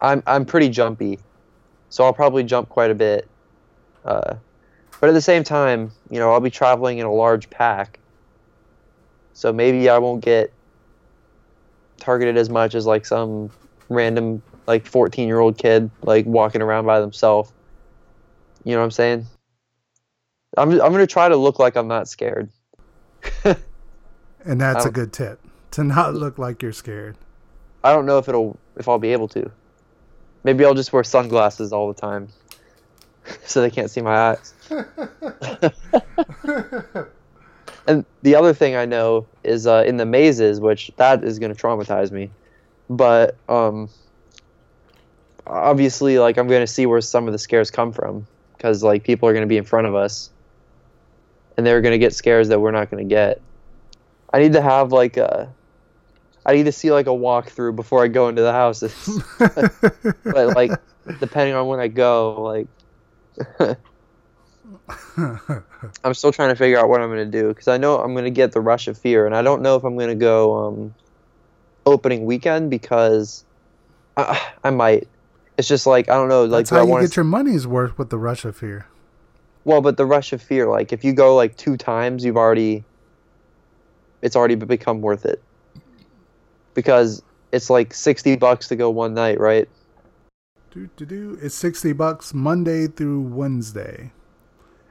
I'm 0.00 0.22
I'm 0.26 0.46
pretty 0.46 0.70
jumpy, 0.70 1.18
so 1.90 2.04
I'll 2.04 2.14
probably 2.14 2.42
jump 2.42 2.70
quite 2.70 2.90
a 2.90 2.94
bit. 2.94 3.28
Uh, 4.04 4.36
but 5.00 5.10
at 5.10 5.12
the 5.12 5.20
same 5.20 5.44
time, 5.44 5.92
you 6.10 6.18
know, 6.18 6.32
I'll 6.32 6.40
be 6.40 6.50
traveling 6.50 6.98
in 6.98 7.04
a 7.04 7.12
large 7.12 7.50
pack, 7.50 7.98
so 9.34 9.52
maybe 9.52 9.90
I 9.90 9.98
won't 9.98 10.24
get 10.24 10.50
targeted 11.98 12.38
as 12.38 12.48
much 12.48 12.74
as 12.74 12.86
like 12.86 13.04
some 13.04 13.50
random 13.90 14.42
like 14.66 14.86
14 14.86 15.28
year 15.28 15.40
old 15.40 15.58
kid 15.58 15.90
like 16.02 16.24
walking 16.24 16.62
around 16.62 16.86
by 16.86 17.00
themselves. 17.00 17.52
You 18.64 18.72
know 18.72 18.78
what 18.78 18.84
I'm 18.84 18.90
saying? 18.92 19.26
I'm 20.56 20.70
I'm 20.70 20.92
gonna 20.92 21.06
try 21.06 21.28
to 21.28 21.36
look 21.36 21.58
like 21.58 21.76
I'm 21.76 21.88
not 21.88 22.08
scared. 22.08 22.48
And 24.44 24.60
that's 24.60 24.84
a 24.84 24.90
good 24.90 25.12
tip 25.12 25.40
to 25.72 25.84
not 25.84 26.14
look 26.14 26.38
like 26.38 26.62
you're 26.62 26.72
scared. 26.72 27.16
I 27.82 27.92
don't 27.92 28.06
know 28.06 28.18
if 28.18 28.28
it'll 28.28 28.58
if 28.76 28.88
I'll 28.88 28.98
be 28.98 29.12
able 29.12 29.28
to. 29.28 29.50
Maybe 30.44 30.64
I'll 30.64 30.74
just 30.74 30.92
wear 30.92 31.04
sunglasses 31.04 31.72
all 31.72 31.92
the 31.92 32.00
time, 32.00 32.28
so 33.44 33.60
they 33.60 33.70
can't 33.70 33.90
see 33.90 34.00
my 34.00 34.16
eyes. 34.16 34.54
and 37.86 38.04
the 38.22 38.34
other 38.34 38.52
thing 38.52 38.76
I 38.76 38.84
know 38.84 39.26
is 39.44 39.66
uh, 39.66 39.84
in 39.86 39.96
the 39.96 40.06
mazes, 40.06 40.60
which 40.60 40.90
that 40.96 41.24
is 41.24 41.38
going 41.38 41.54
to 41.54 41.60
traumatize 41.60 42.10
me. 42.10 42.30
But 42.90 43.36
um, 43.48 43.88
obviously, 45.46 46.18
like 46.18 46.38
I'm 46.38 46.48
going 46.48 46.60
to 46.62 46.66
see 46.72 46.86
where 46.86 47.00
some 47.00 47.26
of 47.26 47.32
the 47.32 47.38
scares 47.38 47.70
come 47.70 47.92
from, 47.92 48.26
because 48.56 48.82
like 48.82 49.04
people 49.04 49.28
are 49.28 49.32
going 49.32 49.44
to 49.44 49.48
be 49.48 49.56
in 49.56 49.64
front 49.64 49.86
of 49.86 49.94
us, 49.94 50.30
and 51.56 51.66
they're 51.66 51.80
going 51.80 51.92
to 51.92 51.98
get 51.98 52.14
scares 52.14 52.48
that 52.48 52.60
we're 52.60 52.72
not 52.72 52.90
going 52.90 53.08
to 53.08 53.08
get. 53.08 53.40
I 54.32 54.40
need 54.40 54.54
to 54.54 54.62
have 54.62 54.92
like 54.92 55.16
a 55.16 55.52
I 56.44 56.54
need 56.54 56.64
to 56.64 56.72
see 56.72 56.90
like 56.90 57.06
a 57.06 57.10
walkthrough 57.10 57.76
before 57.76 58.02
I 58.02 58.08
go 58.08 58.28
into 58.28 58.42
the 58.42 58.52
houses. 58.52 58.92
but 59.38 60.56
like, 60.56 60.72
depending 61.20 61.54
on 61.54 61.68
when 61.68 61.78
I 61.78 61.86
go, 61.88 62.42
like, 62.42 62.66
I'm 66.04 66.14
still 66.14 66.32
trying 66.32 66.48
to 66.48 66.56
figure 66.56 66.78
out 66.78 66.88
what 66.88 67.00
I'm 67.00 67.10
gonna 67.10 67.26
do 67.26 67.48
because 67.48 67.68
I 67.68 67.76
know 67.76 67.98
I'm 67.98 68.14
gonna 68.14 68.30
get 68.30 68.52
the 68.52 68.60
rush 68.60 68.88
of 68.88 68.98
fear, 68.98 69.26
and 69.26 69.36
I 69.36 69.42
don't 69.42 69.62
know 69.62 69.76
if 69.76 69.84
I'm 69.84 69.96
gonna 69.96 70.14
go 70.14 70.66
um, 70.66 70.94
opening 71.86 72.24
weekend 72.24 72.70
because 72.70 73.44
I, 74.16 74.40
I 74.64 74.70
might. 74.70 75.06
It's 75.58 75.68
just 75.68 75.86
like 75.86 76.08
I 76.08 76.14
don't 76.14 76.28
know. 76.28 76.44
Like, 76.44 76.60
That's 76.66 76.70
how 76.70 76.78
I 76.78 77.00
you 77.00 77.06
get 77.06 77.16
your 77.16 77.24
money's 77.24 77.66
worth 77.66 77.96
with 77.98 78.10
the 78.10 78.18
rush 78.18 78.44
of 78.44 78.56
fear. 78.56 78.86
well, 79.64 79.80
but 79.80 79.96
the 79.96 80.06
rush 80.06 80.32
of 80.32 80.42
fear, 80.42 80.66
like 80.68 80.92
if 80.92 81.04
you 81.04 81.12
go 81.12 81.36
like 81.36 81.56
two 81.56 81.76
times, 81.76 82.24
you've 82.24 82.36
already, 82.36 82.84
it's 84.22 84.36
already 84.36 84.54
become 84.54 85.00
worth 85.00 85.26
it. 85.26 85.42
Because 86.74 87.22
it's 87.52 87.68
like 87.68 87.92
sixty 87.92 88.36
bucks 88.36 88.68
to 88.68 88.76
go 88.76 88.88
one 88.88 89.12
night, 89.14 89.38
right? 89.38 89.68
Do 90.70 90.88
do 90.96 91.04
do. 91.04 91.38
It's 91.42 91.54
sixty 91.54 91.92
bucks 91.92 92.32
Monday 92.32 92.86
through 92.86 93.20
Wednesday, 93.20 94.12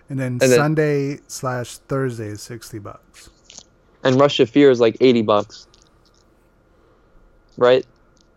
and 0.09 0.19
then 0.19 0.37
then- 0.37 0.49
Sunday 0.49 1.19
slash 1.27 1.77
Thursday 1.77 2.27
is 2.27 2.41
sixty 2.41 2.77
bucks. 2.77 3.29
And 4.03 4.19
Rush 4.19 4.39
of 4.39 4.49
Fear 4.49 4.69
is 4.71 4.79
like 4.79 4.97
eighty 4.99 5.21
bucks, 5.21 5.67
right? 7.57 7.85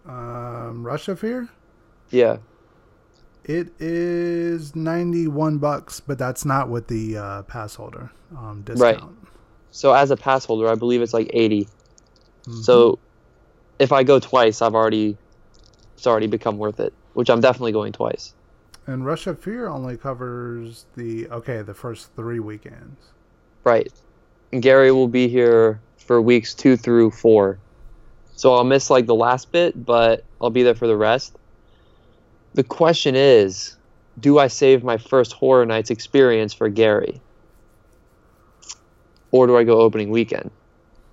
Um, 0.06 0.86
Rush 0.86 1.08
of 1.08 1.20
Fear. 1.20 1.48
Yeah. 2.10 2.36
It 3.44 3.72
is 3.78 4.74
ninety 4.74 5.26
one 5.28 5.58
bucks, 5.58 6.00
but 6.00 6.18
that's 6.18 6.44
not 6.46 6.70
with 6.70 6.88
the 6.88 7.16
uh, 7.18 7.42
pass 7.42 7.74
holder 7.74 8.10
um, 8.36 8.62
discount. 8.64 9.16
So 9.74 9.92
as 9.92 10.12
a 10.12 10.16
pass 10.16 10.44
holder, 10.44 10.68
I 10.68 10.76
believe 10.76 11.02
it's 11.02 11.12
like 11.12 11.28
80 11.34 11.64
mm-hmm. 11.64 12.60
So 12.60 13.00
if 13.80 13.90
I 13.90 14.04
go 14.04 14.20
twice, 14.20 14.62
I've 14.62 14.74
already, 14.74 15.16
it's 15.96 16.06
already 16.06 16.28
become 16.28 16.58
worth 16.58 16.78
it. 16.78 16.94
Which 17.14 17.28
I'm 17.28 17.40
definitely 17.40 17.72
going 17.72 17.92
twice. 17.92 18.34
And 18.86 19.04
Rush 19.04 19.26
of 19.26 19.40
Fear 19.40 19.68
only 19.68 19.96
covers 19.96 20.86
the 20.96 21.28
okay 21.28 21.62
the 21.62 21.74
first 21.74 22.14
three 22.14 22.38
weekends. 22.38 23.00
Right. 23.64 23.92
And 24.52 24.62
Gary 24.62 24.92
will 24.92 25.08
be 25.08 25.26
here 25.26 25.80
for 25.98 26.22
weeks 26.22 26.54
two 26.54 26.76
through 26.76 27.10
four. 27.10 27.58
So 28.36 28.54
I'll 28.54 28.64
miss 28.64 28.90
like 28.90 29.06
the 29.06 29.14
last 29.14 29.50
bit, 29.50 29.84
but 29.84 30.24
I'll 30.40 30.50
be 30.50 30.62
there 30.62 30.74
for 30.74 30.86
the 30.86 30.96
rest. 30.96 31.36
The 32.54 32.64
question 32.64 33.16
is, 33.16 33.76
do 34.20 34.38
I 34.38 34.46
save 34.46 34.84
my 34.84 34.98
first 34.98 35.32
Horror 35.32 35.66
Nights 35.66 35.90
experience 35.90 36.52
for 36.52 36.68
Gary? 36.68 37.20
Or 39.34 39.48
do 39.48 39.56
I 39.56 39.64
go 39.64 39.80
opening 39.80 40.10
weekend? 40.10 40.52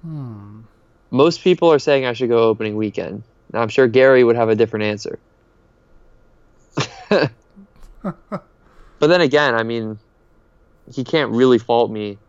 Hmm. 0.04 0.62
Most 1.10 1.42
people 1.42 1.74
are 1.74 1.80
saying 1.80 2.06
I 2.06 2.14
should 2.14 2.30
go 2.30 2.44
opening 2.50 2.76
weekend. 2.76 3.24
Now 3.52 3.64
I'm 3.64 3.68
sure 3.68 3.88
Gary 3.88 4.24
would 4.24 4.36
have 4.36 4.48
a 4.48 4.54
different 4.54 4.84
answer. 4.84 5.18
but 7.10 7.32
then 9.00 9.22
again, 9.22 9.56
I 9.56 9.64
mean, 9.64 9.98
he 10.94 11.04
can't 11.04 11.32
really 11.32 11.58
fault 11.58 11.90
me 11.90 12.20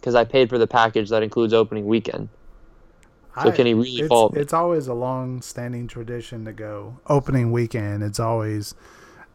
because 0.00 0.16
I 0.16 0.24
paid 0.24 0.48
for 0.48 0.58
the 0.58 0.66
package 0.66 1.10
that 1.10 1.22
includes 1.22 1.52
opening 1.52 1.86
weekend. 1.86 2.28
So 3.44 3.52
can 3.52 3.66
he 3.66 3.74
really 3.74 3.90
it's, 3.90 4.08
fault 4.08 4.34
me? 4.34 4.40
It's 4.40 4.52
always 4.52 4.88
a 4.88 4.94
long-standing 4.94 5.86
tradition 5.86 6.44
to 6.46 6.52
go 6.52 6.98
opening 7.06 7.52
weekend. 7.52 8.02
It's 8.02 8.18
always 8.18 8.74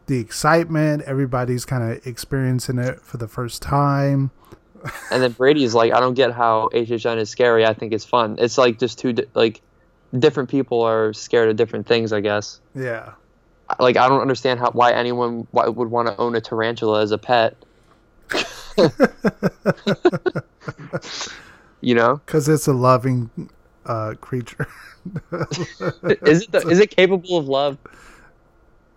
the 0.07 0.19
excitement. 0.19 1.03
Everybody's 1.03 1.63
kind 1.63 1.93
of 1.93 2.05
experiencing 2.05 2.77
it 2.77 2.99
for 2.99 3.15
the 3.15 3.29
first 3.29 3.61
time. 3.61 4.31
And 5.11 5.23
then 5.23 5.31
Brady's 5.31 5.73
like, 5.73 5.93
I 5.93 5.99
don't 5.99 6.13
get 6.13 6.31
how 6.31 6.69
HHN 6.73 7.17
is 7.17 7.29
scary. 7.29 7.65
I 7.65 7.73
think 7.73 7.93
it's 7.93 8.05
fun. 8.05 8.35
It's 8.39 8.57
like 8.57 8.79
just 8.79 8.99
two 8.99 9.13
di- 9.13 9.25
like 9.33 9.61
different 10.17 10.49
people 10.49 10.81
are 10.81 11.13
scared 11.13 11.49
of 11.49 11.55
different 11.55 11.87
things. 11.87 12.13
I 12.13 12.21
guess. 12.21 12.59
Yeah. 12.75 13.13
Like 13.79 13.97
I 13.97 14.07
don't 14.07 14.21
understand 14.21 14.59
how 14.59 14.71
why 14.71 14.93
anyone 14.93 15.47
why 15.51 15.67
would 15.67 15.89
want 15.89 16.07
to 16.07 16.17
own 16.17 16.35
a 16.35 16.41
tarantula 16.41 17.01
as 17.01 17.11
a 17.11 17.17
pet. 17.17 17.55
you 21.81 21.95
know, 21.95 22.17
Because 22.25 22.47
it's 22.49 22.67
a 22.67 22.73
loving 22.73 23.49
uh, 23.85 24.13
creature. 24.21 24.67
is 25.31 26.43
it 26.43 26.51
the, 26.51 26.67
is 26.69 26.79
it 26.79 26.91
capable 26.91 27.37
of 27.37 27.47
love? 27.47 27.77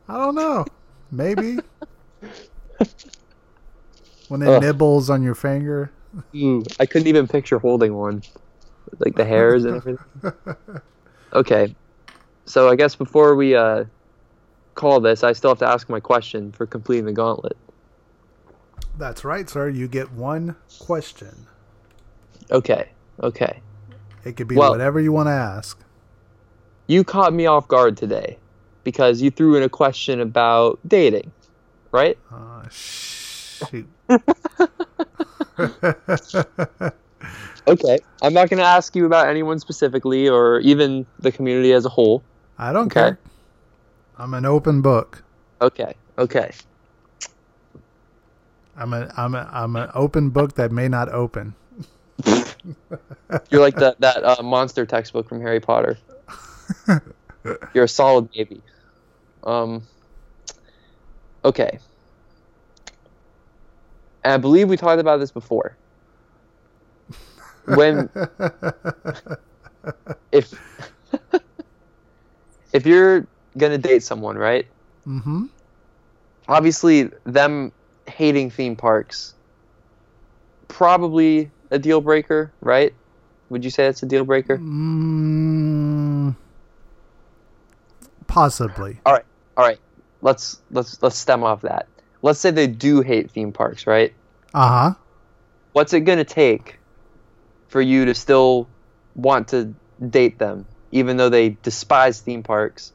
I 0.08 0.16
don't 0.18 0.34
know. 0.34 0.66
Maybe. 1.12 1.58
when 4.30 4.42
it 4.42 4.48
Ugh. 4.48 4.62
nibbles 4.62 5.10
on 5.10 5.22
your 5.24 5.34
finger. 5.34 5.90
Ooh, 6.36 6.62
I 6.78 6.86
couldn't 6.86 7.08
even 7.08 7.26
picture 7.26 7.58
holding 7.58 7.94
one, 7.94 8.22
like 9.00 9.16
the 9.16 9.24
hairs 9.24 9.64
and 9.64 9.76
everything. 9.76 9.98
Okay, 11.32 11.76
so 12.44 12.68
I 12.68 12.74
guess 12.74 12.96
before 12.96 13.36
we 13.36 13.54
uh, 13.54 13.84
call 14.74 14.98
this, 15.00 15.22
I 15.22 15.32
still 15.32 15.50
have 15.52 15.60
to 15.60 15.68
ask 15.68 15.88
my 15.88 16.00
question 16.00 16.50
for 16.50 16.66
completing 16.66 17.04
the 17.04 17.12
gauntlet. 17.12 17.56
That's 18.98 19.24
right, 19.24 19.48
sir. 19.48 19.68
You 19.68 19.86
get 19.86 20.10
one 20.10 20.56
question. 20.80 21.46
Okay, 22.50 22.88
okay. 23.22 23.60
It 24.24 24.36
could 24.36 24.48
be 24.48 24.56
Well- 24.56 24.72
whatever 24.72 25.00
you 25.00 25.12
want 25.12 25.28
to 25.28 25.32
ask. 25.32 25.78
You 26.88 27.04
caught 27.04 27.32
me 27.32 27.46
off 27.46 27.68
guard 27.68 27.96
today 27.96 28.36
because 28.82 29.22
you 29.22 29.30
threw 29.30 29.54
in 29.54 29.62
a 29.62 29.68
question 29.68 30.20
about 30.20 30.80
dating, 30.88 31.30
right? 31.92 32.18
Uh, 32.32 32.64
shoot. 33.68 33.88
Okay. 37.66 37.98
I'm 38.22 38.32
not 38.32 38.50
going 38.50 38.58
to 38.58 38.64
ask 38.64 38.94
you 38.96 39.06
about 39.06 39.28
anyone 39.28 39.58
specifically 39.58 40.28
or 40.28 40.60
even 40.60 41.06
the 41.20 41.32
community 41.32 41.72
as 41.72 41.84
a 41.84 41.88
whole. 41.88 42.24
I 42.58 42.72
don't 42.72 42.86
Okay. 42.86 42.92
care. 42.92 43.18
I'm 44.18 44.34
an 44.34 44.44
open 44.44 44.82
book. 44.82 45.22
Okay, 45.62 45.94
okay. 46.18 46.52
I'm 48.76 48.92
a 48.92 49.12
I'm 49.16 49.34
a 49.34 49.48
I'm 49.52 49.76
an 49.76 49.90
open 49.94 50.30
book 50.30 50.54
that 50.54 50.72
may 50.72 50.88
not 50.88 51.08
open. 51.10 51.54
You're 53.50 53.60
like 53.60 53.76
that 53.76 54.00
that 54.00 54.24
uh, 54.24 54.42
monster 54.42 54.86
textbook 54.86 55.28
from 55.28 55.40
Harry 55.40 55.60
Potter. 55.60 55.98
You're 57.74 57.84
a 57.84 57.88
solid 57.88 58.30
baby. 58.30 58.62
Um. 59.42 59.82
Okay. 61.44 61.78
And 64.24 64.32
I 64.32 64.36
believe 64.36 64.68
we 64.68 64.76
talked 64.76 65.00
about 65.00 65.18
this 65.18 65.32
before. 65.32 65.76
When 67.66 68.08
if 70.32 70.52
if 72.72 72.86
you're 72.86 73.26
gonna 73.56 73.78
date 73.78 74.02
someone, 74.02 74.36
right? 74.36 74.66
Mm-hmm. 75.06 75.46
Obviously, 76.48 77.10
them 77.24 77.72
hating 78.06 78.50
theme 78.50 78.76
parks 78.76 79.34
probably 80.70 81.50
a 81.70 81.78
deal 81.78 82.00
breaker, 82.00 82.52
right? 82.60 82.94
Would 83.50 83.64
you 83.64 83.70
say 83.70 83.84
that's 83.84 84.02
a 84.02 84.06
deal 84.06 84.24
breaker? 84.24 84.56
Mm, 84.56 86.36
possibly. 88.26 89.00
All 89.04 89.12
right, 89.12 89.24
all 89.56 89.66
right. 89.66 89.78
Let's 90.22 90.60
let's 90.70 91.02
let's 91.02 91.16
stem 91.16 91.44
off 91.44 91.62
that. 91.62 91.86
Let's 92.22 92.38
say 92.38 92.50
they 92.50 92.66
do 92.66 93.00
hate 93.00 93.30
theme 93.30 93.52
parks, 93.52 93.86
right? 93.86 94.12
Uh 94.52 94.68
huh. 94.68 94.94
What's 95.72 95.92
it 95.92 96.00
gonna 96.00 96.24
take 96.24 96.78
for 97.68 97.80
you 97.80 98.04
to 98.06 98.14
still 98.14 98.68
want 99.14 99.48
to 99.48 99.74
date 100.08 100.38
them, 100.38 100.66
even 100.92 101.16
though 101.16 101.28
they 101.28 101.50
despise 101.62 102.20
theme 102.20 102.42
parks? 102.42 102.92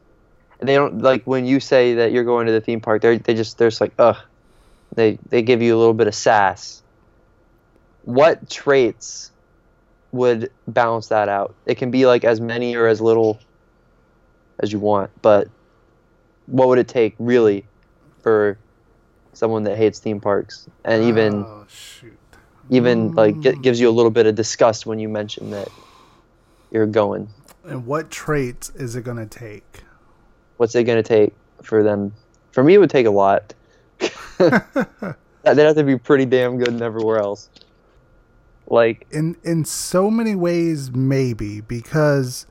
And 0.60 0.70
they 0.70 0.76
don't 0.76 1.02
like 1.02 1.24
when 1.26 1.46
you 1.46 1.60
say 1.60 1.96
that 1.96 2.12
you're 2.12 2.24
going 2.24 2.48
to 2.48 2.52
the 2.52 2.62
theme 2.62 2.82
park. 2.82 3.02
They 3.02 3.18
they 3.18 3.34
just 3.34 3.58
they're 3.58 3.70
just 3.70 3.82
like 3.82 3.94
ugh. 3.98 4.18
They 4.94 5.18
they 5.30 5.42
give 5.42 5.62
you 5.62 5.76
a 5.76 5.80
little 5.80 5.94
bit 5.94 6.08
of 6.08 6.16
sass. 6.16 6.84
What 8.04 8.50
traits 8.50 9.32
would 10.12 10.52
balance 10.68 11.08
that 11.08 11.28
out? 11.28 11.56
It 11.66 11.76
can 11.76 11.92
be 11.92 12.06
like 12.06 12.24
as 12.24 12.40
many 12.40 12.76
or 12.76 12.88
as 12.88 13.02
little 13.02 13.40
as 14.60 14.72
you 14.72 14.80
want, 14.80 15.12
but 15.22 15.50
what 16.46 16.68
would 16.68 16.80
it 16.80 16.88
take 16.88 17.16
really 17.20 17.66
for 18.22 18.58
someone 19.36 19.64
that 19.64 19.78
hates 19.78 20.00
theme 20.00 20.20
parks 20.22 20.68
and 20.84 21.04
even 21.04 21.44
Oh 21.44 21.66
shoot. 21.68 22.18
even 22.70 23.14
like 23.14 23.40
gi- 23.42 23.58
gives 23.62 23.80
you 23.80 23.90
a 23.90 23.92
little 23.92 24.12
bit 24.12 24.26
of 24.26 24.36
disgust 24.36 24.86
when 24.86 25.00
you 25.00 25.10
mention 25.10 25.52
that 25.52 25.68
you're 26.72 26.86
going? 26.88 27.30
And 27.64 27.86
what 27.86 28.12
traits 28.12 28.70
is 28.72 28.96
it 28.96 29.04
gonna 29.04 29.26
take? 29.26 29.82
What's 30.58 30.74
it 30.76 30.84
going 30.86 31.04
to 31.04 31.08
take 31.08 31.34
for 31.64 31.84
them? 31.84 32.14
For 32.52 32.64
me, 32.64 32.76
it 32.76 32.78
would 32.78 32.90
take 32.90 33.06
a 33.08 33.12
lot. 33.12 33.54
They'd 34.38 35.58
have 35.58 35.76
to 35.76 35.84
be 35.84 35.98
pretty 35.98 36.26
damn 36.26 36.58
good 36.58 36.70
and 36.70 36.82
everywhere 36.82 37.18
else. 37.20 37.50
Like, 38.68 39.06
in 39.12 39.36
in 39.44 39.66
so 39.66 40.10
many 40.10 40.34
ways 40.36 40.92
maybe 40.92 41.62
because 41.62 42.48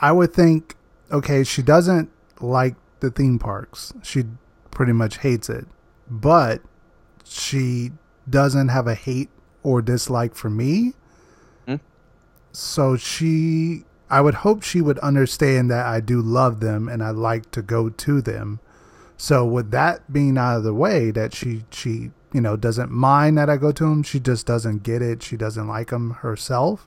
i 0.00 0.10
would 0.12 0.32
think 0.32 0.74
okay 1.12 1.42
she 1.44 1.60
doesn't 1.62 2.10
like 2.40 2.74
the 3.00 3.10
theme 3.10 3.38
parks 3.38 3.92
she 4.02 4.24
pretty 4.70 4.92
much 4.92 5.18
hates 5.18 5.48
it 5.48 5.66
but 6.10 6.60
she 7.24 7.92
doesn't 8.28 8.68
have 8.68 8.86
a 8.86 8.94
hate 8.94 9.30
or 9.62 9.82
dislike 9.82 10.34
for 10.34 10.50
me 10.50 10.92
Hmm. 11.66 11.76
so 12.52 12.96
she 12.96 13.84
i 14.10 14.20
would 14.20 14.36
hope 14.36 14.62
she 14.62 14.80
would 14.80 14.98
understand 15.00 15.70
that 15.70 15.86
i 15.86 16.00
do 16.00 16.20
love 16.20 16.60
them 16.60 16.88
and 16.88 17.02
i 17.02 17.10
like 17.10 17.50
to 17.52 17.62
go 17.62 17.88
to 17.90 18.20
them 18.22 18.60
so 19.16 19.44
with 19.44 19.70
that 19.72 20.12
being 20.12 20.38
out 20.38 20.58
of 20.58 20.62
the 20.64 20.74
way 20.74 21.10
that 21.10 21.34
she 21.34 21.64
she 21.70 22.10
you 22.32 22.40
know 22.40 22.56
doesn't 22.56 22.90
mind 22.90 23.36
that 23.38 23.48
I 23.50 23.56
go 23.56 23.72
to 23.72 23.84
them, 23.84 24.02
she 24.02 24.20
just 24.20 24.46
doesn't 24.46 24.82
get 24.82 25.00
it. 25.00 25.22
She 25.22 25.36
doesn't 25.36 25.66
like 25.66 25.88
them 25.88 26.10
herself. 26.10 26.86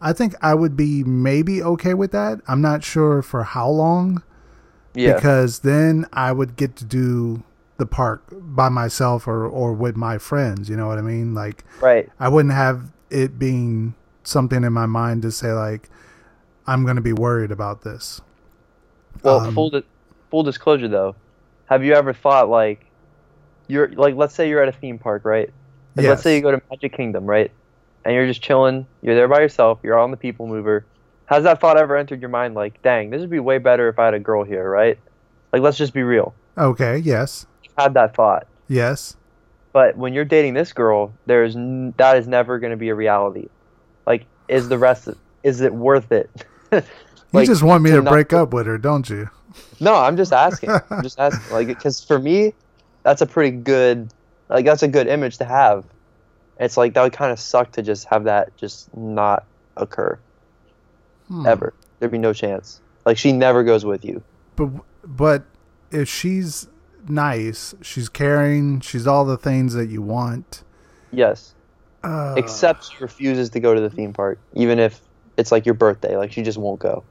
I 0.00 0.12
think 0.14 0.34
I 0.40 0.54
would 0.54 0.74
be 0.74 1.04
maybe 1.04 1.62
okay 1.62 1.92
with 1.92 2.12
that. 2.12 2.40
I'm 2.48 2.62
not 2.62 2.82
sure 2.82 3.20
for 3.20 3.44
how 3.44 3.68
long 3.68 4.22
yeah, 4.94 5.14
because 5.14 5.58
then 5.60 6.06
I 6.14 6.32
would 6.32 6.56
get 6.56 6.76
to 6.76 6.84
do 6.86 7.44
the 7.78 7.86
park 7.86 8.22
by 8.32 8.68
myself 8.68 9.26
or 9.26 9.46
or 9.46 9.72
with 9.72 9.96
my 9.96 10.18
friends, 10.18 10.68
you 10.68 10.76
know 10.76 10.86
what 10.86 10.98
I 10.98 11.02
mean? 11.02 11.34
Like 11.34 11.64
right. 11.80 12.08
I 12.20 12.28
wouldn't 12.28 12.54
have 12.54 12.92
it 13.08 13.38
being 13.38 13.94
something 14.24 14.62
in 14.64 14.72
my 14.72 14.86
mind 14.86 15.22
to 15.22 15.32
say 15.32 15.52
like 15.52 15.88
I'm 16.66 16.84
going 16.84 16.96
to 16.96 17.02
be 17.02 17.14
worried 17.14 17.50
about 17.50 17.82
this. 17.82 18.20
Well, 19.22 19.40
Um, 19.40 19.54
full 19.54 19.70
di- 19.70 19.84
full 20.30 20.42
disclosure 20.42 20.88
though, 20.88 21.16
have 21.66 21.82
you 21.82 21.94
ever 21.94 22.12
thought 22.12 22.48
like 22.50 22.84
you're 23.68 23.88
like 23.92 24.14
let's 24.16 24.34
say 24.34 24.48
you're 24.48 24.62
at 24.62 24.68
a 24.68 24.78
theme 24.78 24.98
park, 24.98 25.24
right? 25.24 25.50
Like, 25.96 26.06
Let's 26.06 26.22
say 26.22 26.36
you 26.36 26.42
go 26.42 26.52
to 26.52 26.62
Magic 26.70 26.92
Kingdom, 26.92 27.26
right? 27.26 27.50
And 28.04 28.14
you're 28.14 28.26
just 28.26 28.40
chilling. 28.40 28.86
You're 29.02 29.16
there 29.16 29.26
by 29.26 29.40
yourself. 29.40 29.80
You're 29.82 29.98
on 29.98 30.12
the 30.12 30.16
people 30.16 30.46
mover. 30.46 30.86
Has 31.26 31.42
that 31.42 31.60
thought 31.60 31.76
ever 31.76 31.96
entered 31.96 32.20
your 32.20 32.30
mind? 32.30 32.54
Like, 32.54 32.80
dang, 32.82 33.10
this 33.10 33.20
would 33.20 33.30
be 33.30 33.40
way 33.40 33.58
better 33.58 33.88
if 33.88 33.98
I 33.98 34.04
had 34.04 34.14
a 34.14 34.20
girl 34.20 34.44
here, 34.44 34.70
right? 34.70 34.96
Like, 35.52 35.60
let's 35.60 35.76
just 35.76 35.92
be 35.92 36.04
real. 36.04 36.34
Okay, 36.56 36.98
yes. 36.98 37.46
Had 37.78 37.94
that 37.94 38.14
thought. 38.14 38.46
Yes. 38.68 39.16
But 39.72 39.96
when 39.96 40.12
you're 40.12 40.24
dating 40.24 40.54
this 40.54 40.72
girl, 40.72 41.12
there's 41.26 41.54
n- 41.54 41.94
that 41.96 42.16
is 42.16 42.26
never 42.26 42.58
going 42.58 42.72
to 42.72 42.76
be 42.76 42.88
a 42.88 42.94
reality. 42.94 43.48
Like, 44.06 44.24
is 44.48 44.68
the 44.68 44.78
rest 44.78 45.08
is 45.42 45.60
it 45.60 45.72
worth 45.72 46.10
it? 46.12 46.30
You 47.30 47.44
just 47.44 47.62
want 47.62 47.82
me 47.82 47.90
to 47.90 47.96
to 47.96 48.02
not- 48.02 48.10
break 48.10 48.32
up 48.32 48.54
with 48.54 48.66
her, 48.66 48.78
don't 48.78 49.08
you? 49.10 49.28
No, 49.80 49.94
I'm 49.94 50.16
just 50.16 50.32
asking. 50.32 50.70
I'm 50.90 51.02
just 51.02 51.18
asking. 51.20 51.52
Like, 51.52 51.66
because 51.66 52.02
for 52.02 52.18
me, 52.18 52.54
that's 53.02 53.20
a 53.20 53.26
pretty 53.26 53.54
good, 53.54 54.12
like, 54.48 54.64
that's 54.64 54.82
a 54.82 54.88
good 54.88 55.06
image 55.08 55.36
to 55.38 55.44
have. 55.44 55.84
It's 56.58 56.78
like 56.78 56.94
that 56.94 57.02
would 57.02 57.12
kind 57.12 57.30
of 57.30 57.38
suck 57.38 57.72
to 57.72 57.82
just 57.82 58.06
have 58.06 58.24
that 58.24 58.56
just 58.56 58.94
not 58.96 59.44
occur 59.76 60.18
Hmm. 61.28 61.46
ever. 61.46 61.74
There'd 61.98 62.10
be 62.12 62.16
no 62.18 62.32
chance. 62.32 62.80
Like, 63.04 63.18
she 63.18 63.32
never 63.32 63.62
goes 63.62 63.84
with 63.84 64.04
you. 64.06 64.22
But 64.56 64.70
but 65.04 65.44
if 65.90 66.08
she's 66.08 66.66
nice, 67.08 67.74
she's 67.82 68.08
caring, 68.08 68.80
she's 68.80 69.06
all 69.06 69.24
the 69.24 69.36
things 69.38 69.74
that 69.74 69.88
you 69.88 70.02
want. 70.02 70.62
Yes, 71.12 71.54
Uh, 72.04 72.34
except 72.36 72.84
she 72.84 72.96
refuses 73.00 73.50
to 73.50 73.60
go 73.60 73.74
to 73.74 73.80
the 73.80 73.90
theme 73.90 74.12
park, 74.12 74.38
even 74.54 74.78
if 74.78 75.00
it's 75.36 75.50
like 75.52 75.64
your 75.66 75.74
birthday. 75.74 76.16
Like, 76.16 76.32
she 76.32 76.42
just 76.42 76.58
won't 76.58 76.80
go. 76.80 77.04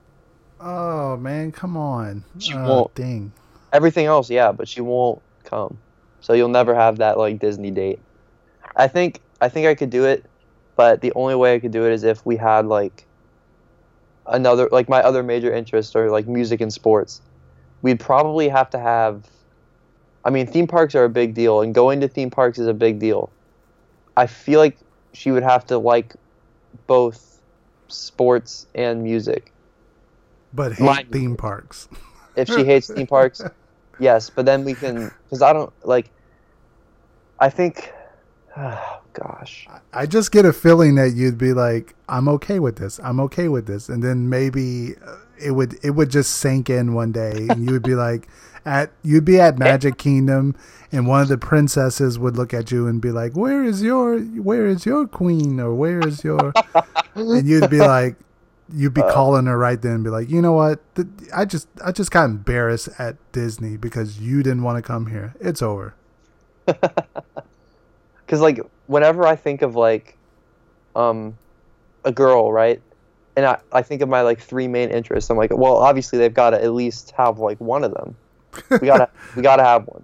oh 0.59 1.17
man, 1.17 1.51
come 1.51 1.77
on. 1.77 2.23
She 2.39 2.53
Oh, 2.53 2.63
won't. 2.67 2.95
Dang. 2.95 3.31
Everything 3.73 4.05
else, 4.05 4.29
yeah, 4.29 4.51
but 4.51 4.67
she 4.67 4.81
won't 4.81 5.21
come. 5.43 5.77
So 6.21 6.33
you'll 6.33 6.49
never 6.49 6.73
have 6.73 6.97
that 6.97 7.17
like 7.17 7.39
Disney 7.39 7.69
date. 7.71 7.99
I 8.75 8.87
think 8.87 9.21
I 9.39 9.49
think 9.49 9.67
I 9.67 9.75
could 9.75 9.89
do 9.91 10.05
it, 10.05 10.25
but 10.75 11.01
the 11.01 11.11
only 11.15 11.35
way 11.35 11.53
I 11.55 11.59
could 11.59 11.71
do 11.71 11.85
it 11.85 11.91
is 11.93 12.03
if 12.03 12.25
we 12.25 12.37
had 12.37 12.65
like 12.65 13.05
another 14.25 14.67
like 14.71 14.89
my 14.89 15.01
other 15.01 15.23
major 15.23 15.53
interests 15.53 15.95
are 15.95 16.09
like 16.09 16.27
music 16.27 16.61
and 16.61 16.71
sports. 16.73 17.21
We'd 17.81 17.99
probably 17.99 18.49
have 18.49 18.69
to 18.71 18.79
have 18.79 19.25
I 20.27 20.29
mean, 20.29 20.45
theme 20.45 20.67
parks 20.67 20.93
are 20.93 21.05
a 21.05 21.09
big 21.09 21.33
deal 21.33 21.61
and 21.61 21.73
going 21.73 22.01
to 22.01 22.09
theme 22.09 22.29
parks 22.29 22.59
is 22.59 22.67
a 22.67 22.73
big 22.73 22.99
deal. 22.99 23.31
I 24.17 24.27
feel 24.27 24.59
like 24.59 24.77
she 25.13 25.31
would 25.31 25.43
have 25.43 25.65
to 25.67 25.77
like 25.77 26.15
both 26.85 27.39
sports 27.87 28.67
and 28.75 29.01
music. 29.03 29.53
But 30.53 30.73
hate 30.73 30.83
Mine- 30.83 31.07
theme 31.09 31.37
parks. 31.37 31.87
if 32.35 32.47
she 32.49 32.63
hates 32.63 32.91
theme 32.93 33.07
parks 33.07 33.41
yes 33.99 34.29
but 34.29 34.45
then 34.45 34.63
we 34.63 34.75
can 34.75 35.11
because 35.23 35.41
i 35.41 35.51
don't 35.51 35.73
like 35.83 36.07
i 37.39 37.49
think 37.49 37.91
oh 38.55 39.01
gosh 39.13 39.67
I 39.93 40.05
just 40.05 40.31
get 40.31 40.45
a 40.45 40.53
feeling 40.53 40.93
that 40.95 41.15
you'd 41.15 41.39
be 41.39 41.53
like, 41.53 41.95
I'm 42.07 42.27
okay 42.29 42.59
with 42.59 42.75
this. 42.75 42.99
I'm 43.03 43.19
okay 43.21 43.47
with 43.47 43.65
this. 43.65 43.89
And 43.89 44.03
then 44.03 44.29
maybe 44.29 44.93
uh, 45.03 45.15
it 45.39 45.51
would 45.51 45.77
it 45.83 45.91
would 45.91 46.09
just 46.09 46.35
sink 46.35 46.69
in 46.69 46.93
one 46.93 47.11
day 47.11 47.47
and 47.49 47.65
you 47.65 47.71
would 47.71 47.83
be 47.83 47.95
like 47.95 48.27
at 48.65 48.91
you'd 49.03 49.25
be 49.25 49.39
at 49.39 49.57
Magic 49.57 49.97
Kingdom 49.97 50.55
and 50.91 51.07
one 51.07 51.21
of 51.21 51.27
the 51.27 51.37
princesses 51.37 52.17
would 52.17 52.37
look 52.37 52.53
at 52.53 52.71
you 52.71 52.87
and 52.87 53.01
be 53.01 53.11
like, 53.11 53.35
"Where 53.35 53.63
is 53.63 53.81
your 53.81 54.19
where 54.19 54.67
is 54.67 54.85
your 54.85 55.07
queen 55.07 55.59
or 55.59 55.73
where 55.73 55.99
is 55.99 56.23
your?" 56.23 56.53
and 57.15 57.47
you'd 57.47 57.69
be 57.69 57.79
like 57.79 58.15
you'd 58.73 58.93
be 58.93 59.01
calling 59.01 59.45
her 59.45 59.57
right 59.57 59.81
then 59.81 59.93
and 59.93 60.03
be 60.03 60.09
like, 60.09 60.29
"You 60.29 60.41
know 60.41 60.53
what? 60.53 60.79
I 61.35 61.45
just 61.45 61.67
I 61.83 61.91
just 61.91 62.11
got 62.11 62.25
embarrassed 62.25 62.89
at 62.99 63.15
Disney 63.31 63.77
because 63.77 64.19
you 64.19 64.43
didn't 64.43 64.63
want 64.63 64.77
to 64.77 64.81
come 64.81 65.07
here. 65.07 65.33
It's 65.39 65.61
over." 65.61 65.95
because 68.27 68.41
like 68.41 68.59
whenever 68.87 69.25
i 69.25 69.35
think 69.35 69.61
of 69.61 69.75
like 69.75 70.17
um 70.95 71.37
a 72.03 72.11
girl 72.11 72.51
right 72.51 72.81
and 73.37 73.45
I, 73.45 73.59
I 73.71 73.81
think 73.83 74.01
of 74.01 74.09
my 74.09 74.21
like 74.21 74.39
three 74.41 74.67
main 74.67 74.89
interests. 74.89 75.29
I'm 75.29 75.37
like 75.37 75.51
well 75.55 75.77
obviously 75.77 76.19
they've 76.19 76.33
got 76.33 76.49
to 76.49 76.61
at 76.61 76.73
least 76.73 77.11
have 77.11 77.39
like 77.39 77.59
one 77.61 77.83
of 77.85 77.93
them. 77.93 78.15
We 78.69 78.87
gotta 78.87 79.09
we 79.37 79.41
gotta 79.41 79.63
have 79.63 79.85
one. 79.87 80.03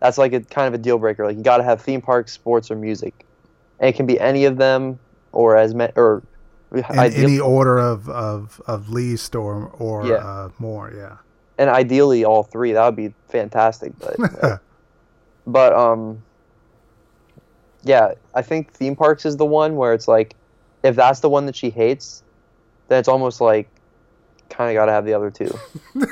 That's 0.00 0.16
like 0.16 0.32
a 0.32 0.40
kind 0.40 0.68
of 0.68 0.74
a 0.74 0.82
deal 0.82 0.96
breaker. 0.98 1.26
Like 1.26 1.36
you 1.36 1.42
gotta 1.42 1.64
have 1.64 1.82
theme 1.82 2.00
parks 2.00 2.32
sports 2.32 2.70
or 2.70 2.76
music. 2.76 3.26
And 3.80 3.88
it 3.90 3.96
can 3.96 4.06
be 4.06 4.18
any 4.18 4.44
of 4.46 4.56
them 4.56 4.98
or 5.32 5.56
as 5.56 5.74
many 5.74 5.92
or 5.96 6.22
In 6.72 6.84
ideally- 6.90 7.22
any 7.24 7.40
order 7.40 7.78
of, 7.78 8.08
of, 8.08 8.62
of 8.66 8.88
least 8.88 9.34
or 9.34 9.70
or 9.78 10.06
Yeah. 10.06 10.14
uh, 10.14 10.48
more, 10.58 10.92
yeah. 10.96 11.16
and 11.58 11.68
ideally 11.68 12.24
all 12.24 12.42
three. 12.44 12.72
That 12.72 12.84
would 12.86 12.96
be 12.96 13.12
fantastic 13.28 13.92
but 13.98 14.60
but 15.46 15.72
um 15.74 16.22
yeah, 17.82 18.14
I 18.34 18.40
think 18.42 18.72
theme 18.72 18.96
parks 18.96 19.26
is 19.26 19.36
the 19.36 19.44
one 19.44 19.76
where 19.76 19.92
it's 19.92 20.08
like, 20.08 20.34
if 20.82 20.96
that's 20.96 21.20
the 21.20 21.28
one 21.28 21.44
that 21.46 21.54
she 21.54 21.68
hates, 21.68 22.22
then 22.88 22.98
it's 22.98 23.08
almost 23.08 23.40
like, 23.40 23.68
kind 24.50 24.70
of 24.70 24.74
got 24.74 24.86
to 24.86 24.92
have 24.92 25.04
the 25.04 25.14
other 25.14 25.30
two. 25.30 25.50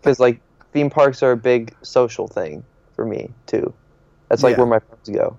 Because 0.00 0.20
like 0.20 0.40
theme 0.72 0.88
parks 0.88 1.20
are 1.24 1.32
a 1.32 1.36
big 1.36 1.74
social 1.82 2.28
thing 2.28 2.62
for 2.94 3.04
me 3.04 3.28
too. 3.46 3.74
That's 4.28 4.44
like 4.44 4.52
Yeah. 4.52 4.58
where 4.58 4.66
my 4.68 4.78
friends 4.78 5.08
go. 5.08 5.36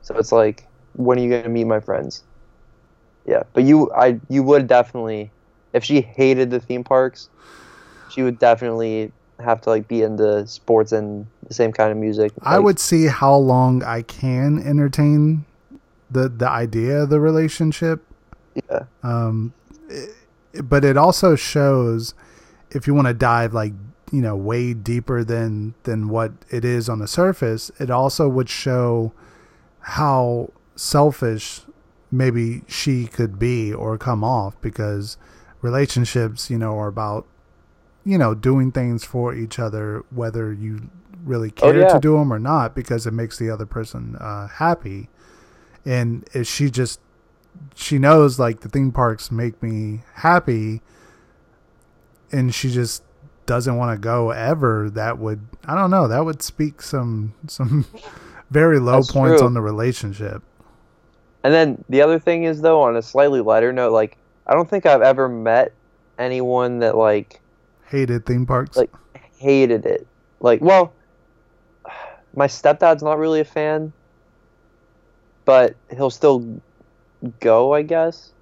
So 0.00 0.16
it's 0.16 0.32
like, 0.32 0.66
when 0.94 1.18
are 1.18 1.22
you 1.22 1.30
gonna 1.30 1.50
meet 1.50 1.64
my 1.64 1.80
friends? 1.80 2.22
Yeah, 3.26 3.42
but 3.52 3.64
you, 3.64 3.90
I, 3.92 4.18
you 4.30 4.42
would 4.42 4.66
definitely, 4.66 5.30
if 5.74 5.84
she 5.84 6.00
hated 6.00 6.50
the 6.50 6.58
theme 6.58 6.84
parks, 6.84 7.28
she 8.10 8.22
would 8.22 8.38
definitely 8.38 9.12
have 9.38 9.60
to 9.62 9.70
like 9.70 9.88
be 9.88 10.02
into 10.02 10.46
sports 10.46 10.92
and 10.92 11.26
the 11.46 11.54
same 11.54 11.72
kind 11.72 11.92
of 11.92 11.98
music. 11.98 12.32
I 12.42 12.58
would 12.58 12.78
see 12.78 13.06
how 13.06 13.34
long 13.36 13.82
I 13.82 14.02
can 14.02 14.58
entertain 14.66 15.44
the 16.10 16.28
the 16.28 16.48
idea 16.48 17.02
of 17.02 17.10
the 17.10 17.20
relationship. 17.20 18.04
Um, 19.02 19.52
it- 19.88 20.14
but 20.68 20.84
it 20.84 20.96
also 20.98 21.34
shows 21.34 22.12
if 22.70 22.86
you 22.86 22.92
want 22.94 23.08
to 23.08 23.14
dive 23.14 23.54
like 23.54 23.72
you 24.10 24.20
know 24.20 24.36
way 24.36 24.74
deeper 24.74 25.24
than 25.24 25.74
than 25.84 26.08
what 26.10 26.32
it 26.50 26.64
is 26.64 26.88
on 26.90 26.98
the 26.98 27.08
surface. 27.08 27.70
It 27.78 27.90
also 27.90 28.28
would 28.28 28.50
show 28.50 29.12
how 29.80 30.50
selfish 30.76 31.62
maybe 32.10 32.62
she 32.66 33.06
could 33.06 33.38
be 33.38 33.72
or 33.72 33.96
come 33.96 34.22
off 34.22 34.60
because 34.60 35.16
relationships, 35.62 36.50
you 36.50 36.58
know, 36.58 36.78
are 36.78 36.88
about 36.88 37.26
you 38.04 38.18
know 38.18 38.34
doing 38.34 38.72
things 38.72 39.04
for 39.04 39.32
each 39.34 39.58
other 39.58 40.04
whether 40.10 40.52
you 40.52 40.90
really 41.24 41.48
Oh, 41.58 41.70
care 41.70 41.80
yeah. 41.80 41.94
to 41.94 42.00
do 42.00 42.18
them 42.18 42.32
or 42.32 42.38
not 42.40 42.74
because 42.74 43.06
it 43.06 43.12
makes 43.12 43.38
the 43.38 43.48
other 43.48 43.64
person 43.64 44.16
uh, 44.20 44.48
happy 44.48 45.08
and 45.86 46.28
if 46.34 46.48
she 46.48 46.68
just 46.68 46.98
she 47.74 47.98
knows 47.98 48.38
like 48.38 48.60
the 48.60 48.68
theme 48.68 48.92
parks 48.92 49.30
make 49.30 49.62
me 49.62 50.00
happy 50.14 50.80
and 52.30 52.54
she 52.54 52.70
just 52.70 53.02
doesn't 53.46 53.76
want 53.76 53.94
to 53.94 53.98
go 54.00 54.30
ever 54.30 54.88
that 54.90 55.18
would 55.18 55.40
i 55.66 55.74
don't 55.74 55.90
know 55.90 56.06
that 56.08 56.24
would 56.24 56.42
speak 56.42 56.80
some 56.80 57.34
some 57.46 57.84
very 58.50 58.78
low 58.78 58.96
That's 58.96 59.10
points 59.12 59.40
true. 59.40 59.46
on 59.46 59.54
the 59.54 59.60
relationship 59.62 60.42
And 61.42 61.52
then 61.52 61.84
the 61.88 62.02
other 62.02 62.18
thing 62.18 62.44
is 62.44 62.60
though, 62.60 62.82
on 62.82 62.96
a 62.96 63.02
slightly 63.02 63.40
lighter 63.40 63.72
note, 63.72 63.92
like 63.92 64.16
I 64.46 64.52
don't 64.54 64.68
think 64.68 64.86
I've 64.86 65.02
ever 65.02 65.28
met 65.28 65.72
anyone 66.18 66.78
that 66.80 66.96
like 66.96 67.40
hated 67.86 68.24
theme 68.26 68.46
parks 68.46 68.76
Like- 68.76 68.92
hated 69.38 69.86
it. 69.86 70.06
Like, 70.40 70.60
well, 70.60 70.92
my 72.36 72.46
stepdad's 72.46 73.02
not 73.02 73.18
really 73.18 73.40
a 73.40 73.44
fan, 73.44 73.92
but 75.44 75.74
he'll 75.96 76.10
still 76.10 76.60
go, 77.40 77.72
I 77.72 77.82
guess. 77.82 78.32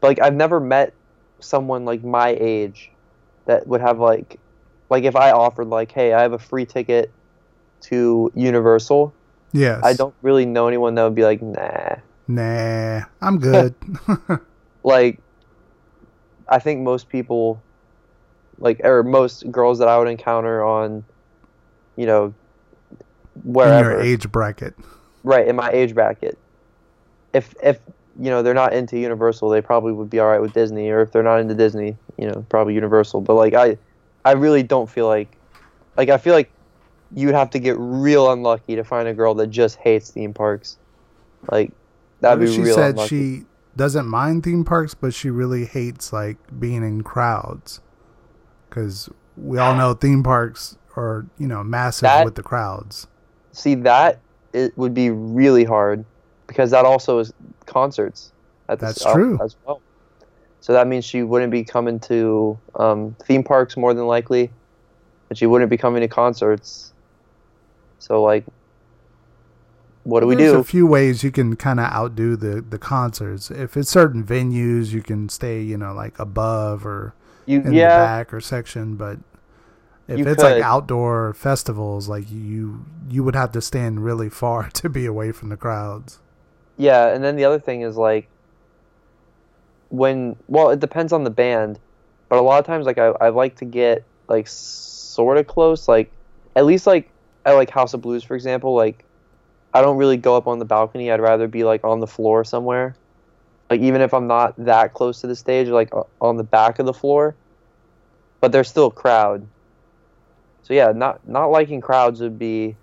But 0.00 0.08
like, 0.08 0.20
I've 0.20 0.34
never 0.34 0.60
met 0.60 0.94
someone 1.40 1.84
like 1.84 2.04
my 2.04 2.36
age 2.38 2.90
that 3.46 3.66
would 3.66 3.80
have 3.80 3.98
like, 3.98 4.38
like 4.88 5.04
if 5.04 5.16
I 5.16 5.30
offered 5.32 5.68
like, 5.68 5.92
hey, 5.92 6.12
I 6.12 6.22
have 6.22 6.32
a 6.32 6.38
free 6.38 6.66
ticket 6.66 7.10
to 7.82 8.30
Universal. 8.34 9.14
yes 9.52 9.80
I 9.82 9.94
don't 9.94 10.14
really 10.22 10.46
know 10.46 10.68
anyone 10.68 10.94
that 10.94 11.04
would 11.04 11.14
be 11.14 11.24
like, 11.24 11.40
nah. 11.42 11.96
nah 12.28 13.00
i'm 13.20 13.38
good 13.38 13.74
like 14.84 15.18
I 16.50 16.58
think 16.58 16.80
most 16.80 17.08
people 17.08 17.62
like 18.58 18.80
or 18.84 19.02
most 19.02 19.50
girls 19.50 19.78
that 19.78 19.88
I 19.88 19.96
would 19.98 20.08
encounter 20.08 20.62
on 20.64 21.04
you 21.96 22.06
know 22.06 22.26
in 22.26 23.04
wherever 23.44 23.92
your 23.92 24.00
age 24.00 24.30
bracket 24.30 24.74
right 25.22 25.46
in 25.46 25.56
my 25.56 25.70
age 25.70 25.94
bracket 25.94 26.36
if 27.32 27.54
if 27.62 27.78
you 28.18 28.30
know 28.30 28.42
they're 28.42 28.54
not 28.54 28.72
into 28.72 28.98
Universal 28.98 29.48
they 29.50 29.60
probably 29.62 29.92
would 29.92 30.10
be 30.10 30.18
all 30.18 30.28
right 30.28 30.40
with 30.40 30.52
Disney 30.52 30.90
or 30.90 31.00
if 31.00 31.12
they're 31.12 31.22
not 31.22 31.40
into 31.40 31.54
Disney 31.54 31.96
you 32.18 32.26
know 32.26 32.44
probably 32.48 32.74
Universal 32.74 33.20
but 33.22 33.34
like 33.34 33.54
I 33.54 33.76
I 34.24 34.32
really 34.32 34.62
don't 34.62 34.88
feel 34.88 35.06
like 35.06 35.28
like 35.96 36.08
I 36.08 36.18
feel 36.18 36.34
like 36.34 36.50
you'd 37.14 37.34
have 37.34 37.50
to 37.50 37.58
get 37.58 37.76
real 37.78 38.30
unlucky 38.32 38.76
to 38.76 38.84
find 38.84 39.08
a 39.08 39.14
girl 39.14 39.34
that 39.34 39.48
just 39.48 39.76
hates 39.76 40.10
theme 40.10 40.34
parks 40.34 40.78
like 41.50 41.72
that'd 42.20 42.40
be 42.44 42.52
she 42.52 42.60
real 42.62 42.74
said 42.74 42.90
unlucky. 42.90 43.08
she 43.08 43.44
doesn't 43.76 44.06
mind 44.06 44.42
theme 44.42 44.64
parks, 44.64 44.94
but 44.94 45.14
she 45.14 45.30
really 45.30 45.64
hates 45.64 46.12
like 46.12 46.36
being 46.58 46.82
in 46.82 47.02
crowds. 47.02 47.80
Because 48.68 49.08
we 49.36 49.58
all 49.58 49.74
know 49.74 49.94
theme 49.94 50.22
parks 50.22 50.76
are 50.96 51.24
you 51.38 51.46
know 51.46 51.62
massive 51.64 52.02
That- 52.02 52.24
with 52.24 52.34
the 52.34 52.42
crowds. 52.42 53.06
see 53.52 53.74
that 53.76 54.18
it 54.52 54.76
would 54.76 54.92
be 54.92 55.08
really 55.10 55.64
hard 55.64 56.04
because 56.50 56.72
that 56.72 56.84
also 56.84 57.20
is 57.20 57.32
concerts 57.66 58.32
at 58.68 58.80
the 58.80 58.86
That's 58.86 59.04
true. 59.04 59.38
as 59.40 59.54
well 59.64 59.80
so 60.60 60.72
that 60.72 60.88
means 60.88 61.04
she 61.04 61.22
wouldn't 61.22 61.52
be 61.52 61.62
coming 61.62 62.00
to 62.00 62.58
um, 62.74 63.14
theme 63.22 63.44
parks 63.44 63.76
more 63.76 63.94
than 63.94 64.06
likely 64.06 64.50
and 65.28 65.38
she 65.38 65.46
wouldn't 65.46 65.70
be 65.70 65.76
coming 65.76 66.00
to 66.00 66.08
concerts 66.08 66.92
so 68.00 68.20
like 68.20 68.44
what 70.02 70.20
do 70.20 70.26
we 70.26 70.34
There's 70.34 70.52
do 70.52 70.58
a 70.58 70.64
few 70.64 70.86
ways 70.86 71.22
you 71.22 71.30
can 71.30 71.56
kind 71.56 71.78
of 71.78 71.86
outdo 71.86 72.34
the 72.34 72.60
the 72.62 72.78
concerts. 72.78 73.50
If 73.50 73.76
it's 73.76 73.90
certain 73.90 74.24
venues, 74.24 74.92
you 74.92 75.02
can 75.02 75.28
stay 75.28 75.60
you 75.60 75.76
know 75.76 75.92
like 75.92 76.18
above 76.18 76.86
or 76.86 77.14
you 77.44 77.58
in 77.58 77.70
the 77.70 77.80
back 77.80 78.32
or 78.32 78.40
section, 78.40 78.96
but. 78.96 79.18
If 80.08 80.26
it's 80.26 80.42
like 80.42 80.60
outdoor 80.60 81.34
festivals, 81.34 82.08
like 82.08 82.28
you, 82.32 82.84
you 83.08 83.22
would 83.22 83.36
have 83.36 83.52
to 83.52 83.62
stand 83.62 84.04
really 84.04 84.28
far 84.28 84.68
to 84.74 84.88
be 84.88 85.06
away 85.06 85.30
from 85.30 85.50
the 85.50 85.56
crowds. 85.56 86.18
Yeah, 86.80 87.08
and 87.08 87.22
then 87.22 87.36
the 87.36 87.44
other 87.44 87.58
thing 87.58 87.82
is 87.82 87.98
like 87.98 88.26
when 89.90 90.34
well, 90.46 90.70
it 90.70 90.80
depends 90.80 91.12
on 91.12 91.24
the 91.24 91.30
band, 91.30 91.78
but 92.30 92.38
a 92.38 92.42
lot 92.42 92.58
of 92.58 92.64
times 92.64 92.86
like 92.86 92.96
I 92.96 93.08
I 93.20 93.28
like 93.28 93.56
to 93.56 93.66
get 93.66 94.02
like 94.28 94.48
sort 94.48 95.36
of 95.36 95.46
close, 95.46 95.88
like 95.88 96.10
at 96.56 96.64
least 96.64 96.86
like 96.86 97.10
at 97.44 97.52
like 97.52 97.68
House 97.68 97.92
of 97.92 98.00
Blues 98.00 98.24
for 98.24 98.34
example, 98.34 98.74
like 98.74 99.04
I 99.74 99.82
don't 99.82 99.98
really 99.98 100.16
go 100.16 100.38
up 100.38 100.46
on 100.46 100.58
the 100.58 100.64
balcony. 100.64 101.10
I'd 101.10 101.20
rather 101.20 101.48
be 101.48 101.64
like 101.64 101.84
on 101.84 102.00
the 102.00 102.06
floor 102.06 102.44
somewhere. 102.44 102.96
Like 103.68 103.82
even 103.82 104.00
if 104.00 104.14
I'm 104.14 104.26
not 104.26 104.56
that 104.64 104.94
close 104.94 105.20
to 105.20 105.26
the 105.26 105.36
stage, 105.36 105.68
like 105.68 105.90
on 106.22 106.38
the 106.38 106.44
back 106.44 106.78
of 106.78 106.86
the 106.86 106.94
floor, 106.94 107.36
but 108.40 108.52
there's 108.52 108.70
still 108.70 108.86
a 108.86 108.90
crowd. 108.90 109.46
So 110.62 110.72
yeah, 110.72 110.92
not 110.94 111.28
not 111.28 111.48
liking 111.50 111.82
crowds 111.82 112.20
would 112.22 112.38
be 112.38 112.74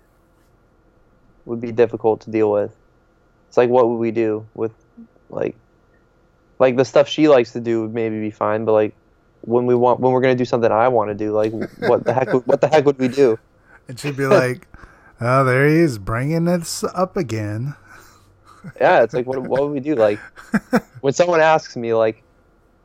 would 1.46 1.60
be 1.60 1.72
difficult 1.72 2.20
to 2.20 2.30
deal 2.30 2.52
with. 2.52 2.77
It's 3.48 3.56
like 3.56 3.70
what 3.70 3.88
would 3.88 3.96
we 3.96 4.10
do 4.10 4.46
with 4.54 4.72
like 5.30 5.56
like 6.58 6.76
the 6.76 6.84
stuff 6.84 7.08
she 7.08 7.28
likes 7.28 7.52
to 7.52 7.60
do 7.60 7.82
would 7.82 7.94
maybe 7.94 8.20
be 8.20 8.30
fine, 8.30 8.64
but 8.64 8.72
like 8.72 8.94
when 9.42 9.66
we 9.66 9.74
want 9.74 10.00
when 10.00 10.12
we're 10.12 10.20
gonna 10.20 10.34
do 10.34 10.44
something 10.44 10.70
I 10.70 10.88
want 10.88 11.10
to 11.10 11.14
do, 11.14 11.32
like 11.32 11.52
what 11.88 12.04
the 12.04 12.12
heck 12.12 12.32
would- 12.32 12.46
what 12.46 12.60
the 12.60 12.68
heck 12.68 12.84
would 12.84 12.98
we 12.98 13.08
do? 13.08 13.38
And 13.88 13.98
she'd 13.98 14.18
be 14.18 14.26
like, 14.26 14.68
"Oh, 15.18 15.44
there 15.44 15.66
he 15.66 15.76
is, 15.76 15.96
bringing 15.98 16.44
this 16.44 16.84
up 16.84 17.16
again." 17.16 17.74
Yeah, 18.80 19.02
it's 19.02 19.14
like 19.14 19.24
what 19.26 19.38
what 19.40 19.62
would 19.62 19.70
we 19.72 19.80
do? 19.80 19.94
Like 19.94 20.18
when 21.00 21.12
someone 21.14 21.40
asks 21.40 21.74
me 21.76 21.94
like, 21.94 22.22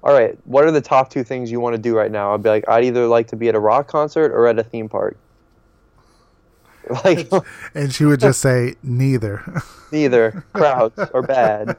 all 0.04 0.14
right, 0.14 0.38
what 0.46 0.64
are 0.66 0.72
the 0.72 0.80
top 0.80 1.10
two 1.10 1.24
things 1.26 1.52
you 1.52 1.60
want 1.60 1.76
to 1.76 1.82
do 1.82 1.94
right 1.98 2.12
now? 2.12 2.34
I'd 2.34 2.44
be 2.44 2.48
like, 2.50 2.70
I'd 2.70 2.86
either 2.86 3.08
like 3.08 3.28
to 3.30 3.36
be 3.36 3.50
at 3.50 3.56
a 3.56 3.60
rock 3.60 3.88
concert 3.88 4.32
or 4.32 4.48
at 4.48 4.58
a 4.60 4.64
theme 4.64 4.88
park. 4.88 5.18
Like 7.04 7.30
And 7.74 7.94
she 7.94 8.06
would 8.06 8.20
just 8.20 8.42
say, 8.42 8.76
"Neither." 8.84 9.62
neither 9.92 10.46
crowds 10.54 10.98
are 11.00 11.22
bad. 11.22 11.78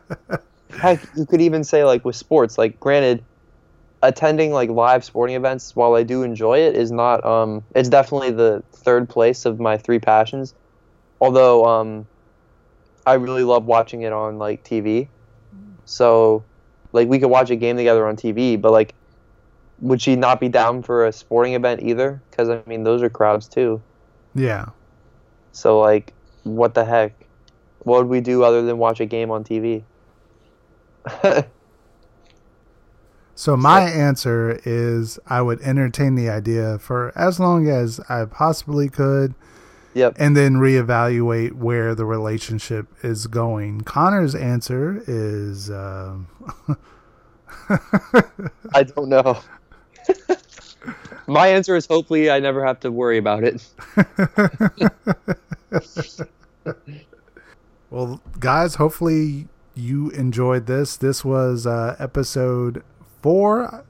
Heck, 0.70 1.00
you 1.16 1.26
could 1.26 1.40
even 1.40 1.62
say 1.64 1.84
like 1.84 2.04
with 2.04 2.16
sports. 2.16 2.56
Like, 2.58 2.80
granted, 2.80 3.22
attending 4.02 4.52
like 4.52 4.70
live 4.70 5.04
sporting 5.04 5.36
events, 5.36 5.76
while 5.76 5.94
I 5.94 6.02
do 6.02 6.22
enjoy 6.22 6.58
it, 6.58 6.76
is 6.76 6.90
not. 6.90 7.24
Um, 7.24 7.62
it's 7.74 7.88
definitely 7.88 8.30
the 8.30 8.62
third 8.72 9.08
place 9.08 9.44
of 9.44 9.60
my 9.60 9.76
three 9.76 9.98
passions. 9.98 10.54
Although, 11.20 11.64
um, 11.64 12.06
I 13.06 13.14
really 13.14 13.44
love 13.44 13.66
watching 13.66 14.02
it 14.02 14.12
on 14.12 14.38
like 14.38 14.64
TV. 14.64 15.08
So, 15.84 16.44
like, 16.92 17.08
we 17.08 17.18
could 17.18 17.28
watch 17.28 17.50
a 17.50 17.56
game 17.56 17.76
together 17.76 18.06
on 18.06 18.16
TV. 18.16 18.60
But 18.60 18.72
like, 18.72 18.94
would 19.80 20.00
she 20.00 20.16
not 20.16 20.40
be 20.40 20.48
down 20.48 20.82
for 20.82 21.06
a 21.06 21.12
sporting 21.12 21.54
event 21.54 21.82
either? 21.82 22.22
Because 22.30 22.48
I 22.48 22.62
mean, 22.66 22.84
those 22.84 23.02
are 23.02 23.10
crowds 23.10 23.48
too. 23.48 23.82
yeah. 24.34 24.66
So 25.54 25.80
like, 25.80 26.12
what 26.42 26.74
the 26.74 26.84
heck? 26.84 27.14
What 27.84 27.98
would 27.98 28.08
we 28.08 28.20
do 28.20 28.44
other 28.44 28.62
than 28.62 28.76
watch 28.78 29.00
a 29.00 29.06
game 29.06 29.30
on 29.30 29.44
TV? 29.44 29.82
So 33.36 33.56
my 33.56 33.82
answer 33.82 34.60
is 34.64 35.18
I 35.26 35.42
would 35.42 35.60
entertain 35.62 36.14
the 36.14 36.30
idea 36.30 36.78
for 36.78 37.12
as 37.16 37.40
long 37.40 37.68
as 37.68 38.00
I 38.08 38.24
possibly 38.26 38.88
could, 38.88 39.34
yep. 39.92 40.14
and 40.18 40.36
then 40.36 40.54
reevaluate 40.54 41.54
where 41.54 41.96
the 41.96 42.04
relationship 42.04 42.86
is 43.02 43.26
going. 43.26 43.80
Conner's 43.80 44.36
answer 44.36 45.02
is 45.08 45.68
um, 45.68 46.28
I 48.72 48.84
don't 48.84 49.08
know. 49.08 49.40
My 51.26 51.48
answer 51.48 51.74
is 51.76 51.86
hopefully 51.86 52.30
I 52.30 52.38
never 52.40 52.64
have 52.64 52.80
to 52.80 52.90
worry 52.92 53.18
about 53.18 53.44
it. 53.44 53.66
Well, 57.90 58.20
guys, 58.40 58.74
hopefully 58.76 59.46
you 59.74 60.10
enjoyed 60.10 60.66
this. 60.66 60.96
This 60.96 61.24
was 61.24 61.64
uh, 61.66 61.94
episode 62.00 62.82
four, 63.22 63.84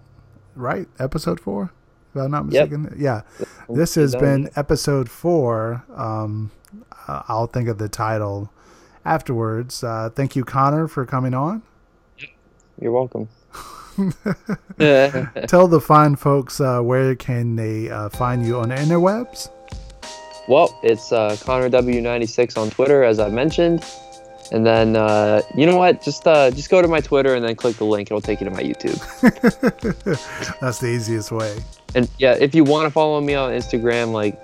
right? 0.55 0.87
Episode 0.99 1.41
four, 1.41 1.73
if 2.15 2.21
I'm 2.21 2.31
not 2.31 2.53
Yep. 2.53 2.71
mistaken. 2.71 2.97
Yeah, 3.01 3.23
this 3.69 3.95
has 3.95 4.15
been 4.15 4.51
episode 4.57 5.09
four. 5.09 5.85
Um, 5.95 6.51
I'll 7.09 7.47
think 7.47 7.69
of 7.69 7.79
the 7.79 7.89
title 7.89 8.51
afterwards. 9.07 9.83
Uh, 9.83 10.11
thank 10.15 10.37
you, 10.37 10.45
Conner, 10.45 10.87
for 10.87 11.07
coming 11.07 11.33
on. 11.33 11.63
You're 12.81 12.93
welcome. 12.93 13.29
Tell 14.79 15.69
the 15.69 15.81
fine 15.81 16.17
folks 16.17 16.61
uh, 16.61 16.81
where 16.81 17.15
can 17.15 17.57
they 17.57 17.91
uh, 17.91 18.09
find 18.09 18.45
you 18.45 18.59
on 18.59 18.71
the 18.71 18.75
interwebs. 18.75 19.51
Well, 20.49 20.79
it's 20.83 21.13
uh, 21.13 21.37
Conner 21.41 21.71
W96 21.71 22.59
on 22.59 22.71
Twitter, 22.71 23.03
as 23.03 23.19
I 23.19 23.29
mentioned. 23.29 23.85
And 24.53 24.67
then 24.67 24.95
uh, 24.95 25.43
you 25.57 25.65
know 25.65 25.77
what? 25.77 26.03
Just 26.03 26.27
uh, 26.27 26.51
just 26.51 26.71
go 26.71 26.83
to 26.83 26.89
my 26.89 27.01
Twitter 27.01 27.35
and 27.35 27.45
then 27.45 27.57
click 27.57 27.77
the 27.77 27.85
link. 27.85 28.09
It'll 28.09 28.21
take 28.21 28.41
you 28.41 28.45
to 28.45 28.51
my 28.51 28.63
YouTube. 28.63 28.99
That's 30.61 30.81
the 30.81 30.89
easiest 30.89 31.33
way. 31.33 31.57
And 31.95 32.11
yeah, 32.19 32.37
if 32.39 32.55
you 32.55 32.63
want 32.63 32.87
to 32.87 32.91
follow 32.91 33.21
me 33.21 33.35
on 33.35 33.53
Instagram, 33.53 34.13
like 34.13 34.39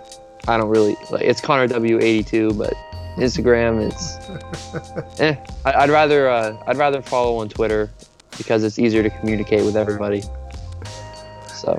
I 0.48 0.56
don't 0.56 0.70
really 0.70 0.96
like 1.10 1.22
it's 1.22 1.40
Conner 1.40 1.68
W82, 1.68 2.56
but 2.56 2.72
Instagram 3.16 3.86
it's 3.90 5.20
eh. 5.20 5.36
I, 5.66 5.72
I'd 5.82 5.90
rather 5.90 6.30
uh, 6.30 6.56
I'd 6.66 6.78
rather 6.78 7.02
follow 7.02 7.36
on 7.36 7.50
Twitter 7.50 7.90
because 8.36 8.64
it's 8.64 8.78
easier 8.78 9.02
to 9.02 9.10
communicate 9.10 9.64
with 9.64 9.76
everybody. 9.76 10.22
So 11.54 11.78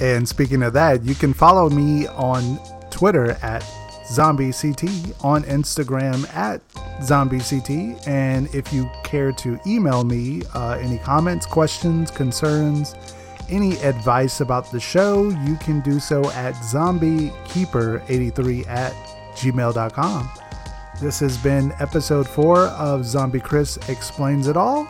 And 0.00 0.28
speaking 0.28 0.62
of 0.62 0.72
that, 0.72 1.04
you 1.04 1.14
can 1.14 1.34
follow 1.34 1.70
me 1.70 2.06
on 2.08 2.58
Twitter 2.90 3.32
at 3.42 3.62
ZombieCT, 4.10 5.24
on 5.24 5.44
Instagram 5.44 6.28
at 6.34 6.60
ZombieCT. 7.00 8.08
And 8.08 8.52
if 8.54 8.72
you 8.72 8.90
care 9.04 9.30
to 9.32 9.60
email 9.66 10.04
me 10.04 10.42
uh, 10.54 10.78
any 10.80 10.98
comments, 10.98 11.44
questions, 11.46 12.10
concerns, 12.10 12.94
any 13.48 13.76
advice 13.78 14.40
about 14.40 14.70
the 14.72 14.80
show, 14.80 15.28
you 15.46 15.56
can 15.56 15.80
do 15.80 16.00
so 16.00 16.28
at 16.30 16.54
zombiekeeper83 16.54 18.66
at 18.68 18.92
gmail.com. 19.34 20.30
This 21.00 21.20
has 21.20 21.38
been 21.38 21.72
episode 21.78 22.28
four 22.28 22.58
of 22.58 23.06
Zombie 23.06 23.40
Chris 23.40 23.78
Explains 23.88 24.48
It 24.48 24.56
All 24.56 24.88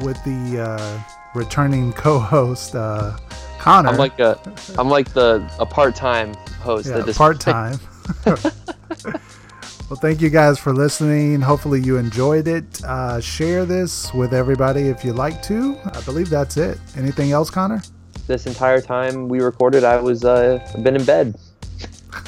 with 0.00 0.22
the 0.24 0.60
uh, 0.62 1.00
returning 1.34 1.92
co 1.92 2.18
host, 2.18 2.74
uh, 2.74 3.16
Conner. 3.58 3.88
I'm 3.88 3.96
like 3.96 4.18
a 4.18 4.38
I'm 4.78 4.88
like 4.88 5.12
the 5.12 5.48
a 5.58 5.66
part 5.66 5.94
time 5.96 6.34
host. 6.60 6.86
yeah, 6.86 6.96
that 6.98 7.06
just 7.06 7.18
part 7.18 7.40
time. 7.40 7.78
well, 8.24 9.98
thank 10.00 10.20
you 10.20 10.30
guys 10.30 10.58
for 10.58 10.72
listening. 10.72 11.40
Hopefully, 11.40 11.80
you 11.80 11.96
enjoyed 11.96 12.48
it. 12.48 12.82
Uh, 12.84 13.20
share 13.20 13.64
this 13.64 14.12
with 14.14 14.34
everybody 14.34 14.88
if 14.88 15.04
you'd 15.04 15.16
like 15.16 15.42
to. 15.44 15.78
I 15.84 16.00
believe 16.02 16.28
that's 16.30 16.56
it. 16.56 16.78
Anything 16.96 17.32
else, 17.32 17.50
Conner? 17.50 17.82
this 18.26 18.46
entire 18.46 18.80
time 18.80 19.28
we 19.28 19.40
recorded, 19.42 19.84
I 19.84 20.00
was 20.00 20.24
uh 20.24 20.58
been 20.82 20.96
in 20.96 21.04
bed. 21.04 21.34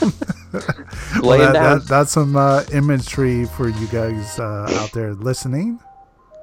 Well, 1.22 1.38
that- 1.38 1.52
that- 1.52 1.86
that's 1.86 2.12
some 2.12 2.36
uh, 2.36 2.62
imagery 2.72 3.44
for 3.46 3.68
you 3.68 3.86
guys 3.88 4.38
uh, 4.38 4.66
out 4.80 4.92
there 4.92 5.14
listening. 5.14 5.78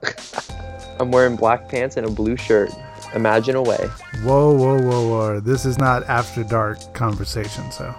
I'm 1.00 1.12
wearing 1.12 1.36
black 1.36 1.68
pants 1.70 1.98
and 1.98 2.06
a 2.06 2.12
blue 2.12 2.38
shirt. 2.38 2.72
Imagine 3.16 3.56
away. 3.56 3.90
Whoa, 4.24 4.54
whoa, 4.54 4.82
whoa, 4.82 5.08
whoa! 5.08 5.40
This 5.40 5.66
is 5.66 5.78
not 5.78 6.04
after 6.06 6.44
dark 6.44 6.94
conversation, 6.94 7.72
so 7.72 7.94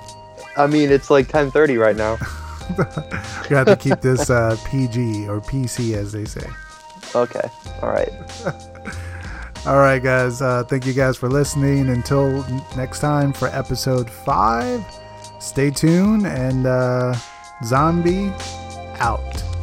I 0.56 0.66
mean, 0.66 0.90
it's 0.90 1.10
like 1.10 1.28
10:30 1.28 1.80
right 1.80 1.96
now. 1.96 2.16
you 3.50 3.56
have 3.56 3.66
to 3.66 3.76
keep 3.76 4.00
this 4.00 4.30
uh, 4.30 4.56
PG 4.66 5.28
or 5.28 5.40
PC, 5.40 5.94
as 5.94 6.12
they 6.12 6.24
say. 6.24 6.46
Okay. 7.14 7.48
All 7.82 7.90
right. 7.90 8.10
All 9.66 9.78
right, 9.78 10.02
guys. 10.02 10.42
Uh, 10.42 10.64
thank 10.64 10.86
you 10.86 10.92
guys 10.92 11.16
for 11.16 11.28
listening. 11.28 11.88
Until 11.88 12.44
next 12.76 13.00
time 13.00 13.32
for 13.32 13.48
episode 13.48 14.10
five, 14.10 14.84
stay 15.38 15.70
tuned 15.70 16.26
and 16.26 16.66
uh, 16.66 17.14
zombie 17.64 18.32
out. 18.98 19.53